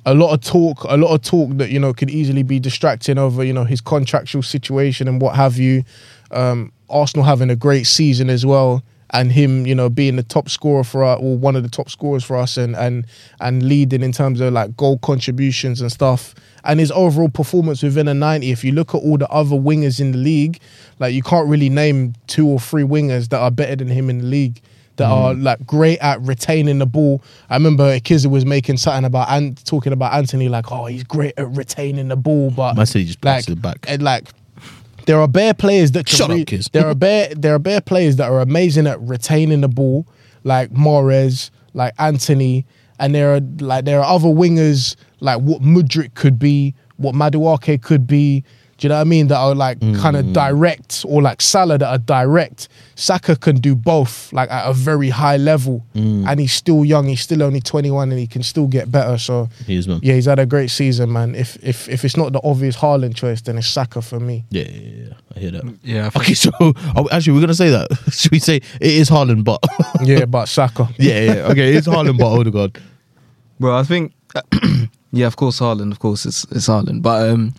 a 0.05 0.13
lot 0.13 0.33
of 0.33 0.41
talk, 0.41 0.83
a 0.85 0.95
lot 0.97 1.13
of 1.13 1.21
talk 1.21 1.49
that 1.57 1.69
you 1.69 1.79
know 1.79 1.93
could 1.93 2.09
easily 2.09 2.43
be 2.43 2.59
distracting 2.59 3.17
over 3.17 3.43
you 3.43 3.53
know 3.53 3.63
his 3.65 3.81
contractual 3.81 4.41
situation 4.43 5.07
and 5.07 5.21
what 5.21 5.35
have 5.35 5.57
you. 5.57 5.83
Um, 6.31 6.71
Arsenal 6.89 7.25
having 7.25 7.49
a 7.49 7.55
great 7.55 7.85
season 7.85 8.29
as 8.29 8.45
well, 8.45 8.83
and 9.11 9.31
him, 9.31 9.65
you 9.65 9.75
know, 9.75 9.89
being 9.89 10.15
the 10.15 10.23
top 10.23 10.49
scorer 10.49 10.83
for 10.83 11.03
us, 11.03 11.19
or 11.21 11.37
one 11.37 11.55
of 11.55 11.63
the 11.63 11.69
top 11.69 11.89
scorers 11.89 12.23
for 12.23 12.37
us, 12.37 12.57
and 12.57 12.75
and 12.75 13.05
and 13.39 13.63
leading 13.63 14.01
in 14.01 14.11
terms 14.11 14.39
of 14.39 14.53
like 14.53 14.75
goal 14.77 14.97
contributions 14.99 15.81
and 15.81 15.91
stuff. 15.91 16.35
And 16.63 16.79
his 16.79 16.91
overall 16.91 17.29
performance 17.29 17.81
within 17.81 18.09
a 18.09 18.13
90, 18.13 18.51
if 18.51 18.65
you 18.65 18.73
look 18.73 18.93
at 18.93 18.97
all 18.97 19.17
the 19.17 19.29
other 19.29 19.55
wingers 19.55 20.01
in 20.01 20.11
the 20.11 20.17
league, 20.17 20.59
like 20.99 21.13
you 21.13 21.23
can't 21.23 21.47
really 21.47 21.69
name 21.69 22.13
two 22.27 22.45
or 22.45 22.59
three 22.59 22.83
wingers 22.83 23.29
that 23.29 23.39
are 23.39 23.51
better 23.51 23.77
than 23.77 23.87
him 23.87 24.09
in 24.09 24.19
the 24.19 24.25
league 24.25 24.61
that 24.99 25.09
are 25.09 25.33
like 25.33 25.65
great 25.65 25.97
at 25.99 26.21
retaining 26.21 26.77
the 26.79 26.85
ball. 26.85 27.23
I 27.49 27.55
remember 27.55 27.85
Akiza 27.85 28.27
was 28.29 28.45
making 28.45 28.77
something 28.77 29.05
about 29.05 29.29
and 29.29 29.63
talking 29.65 29.93
about 29.93 30.13
Antony 30.13 30.49
like, 30.49 30.71
oh, 30.71 30.85
he's 30.85 31.03
great 31.05 31.33
at 31.37 31.49
retaining 31.55 32.09
the 32.09 32.17
ball, 32.17 32.51
but 32.51 32.75
just 33.05 33.23
like, 33.23 33.61
back. 33.61 33.85
and 33.87 34.03
like 34.03 34.27
there 35.05 35.19
are 35.19 35.27
bare 35.27 35.53
players 35.53 35.91
that 35.91 36.05
can 36.05 36.17
Shut 36.17 36.31
up, 36.31 36.47
kids. 36.47 36.69
there 36.71 36.87
are 36.87 36.95
bare 36.95 37.33
there 37.35 37.55
are 37.55 37.59
bare 37.59 37.81
players 37.81 38.15
that 38.17 38.29
are 38.31 38.41
amazing 38.41 38.87
at 38.87 38.99
retaining 39.01 39.61
the 39.61 39.67
ball, 39.67 40.07
like 40.43 40.71
Mahrez, 40.71 41.49
like 41.73 41.93
Antony, 41.99 42.65
and 42.99 43.13
there 43.15 43.35
are 43.35 43.41
like 43.59 43.85
there 43.85 43.99
are 43.99 44.05
other 44.15 44.27
wingers 44.29 44.95
like 45.19 45.41
what 45.41 45.61
Mudryk 45.61 46.13
could 46.13 46.37
be, 46.39 46.73
what 46.97 47.15
Madueke 47.15 47.81
could 47.81 48.07
be. 48.07 48.43
Do 48.79 48.85
you 48.85 48.89
know 48.89 48.95
what 48.95 49.01
I 49.01 49.03
mean? 49.03 49.27
That 49.27 49.37
are 49.37 49.53
like 49.53 49.79
kind 49.81 50.15
Mm. 50.15 50.19
of 50.19 50.33
direct, 50.33 51.03
or 51.07 51.21
like 51.21 51.41
Salah 51.41 51.77
that 51.77 51.87
are 51.87 51.97
direct. 51.97 52.69
Saka 52.95 53.35
can 53.35 53.57
do 53.57 53.75
both, 53.75 54.31
like 54.33 54.49
at 54.49 54.69
a 54.69 54.73
very 54.73 55.09
high 55.09 55.35
level, 55.37 55.83
Mm. 55.95 56.25
and 56.27 56.39
he's 56.39 56.53
still 56.53 56.85
young. 56.85 57.07
He's 57.07 57.19
still 57.21 57.43
only 57.43 57.59
twenty 57.59 57.91
one, 57.91 58.09
and 58.11 58.19
he 58.19 58.25
can 58.27 58.41
still 58.43 58.67
get 58.67 58.89
better. 58.91 59.17
So 59.17 59.49
He 59.67 59.75
is, 59.75 59.87
man. 59.87 59.99
yeah, 60.01 60.13
he's 60.15 60.25
had 60.25 60.39
a 60.39 60.45
great 60.45 60.69
season, 60.71 61.11
man. 61.11 61.35
If 61.35 61.57
if 61.61 61.89
if 61.89 62.05
it's 62.05 62.15
not 62.15 62.31
the 62.31 62.39
obvious 62.43 62.77
Haaland 62.77 63.15
choice, 63.15 63.41
then 63.41 63.57
it's 63.57 63.67
Saka 63.67 64.01
for 64.01 64.19
me. 64.19 64.45
Yeah, 64.49 64.63
yeah, 64.63 64.79
yeah, 64.79 65.03
yeah. 65.07 65.13
I 65.35 65.39
hear 65.39 65.51
that. 65.51 65.63
Yeah, 65.83 66.09
Okay, 66.15 66.33
so 66.33 66.51
oh, 66.61 67.07
actually, 67.11 67.33
we're 67.33 67.41
gonna 67.41 67.53
say 67.53 67.69
that. 67.71 67.87
Should 68.11 68.31
we 68.31 68.39
say 68.39 68.57
it 68.57 68.91
is 69.01 69.09
Haaland, 69.09 69.43
but 69.43 69.59
Yeah, 70.03 70.23
but 70.25 70.45
Saka. 70.47 70.87
yeah, 70.97 71.19
yeah, 71.21 71.33
okay, 71.51 71.73
it's 71.75 71.87
Haaland, 71.87 72.17
but 72.17 72.27
Odegaard. 72.31 72.79
Bro, 73.59 73.75
I 73.77 73.83
think 73.83 74.13
yeah, 75.11 75.27
of 75.27 75.35
course 75.35 75.59
Haaland, 75.59 75.91
of 75.91 75.99
course 75.99 76.25
it's 76.25 76.45
it's 76.51 76.67
Haaland. 76.67 77.01
But 77.01 77.29
um 77.29 77.53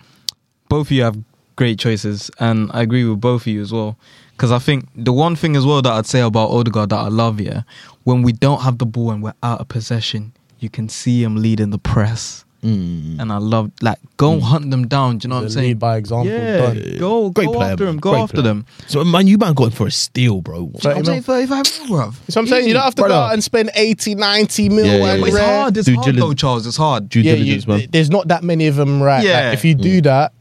both 0.71 0.87
of 0.87 0.91
you 0.91 1.03
have 1.03 1.17
great 1.55 1.77
choices 1.77 2.31
and 2.39 2.71
I 2.73 2.81
agree 2.81 3.03
with 3.05 3.19
both 3.21 3.41
of 3.43 3.47
you 3.47 3.61
as 3.61 3.71
well. 3.71 3.97
Because 4.31 4.51
I 4.51 4.59
think 4.59 4.87
the 4.95 5.13
one 5.13 5.35
thing 5.35 5.55
as 5.55 5.65
well 5.65 5.81
that 5.83 5.91
I'd 5.93 6.05
say 6.07 6.21
about 6.21 6.49
Odegaard 6.49 6.89
that 6.89 6.99
I 6.99 7.09
love, 7.09 7.39
yeah, 7.39 7.61
when 8.05 8.23
we 8.23 8.31
don't 8.31 8.61
have 8.61 8.77
the 8.79 8.85
ball 8.87 9.11
and 9.11 9.21
we're 9.21 9.33
out 9.43 9.59
of 9.61 9.67
possession, 9.67 10.33
you 10.59 10.69
can 10.69 10.89
see 10.89 11.21
him 11.23 11.35
leading 11.35 11.69
the 11.69 11.77
press. 11.77 12.43
Mm. 12.63 13.19
And 13.19 13.31
I 13.33 13.37
love 13.37 13.71
like 13.81 13.97
go 14.17 14.39
hunt 14.39 14.69
them 14.69 14.87
down. 14.87 15.17
Do 15.17 15.25
you 15.25 15.29
know 15.29 15.35
what 15.37 15.41
I'm 15.41 15.45
The 15.47 15.51
saying? 15.53 15.67
lead 15.69 15.79
by 15.79 15.97
example. 15.97 16.27
yeah, 16.31 16.57
Done. 16.57 16.97
go 16.99 17.29
Great 17.31 17.47
go 17.47 17.53
player, 17.53 17.71
after 17.71 17.85
man. 17.85 17.93
him. 17.95 17.99
Go 17.99 18.11
Great 18.11 18.21
after 18.21 18.33
player. 18.35 18.43
them. 18.43 18.65
So 18.87 19.03
man, 19.03 19.25
you 19.27 19.37
man 19.39 19.53
got 19.53 19.65
him 19.65 19.71
for 19.71 19.87
a 19.87 19.91
steal, 19.91 20.41
bro. 20.41 20.69
Thirty 20.77 20.99
I'm 20.99 21.05
saying 21.05 21.23
35 21.23 21.49
mil, 21.89 21.97
bruv. 21.97 22.15
So 22.29 22.39
I'm 22.39 22.45
saying 22.47 22.67
you 22.67 22.73
don't 22.75 22.83
have 22.83 22.95
to 22.95 23.01
go 23.01 23.13
out 23.13 23.33
and 23.33 23.43
spend 23.43 23.71
80, 23.75 24.13
90 24.15 24.69
mil 24.69 24.85
Yeah, 24.85 24.93
yeah, 24.95 25.15
yeah. 25.15 25.25
It's 25.25 25.37
hard. 25.39 25.77
It's 25.77 25.85
Due 25.87 25.95
hard 25.95 26.05
diligence. 26.05 26.23
though, 26.29 26.33
Charles. 26.35 26.67
It's 26.67 26.77
hard. 26.77 27.09
Due 27.09 27.21
Yeah, 27.21 27.33
diligence, 27.35 27.65
you, 27.67 27.73
man. 27.73 27.87
there's 27.91 28.09
not 28.11 28.27
that 28.29 28.43
many 28.43 28.67
of 28.67 28.75
them 28.75 29.01
right. 29.01 29.17
Like, 29.17 29.25
Yeah. 29.25 29.51
if 29.53 29.65
you 29.65 29.73
do 29.75 30.01
that, 30.01 30.33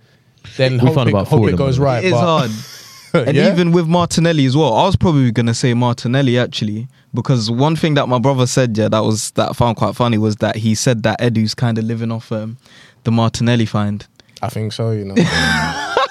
then 0.61 0.73
We 0.75 0.79
hope, 0.79 0.95
found 0.95 1.09
it, 1.09 1.13
about 1.13 1.29
hope 1.29 1.41
it 1.41 1.45
of 1.45 1.59
them, 1.59 1.67
goes 1.67 1.79
right. 1.79 2.05
It 2.05 2.09
is 2.09 2.13
but- 2.13 2.21
hard. 2.21 2.51
And 3.13 3.37
Yeah? 3.37 3.53
even 3.53 3.73
with 3.73 3.89
Martinelli 3.89 4.47
as 4.47 4.57
well, 4.57 4.73
I 4.73 4.85
was 4.87 4.95
probably 4.95 5.33
gonna 5.33 5.53
say 5.53 5.75
Martinelli 5.75 6.39
actually 6.39 6.87
because 7.13 7.51
one 7.51 7.75
thing 7.75 7.95
that 7.95 8.07
my 8.09 8.21
brother 8.21 8.47
said, 8.47 8.79
yeah, 8.79 8.89
that 8.89 9.01
was 9.01 9.33
that 9.33 9.51
I 9.51 9.53
found 9.53 9.77
quite 9.79 9.97
funny 9.97 10.17
was 10.17 10.37
that 10.37 10.55
he 10.55 10.77
said 10.77 11.03
that 11.03 11.21
Edu's 11.21 11.53
kind 11.53 11.77
of 11.77 11.83
living 11.85 12.13
off 12.13 12.31
um, 12.31 12.57
the 13.03 13.11
Martinelli 13.11 13.67
find. 13.67 14.07
I 14.43 14.49
think 14.49 14.73
so. 14.73 14.93
You 14.93 15.07
know. 15.07 15.15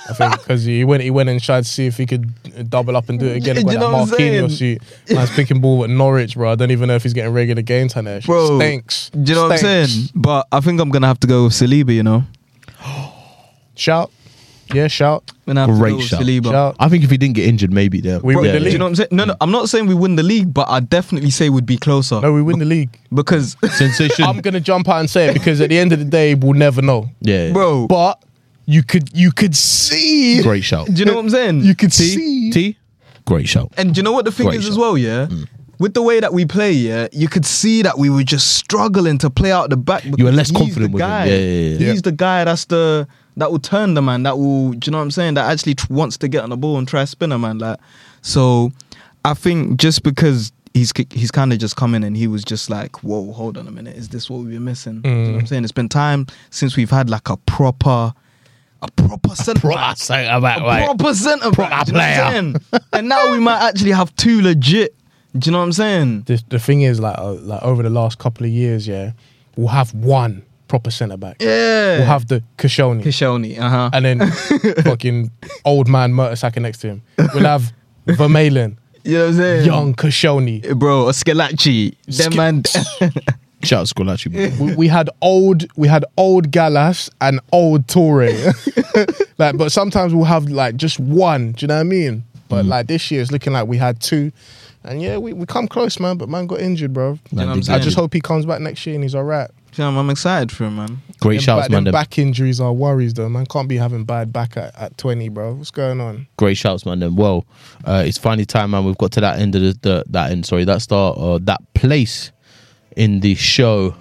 I 0.09 0.13
think 0.13 0.31
because 0.39 0.65
he 0.65 0.83
went, 0.83 1.01
he 1.03 1.09
went 1.11 1.29
and 1.29 1.41
tried 1.41 1.63
to 1.63 1.69
see 1.69 1.85
if 1.85 1.95
he 1.95 2.05
could 2.05 2.33
double 2.69 2.97
up 2.97 3.07
and 3.07 3.17
do 3.17 3.27
it 3.27 3.37
again. 3.37 3.55
Do 3.55 3.61
you 3.71 3.77
know 3.79 3.91
that 3.91 3.97
what 3.97 4.01
I'm 4.11 4.17
saying? 4.17 4.49
suit. 4.49 4.81
Man's 5.09 5.29
picking 5.31 5.61
ball 5.61 5.83
at 5.85 5.89
Norwich, 5.89 6.33
bro. 6.33 6.51
I 6.51 6.55
don't 6.55 6.71
even 6.71 6.87
know 6.89 6.95
if 6.95 7.03
he's 7.03 7.13
getting 7.13 7.31
regular 7.31 7.61
game 7.61 7.87
time 7.87 8.05
there. 8.05 8.19
Bro, 8.21 8.57
stinks. 8.59 9.09
Do 9.11 9.19
you 9.21 9.35
know 9.35 9.43
what 9.43 9.51
I'm 9.53 9.57
saying? 9.59 10.09
But 10.15 10.47
I 10.51 10.59
think 10.59 10.81
I'm 10.81 10.89
gonna 10.89 11.07
have 11.07 11.19
to 11.21 11.27
go 11.27 11.45
with 11.45 11.53
Saliba. 11.53 11.93
You 11.95 12.03
know, 12.03 12.23
Shout, 13.75 14.11
yeah, 14.73 14.87
shout, 14.87 15.31
I'm 15.47 15.55
gonna 15.55 15.67
have 15.67 15.79
Great 15.79 15.89
to 15.89 15.93
go 15.93 15.97
with 15.97 16.05
shout. 16.07 16.21
Saliba. 16.21 16.45
shout. 16.51 16.75
I 16.79 16.89
think 16.89 17.03
if 17.03 17.09
he 17.11 17.17
didn't 17.17 17.35
get 17.35 17.47
injured, 17.47 17.71
maybe 17.71 18.01
there. 18.01 18.19
We 18.19 18.33
Bro, 18.33 18.43
win 18.43 18.51
the 18.53 18.59
do 18.59 18.63
league. 18.65 18.73
you 18.73 18.79
know 18.79 18.85
what 18.85 18.89
I'm 18.89 18.95
saying? 18.95 19.07
No, 19.11 19.25
no, 19.25 19.35
I'm 19.41 19.51
not 19.51 19.69
saying 19.69 19.87
we 19.87 19.93
win 19.95 20.15
the 20.15 20.23
league, 20.23 20.53
but 20.53 20.67
I 20.69 20.79
definitely 20.79 21.29
say 21.31 21.49
we'd 21.49 21.65
be 21.65 21.77
closer 21.77 22.19
No, 22.21 22.31
we 22.33 22.41
win 22.41 22.59
the 22.59 22.65
league. 22.65 22.97
because, 23.13 23.55
Sensation. 23.71 24.25
I'm 24.25 24.41
gonna 24.41 24.59
jump 24.59 24.87
out 24.89 24.99
and 24.99 25.09
say 25.09 25.29
it 25.29 25.33
because 25.33 25.61
at 25.61 25.69
the 25.69 25.77
end 25.77 25.91
of 25.93 25.99
the 25.99 26.05
day, 26.05 26.35
we'll 26.35 26.53
never 26.53 26.81
know. 26.81 27.09
yeah, 27.21 27.51
bro. 27.51 27.87
But 27.87 28.23
you 28.65 28.83
could, 28.83 29.09
you 29.17 29.31
could 29.31 29.55
see, 29.55 30.41
Great 30.43 30.63
shout. 30.63 30.87
do 30.87 30.93
you 30.93 31.05
know 31.05 31.15
what 31.15 31.21
I'm 31.25 31.29
saying? 31.29 31.61
you 31.61 31.75
could 31.75 31.91
T, 31.91 32.03
see. 32.03 32.51
T, 32.51 32.77
great 33.25 33.47
shout. 33.47 33.71
And 33.77 33.93
do 33.93 33.99
you 33.99 34.03
know 34.03 34.11
what 34.11 34.25
the 34.25 34.31
thing 34.31 34.47
Great 34.47 34.59
is 34.59 34.67
as 34.67 34.75
shot. 34.75 34.81
well, 34.81 34.97
yeah? 34.97 35.25
Mm. 35.27 35.47
With 35.79 35.93
the 35.93 36.01
way 36.01 36.19
that 36.19 36.33
we 36.33 36.45
play, 36.45 36.73
yeah, 36.73 37.07
you 37.13 37.29
could 37.29 37.45
see 37.45 37.81
that 37.83 37.97
we 37.97 38.09
were 38.09 38.23
just 38.23 38.57
struggling 38.57 39.17
to 39.19 39.29
play 39.29 39.49
out 39.51 39.69
the 39.69 39.77
back. 39.77 40.03
You 40.03 40.25
were 40.25 40.31
less 40.33 40.49
he's 40.49 40.57
confident 40.57 40.91
the 40.91 40.95
with 40.95 41.01
him. 41.03 41.07
guy. 41.09 41.25
Yeah, 41.25 41.35
yeah, 41.37 41.77
yeah. 41.77 41.91
He's 41.91 42.01
the 42.01 42.11
guy 42.11 42.43
that's 42.43 42.65
the 42.65 43.07
that 43.39 43.51
will 43.51 43.59
turn 43.59 43.93
the 43.93 44.01
man. 44.01 44.23
That 44.23 44.37
will, 44.37 44.71
do 44.71 44.87
you 44.87 44.91
know 44.91 44.97
what 44.99 45.03
I'm 45.05 45.11
saying? 45.11 45.33
That 45.33 45.49
actually 45.51 45.75
tr- 45.75 45.91
wants 45.91 46.17
to 46.17 46.27
get 46.27 46.43
on 46.43 46.49
the 46.49 46.57
ball 46.57 46.77
and 46.77 46.87
try 46.87 47.05
spin 47.05 47.31
a 47.31 47.39
man. 47.39 47.57
Like, 47.57 47.79
so 48.21 48.71
I 49.25 49.33
think 49.33 49.79
just 49.79 50.03
because 50.03 50.51
he's 50.73 50.91
he's 51.11 51.31
kind 51.31 51.51
of 51.51 51.59
just 51.59 51.75
come 51.75 51.95
in 51.95 52.03
and 52.03 52.15
he 52.15 52.27
was 52.27 52.43
just 52.43 52.69
like, 52.69 53.03
whoa, 53.03 53.31
hold 53.33 53.57
on 53.57 53.67
a 53.67 53.71
minute, 53.71 53.95
is 53.95 54.09
this 54.09 54.29
what 54.29 54.41
we've 54.41 54.51
been 54.51 54.63
missing? 54.63 55.01
Do 55.01 55.09
you 55.09 55.15
know 55.15 55.31
what 55.33 55.39
I'm 55.41 55.47
saying? 55.47 55.63
It's 55.63 55.71
been 55.71 55.89
time 55.89 56.27
since 56.49 56.77
we've 56.77 56.89
had 56.91 57.09
like 57.09 57.29
a 57.29 57.37
proper. 57.37 58.13
A 58.81 58.89
proper 58.91 59.35
centre 59.35 59.67
back. 59.67 59.97
centre 59.97 60.39
back, 60.39 60.59
A 60.59 60.85
proper 60.85 61.13
centre 61.13 61.51
back. 61.51 61.69
Proper 61.69 61.85
do 61.85 61.91
you 61.91 61.97
know 61.97 61.99
what 61.99 62.19
I'm 62.19 62.31
saying? 62.31 62.55
and 62.93 63.09
now 63.09 63.31
we 63.33 63.39
might 63.39 63.61
actually 63.61 63.91
have 63.91 64.15
two 64.15 64.41
legit. 64.41 64.95
Do 65.37 65.47
you 65.47 65.51
know 65.51 65.57
what 65.59 65.65
I'm 65.65 65.73
saying? 65.73 66.21
The, 66.21 66.41
the 66.47 66.59
thing 66.59 66.83
is, 66.83 66.99
like, 67.01 67.17
uh, 67.17 67.33
like 67.33 67.61
over 67.61 67.83
the 67.83 67.89
last 67.89 68.19
couple 68.19 68.45
of 68.45 68.51
years, 68.53 68.87
yeah, 68.87 69.11
we'll 69.57 69.67
have 69.67 69.93
one 69.93 70.43
proper 70.69 70.89
centre 70.91 71.17
back. 71.17 71.41
Yeah. 71.41 71.97
We'll 71.97 72.05
have 72.05 72.27
the 72.27 72.41
Kashoni, 72.57 73.03
Kishoni, 73.03 73.59
uh 73.59 73.69
huh. 73.69 73.89
and 73.91 74.05
then 74.05 74.31
fucking 74.83 75.31
old 75.65 75.89
man 75.89 76.13
Mertesacker 76.13 76.61
next 76.61 76.77
to 76.79 76.87
him. 76.87 77.01
We'll 77.17 77.43
have 77.43 77.73
Vermaelen, 78.07 78.77
You 79.03 79.13
know 79.17 79.19
what 79.25 79.27
I'm 79.31 79.35
saying? 79.35 79.65
young 79.65 79.93
Kashoni. 79.95 80.77
bro, 80.79 81.09
a 81.09 81.11
Squillaci. 81.11 81.95
Them 82.05 82.31
Sk- 82.31 82.37
man. 82.37 82.63
Shout 83.63 83.81
out 83.81 83.87
Squillaci, 83.87 84.31
bro. 84.31 84.65
We, 84.67 84.75
we 84.75 84.87
had 84.87 85.09
old, 85.21 85.65
we 85.75 85.89
had 85.89 86.05
old 86.15 86.49
Gallas 86.51 87.09
and 87.19 87.41
old 87.51 87.87
Touré. 87.87 88.31
like, 89.37 89.57
but 89.57 89.71
sometimes 89.73 90.13
we'll 90.13 90.23
have 90.23 90.45
like 90.49 90.77
just 90.77 90.97
one. 90.99 91.51
Do 91.51 91.63
you 91.63 91.67
know 91.67 91.75
what 91.75 91.81
I 91.81 91.83
mean? 91.83 92.23
But 92.47 92.65
like 92.65 92.87
this 92.87 93.11
year, 93.11 93.21
it's 93.21 93.31
looking 93.31 93.51
like 93.53 93.67
we 93.67 93.77
had 93.77 93.99
two. 93.99 94.31
And 94.83 95.01
yeah, 95.01 95.17
we, 95.17 95.33
we 95.33 95.45
come 95.45 95.67
close, 95.67 95.99
man. 95.99 96.17
But 96.17 96.29
man 96.29 96.47
got 96.47 96.61
injured, 96.61 96.93
bro. 96.93 97.19
You 97.31 97.37
know 97.37 97.47
what 97.47 97.51
I'm 97.53 97.59
did 97.59 97.69
I 97.69 97.79
just 97.79 97.97
hope 97.97 98.13
he 98.13 98.21
comes 98.21 98.45
back 98.45 98.61
next 98.61 98.85
year 98.85 98.95
and 98.95 99.03
he's 99.03 99.13
all 99.13 99.23
right. 99.25 99.49
Damn, 99.75 99.97
I'm 99.97 100.09
excited 100.09 100.51
for 100.51 100.65
him, 100.65 100.77
man. 100.77 100.97
Great 101.19 101.35
Them 101.35 101.41
shouts, 101.43 101.63
back, 101.63 101.71
man. 101.71 101.83
them 101.83 101.83
Them. 101.85 101.91
back 101.93 102.17
injuries 102.17 102.59
are 102.59 102.73
worries, 102.73 103.13
though. 103.13 103.29
Man 103.29 103.45
can't 103.45 103.67
be 103.69 103.77
having 103.77 104.03
bad 104.03 104.33
back 104.33 104.57
at, 104.57 104.75
at 104.77 104.97
20, 104.97 105.29
bro. 105.29 105.53
What's 105.53 105.71
going 105.71 106.01
on? 106.01 106.27
Great 106.37 106.57
shouts, 106.57 106.85
man. 106.85 106.99
Then 106.99 107.15
well, 107.15 107.45
uh, 107.85 108.03
it's 108.05 108.17
finally 108.17 108.45
time, 108.45 108.71
man. 108.71 108.83
We've 108.85 108.97
got 108.97 109.11
to 109.13 109.21
that 109.21 109.39
end 109.39 109.55
of 109.55 109.61
the, 109.61 109.77
the 109.81 110.03
that 110.09 110.31
end. 110.31 110.45
Sorry, 110.45 110.63
that 110.65 110.81
start 110.81 111.17
or 111.17 111.39
that 111.41 111.61
place 111.73 112.31
in 112.95 113.19
the 113.19 113.35
show 113.35 113.91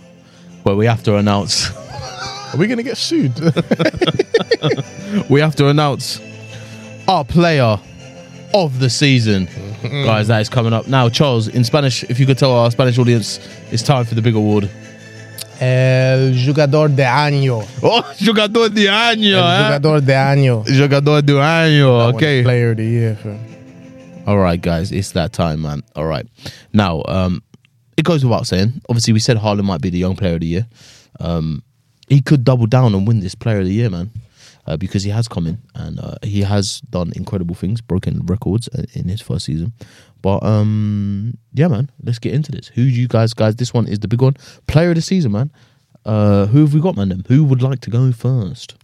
where 0.63 0.75
we 0.77 0.87
have 0.87 1.03
to 1.05 1.17
announce. 1.17 1.71
Are 2.55 2.57
we 2.57 2.67
gonna 2.67 2.83
get 2.83 2.97
sued? 2.97 3.39
we 5.29 5.41
have 5.41 5.55
to 5.57 5.69
announce 5.69 6.19
our 7.07 7.25
player 7.25 7.79
of 8.55 8.79
the 8.81 8.89
season, 8.89 9.47
guys. 9.83 10.29
That 10.29 10.41
is 10.41 10.49
coming 10.49 10.73
up 10.73 10.89
now. 10.89 11.11
Charles, 11.11 11.49
in 11.49 11.63
Spanish, 11.63 12.05
if 12.05 12.19
you 12.19 12.25
could 12.27 12.39
tell 12.39 12.53
our 12.53 12.71
Spanish 12.71 12.99
audience, 12.99 13.39
it's 13.71 13.83
time 13.83 14.07
for 14.07 14.15
the 14.15 14.23
big 14.23 14.35
award. 14.35 14.71
El 15.61 16.35
jugador 16.45 16.91
de 16.91 17.05
año. 17.05 17.61
Oh, 17.83 18.03
jugador 18.25 18.71
de 18.71 18.89
año, 18.89 19.39
El 19.39 19.61
eh? 19.61 19.65
jugador 19.65 20.01
de 20.03 20.15
año. 20.15 20.65
Jugador 20.65 21.23
de 21.23 21.41
año. 21.41 21.99
That 21.99 22.15
Okay. 22.15 22.43
Player 22.43 22.71
of 22.71 22.77
the 22.77 22.85
year. 22.85 23.19
All 24.27 24.39
right, 24.39 24.61
guys, 24.61 24.93
it's 24.93 25.13
that 25.13 25.33
time, 25.33 25.63
man. 25.63 25.83
All 25.97 26.07
right. 26.07 26.27
Now, 26.73 27.03
um, 27.09 27.43
it 27.97 28.05
goes 28.05 28.25
without 28.25 28.47
saying. 28.47 28.81
Obviously, 28.89 29.13
we 29.13 29.21
said 29.21 29.39
Haaland 29.39 29.65
might 29.65 29.81
be 29.81 29.91
the 29.91 29.99
young 29.99 30.17
player 30.17 30.35
of 30.35 30.41
the 30.41 30.47
year. 30.47 30.67
Um, 31.19 31.63
he 32.09 32.21
could 32.21 32.45
double 32.45 32.67
down 32.67 32.95
and 32.95 33.07
win 33.09 33.21
this 33.21 33.35
player 33.35 33.59
of 33.61 33.65
the 33.65 33.73
year, 33.73 33.91
man, 33.91 34.11
uh, 34.69 34.77
because 34.77 35.03
he 35.03 35.11
has 35.11 35.27
come 35.27 35.47
in 35.47 35.59
and 35.75 35.99
uh, 35.99 36.17
he 36.23 36.43
has 36.43 36.81
done 36.91 37.11
incredible 37.17 37.55
things, 37.55 37.81
broken 37.81 38.21
records 38.27 38.69
uh, 38.69 38.83
in 38.93 39.09
his 39.09 39.21
first 39.21 39.47
season. 39.47 39.73
But 40.21 40.43
um, 40.43 41.39
yeah, 41.55 41.69
man, 41.69 41.91
let's 42.05 42.19
get 42.19 42.35
into 42.35 42.53
this. 42.53 42.69
Who 42.69 42.85
do 42.85 42.91
you 42.91 43.09
guys, 43.09 43.33
guys? 43.33 43.57
This 43.57 43.73
one 43.73 43.89
is 43.89 44.01
the 44.01 44.09
big 44.09 44.21
one. 44.21 44.35
Player 44.67 44.91
of 44.91 44.97
the 44.97 45.03
season, 45.03 45.33
man. 45.33 45.51
Uh, 46.05 46.47
who 46.47 46.61
have 46.61 46.75
we 46.75 46.81
got, 46.81 46.97
man? 46.97 47.09
Them? 47.09 47.25
Who 47.29 47.45
would 47.45 47.63
like 47.63 47.81
to 47.81 47.91
go 47.91 48.13
first? 48.13 48.75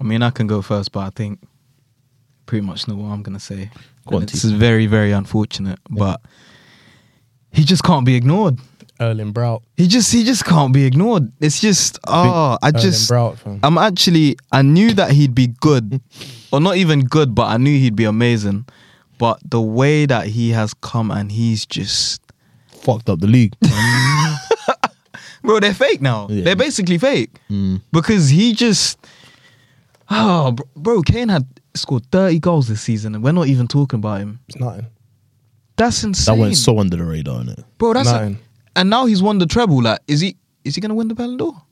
I 0.00 0.04
mean, 0.04 0.22
I 0.22 0.30
can 0.30 0.46
go 0.46 0.60
first, 0.62 0.90
but 0.92 1.00
I 1.00 1.10
think 1.10 1.40
pretty 2.44 2.66
much 2.66 2.88
know 2.88 2.96
what 2.96 3.08
I'm 3.08 3.22
gonna 3.22 3.40
say. 3.40 3.70
Go 4.08 4.16
on, 4.16 4.26
this 4.26 4.44
is 4.44 4.52
very, 4.52 4.86
very 4.86 5.12
unfortunate, 5.12 5.78
but 5.88 6.20
he 7.52 7.64
just 7.64 7.82
can't 7.82 8.04
be 8.04 8.14
ignored. 8.16 8.58
Erling 9.00 9.32
Braut. 9.32 9.62
He 9.76 9.86
just, 9.86 10.12
he 10.12 10.24
just 10.24 10.44
can't 10.44 10.72
be 10.72 10.84
ignored. 10.84 11.30
It's 11.40 11.60
just, 11.60 11.98
oh, 12.06 12.56
I 12.62 12.68
Erling 12.68 12.80
just, 12.80 13.08
Braut, 13.08 13.38
fam. 13.38 13.60
I'm 13.62 13.78
actually, 13.78 14.36
I 14.52 14.62
knew 14.62 14.92
that 14.94 15.10
he'd 15.12 15.34
be 15.34 15.48
good, 15.48 16.00
or 16.52 16.60
not 16.60 16.76
even 16.76 17.04
good, 17.04 17.34
but 17.34 17.46
I 17.48 17.56
knew 17.56 17.78
he'd 17.78 17.96
be 17.96 18.04
amazing. 18.04 18.66
But 19.18 19.38
the 19.48 19.60
way 19.60 20.04
that 20.06 20.26
he 20.28 20.50
has 20.50 20.74
come 20.74 21.10
and 21.10 21.30
he's 21.32 21.64
just, 21.66 22.20
Fucked 22.68 23.08
up 23.08 23.18
the 23.20 23.26
league. 23.26 23.54
bro, 25.42 25.58
they're 25.60 25.74
fake 25.74 26.00
now. 26.00 26.28
Yeah. 26.30 26.44
They're 26.44 26.56
basically 26.56 26.98
fake 26.98 27.30
Mm. 27.50 27.80
because 27.92 28.28
he 28.28 28.52
just, 28.52 28.98
oh, 30.10 30.52
bro, 30.52 30.66
bro, 30.76 31.02
Kane 31.02 31.28
had 31.28 31.46
scored 31.74 32.06
30 32.12 32.38
goals 32.40 32.68
this 32.68 32.82
season, 32.82 33.14
and 33.14 33.24
we're 33.24 33.32
not 33.32 33.46
even 33.48 33.66
talking 33.68 33.98
about 33.98 34.20
him. 34.20 34.40
It's 34.48 34.58
nothing. 34.58 34.86
That's 35.76 36.02
insane. 36.04 36.24
That 36.24 36.32
insane, 36.32 36.40
went 36.40 36.56
so 36.56 36.78
under 36.78 36.96
the 36.96 37.04
radar, 37.04 37.40
innit? 37.42 37.64
bro. 37.78 37.92
That's 37.92 38.08
Nothing. 38.10 38.38
And 38.76 38.88
now 38.90 39.06
he's 39.06 39.22
won 39.22 39.38
the 39.38 39.46
treble. 39.46 39.82
Like, 39.82 39.98
is 40.06 40.20
he? 40.20 40.36
Is 40.64 40.74
he 40.76 40.80
gonna 40.80 40.94
win 40.94 41.08
the 41.08 41.14
Ballon 41.14 41.36
d'Or? 41.36 41.62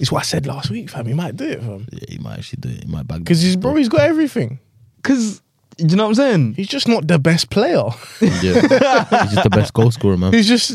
It's 0.00 0.10
what 0.10 0.20
I 0.20 0.22
said 0.24 0.46
last 0.46 0.70
week, 0.70 0.90
fam. 0.90 1.06
He 1.06 1.14
might 1.14 1.36
do 1.36 1.44
it, 1.48 1.60
fam. 1.60 1.86
Yeah, 1.92 1.98
he 2.08 2.18
might 2.18 2.38
actually 2.38 2.58
do 2.60 2.68
it. 2.70 2.84
He 2.84 2.90
might 2.90 3.06
bag 3.06 3.18
it. 3.18 3.24
Because 3.24 3.40
he's 3.40 3.56
bro, 3.56 3.74
he's 3.76 3.88
got 3.88 4.00
everything. 4.00 4.58
Cause 5.02 5.40
you 5.78 5.96
know 5.96 6.04
what 6.04 6.08
I'm 6.10 6.14
saying. 6.16 6.54
He's 6.54 6.68
just 6.68 6.88
not 6.88 7.06
the 7.06 7.18
best 7.18 7.50
player. 7.50 7.82
Yeah. 8.20 8.30
he's 8.30 9.32
just 9.32 9.42
the 9.44 9.50
best 9.50 9.72
goal 9.72 9.90
scorer, 9.90 10.16
man. 10.16 10.32
He's 10.32 10.48
just 10.48 10.70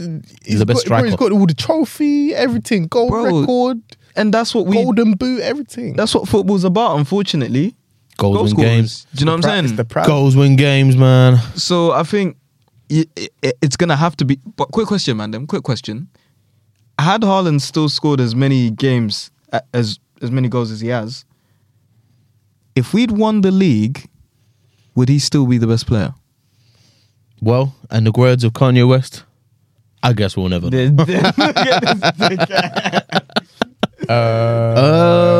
he's 0.46 0.60
the 0.60 0.66
best 0.66 0.86
got, 0.86 0.90
bro, 0.90 1.04
he's 1.04 1.14
striker. 1.14 1.18
got 1.18 1.32
all 1.32 1.46
the 1.46 1.54
trophy, 1.54 2.34
everything, 2.34 2.88
gold 2.88 3.10
Bro, 3.12 3.40
record, 3.42 3.82
And 4.16 4.34
that's 4.34 4.54
what 4.56 4.66
we. 4.68 4.76
golden 4.76 5.14
boot, 5.14 5.42
everything. 5.42 5.96
That's 5.96 6.14
what 6.16 6.28
football's 6.28 6.64
about. 6.64 6.98
Unfortunately, 6.98 7.76
Goals 8.18 8.36
Goal 8.36 8.44
win 8.44 8.52
scorers. 8.52 8.70
games. 8.70 9.08
Do 9.16 9.20
you 9.20 9.26
know 9.26 9.32
what 9.34 9.36
I'm 9.38 9.42
Pra- 9.42 9.68
saying? 9.68 9.76
The 9.78 9.86
proud. 9.86 10.06
Goals 10.08 10.36
win 10.36 10.56
games, 10.56 10.96
man. 10.98 11.38
So 11.56 11.92
I 11.92 12.04
think 12.04 12.38
it, 12.90 13.32
it's 13.62 13.78
gonna 13.78 13.96
have 13.96 14.16
to 14.18 14.26
be. 14.26 14.40
But 14.56 14.72
quick 14.72 14.88
question, 14.88 15.18
man. 15.18 15.48
Quick 15.48 15.64
question: 15.64 16.08
Had 17.00 17.22
Haaland 17.22 17.62
still 17.62 17.90
scored 17.90 18.20
as 18.20 18.36
many 18.36 18.70
games 18.72 19.32
as 19.74 20.00
as 20.22 20.32
many 20.32 20.48
goals 20.50 20.72
as 20.72 20.82
he 20.82 20.90
has, 20.90 21.26
if 22.76 22.94
we'd 22.94 23.12
won 23.12 23.42
the 23.42 23.52
league, 23.52 24.08
would 24.96 25.10
he 25.10 25.20
still 25.20 25.46
be 25.48 25.58
the 25.58 25.68
best 25.68 25.88
player? 25.88 26.14
Well, 27.42 27.74
and 27.90 28.06
the 28.06 28.12
words 28.12 28.44
of 28.44 28.52
Kanye 28.54 28.88
West, 28.88 29.24
I 30.04 30.14
guess 30.14 30.36
we'll 30.36 30.50
never. 30.50 30.70
know. 30.70 30.96
Uh, 34.10 34.74
Yes. 34.76 35.39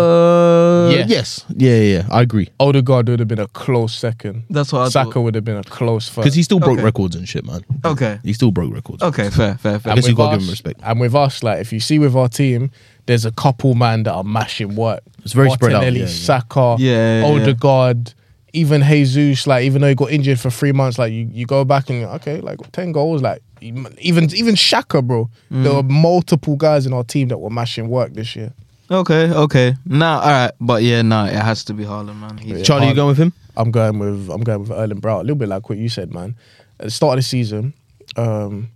Yes. 1.10 1.44
Yeah, 1.56 1.76
yeah, 1.76 1.98
yeah. 1.98 2.08
I 2.12 2.22
agree. 2.22 2.50
Odegaard 2.60 3.10
would 3.10 3.20
have 3.20 3.28
been 3.28 3.40
a 3.40 3.48
close 3.48 3.96
second. 3.96 4.44
That's 4.50 4.72
what 4.72 4.82
I 4.84 4.90
Saka 4.90 5.12
thought. 5.12 5.22
would 5.22 5.36
have 5.36 5.44
been 5.44 5.58
a 5.58 5.64
close 5.64 6.08
first. 6.08 6.18
Because 6.24 6.36
he 6.36 6.44
still 6.44 6.60
broke 6.60 6.78
Okay. 6.78 6.84
records 6.84 7.16
and 7.16 7.28
shit, 7.28 7.46
man. 7.46 7.62
Okay. 7.84 8.20
He 8.24 8.34
still 8.34 8.52
broke 8.52 8.74
records. 8.74 9.02
Okay, 9.04 9.30
fair, 9.30 9.56
fair, 9.58 9.80
fair. 9.80 9.92
I 9.92 9.96
guess 9.96 10.06
you 10.06 10.12
with 10.12 10.18
gotta 10.18 10.38
give 10.38 10.42
us- 10.44 10.48
him 10.48 10.52
respect. 10.52 10.80
And 10.84 11.00
with 11.00 11.16
us, 11.16 11.42
like 11.44 11.60
if 11.62 11.74
you 11.74 11.80
see 11.80 11.98
with 12.00 12.16
our 12.16 12.30
team, 12.30 12.70
there's 13.08 13.26
a 13.26 13.32
couple 13.32 13.74
man 13.74 14.04
that 14.04 14.14
are 14.14 14.24
mashing 14.24 14.76
work. 14.76 15.02
It's 15.24 15.34
very 15.34 15.50
spread 15.50 15.74
out, 15.74 15.78
Martinelli, 15.82 16.02
yeah, 16.02 16.06
yeah. 16.06 16.12
Saka, 16.12 16.76
Yeah, 16.80 16.92
yeah, 16.92 17.20
yeah. 17.28 17.42
Odegaard, 17.42 18.14
even 18.54 18.84
Jesus. 18.84 19.48
Like 19.48 19.64
even 19.64 19.82
though 19.82 19.90
he 19.90 19.96
got 19.96 20.12
injured 20.12 20.40
for 20.40 20.50
three 20.52 20.72
months, 20.74 21.00
like 21.00 21.12
you, 21.12 21.28
you 21.34 21.46
go 21.46 21.66
back 21.66 21.90
and 21.90 22.02
you're, 22.02 22.10
okay, 22.16 22.40
like 22.42 22.60
ten 22.72 22.92
goals. 22.92 23.22
Like 23.24 23.42
even 23.62 23.88
even 24.36 24.54
Xhaka, 24.56 25.04
bro. 25.04 25.30
Mm. 25.52 25.64
There 25.64 25.74
were 25.74 25.84
multiple 25.84 26.56
guys 26.56 26.86
in 26.86 26.94
our 26.94 27.04
team 27.04 27.30
that 27.30 27.40
were 27.40 27.50
mashing 27.50 27.90
work 27.90 28.14
this 28.14 28.36
year. 28.36 28.54
Okay, 28.92 29.32
okay. 29.32 29.76
Nah, 29.86 30.20
all 30.20 30.28
right, 30.28 30.52
but 30.60 30.82
yeah, 30.82 31.04
nah, 31.04 31.26
it 31.26 31.34
has 31.34 31.64
to 31.66 31.74
be 31.74 31.84
Haaland, 31.84 32.20
man. 32.20 32.38
He's, 32.38 32.58
Yeah. 32.58 32.64
Charlie, 32.64 32.88
you 32.88 32.96
going 32.96 33.10
with 33.10 33.18
him? 33.18 33.34
I'm 33.56 33.72
going 33.72 34.00
with 34.00 34.30
I'm 34.30 34.42
going 34.42 34.62
with 34.62 34.72
Erling 34.72 35.00
Braut. 35.00 35.20
A 35.20 35.24
little 35.24 35.36
bit 35.36 35.50
like 35.50 35.70
what 35.70 35.78
you 35.78 35.90
said, 35.90 36.14
man. 36.14 36.36
At 36.80 36.86
the 36.86 36.92
start 36.92 37.18
of 37.18 37.24
the 37.24 37.28
season, 37.28 37.74
um, 38.16 38.70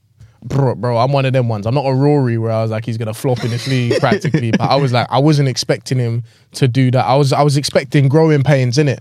bro, 0.44 0.76
bro, 0.76 0.98
I'm 0.98 1.12
one 1.12 1.26
of 1.26 1.34
them 1.34 1.48
ones. 1.48 1.66
I'm 1.66 1.74
not 1.74 1.86
a 1.86 1.94
Rory 1.94 2.38
where 2.38 2.52
I 2.52 2.62
was 2.62 2.70
like 2.70 2.86
he's 2.86 2.98
gonna 2.98 3.14
flop 3.14 3.44
in 3.44 3.50
this 3.50 3.68
league 3.68 4.00
practically, 4.00 4.52
but 4.52 4.62
I 4.62 4.76
was 4.76 4.92
like 4.94 5.08
I 5.10 5.20
wasn't 5.20 5.50
expecting 5.50 5.98
him 5.98 6.24
to 6.54 6.68
do 6.68 6.92
that. 6.92 7.06
I 7.06 7.16
was 7.16 7.34
I 7.34 7.42
was 7.42 7.58
expecting 7.58 8.08
growing 8.08 8.44
pains 8.44 8.78
in 8.78 8.88
it. 8.88 9.00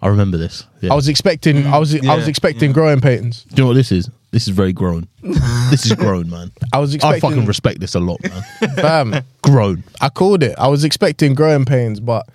I 0.00 0.08
remember 0.08 0.36
this. 0.36 0.66
Yeah. 0.80 0.92
I 0.92 0.96
was 0.96 1.08
expecting 1.08 1.66
I 1.66 1.78
was 1.78 1.94
I 1.94 2.14
was 2.14 2.24
yeah, 2.24 2.30
expecting 2.30 2.70
yeah. 2.70 2.74
growing 2.74 3.00
pains. 3.00 3.44
Do 3.44 3.56
you 3.56 3.62
know 3.64 3.68
what 3.68 3.74
this 3.74 3.92
is? 3.92 4.08
This 4.34 4.48
is 4.48 4.52
very 4.52 4.72
grown. 4.72 5.06
this 5.70 5.86
is 5.86 5.92
grown, 5.92 6.28
man. 6.28 6.50
I 6.72 6.80
was 6.80 6.92
I 6.92 6.96
expecting 6.96 7.20
fucking 7.20 7.46
respect 7.46 7.78
this 7.78 7.94
a 7.94 8.00
lot, 8.00 8.20
man. 8.20 8.42
bam. 8.74 9.14
grown. 9.42 9.84
I 10.00 10.08
called 10.08 10.42
it. 10.42 10.56
I 10.58 10.66
was 10.66 10.82
expecting 10.82 11.34
growing 11.36 11.64
pains, 11.64 12.00
but 12.00 12.26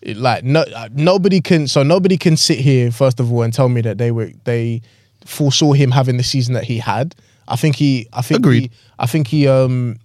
it, 0.00 0.16
like 0.16 0.44
no, 0.44 0.60
uh, 0.60 0.88
nobody 0.92 1.40
can. 1.40 1.66
So 1.66 1.82
nobody 1.82 2.16
can 2.16 2.36
sit 2.36 2.60
here 2.60 2.92
first 2.92 3.18
of 3.18 3.32
all 3.32 3.42
and 3.42 3.52
tell 3.52 3.68
me 3.68 3.80
that 3.80 3.98
they 3.98 4.12
were 4.12 4.30
they 4.44 4.80
foresaw 5.24 5.72
him 5.72 5.90
having 5.90 6.18
the 6.18 6.22
season 6.22 6.54
that 6.54 6.62
he 6.62 6.78
had. 6.78 7.16
I 7.48 7.56
think 7.56 7.74
he. 7.74 8.06
I 8.12 8.22
think 8.22 8.38
Agreed. 8.38 8.62
He, 8.62 8.70
I 9.00 9.06
think 9.06 9.26
he. 9.26 9.48
Um, 9.48 9.98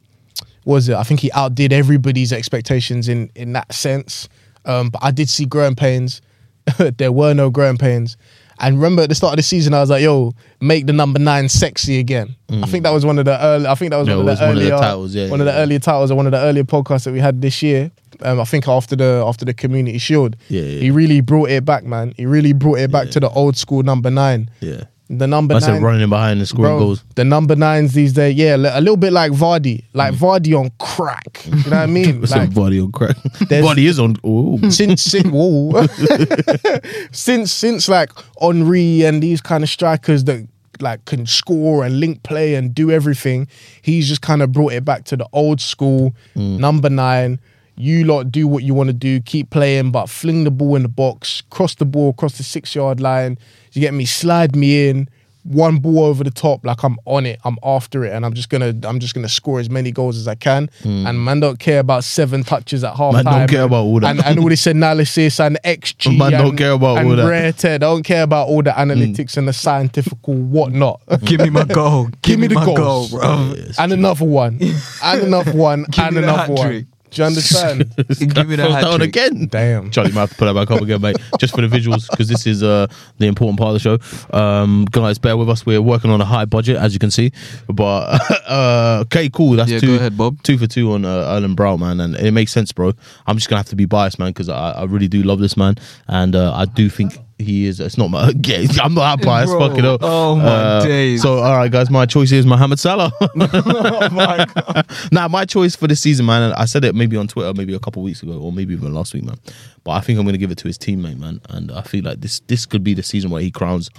what 0.63 0.73
was 0.73 0.89
it? 0.89 0.95
I 0.95 1.03
think 1.03 1.19
he 1.19 1.31
outdid 1.33 1.71
everybody's 1.71 2.33
expectations 2.33 3.07
in 3.07 3.29
in 3.35 3.53
that 3.53 3.71
sense. 3.71 4.29
Um, 4.65 4.89
but 4.89 5.03
I 5.03 5.11
did 5.11 5.29
see 5.29 5.45
growing 5.45 5.75
pains. 5.75 6.23
there 6.97 7.11
were 7.11 7.35
no 7.35 7.51
growing 7.51 7.77
pains. 7.77 8.17
And 8.59 8.77
remember 8.77 9.01
at 9.03 9.09
the 9.09 9.15
start 9.15 9.33
of 9.33 9.37
the 9.37 9.43
season, 9.43 9.73
I 9.73 9.81
was 9.81 9.89
like, 9.89 10.01
"Yo, 10.03 10.33
make 10.61 10.85
the 10.87 10.93
number 10.93 11.19
nine 11.19 11.49
sexy 11.49 11.99
again." 11.99 12.35
I 12.49 12.65
think 12.67 12.83
that 12.83 12.91
was 12.91 13.05
one 13.05 13.19
of 13.19 13.25
the 13.25 13.37
early. 13.43 13.67
I 13.67 13.75
think 13.75 13.91
that 13.91 13.97
was 13.97 14.07
Yeah, 14.07 14.15
one 14.15 14.21
of 14.21 14.25
the 14.25 14.31
was 14.31 14.39
one 14.41 14.49
of 14.49 14.55
the 14.55 14.61
earlier 14.63 14.77
titles, 14.77 15.15
yeah, 15.15 15.29
one 15.29 15.39
of 15.41 15.45
the 15.45 15.53
earlier 15.53 15.79
titles 15.79 16.11
of 16.11 16.17
one 16.17 16.25
of 16.25 16.31
the 16.31 16.39
earlier 16.39 16.63
podcasts 16.63 17.03
that 17.03 17.11
we 17.13 17.19
had 17.19 17.41
this 17.41 17.61
year. 17.61 17.91
Um, 18.21 18.39
I 18.39 18.45
think 18.45 18.67
after 18.67 18.95
the 18.95 19.23
after 19.27 19.43
the 19.43 19.53
Community 19.53 19.97
Shield, 19.97 20.37
Yeah, 20.47 20.61
yeah, 20.61 20.79
he 20.79 20.89
really 20.91 21.19
brought 21.21 21.49
it 21.49 21.65
back, 21.65 21.83
man. 21.83 22.13
He 22.15 22.25
really 22.25 22.53
brought 22.53 22.79
it 22.79 22.89
back 22.91 23.05
Yeah. 23.07 23.11
to 23.11 23.19
the 23.21 23.29
old 23.31 23.57
school 23.57 23.83
number 23.83 24.09
nine. 24.09 24.49
Yeah. 24.61 24.83
The 25.07 25.27
number 25.27 25.53
I 25.53 25.59
said 25.59 25.73
nine, 25.73 25.83
running 25.83 26.09
behind 26.09 26.41
the 26.41 26.47
scoring 26.47 26.71
bro. 26.71 26.79
goals. 26.79 27.03
The 27.13 27.23
number 27.23 27.55
nines 27.55 27.93
these 27.93 28.13
days, 28.13 28.35
yeah, 28.35 28.55
a 28.55 28.81
little 28.81 28.97
bit 28.97 29.13
like 29.13 29.31
Vardy, 29.31 29.83
like 29.93 30.15
mm. 30.15 30.17
Vardy 30.17 30.59
on 30.59 30.71
crack. 30.79 31.45
You 31.45 31.51
know 31.51 31.57
what 31.57 31.73
I 31.73 31.85
mean? 31.85 32.25
Like, 32.35 32.53
body 32.53 32.79
on 32.81 32.91
crack. 32.91 33.15
Body 33.49 33.85
is 33.85 33.99
on. 33.99 34.17
Ooh. 34.25 34.59
since 34.71 35.03
since, 35.03 35.29
since 37.11 37.51
since 37.51 37.87
like 37.87 38.09
Henry 38.41 39.03
and 39.03 39.21
these 39.21 39.41
kind 39.41 39.63
of 39.63 39.69
strikers 39.69 40.23
that 40.23 40.47
like 40.81 41.05
can 41.05 41.25
score 41.27 41.85
and 41.85 41.99
link 41.99 42.23
play 42.23 42.55
and 42.55 42.73
do 42.73 42.89
everything, 42.89 43.47
he's 43.83 44.07
just 44.07 44.21
kind 44.21 44.41
of 44.41 44.51
brought 44.51 44.73
it 44.73 44.83
back 44.83 45.05
to 45.05 45.15
the 45.15 45.27
old 45.33 45.61
school 45.61 46.15
mm. 46.35 46.57
number 46.57 46.89
nine. 46.89 47.39
You 47.77 48.05
lot 48.05 48.31
do 48.31 48.47
what 48.47 48.63
you 48.63 48.73
want 48.73 48.87
to 48.87 48.93
do, 48.93 49.19
keep 49.19 49.49
playing, 49.49 49.91
but 49.91 50.07
fling 50.09 50.43
the 50.45 50.51
ball 50.51 50.75
in 50.75 50.83
the 50.83 50.87
box, 50.89 51.41
cross 51.49 51.75
the 51.75 51.85
ball 51.85 52.09
across 52.11 52.37
the 52.37 52.43
six 52.43 52.73
yard 52.75 52.99
line. 53.01 53.37
You 53.73 53.81
get 53.81 53.93
me, 53.93 54.05
slide 54.05 54.55
me 54.55 54.87
in, 54.89 55.09
one 55.43 55.77
ball 55.77 56.05
over 56.05 56.23
the 56.23 56.31
top, 56.31 56.65
like 56.65 56.83
I'm 56.83 56.97
on 57.05 57.25
it, 57.27 57.39
I'm 57.43 57.57
after 57.63 58.03
it, 58.05 58.13
and 58.13 58.25
I'm 58.25 58.33
just 58.33 58.49
gonna 58.49 58.73
I'm 58.83 58.99
just 58.99 59.13
gonna 59.13 59.29
score 59.29 59.59
as 59.59 59.69
many 59.69 59.91
goals 59.91 60.17
as 60.17 60.27
I 60.27 60.33
can. 60.35 60.69
And 60.83 61.23
man 61.23 61.39
don't 61.41 61.59
care 61.59 61.79
about 61.79 62.03
seven 62.03 62.43
touches 62.43 62.83
at 62.83 62.95
half 62.95 63.11
Hmm. 63.11 63.15
Man 63.17 63.25
time. 63.25 63.39
don't 63.41 63.49
care 63.49 63.63
about 63.63 63.83
all 63.83 63.99
that. 63.99 64.09
And, 64.11 64.25
and 64.25 64.39
all 64.39 64.49
this 64.49 64.65
analysis 64.65 65.39
and 65.39 65.59
XG. 65.63 66.17
Man 66.17 66.31
don't 66.31 66.49
and, 66.49 66.57
care 66.57 66.71
about 66.71 66.97
and 66.99 67.09
all 67.09 67.15
that. 67.17 67.27
rare. 67.61 67.77
Don't 67.77 68.01
care 68.03 68.23
about 68.23 68.47
all 68.47 68.63
the 68.63 68.71
analytics 68.71 69.37
and 69.37 69.47
the 69.47 69.53
scientific 69.53 70.17
whatnot. 70.25 71.01
Give 71.25 71.41
me 71.41 71.49
my 71.51 71.63
goal. 71.81 72.07
Give 72.23 72.39
me 72.39 72.47
the 72.47 72.55
my 72.55 72.65
goals. 72.65 73.11
goal, 73.11 73.19
bro. 73.19 73.53
and 73.77 73.93
another 73.93 74.25
one. 74.25 74.57
And 75.03 75.21
another 75.23 75.51
one. 75.53 75.85
And 75.99 76.17
another 76.17 76.53
one. 76.53 76.87
Hat-trick. 77.15 77.15
Do 77.15 77.21
you 77.21 77.25
understand? 77.27 77.95
Give 78.35 78.47
me 78.47 78.55
the 78.55 78.63
Falls 78.63 78.75
hat 78.75 78.81
down 78.81 78.97
trick. 78.99 79.09
again. 79.09 79.47
Damn. 79.47 79.91
Charlie 79.91 80.11
might 80.11 80.21
have 80.21 80.29
to 80.31 80.35
put 80.35 80.45
that 80.45 80.53
back 80.53 80.71
up 80.71 80.81
again, 80.81 81.01
mate, 81.01 81.17
just 81.39 81.55
for 81.55 81.65
the 81.65 81.67
visuals, 81.67 82.09
because 82.09 82.27
this 82.27 82.45
is 82.45 82.63
uh, 82.63 82.87
the 83.17 83.25
important 83.27 83.59
part 83.59 83.75
of 83.75 83.81
the 83.81 83.99
show. 83.99 84.37
Um, 84.37 84.85
guys, 84.91 85.17
bear 85.17 85.37
with 85.37 85.49
us. 85.49 85.65
We're 85.65 85.81
working 85.81 86.11
on 86.11 86.21
a 86.21 86.25
high 86.25 86.45
budget, 86.45 86.77
as 86.77 86.93
you 86.93 86.99
can 86.99 87.11
see. 87.11 87.31
But 87.67 88.21
uh, 88.47 88.99
okay, 89.05 89.29
cool. 89.29 89.51
That's 89.53 89.69
Yeah, 89.71 89.79
two. 89.79 89.87
go 89.87 89.95
ahead, 89.95 90.17
Bob. 90.17 90.41
Two 90.43 90.57
for 90.57 90.67
two 90.67 90.91
on 90.93 91.05
uh, 91.05 91.09
Erling 91.35 91.55
Braut, 91.55 91.79
man, 91.79 91.99
and 91.99 92.15
it 92.15 92.31
makes 92.31 92.51
sense, 92.51 92.71
bro. 92.71 92.93
I'm 93.27 93.37
just 93.37 93.49
gonna 93.49 93.59
have 93.59 93.67
to 93.69 93.75
be 93.75 93.85
biased, 93.85 94.19
man, 94.19 94.29
because 94.29 94.49
I, 94.49 94.71
I 94.71 94.83
really 94.85 95.07
do 95.07 95.23
love 95.23 95.39
this 95.39 95.55
man, 95.57 95.75
and 96.07 96.35
uh, 96.35 96.53
I 96.53 96.65
do 96.65 96.89
think 96.89 97.17
he 97.37 97.65
is. 97.65 97.79
It's 97.79 97.97
not 97.97 98.09
my. 98.09 98.29
I'm 98.81 98.93
not 98.93 99.17
that 99.19 99.25
biased. 99.25 99.51
Bro, 99.51 99.67
fucking 99.69 99.85
up. 99.85 99.99
oh 100.03 100.35
my 100.37 100.43
Uh, 100.45 100.83
days. 100.85 101.21
So, 101.21 101.39
all 101.39 101.57
right, 101.57 101.71
guys, 101.71 101.89
my 101.89 102.05
choice 102.05 102.31
is 102.31 102.45
Mohamed 102.45 102.79
Salah. 102.79 103.11
oh 103.21 104.09
my 104.11 104.45
God. 104.55 104.85
now, 105.11 105.27
my 105.27 105.45
choice 105.45 105.75
for 105.75 105.87
this 105.87 105.99
season, 106.01 106.25
man, 106.25 106.53
I 106.53 106.65
said 106.65 106.83
it 106.85 106.95
maybe 106.95 107.17
on 107.17 107.27
Twitter, 107.27 107.53
maybe 107.53 107.73
a 107.73 107.79
couple 107.79 108.01
weeks 108.03 108.23
ago, 108.23 108.39
or 108.39 108.51
maybe 108.53 108.73
even 108.73 108.93
last 108.93 109.13
week, 109.13 109.23
man. 109.23 109.37
But 109.83 109.91
I 109.91 109.99
think 110.01 110.17
I'm 110.17 110.25
going 110.25 110.33
to 110.33 110.39
give 110.39 110.51
it 110.51 110.57
to 110.59 110.67
his 110.67 110.77
teammate, 110.77 111.17
man. 111.19 111.41
And 111.49 111.71
I 111.71 111.81
feel 111.81 112.03
like 112.03 112.21
this 112.21 112.39
this 112.41 112.65
could 112.65 112.83
be 112.83 112.93
the 112.93 113.03
season 113.03 113.29
where 113.31 113.41
he 113.41 113.51
crowns 113.51 113.89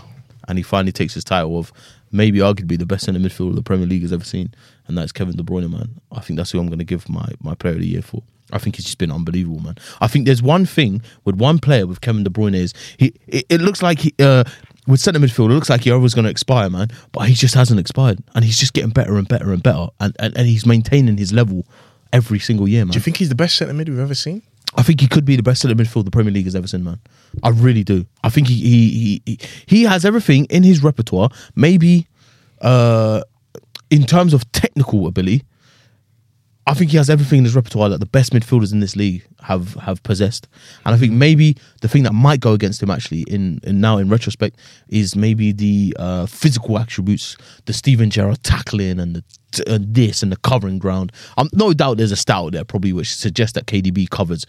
and 0.49 0.59
he 0.59 0.63
finally 0.63 0.93
takes 0.93 1.13
his 1.15 1.25
title 1.25 1.59
of 1.59 1.73
maybe 2.13 2.39
arguably 2.39 2.79
the 2.79 2.87
best 2.87 3.05
centre 3.05 3.21
midfielder 3.21 3.55
the 3.55 3.63
Premier 3.63 3.87
League 3.87 4.03
has 4.03 4.13
ever 4.13 4.25
seen, 4.25 4.55
and 4.87 4.97
that's 4.97 5.13
Kevin 5.13 5.37
De 5.37 5.43
Bruyne, 5.43 5.71
man. 5.71 6.01
I 6.13 6.21
think 6.21 6.39
that's 6.39 6.53
who 6.53 6.59
I'm 6.61 6.69
going 6.69 6.79
to 6.79 6.85
give 6.85 7.09
my 7.09 7.29
my 7.41 7.55
player 7.55 7.75
of 7.75 7.81
the 7.81 7.87
year 7.89 8.03
for. 8.03 8.23
I 8.53 8.59
think 8.59 8.77
he's 8.77 8.85
just 8.85 8.99
been 8.99 9.11
unbelievable, 9.11 9.61
man. 9.61 9.77
I 10.01 10.07
think 10.07 10.27
there's 10.27 10.43
one 10.43 10.67
thing 10.67 11.03
with 11.25 11.37
one 11.37 11.59
player 11.59 11.87
with 11.87 12.01
Kevin 12.01 12.25
De 12.25 12.31
Bruyne 12.31 12.55
is 12.55 12.73
he. 12.97 13.13
It, 13.27 13.47
it 13.49 13.61
looks 13.61 13.83
like 13.83 14.01
he. 14.01 14.15
Uh, 14.19 14.45
with 14.87 15.01
centre 15.01 15.19
midfield, 15.19 15.51
it 15.51 15.55
looks 15.55 15.69
like 15.69 15.81
he 15.81 15.91
always 15.91 16.15
going 16.15 16.27
to 16.27 16.31
expire, 16.31 16.71
man. 16.71 16.89
But 17.11 17.29
he 17.29 17.35
just 17.35 17.55
hasn't 17.55 17.81
expired, 17.81 18.23
and 18.35 18.45
he's 18.45 18.59
just 18.59 18.73
getting 18.73 18.91
better 18.91 19.17
and 19.17 19.27
better 19.27 19.53
and 19.53 19.63
better, 19.63 19.89
and, 19.99 20.15
and, 20.21 20.37
and 20.37 20.47
he's 20.47 20.65
maintaining 20.65 21.17
his 21.17 21.33
level 21.33 21.67
every 22.13 22.39
single 22.39 22.69
year, 22.69 22.85
man. 22.85 22.93
Do 22.93 22.97
you 22.97 23.03
think 23.03 23.17
he's 23.17 23.29
the 23.29 23.35
best 23.35 23.57
centre 23.57 23.75
mid 23.75 23.89
we've 23.89 23.99
ever 23.99 24.15
seen? 24.15 24.43
I 24.77 24.83
think 24.83 25.01
he 25.01 25.09
could 25.09 25.25
be 25.25 25.37
the 25.37 25.43
best 25.43 25.63
centre 25.63 25.75
midfield 25.75 26.05
the 26.05 26.11
Premier 26.11 26.33
League 26.33 26.45
has 26.45 26.55
ever 26.55 26.67
seen, 26.67 26.85
man. 26.85 27.01
I 27.43 27.49
really 27.49 27.83
do. 27.83 28.07
I 28.23 28.29
think 28.29 28.47
he 28.47 28.55
he 28.55 28.89
he 28.91 29.23
he, 29.27 29.39
he 29.67 29.83
has 29.85 30.05
everything 30.05 30.45
in 30.47 30.63
his 30.63 30.83
repertoire. 30.83 31.31
Maybe 31.55 32.07
uh, 32.61 33.23
in 33.91 34.05
terms 34.05 34.35
of 34.35 34.51
technical 34.53 35.07
ability, 35.07 35.45
I 36.69 36.75
think 36.75 36.91
he 36.91 36.97
has 36.97 37.09
everything 37.09 37.39
in 37.39 37.45
his 37.45 37.55
repertoire 37.55 37.89
that 37.91 38.01
the 38.01 38.07
best 38.07 38.33
midfielders 38.33 38.73
in 38.73 38.81
this 38.81 38.97
league 38.97 39.25
have 39.43 39.75
have 39.75 40.03
possessed. 40.03 40.49
And 40.85 40.95
I 40.95 40.99
think 40.99 41.13
maybe 41.13 41.57
the 41.81 41.89
thing 41.89 42.03
that 42.03 42.13
might 42.13 42.41
go 42.41 42.55
against 42.55 42.83
him 42.83 42.91
actually 42.91 43.23
in, 43.23 43.61
in 43.63 43.81
now 43.81 43.99
in 43.99 44.09
retrospect 44.09 44.59
is 44.89 45.15
maybe 45.15 45.53
the 45.53 45.95
uh, 45.97 46.27
physical 46.27 46.77
attributes, 46.79 47.37
the 47.67 47.73
Steven 47.73 48.11
Gerrard 48.11 48.43
tackling 48.43 48.99
and 48.99 49.17
the 49.17 49.25
uh, 49.69 49.79
this 49.81 50.25
and 50.25 50.33
the 50.33 50.37
covering 50.39 50.79
ground. 50.79 51.13
Um, 51.39 51.49
no 51.53 51.73
doubt 51.73 51.99
there's 51.99 52.13
a 52.13 52.17
style 52.17 52.51
there 52.51 52.65
probably 52.65 52.93
which 52.93 53.15
suggests 53.15 53.55
that 53.55 53.67
KDB 53.67 54.11
covers 54.11 54.45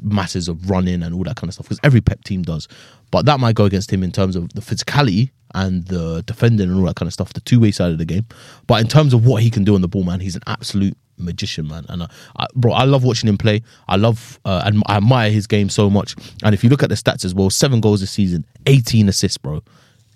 masses 0.00 0.48
of 0.48 0.70
running 0.70 1.02
and 1.02 1.14
all 1.14 1.24
that 1.24 1.36
kind 1.36 1.48
of 1.48 1.54
stuff 1.54 1.66
because 1.66 1.80
every 1.82 2.00
Pep 2.00 2.24
team 2.24 2.42
does. 2.42 2.68
But 3.10 3.26
that 3.26 3.38
might 3.38 3.54
go 3.54 3.64
against 3.64 3.92
him 3.92 4.02
in 4.02 4.12
terms 4.12 4.34
of 4.34 4.52
the 4.54 4.62
physicality 4.62 5.30
and 5.54 5.84
the 5.86 6.22
defending 6.26 6.70
and 6.70 6.78
all 6.78 6.86
that 6.86 6.96
kind 6.96 7.06
of 7.06 7.12
stuff, 7.12 7.32
the 7.32 7.40
two 7.40 7.60
way 7.60 7.70
side 7.70 7.92
of 7.92 7.98
the 7.98 8.04
game. 8.04 8.24
But 8.66 8.80
in 8.80 8.88
terms 8.88 9.12
of 9.12 9.26
what 9.26 9.42
he 9.42 9.50
can 9.50 9.64
do 9.64 9.74
on 9.74 9.82
the 9.82 9.88
ball, 9.88 10.04
man, 10.04 10.20
he's 10.20 10.36
an 10.36 10.42
absolute 10.46 10.96
magician, 11.20 11.68
man. 11.68 11.86
And 11.88 12.02
uh, 12.02 12.08
I, 12.36 12.46
bro, 12.54 12.72
I 12.72 12.84
love 12.84 13.04
watching 13.04 13.28
him 13.28 13.38
play. 13.38 13.62
I 13.88 13.96
love 13.96 14.38
uh, 14.44 14.62
and 14.64 14.82
I 14.86 14.96
admire 14.96 15.30
his 15.30 15.46
game 15.46 15.68
so 15.68 15.90
much. 15.90 16.14
And 16.42 16.54
if 16.54 16.64
you 16.64 16.70
look 16.70 16.82
at 16.82 16.88
the 16.88 16.94
stats 16.94 17.24
as 17.24 17.34
well, 17.34 17.50
seven 17.50 17.80
goals 17.80 18.00
this 18.00 18.10
season, 18.10 18.44
18 18.66 19.08
assists, 19.08 19.38
bro. 19.38 19.62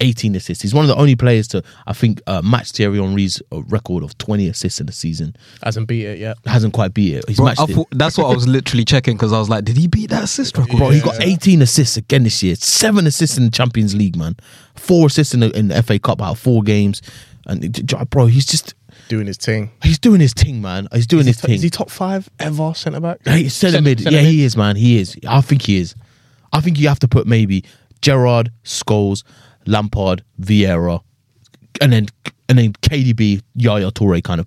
18 0.00 0.34
assists. 0.34 0.62
He's 0.62 0.74
one 0.74 0.84
of 0.84 0.88
the 0.88 0.96
only 0.96 1.14
players 1.14 1.46
to, 1.48 1.62
I 1.86 1.92
think, 1.92 2.20
uh, 2.26 2.42
match 2.42 2.72
Thierry 2.72 2.98
Henry's 2.98 3.40
uh, 3.52 3.62
record 3.62 4.02
of 4.02 4.16
20 4.18 4.48
assists 4.48 4.80
in 4.80 4.88
a 4.88 4.92
season. 4.92 5.36
Hasn't 5.62 5.86
beat 5.86 6.04
it 6.04 6.18
yet. 6.18 6.36
Hasn't 6.46 6.74
quite 6.74 6.92
beat 6.94 7.16
it. 7.16 7.24
He's 7.28 7.36
Bro, 7.36 7.46
matched 7.46 7.60
I 7.60 7.64
it. 7.64 7.70
thought, 7.70 7.88
that's 7.92 8.18
what 8.18 8.26
I 8.30 8.34
was 8.34 8.48
literally 8.48 8.84
checking 8.84 9.14
because 9.16 9.32
I 9.32 9.38
was 9.38 9.48
like, 9.48 9.64
did 9.64 9.76
he 9.76 9.86
beat 9.86 10.10
that 10.10 10.24
assist 10.24 10.58
record? 10.58 10.78
Bro, 10.78 10.90
he 10.90 11.00
got 11.00 11.22
18 11.22 11.62
assists 11.62 11.96
again 11.96 12.24
this 12.24 12.42
year. 12.42 12.56
Seven 12.56 13.06
assists 13.06 13.38
in 13.38 13.44
the 13.44 13.50
Champions 13.50 13.94
League, 13.94 14.16
man. 14.16 14.36
Four 14.74 15.06
assists 15.06 15.32
in 15.32 15.40
the, 15.40 15.56
in 15.56 15.68
the 15.68 15.82
FA 15.82 15.98
Cup 15.98 16.20
out 16.20 16.32
of 16.32 16.38
four 16.38 16.62
games. 16.62 17.00
And 17.46 18.10
bro, 18.10 18.26
he's 18.26 18.46
just 18.46 18.74
Doing 19.08 19.26
his 19.26 19.36
thing. 19.36 19.70
he's 19.82 19.98
doing 19.98 20.20
his 20.20 20.32
thing, 20.32 20.62
man. 20.62 20.88
He's 20.92 21.06
doing 21.06 21.26
his 21.26 21.36
Is 21.36 21.40
he, 21.42 21.46
thing. 21.46 21.54
is 21.56 21.62
he 21.62 21.70
top 21.70 21.90
five 21.90 22.28
ever 22.38 22.72
centre 22.74 23.00
back? 23.00 23.18
Hey, 23.24 23.48
centre 23.48 23.80
mid. 23.82 24.00
centre 24.00 24.16
Yeah, 24.16 24.22
mid? 24.22 24.30
he 24.32 24.44
is, 24.44 24.56
man. 24.56 24.76
He 24.76 24.98
is. 24.98 25.16
I 25.26 25.40
think 25.40 25.62
he 25.62 25.76
is. 25.76 25.94
I 26.52 26.60
think 26.60 26.78
you 26.78 26.88
have 26.88 27.00
to 27.00 27.08
put 27.08 27.26
maybe 27.26 27.64
Gerrard, 28.02 28.50
Scholes, 28.64 29.22
Lampard, 29.66 30.22
Vieira, 30.40 31.00
and 31.80 31.92
then 31.92 32.06
and 32.48 32.58
then 32.58 32.72
KDB, 32.74 33.42
Yaya 33.54 33.90
Toure 33.90 34.22
kind 34.22 34.40
of 34.40 34.46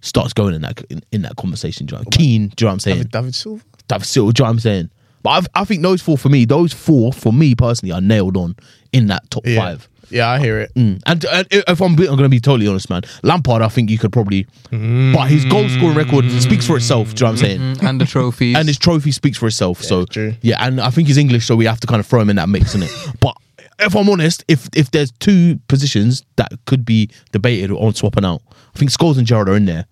starts 0.00 0.32
going 0.32 0.54
in 0.54 0.62
that 0.62 0.80
in, 0.90 1.02
in 1.12 1.22
that 1.22 1.36
conversation. 1.36 1.86
Do 1.86 1.96
you 1.96 2.02
know? 2.02 2.10
Keane, 2.10 2.48
do 2.56 2.64
you 2.64 2.66
know 2.66 2.68
what 2.68 2.72
I'm 2.74 2.80
saying? 2.80 2.96
David, 2.98 3.10
David 3.12 3.34
Silva. 3.34 3.64
David 3.88 4.06
Silva, 4.06 4.32
do 4.32 4.40
you 4.40 4.44
know 4.44 4.48
what 4.48 4.52
I'm 4.54 4.60
saying? 4.60 4.90
But 5.22 5.30
I've, 5.30 5.46
I 5.54 5.64
think 5.64 5.82
those 5.82 6.02
four 6.02 6.18
for 6.18 6.28
me, 6.28 6.44
those 6.44 6.72
four 6.72 7.12
for 7.12 7.32
me 7.32 7.54
personally, 7.54 7.92
are 7.92 8.00
nailed 8.00 8.36
on 8.36 8.56
in 8.92 9.06
that 9.08 9.28
top 9.30 9.46
Yeah. 9.46 9.58
five. 9.60 9.88
Yeah, 10.10 10.28
I 10.28 10.38
hear 10.38 10.58
it. 10.60 10.74
Mm. 10.74 11.02
And, 11.06 11.24
and 11.24 11.46
if 11.50 11.80
I'm, 11.80 11.96
be- 11.96 12.04
I'm 12.04 12.16
going 12.16 12.24
to 12.24 12.28
be 12.28 12.40
totally 12.40 12.68
honest, 12.68 12.90
man, 12.90 13.02
Lampard, 13.22 13.62
I 13.62 13.68
think 13.68 13.90
you 13.90 13.98
could 13.98 14.12
probably, 14.12 14.46
but 14.70 15.26
his 15.26 15.44
goal 15.44 15.68
scoring 15.68 15.96
record 15.96 16.30
speaks 16.40 16.66
for 16.66 16.76
itself. 16.76 17.14
Do 17.14 17.24
you 17.24 17.26
know 17.26 17.32
what 17.32 17.42
I'm 17.42 17.46
saying? 17.46 17.60
Mm, 17.60 17.88
and 17.88 18.00
the 18.00 18.06
trophies. 18.06 18.56
and 18.58 18.68
his 18.68 18.78
trophy 18.78 19.12
speaks 19.12 19.38
for 19.38 19.46
itself. 19.46 19.82
so 19.82 20.04
true. 20.04 20.34
yeah, 20.42 20.56
and 20.60 20.80
I 20.80 20.90
think 20.90 21.08
he's 21.08 21.18
English, 21.18 21.46
so 21.46 21.56
we 21.56 21.66
have 21.66 21.80
to 21.80 21.86
kind 21.86 22.00
of 22.00 22.06
throw 22.06 22.20
him 22.20 22.30
in 22.30 22.36
that 22.36 22.48
mix, 22.48 22.74
innit? 22.74 23.18
but 23.20 23.36
if 23.80 23.96
I'm 23.96 24.08
honest, 24.08 24.44
if 24.48 24.68
if 24.74 24.90
there's 24.90 25.10
two 25.12 25.58
positions 25.68 26.24
that 26.36 26.52
could 26.66 26.84
be 26.84 27.10
debated 27.32 27.70
on 27.70 27.94
swapping 27.94 28.24
out, 28.24 28.42
I 28.74 28.78
think 28.78 28.90
Scholes 28.90 29.18
and 29.18 29.26
Gerrard 29.26 29.48
are 29.48 29.56
in 29.56 29.64
there. 29.66 29.86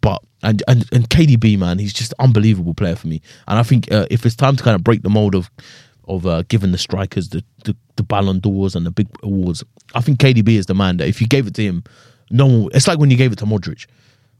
But 0.00 0.22
and 0.42 0.62
and 0.68 0.84
and 0.92 1.08
KDB, 1.08 1.58
man, 1.58 1.78
he's 1.78 1.92
just 1.92 2.12
an 2.18 2.24
unbelievable 2.24 2.74
player 2.74 2.96
for 2.96 3.06
me. 3.06 3.22
And 3.46 3.58
I 3.58 3.62
think 3.62 3.90
uh, 3.92 4.06
if 4.10 4.26
it's 4.26 4.36
time 4.36 4.56
to 4.56 4.62
kind 4.64 4.74
of 4.74 4.82
break 4.84 5.02
the 5.02 5.10
mold 5.10 5.34
of 5.34 5.50
of 6.08 6.26
uh, 6.26 6.42
giving 6.48 6.72
the 6.72 6.78
strikers 6.78 7.30
the, 7.30 7.44
the 7.64 7.76
the 7.96 8.02
Ballon 8.02 8.40
d'Ors 8.40 8.74
and 8.74 8.84
the 8.84 8.90
big 8.90 9.08
awards, 9.22 9.62
I 9.94 10.00
think 10.00 10.18
KDB 10.18 10.56
is 10.56 10.66
the 10.66 10.74
man 10.74 10.96
that 10.98 11.08
if 11.08 11.20
you 11.20 11.26
gave 11.26 11.46
it 11.46 11.54
to 11.54 11.62
him, 11.62 11.84
no 12.30 12.46
one. 12.46 12.68
It's 12.72 12.88
like 12.88 12.98
when 12.98 13.10
you 13.10 13.16
gave 13.16 13.32
it 13.32 13.38
to 13.38 13.46
Modric 13.46 13.86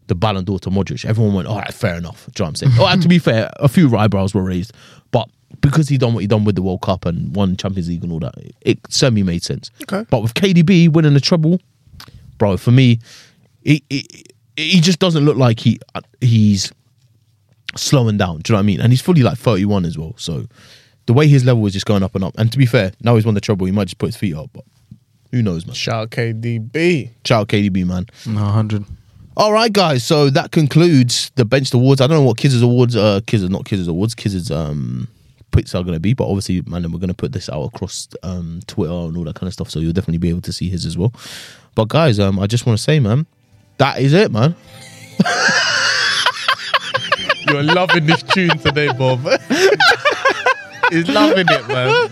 the 0.07 0.15
Ballon 0.15 0.45
d'Or 0.45 0.59
to 0.61 0.71
Modric, 0.71 1.05
everyone 1.05 1.35
went, 1.35 1.49
all 1.49 1.59
right, 1.59 1.73
fair 1.73 1.97
enough. 1.97 2.27
Do 2.27 2.43
you 2.43 2.45
know 2.45 2.51
what 2.51 2.63
I'm 2.63 2.71
saying? 2.71 2.73
oh, 2.79 2.87
and 2.87 3.03
to 3.03 3.09
be 3.09 3.19
fair, 3.19 3.51
a 3.57 3.69
few 3.69 3.95
eyebrows 3.97 4.35
were 4.35 4.43
raised. 4.43 4.73
But 5.11 5.29
because 5.61 5.89
he 5.89 5.99
done 5.99 6.15
what 6.15 6.21
he 6.21 6.27
done 6.27 6.45
with 6.45 6.57
the 6.57 6.63
World 6.63 6.83
Cup 6.83 7.07
and 7.07 7.35
won 7.35 7.57
Champions 7.57 7.89
League 7.89 8.03
and 8.03 8.13
all 8.13 8.21
that, 8.21 8.35
it 8.61 8.79
certainly 8.89 9.23
made 9.23 9.43
sense. 9.43 9.71
Okay. 9.83 10.07
But 10.11 10.23
with 10.23 10.35
KDB 10.35 10.93
winning 10.93 11.15
the 11.15 11.21
treble, 11.21 11.61
bro, 12.39 12.57
for 12.57 12.71
me, 12.71 12.99
he, 13.63 13.83
he, 13.89 14.25
he 14.57 14.81
just 14.81 14.99
doesn't 14.99 15.25
look 15.25 15.37
like 15.37 15.61
he 15.61 15.79
he's 16.21 16.73
slowing 17.77 18.19
down. 18.19 18.41
Do 18.41 18.53
you 18.53 18.55
know 18.55 18.59
what 18.59 18.65
I 18.65 18.67
mean? 18.67 18.81
And 18.81 18.93
he's 18.93 19.01
fully 19.01 19.23
like 19.23 19.39
31 19.39 19.85
as 19.85 19.97
well. 19.97 20.15
So 20.17 20.47
the 21.07 21.13
way 21.13 21.27
his 21.29 21.45
level 21.45 21.63
was 21.63 21.73
just 21.73 21.87
going 21.87 22.03
up 22.03 22.15
and 22.15 22.25
up. 22.25 22.35
And 22.39 22.51
to 22.53 22.59
be 22.59 22.67
fair, 22.67 22.93
now 23.03 23.15
he's 23.15 23.25
won 23.25 23.35
the 23.35 23.41
trouble. 23.41 23.67
he 23.67 23.73
might 23.73 23.87
just 23.87 23.99
put 23.99 24.07
his 24.07 24.17
feet 24.17 24.35
up. 24.35 24.51
But 24.53 24.65
who 25.31 25.43
knows, 25.43 25.67
man? 25.67 25.75
Shout 25.75 25.95
out 25.95 26.11
KDB. 26.11 27.11
Shout 27.25 27.43
out 27.43 27.49
KDB, 27.49 27.85
man. 27.87 28.07
no, 28.27 28.43
100. 28.43 28.85
All 29.37 29.53
right, 29.53 29.73
guys. 29.73 30.05
So 30.05 30.31
that 30.31 30.53
concludes 30.53 31.31
the 31.35 31.45
Benched 31.45 31.75
Awards. 31.75 32.01
I 32.01 32.07
don't 32.07 32.19
know 32.19 32.23
what 32.25 32.39
Kids 32.39 32.61
Awards, 32.63 32.95
uh, 32.95 33.21
Kids 33.27 33.49
not 33.49 33.65
Kids 33.65 33.89
Awards, 33.89 34.15
Kids 34.15 34.51
um 34.51 35.09
pits 35.51 35.75
are 35.75 35.83
going 35.85 35.95
to 35.95 36.01
be, 36.01 36.15
but 36.15 36.27
obviously, 36.27 36.63
man, 36.63 36.83
then 36.83 36.91
we're 36.93 36.99
going 36.99 37.09
to 37.09 37.15
put 37.15 37.33
this 37.33 37.49
out 37.49 37.63
across 37.65 38.09
um 38.23 38.61
Twitter 38.67 38.93
and 38.93 39.17
all 39.17 39.25
that 39.25 39.35
kind 39.35 39.47
of 39.49 39.53
stuff. 39.53 39.71
So 39.71 39.79
you'll 39.81 39.93
definitely 39.93 40.19
be 40.19 40.29
able 40.29 40.41
to 40.43 40.53
see 40.53 40.69
his 40.69 40.85
as 40.87 40.97
well. 40.99 41.13
But 41.75 41.89
guys, 41.89 42.21
um, 42.21 42.39
I 42.39 42.47
just 42.47 42.67
want 42.67 42.79
to 42.79 42.83
say, 42.83 43.01
man, 43.01 43.27
that 43.79 43.99
is 43.99 44.13
it, 44.13 44.31
man. 44.31 44.55
You're 47.49 47.63
loving 47.63 48.07
this 48.07 48.23
tune 48.23 48.57
today, 48.59 48.89
Bob. 48.93 49.21
He's 50.91 51.09
loving 51.09 51.47
it, 51.49 51.69
man. 51.69 52.11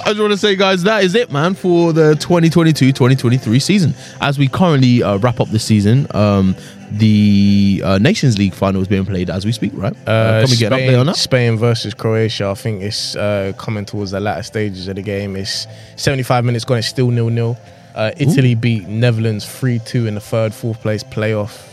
I 0.00 0.04
just 0.06 0.20
want 0.20 0.32
to 0.32 0.38
say, 0.38 0.56
guys, 0.56 0.82
that 0.84 1.04
is 1.04 1.14
it, 1.14 1.30
man, 1.30 1.54
for 1.54 1.92
the 1.92 2.14
2022-2023 2.14 3.62
season. 3.62 3.94
As 4.20 4.38
we 4.38 4.48
currently 4.48 5.02
uh, 5.02 5.18
wrap 5.18 5.40
up 5.40 5.48
this 5.48 5.64
season, 5.64 6.06
um, 6.14 6.56
the 6.90 7.80
uh, 7.84 7.98
Nations 7.98 8.38
League 8.38 8.54
final 8.54 8.82
is 8.82 8.88
being 8.88 9.06
played 9.06 9.30
as 9.30 9.44
we 9.44 9.52
speak, 9.52 9.72
right? 9.74 9.94
Uh, 10.06 10.42
can 10.42 10.50
we 10.50 10.56
get 10.56 10.72
an 10.72 10.78
Spain, 10.78 10.90
update 10.90 11.00
on 11.00 11.06
that? 11.06 11.16
Spain 11.16 11.56
versus 11.56 11.94
Croatia. 11.94 12.48
I 12.48 12.54
think 12.54 12.82
it's 12.82 13.16
uh, 13.16 13.52
coming 13.56 13.84
towards 13.84 14.10
the 14.10 14.20
latter 14.20 14.42
stages 14.42 14.88
of 14.88 14.96
the 14.96 15.02
game. 15.02 15.36
It's 15.36 15.66
75 15.96 16.44
minutes 16.44 16.64
gone. 16.64 16.78
It's 16.78 16.86
still 16.88 17.10
nil 17.10 17.30
nil. 17.30 17.56
Uh, 17.94 18.10
Italy 18.16 18.54
beat 18.54 18.88
Netherlands 18.88 19.46
3 19.46 19.78
2 19.80 20.06
in 20.06 20.14
the 20.14 20.20
third, 20.20 20.54
fourth 20.54 20.80
place 20.80 21.02
playoff. 21.04 21.68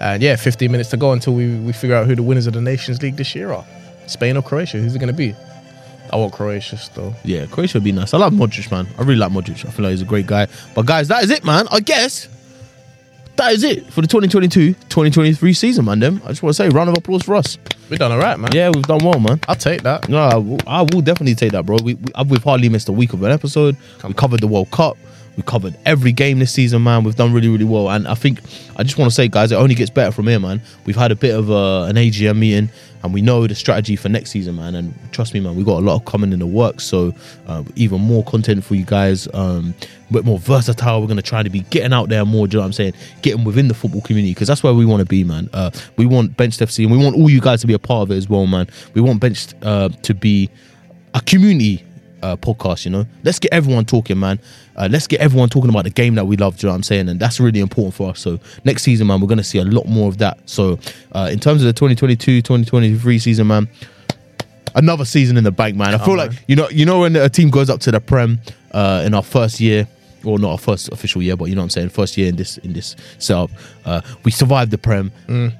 And 0.00 0.22
yeah, 0.22 0.34
15 0.36 0.70
minutes 0.70 0.90
to 0.90 0.96
go 0.96 1.12
until 1.12 1.34
we, 1.34 1.56
we 1.60 1.72
figure 1.72 1.94
out 1.96 2.06
who 2.06 2.16
the 2.16 2.22
winners 2.22 2.48
of 2.48 2.54
the 2.54 2.60
Nations 2.60 3.02
League 3.02 3.16
this 3.16 3.34
year 3.34 3.52
are. 3.52 3.64
Spain 4.12 4.36
or 4.36 4.42
Croatia? 4.42 4.78
Who's 4.78 4.94
it 4.94 4.98
going 4.98 5.08
to 5.08 5.16
be? 5.16 5.34
I 6.12 6.16
want 6.16 6.32
Croatia 6.32 6.76
still. 6.76 7.14
Yeah, 7.24 7.46
Croatia 7.46 7.78
would 7.78 7.84
be 7.84 7.92
nice. 7.92 8.12
I 8.12 8.18
love 8.18 8.34
Modric, 8.34 8.70
man. 8.70 8.86
I 8.98 9.02
really 9.02 9.16
like 9.16 9.32
Modric. 9.32 9.66
I 9.66 9.70
feel 9.70 9.84
like 9.84 9.92
he's 9.92 10.02
a 10.02 10.06
great 10.06 10.26
guy. 10.26 10.46
But 10.74 10.84
guys, 10.84 11.08
that 11.08 11.24
is 11.24 11.30
it, 11.30 11.42
man. 11.44 11.66
I 11.70 11.80
guess 11.80 12.28
that 13.36 13.52
is 13.52 13.64
it 13.64 13.90
for 13.92 14.02
the 14.02 14.08
2022-2023 14.08 15.56
season, 15.56 15.86
man. 15.86 16.00
Them. 16.00 16.20
I 16.24 16.28
just 16.28 16.42
want 16.42 16.54
to 16.54 16.62
say, 16.62 16.68
round 16.68 16.90
of 16.90 16.98
applause 16.98 17.22
for 17.22 17.34
us. 17.34 17.56
We've 17.88 17.98
done 17.98 18.12
alright, 18.12 18.38
man. 18.38 18.52
Yeah, 18.52 18.70
we've 18.70 18.84
done 18.84 19.02
well, 19.02 19.20
man. 19.20 19.40
I'll 19.48 19.56
take 19.56 19.82
that. 19.82 20.08
No, 20.08 20.18
I 20.18 20.36
will, 20.36 20.58
I 20.66 20.82
will 20.82 21.00
definitely 21.00 21.34
take 21.34 21.52
that, 21.52 21.64
bro. 21.64 21.78
We, 21.82 21.94
we, 21.94 22.12
we've 22.28 22.44
hardly 22.44 22.68
missed 22.68 22.88
a 22.88 22.92
week 22.92 23.14
of 23.14 23.22
an 23.22 23.32
episode. 23.32 23.76
We 24.04 24.12
covered 24.12 24.40
the 24.40 24.46
World 24.46 24.70
Cup. 24.70 24.98
We 25.36 25.42
covered 25.42 25.78
every 25.86 26.12
game 26.12 26.40
this 26.40 26.52
season, 26.52 26.82
man. 26.82 27.04
We've 27.04 27.16
done 27.16 27.32
really, 27.32 27.48
really 27.48 27.64
well. 27.64 27.90
And 27.90 28.06
I 28.06 28.14
think, 28.14 28.40
I 28.76 28.82
just 28.82 28.98
want 28.98 29.10
to 29.10 29.14
say, 29.14 29.28
guys, 29.28 29.50
it 29.50 29.54
only 29.54 29.74
gets 29.74 29.90
better 29.90 30.12
from 30.12 30.26
here, 30.26 30.38
man. 30.38 30.60
We've 30.84 30.96
had 30.96 31.10
a 31.10 31.16
bit 31.16 31.34
of 31.34 31.50
uh, 31.50 31.54
a, 31.54 31.84
an 31.86 31.96
AGM 31.96 32.36
meeting 32.36 32.68
and 33.02 33.12
we 33.12 33.20
know 33.20 33.46
the 33.46 33.54
strategy 33.54 33.96
for 33.96 34.08
next 34.08 34.30
season, 34.30 34.56
man. 34.56 34.74
And 34.74 34.94
trust 35.12 35.34
me, 35.34 35.40
man, 35.40 35.56
we've 35.56 35.66
got 35.66 35.78
a 35.78 35.84
lot 35.84 35.96
of 35.96 36.04
coming 36.04 36.32
in 36.32 36.38
the 36.38 36.46
works. 36.46 36.84
So, 36.84 37.12
uh, 37.46 37.64
even 37.76 38.00
more 38.00 38.24
content 38.24 38.64
for 38.64 38.74
you 38.74 38.84
guys, 38.84 39.28
um, 39.34 39.74
a 40.08 40.12
bit 40.12 40.24
more 40.24 40.38
versatile. 40.38 41.00
We're 41.00 41.14
to 41.14 41.22
try 41.22 41.42
to 41.42 41.50
be 41.50 41.60
getting 41.60 41.92
out 41.92 42.08
there 42.08 42.24
more, 42.24 42.46
do 42.46 42.56
you 42.56 42.58
know 42.58 42.62
what 42.62 42.66
I'm 42.66 42.72
saying? 42.72 42.94
Getting 43.22 43.44
within 43.44 43.68
the 43.68 43.74
football 43.74 44.02
community 44.02 44.32
because 44.32 44.48
that's 44.48 44.62
where 44.62 44.74
we 44.74 44.84
want 44.84 45.00
to 45.00 45.06
be, 45.06 45.24
man. 45.24 45.48
Uh, 45.52 45.70
we 45.96 46.06
want 46.06 46.36
Benched 46.36 46.60
FC 46.60 46.84
and 46.84 46.92
we 46.92 46.98
want 46.98 47.16
all 47.16 47.30
you 47.30 47.40
guys 47.40 47.60
to 47.62 47.66
be 47.66 47.74
a 47.74 47.78
part 47.78 48.02
of 48.02 48.10
it 48.10 48.16
as 48.16 48.28
well, 48.28 48.46
man. 48.46 48.68
We 48.94 49.00
want 49.00 49.20
Bench 49.20 49.48
uh, 49.62 49.88
to 49.88 50.14
be 50.14 50.50
a 51.14 51.20
community 51.20 51.84
uh, 52.22 52.36
podcast, 52.36 52.84
you 52.84 52.90
know. 52.90 53.06
Let's 53.24 53.38
get 53.38 53.52
everyone 53.52 53.84
talking, 53.84 54.18
man. 54.18 54.38
Uh, 54.76 54.88
let's 54.90 55.06
get 55.06 55.20
everyone 55.20 55.48
talking 55.48 55.70
about 55.70 55.84
the 55.84 55.90
game 55.90 56.14
that 56.14 56.26
we 56.26 56.36
love, 56.36 56.56
do 56.56 56.66
you 56.66 56.68
know 56.68 56.72
what 56.72 56.76
I'm 56.76 56.82
saying? 56.82 57.08
And 57.08 57.20
that's 57.20 57.40
really 57.40 57.60
important 57.60 57.94
for 57.94 58.10
us. 58.10 58.20
So 58.20 58.38
next 58.64 58.82
season, 58.82 59.06
man, 59.06 59.20
we're 59.20 59.26
going 59.26 59.38
to 59.38 59.44
see 59.44 59.58
a 59.58 59.64
lot 59.64 59.86
more 59.86 60.08
of 60.08 60.18
that. 60.18 60.38
So 60.48 60.78
uh, 61.12 61.28
in 61.32 61.40
terms 61.40 61.62
of 61.62 61.66
the 61.66 61.72
2022 61.72 62.42
2023 62.42 63.18
season, 63.18 63.46
man, 63.46 63.68
another 64.74 65.04
season 65.04 65.36
in 65.36 65.44
the 65.44 65.52
bank, 65.52 65.76
man. 65.76 65.94
I 65.94 65.98
feel 65.98 66.16
like, 66.16 66.32
you 66.46 66.56
know, 66.56 66.68
you 66.70 66.86
know 66.86 67.00
when 67.00 67.16
a 67.16 67.28
team 67.28 67.50
goes 67.50 67.68
up 67.68 67.80
to 67.80 67.90
the 67.90 68.00
Prem 68.00 68.40
uh, 68.72 69.02
in 69.04 69.14
our 69.14 69.22
first 69.22 69.60
year, 69.60 69.86
or 70.24 70.38
not 70.38 70.52
our 70.52 70.58
first 70.58 70.88
official 70.92 71.20
year, 71.20 71.36
but 71.36 71.46
you 71.46 71.54
know 71.54 71.62
what 71.62 71.64
I'm 71.64 71.70
saying, 71.70 71.88
first 71.88 72.16
year 72.16 72.28
in 72.28 72.36
this 72.36 72.56
in 72.58 72.72
this 72.72 72.94
setup, 73.18 73.50
uh, 73.84 74.00
we 74.24 74.30
survived 74.30 74.70
the 74.70 74.78
Prem. 74.78 75.10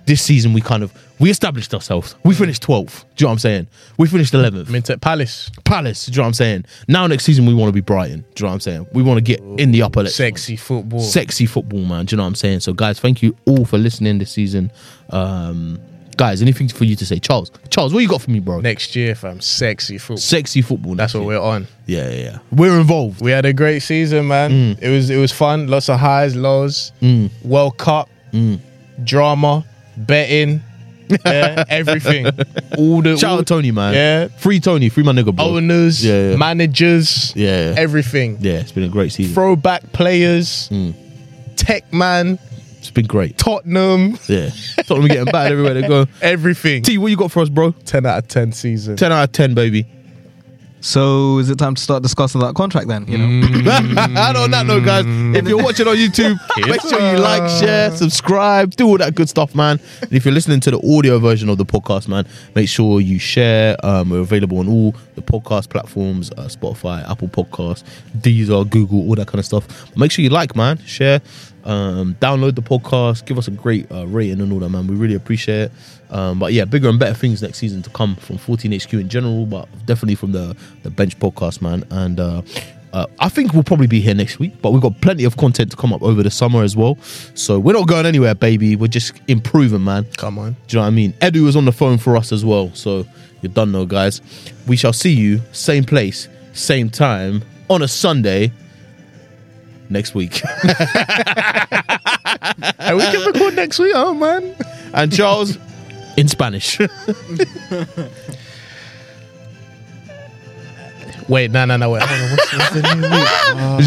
This 0.07 0.23
season, 0.23 0.53
we 0.53 0.61
kind 0.61 0.83
of 0.83 0.93
we 1.23 1.31
established 1.31 1.73
ourselves. 1.73 2.17
We 2.25 2.35
finished 2.35 2.63
12th. 2.65 3.05
Do 3.17 3.23
you 3.23 3.25
know 3.25 3.29
what 3.29 3.33
I'm 3.33 3.39
saying? 3.39 3.67
We 3.97 4.09
finished 4.09 4.35
11th. 4.35 4.67
Mintet 4.67 5.01
Palace. 5.01 5.51
Palace. 5.65 6.07
Do 6.07 6.13
you 6.13 6.17
know 6.17 6.23
what 6.25 6.27
I'm 6.29 6.35
saying? 6.35 6.65
Now 6.89 7.07
next 7.07 7.25
season 7.25 7.47
we 7.47 7.55
want 7.55 7.69
to 7.69 7.73
be 7.73 7.81
Brighton. 7.81 8.25
Do 8.35 8.43
you 8.43 8.45
know 8.45 8.49
what 8.49 8.55
I'm 8.55 8.61
saying? 8.61 8.87
We 8.93 9.03
want 9.03 9.19
to 9.19 9.23
get 9.23 9.41
in 9.61 9.71
the 9.71 9.83
upper. 9.83 10.07
Sexy 10.09 10.57
football. 10.57 11.01
sexy 11.01 11.47
football, 11.47 11.85
man. 11.85 12.05
Do 12.07 12.15
you 12.15 12.17
know 12.19 12.25
what 12.25 12.29
I'm 12.29 12.35
saying? 12.35 12.61
So 12.61 12.73
guys, 12.75 12.99
thank 13.01 13.23
you 13.23 13.37
all 13.47 13.65
for 13.65 13.79
listening 13.79 14.19
this 14.19 14.33
season. 14.33 14.71
Um, 15.11 15.79
guys, 16.17 16.43
anything 16.43 16.69
for 16.69 16.85
you 16.85 16.97
to 16.97 17.07
say, 17.07 17.19
Charles? 17.19 17.51
Charles, 17.71 17.95
what 17.95 18.01
you 18.01 18.09
got 18.09 18.23
for 18.23 18.31
me, 18.31 18.41
bro? 18.41 18.61
Next 18.61 18.97
year, 18.97 19.15
fam. 19.15 19.41
Sexy 19.41 19.99
football. 19.99 20.17
Sexy 20.17 20.61
football. 20.61 20.95
That's 20.97 21.15
what 21.15 21.25
we're 21.25 21.41
on. 21.41 21.69
Yeah, 21.87 22.11
yeah, 22.11 22.17
yeah. 22.23 22.39
We're 22.51 22.79
involved. 22.81 23.21
We 23.23 23.31
had 23.31 23.47
a 23.47 23.53
great 23.53 23.81
season, 23.81 24.27
man. 24.27 24.51
Mm. 24.51 24.83
It 24.83 24.91
was 24.91 25.09
it 25.09 25.19
was 25.19 25.31
fun. 25.31 25.69
Lots 25.69 25.89
of 25.89 26.01
highs, 26.01 26.35
lows. 26.35 26.91
World 27.45 27.79
Cup, 27.79 28.09
Mm. 28.33 28.59
drama, 29.05 29.65
betting, 29.97 30.63
yeah, 31.27 31.65
everything. 31.69 32.27
All 32.79 33.03
the 33.03 33.17
Shout 33.17 33.31
all, 33.33 33.39
out 33.41 33.47
Toney, 33.47 33.71
man. 33.71 33.95
Yeah. 33.95 34.29
Free 34.39 34.61
Toney, 34.61 34.89
free 34.89 35.03
my 35.03 35.13
nigga, 35.13 35.35
bro. 35.35 35.45
owners, 35.57 36.05
Yeah, 36.05 36.31
yeah. 36.31 36.37
managers, 36.37 37.33
Yeah, 37.37 37.75
everything. 37.77 38.39
yeah, 38.41 38.55
it's 38.55 38.73
been 38.73 38.85
a 38.85 38.89
great 38.89 39.13
season. 39.13 39.35
Throwback 39.35 39.93
players, 39.93 40.69
Mm. 40.71 40.95
Tech 41.57 41.93
Man, 41.93 42.39
It's 42.79 42.91
been 42.91 43.07
great. 43.07 43.39
Tottenham, 43.39 44.19
Yeah. 44.27 44.51
Tottenham 44.87 45.07
getting 45.09 45.25
bad 45.33 45.53
everywhere 45.53 45.75
they 45.75 45.87
go. 45.87 46.07
everything. 46.23 46.83
T, 46.83 46.99
what 46.99 47.09
you 47.09 47.17
got 47.17 47.31
for 47.31 47.41
us, 47.41 47.49
bro? 47.49 47.71
10 47.85 48.05
out 48.07 48.19
of 48.19 48.29
10 48.29 48.51
season. 48.53 48.97
10 48.97 49.13
out 49.13 49.23
of 49.25 49.33
10, 49.33 49.55
baby. 49.55 49.87
So 50.83 51.39
is 51.39 51.49
it 51.49 51.59
time 51.59 51.77
to 51.77 51.83
start 51.83 52.03
discussing 52.03 52.41
that 52.41 52.57
contract 52.57 52.89
then? 52.89 53.07
You 53.07 53.17
know, 53.17 53.25
and 53.47 54.37
on 54.37 54.51
that 54.51 54.67
note, 54.67 54.85
guys, 54.85 55.05
if 55.07 55.47
you're 55.47 55.63
watching 55.63 55.87
on 55.87 55.95
YouTube, 55.95 56.37
make 56.69 56.81
sure 56.81 57.01
you 57.13 57.19
like, 57.19 57.49
share, 57.49 57.93
subscribe, 57.93 58.73
do 58.73 58.89
all 58.89 58.99
that 58.99 59.15
good 59.15 59.29
stuff, 59.29 59.55
man. 59.55 59.79
And 60.01 60.13
if 60.13 60.25
you're 60.25 60.35
listening 60.35 60.59
to 60.59 60.73
the 60.73 60.97
audio 60.97 61.21
version 61.21 61.49
of 61.49 61.59
the 61.59 61.65
podcast, 61.65 62.09
man, 62.09 62.27
make 62.57 62.69
sure 62.69 63.01
you 63.01 63.21
share. 63.21 63.77
Um, 63.87 64.11
we're 64.11 64.21
available 64.21 64.59
on 64.59 64.69
all 64.69 64.93
the 65.15 65.23
podcast 65.23 65.71
platforms 65.71 66.33
uh, 66.33 66.49
Spotify, 66.49 67.09
Apple 67.09 67.29
Podcasts, 67.29 67.85
Deezer, 68.19 68.69
Google, 68.69 69.09
all 69.09 69.15
that 69.15 69.29
kind 69.29 69.39
of 69.39 69.45
stuff. 69.45 69.97
Make 69.97 70.11
sure 70.11 70.25
you 70.25 70.31
like, 70.31 70.57
man, 70.57 70.79
share, 70.79 71.21
um, 71.65 72.17
download 72.21 72.55
the 72.55 72.63
podcast, 72.63 73.25
give 73.27 73.39
us 73.39 73.49
a 73.49 73.51
great 73.51 73.91
uh, 73.91 74.07
rating 74.07 74.41
and 74.41 74.53
all 74.53 74.59
that, 74.61 74.69
man. 74.69 74.87
We 74.87 74.97
really 74.97 75.15
appreciate 75.15 75.71
it. 75.71 75.73
Um, 76.11 76.39
but 76.39 76.53
yeah, 76.53 76.65
bigger 76.65 76.89
and 76.89 76.99
better 76.99 77.15
things 77.15 77.43
next 77.43 77.59
season 77.59 77.83
to 77.83 77.91
come 77.91 78.17
from 78.17 78.37
14HQ 78.37 79.01
in 79.01 79.09
general, 79.09 79.47
but 79.47 79.69
definitely 79.87 80.15
from 80.15 80.33
the 80.33 80.57
the 80.83 80.91
bench 80.91 81.19
podcast, 81.19 81.63
man. 81.63 81.85
And 81.91 82.21
uh, 82.21 82.43
uh, 82.93 83.07
I 83.19 83.29
think 83.31 83.55
we'll 83.55 83.63
probably 83.63 83.87
be 83.87 84.01
here 84.01 84.15
next 84.15 84.39
week, 84.39 84.61
but 84.61 84.73
we've 84.73 84.83
got 84.83 85.01
plenty 85.01 85.25
of 85.25 85.37
content 85.39 85.71
to 85.71 85.77
come 85.77 85.93
up 85.93 86.03
over 86.03 86.23
the 86.23 86.31
summer 86.31 86.63
as 86.63 86.77
well. 86.77 86.99
So 87.35 87.59
we're 87.59 87.73
not 87.73 87.89
going 87.89 88.05
anywhere, 88.05 88.35
baby. 88.35 88.77
We're 88.77 88.89
just 88.89 89.15
improving, 89.29 89.85
man. 89.85 90.05
Come 90.19 90.39
on. 90.39 90.57
Do 90.67 90.77
you 90.77 90.79
know 90.79 90.83
what 90.83 90.89
I 90.89 90.91
mean? 90.91 91.13
Edu 91.15 91.45
was 91.45 91.57
on 91.57 91.65
the 91.65 91.73
phone 91.73 91.97
for 91.97 92.17
us 92.17 92.33
as 92.33 92.45
well. 92.45 92.71
So 92.75 93.07
you're 93.41 93.53
done 93.53 93.73
now, 93.73 93.85
guys. 93.85 94.21
We 94.67 94.77
shall 94.77 94.93
see 94.93 95.13
you 95.13 95.41
same 95.53 95.85
place, 95.85 96.29
same 96.53 96.91
time 96.91 97.43
on 97.71 97.81
a 97.81 97.89
Sunday 97.89 98.53
next 99.93 100.15
week. 100.15 100.43
And 102.79 102.97
we 102.97 103.05
can 103.05 103.25
record 103.33 103.55
next 103.55 103.79
week, 103.79 103.93
oh 103.95 104.13
man. 104.13 104.55
and 104.93 105.13
Charles 105.13 105.57
in 106.17 106.29
Spanish. 106.29 106.79
Wait, 111.29 111.51
no, 111.53 111.65
no, 111.65 111.77
no, 111.77 111.91
wait. 111.91 112.03
Hold 112.03 112.21
on. 112.21 112.31
What's, 112.33 112.53
what's 112.53 112.71
the 112.75 112.83
new 112.95 113.03
week? 113.03 113.11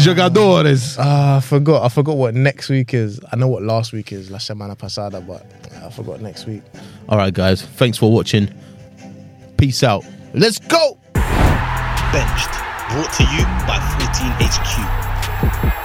Jogadores. 0.00 0.96
Ah, 0.98 1.36
I 1.36 1.40
forgot. 1.40 1.84
I 1.84 1.88
forgot 1.90 2.16
what 2.16 2.34
next 2.34 2.70
week 2.70 2.94
is. 2.94 3.20
I 3.30 3.36
know 3.36 3.46
what 3.46 3.62
last 3.62 3.92
week 3.92 4.10
is, 4.10 4.30
la 4.30 4.38
semana 4.38 4.76
pasada, 4.76 5.20
but 5.20 5.44
I 5.84 5.90
forgot 5.90 6.20
next 6.22 6.46
week. 6.46 6.62
All 7.08 7.18
right, 7.18 7.32
guys. 7.32 7.62
Thanks 7.62 7.98
for 7.98 8.10
watching. 8.10 8.48
Peace 9.58 9.82
out. 9.82 10.04
Let's 10.32 10.58
go. 10.58 10.98
Benched. 11.12 12.52
Brought 12.90 13.12
to 13.12 13.24
you 13.24 13.44
by 13.66 13.78
14HQ. 14.00 15.82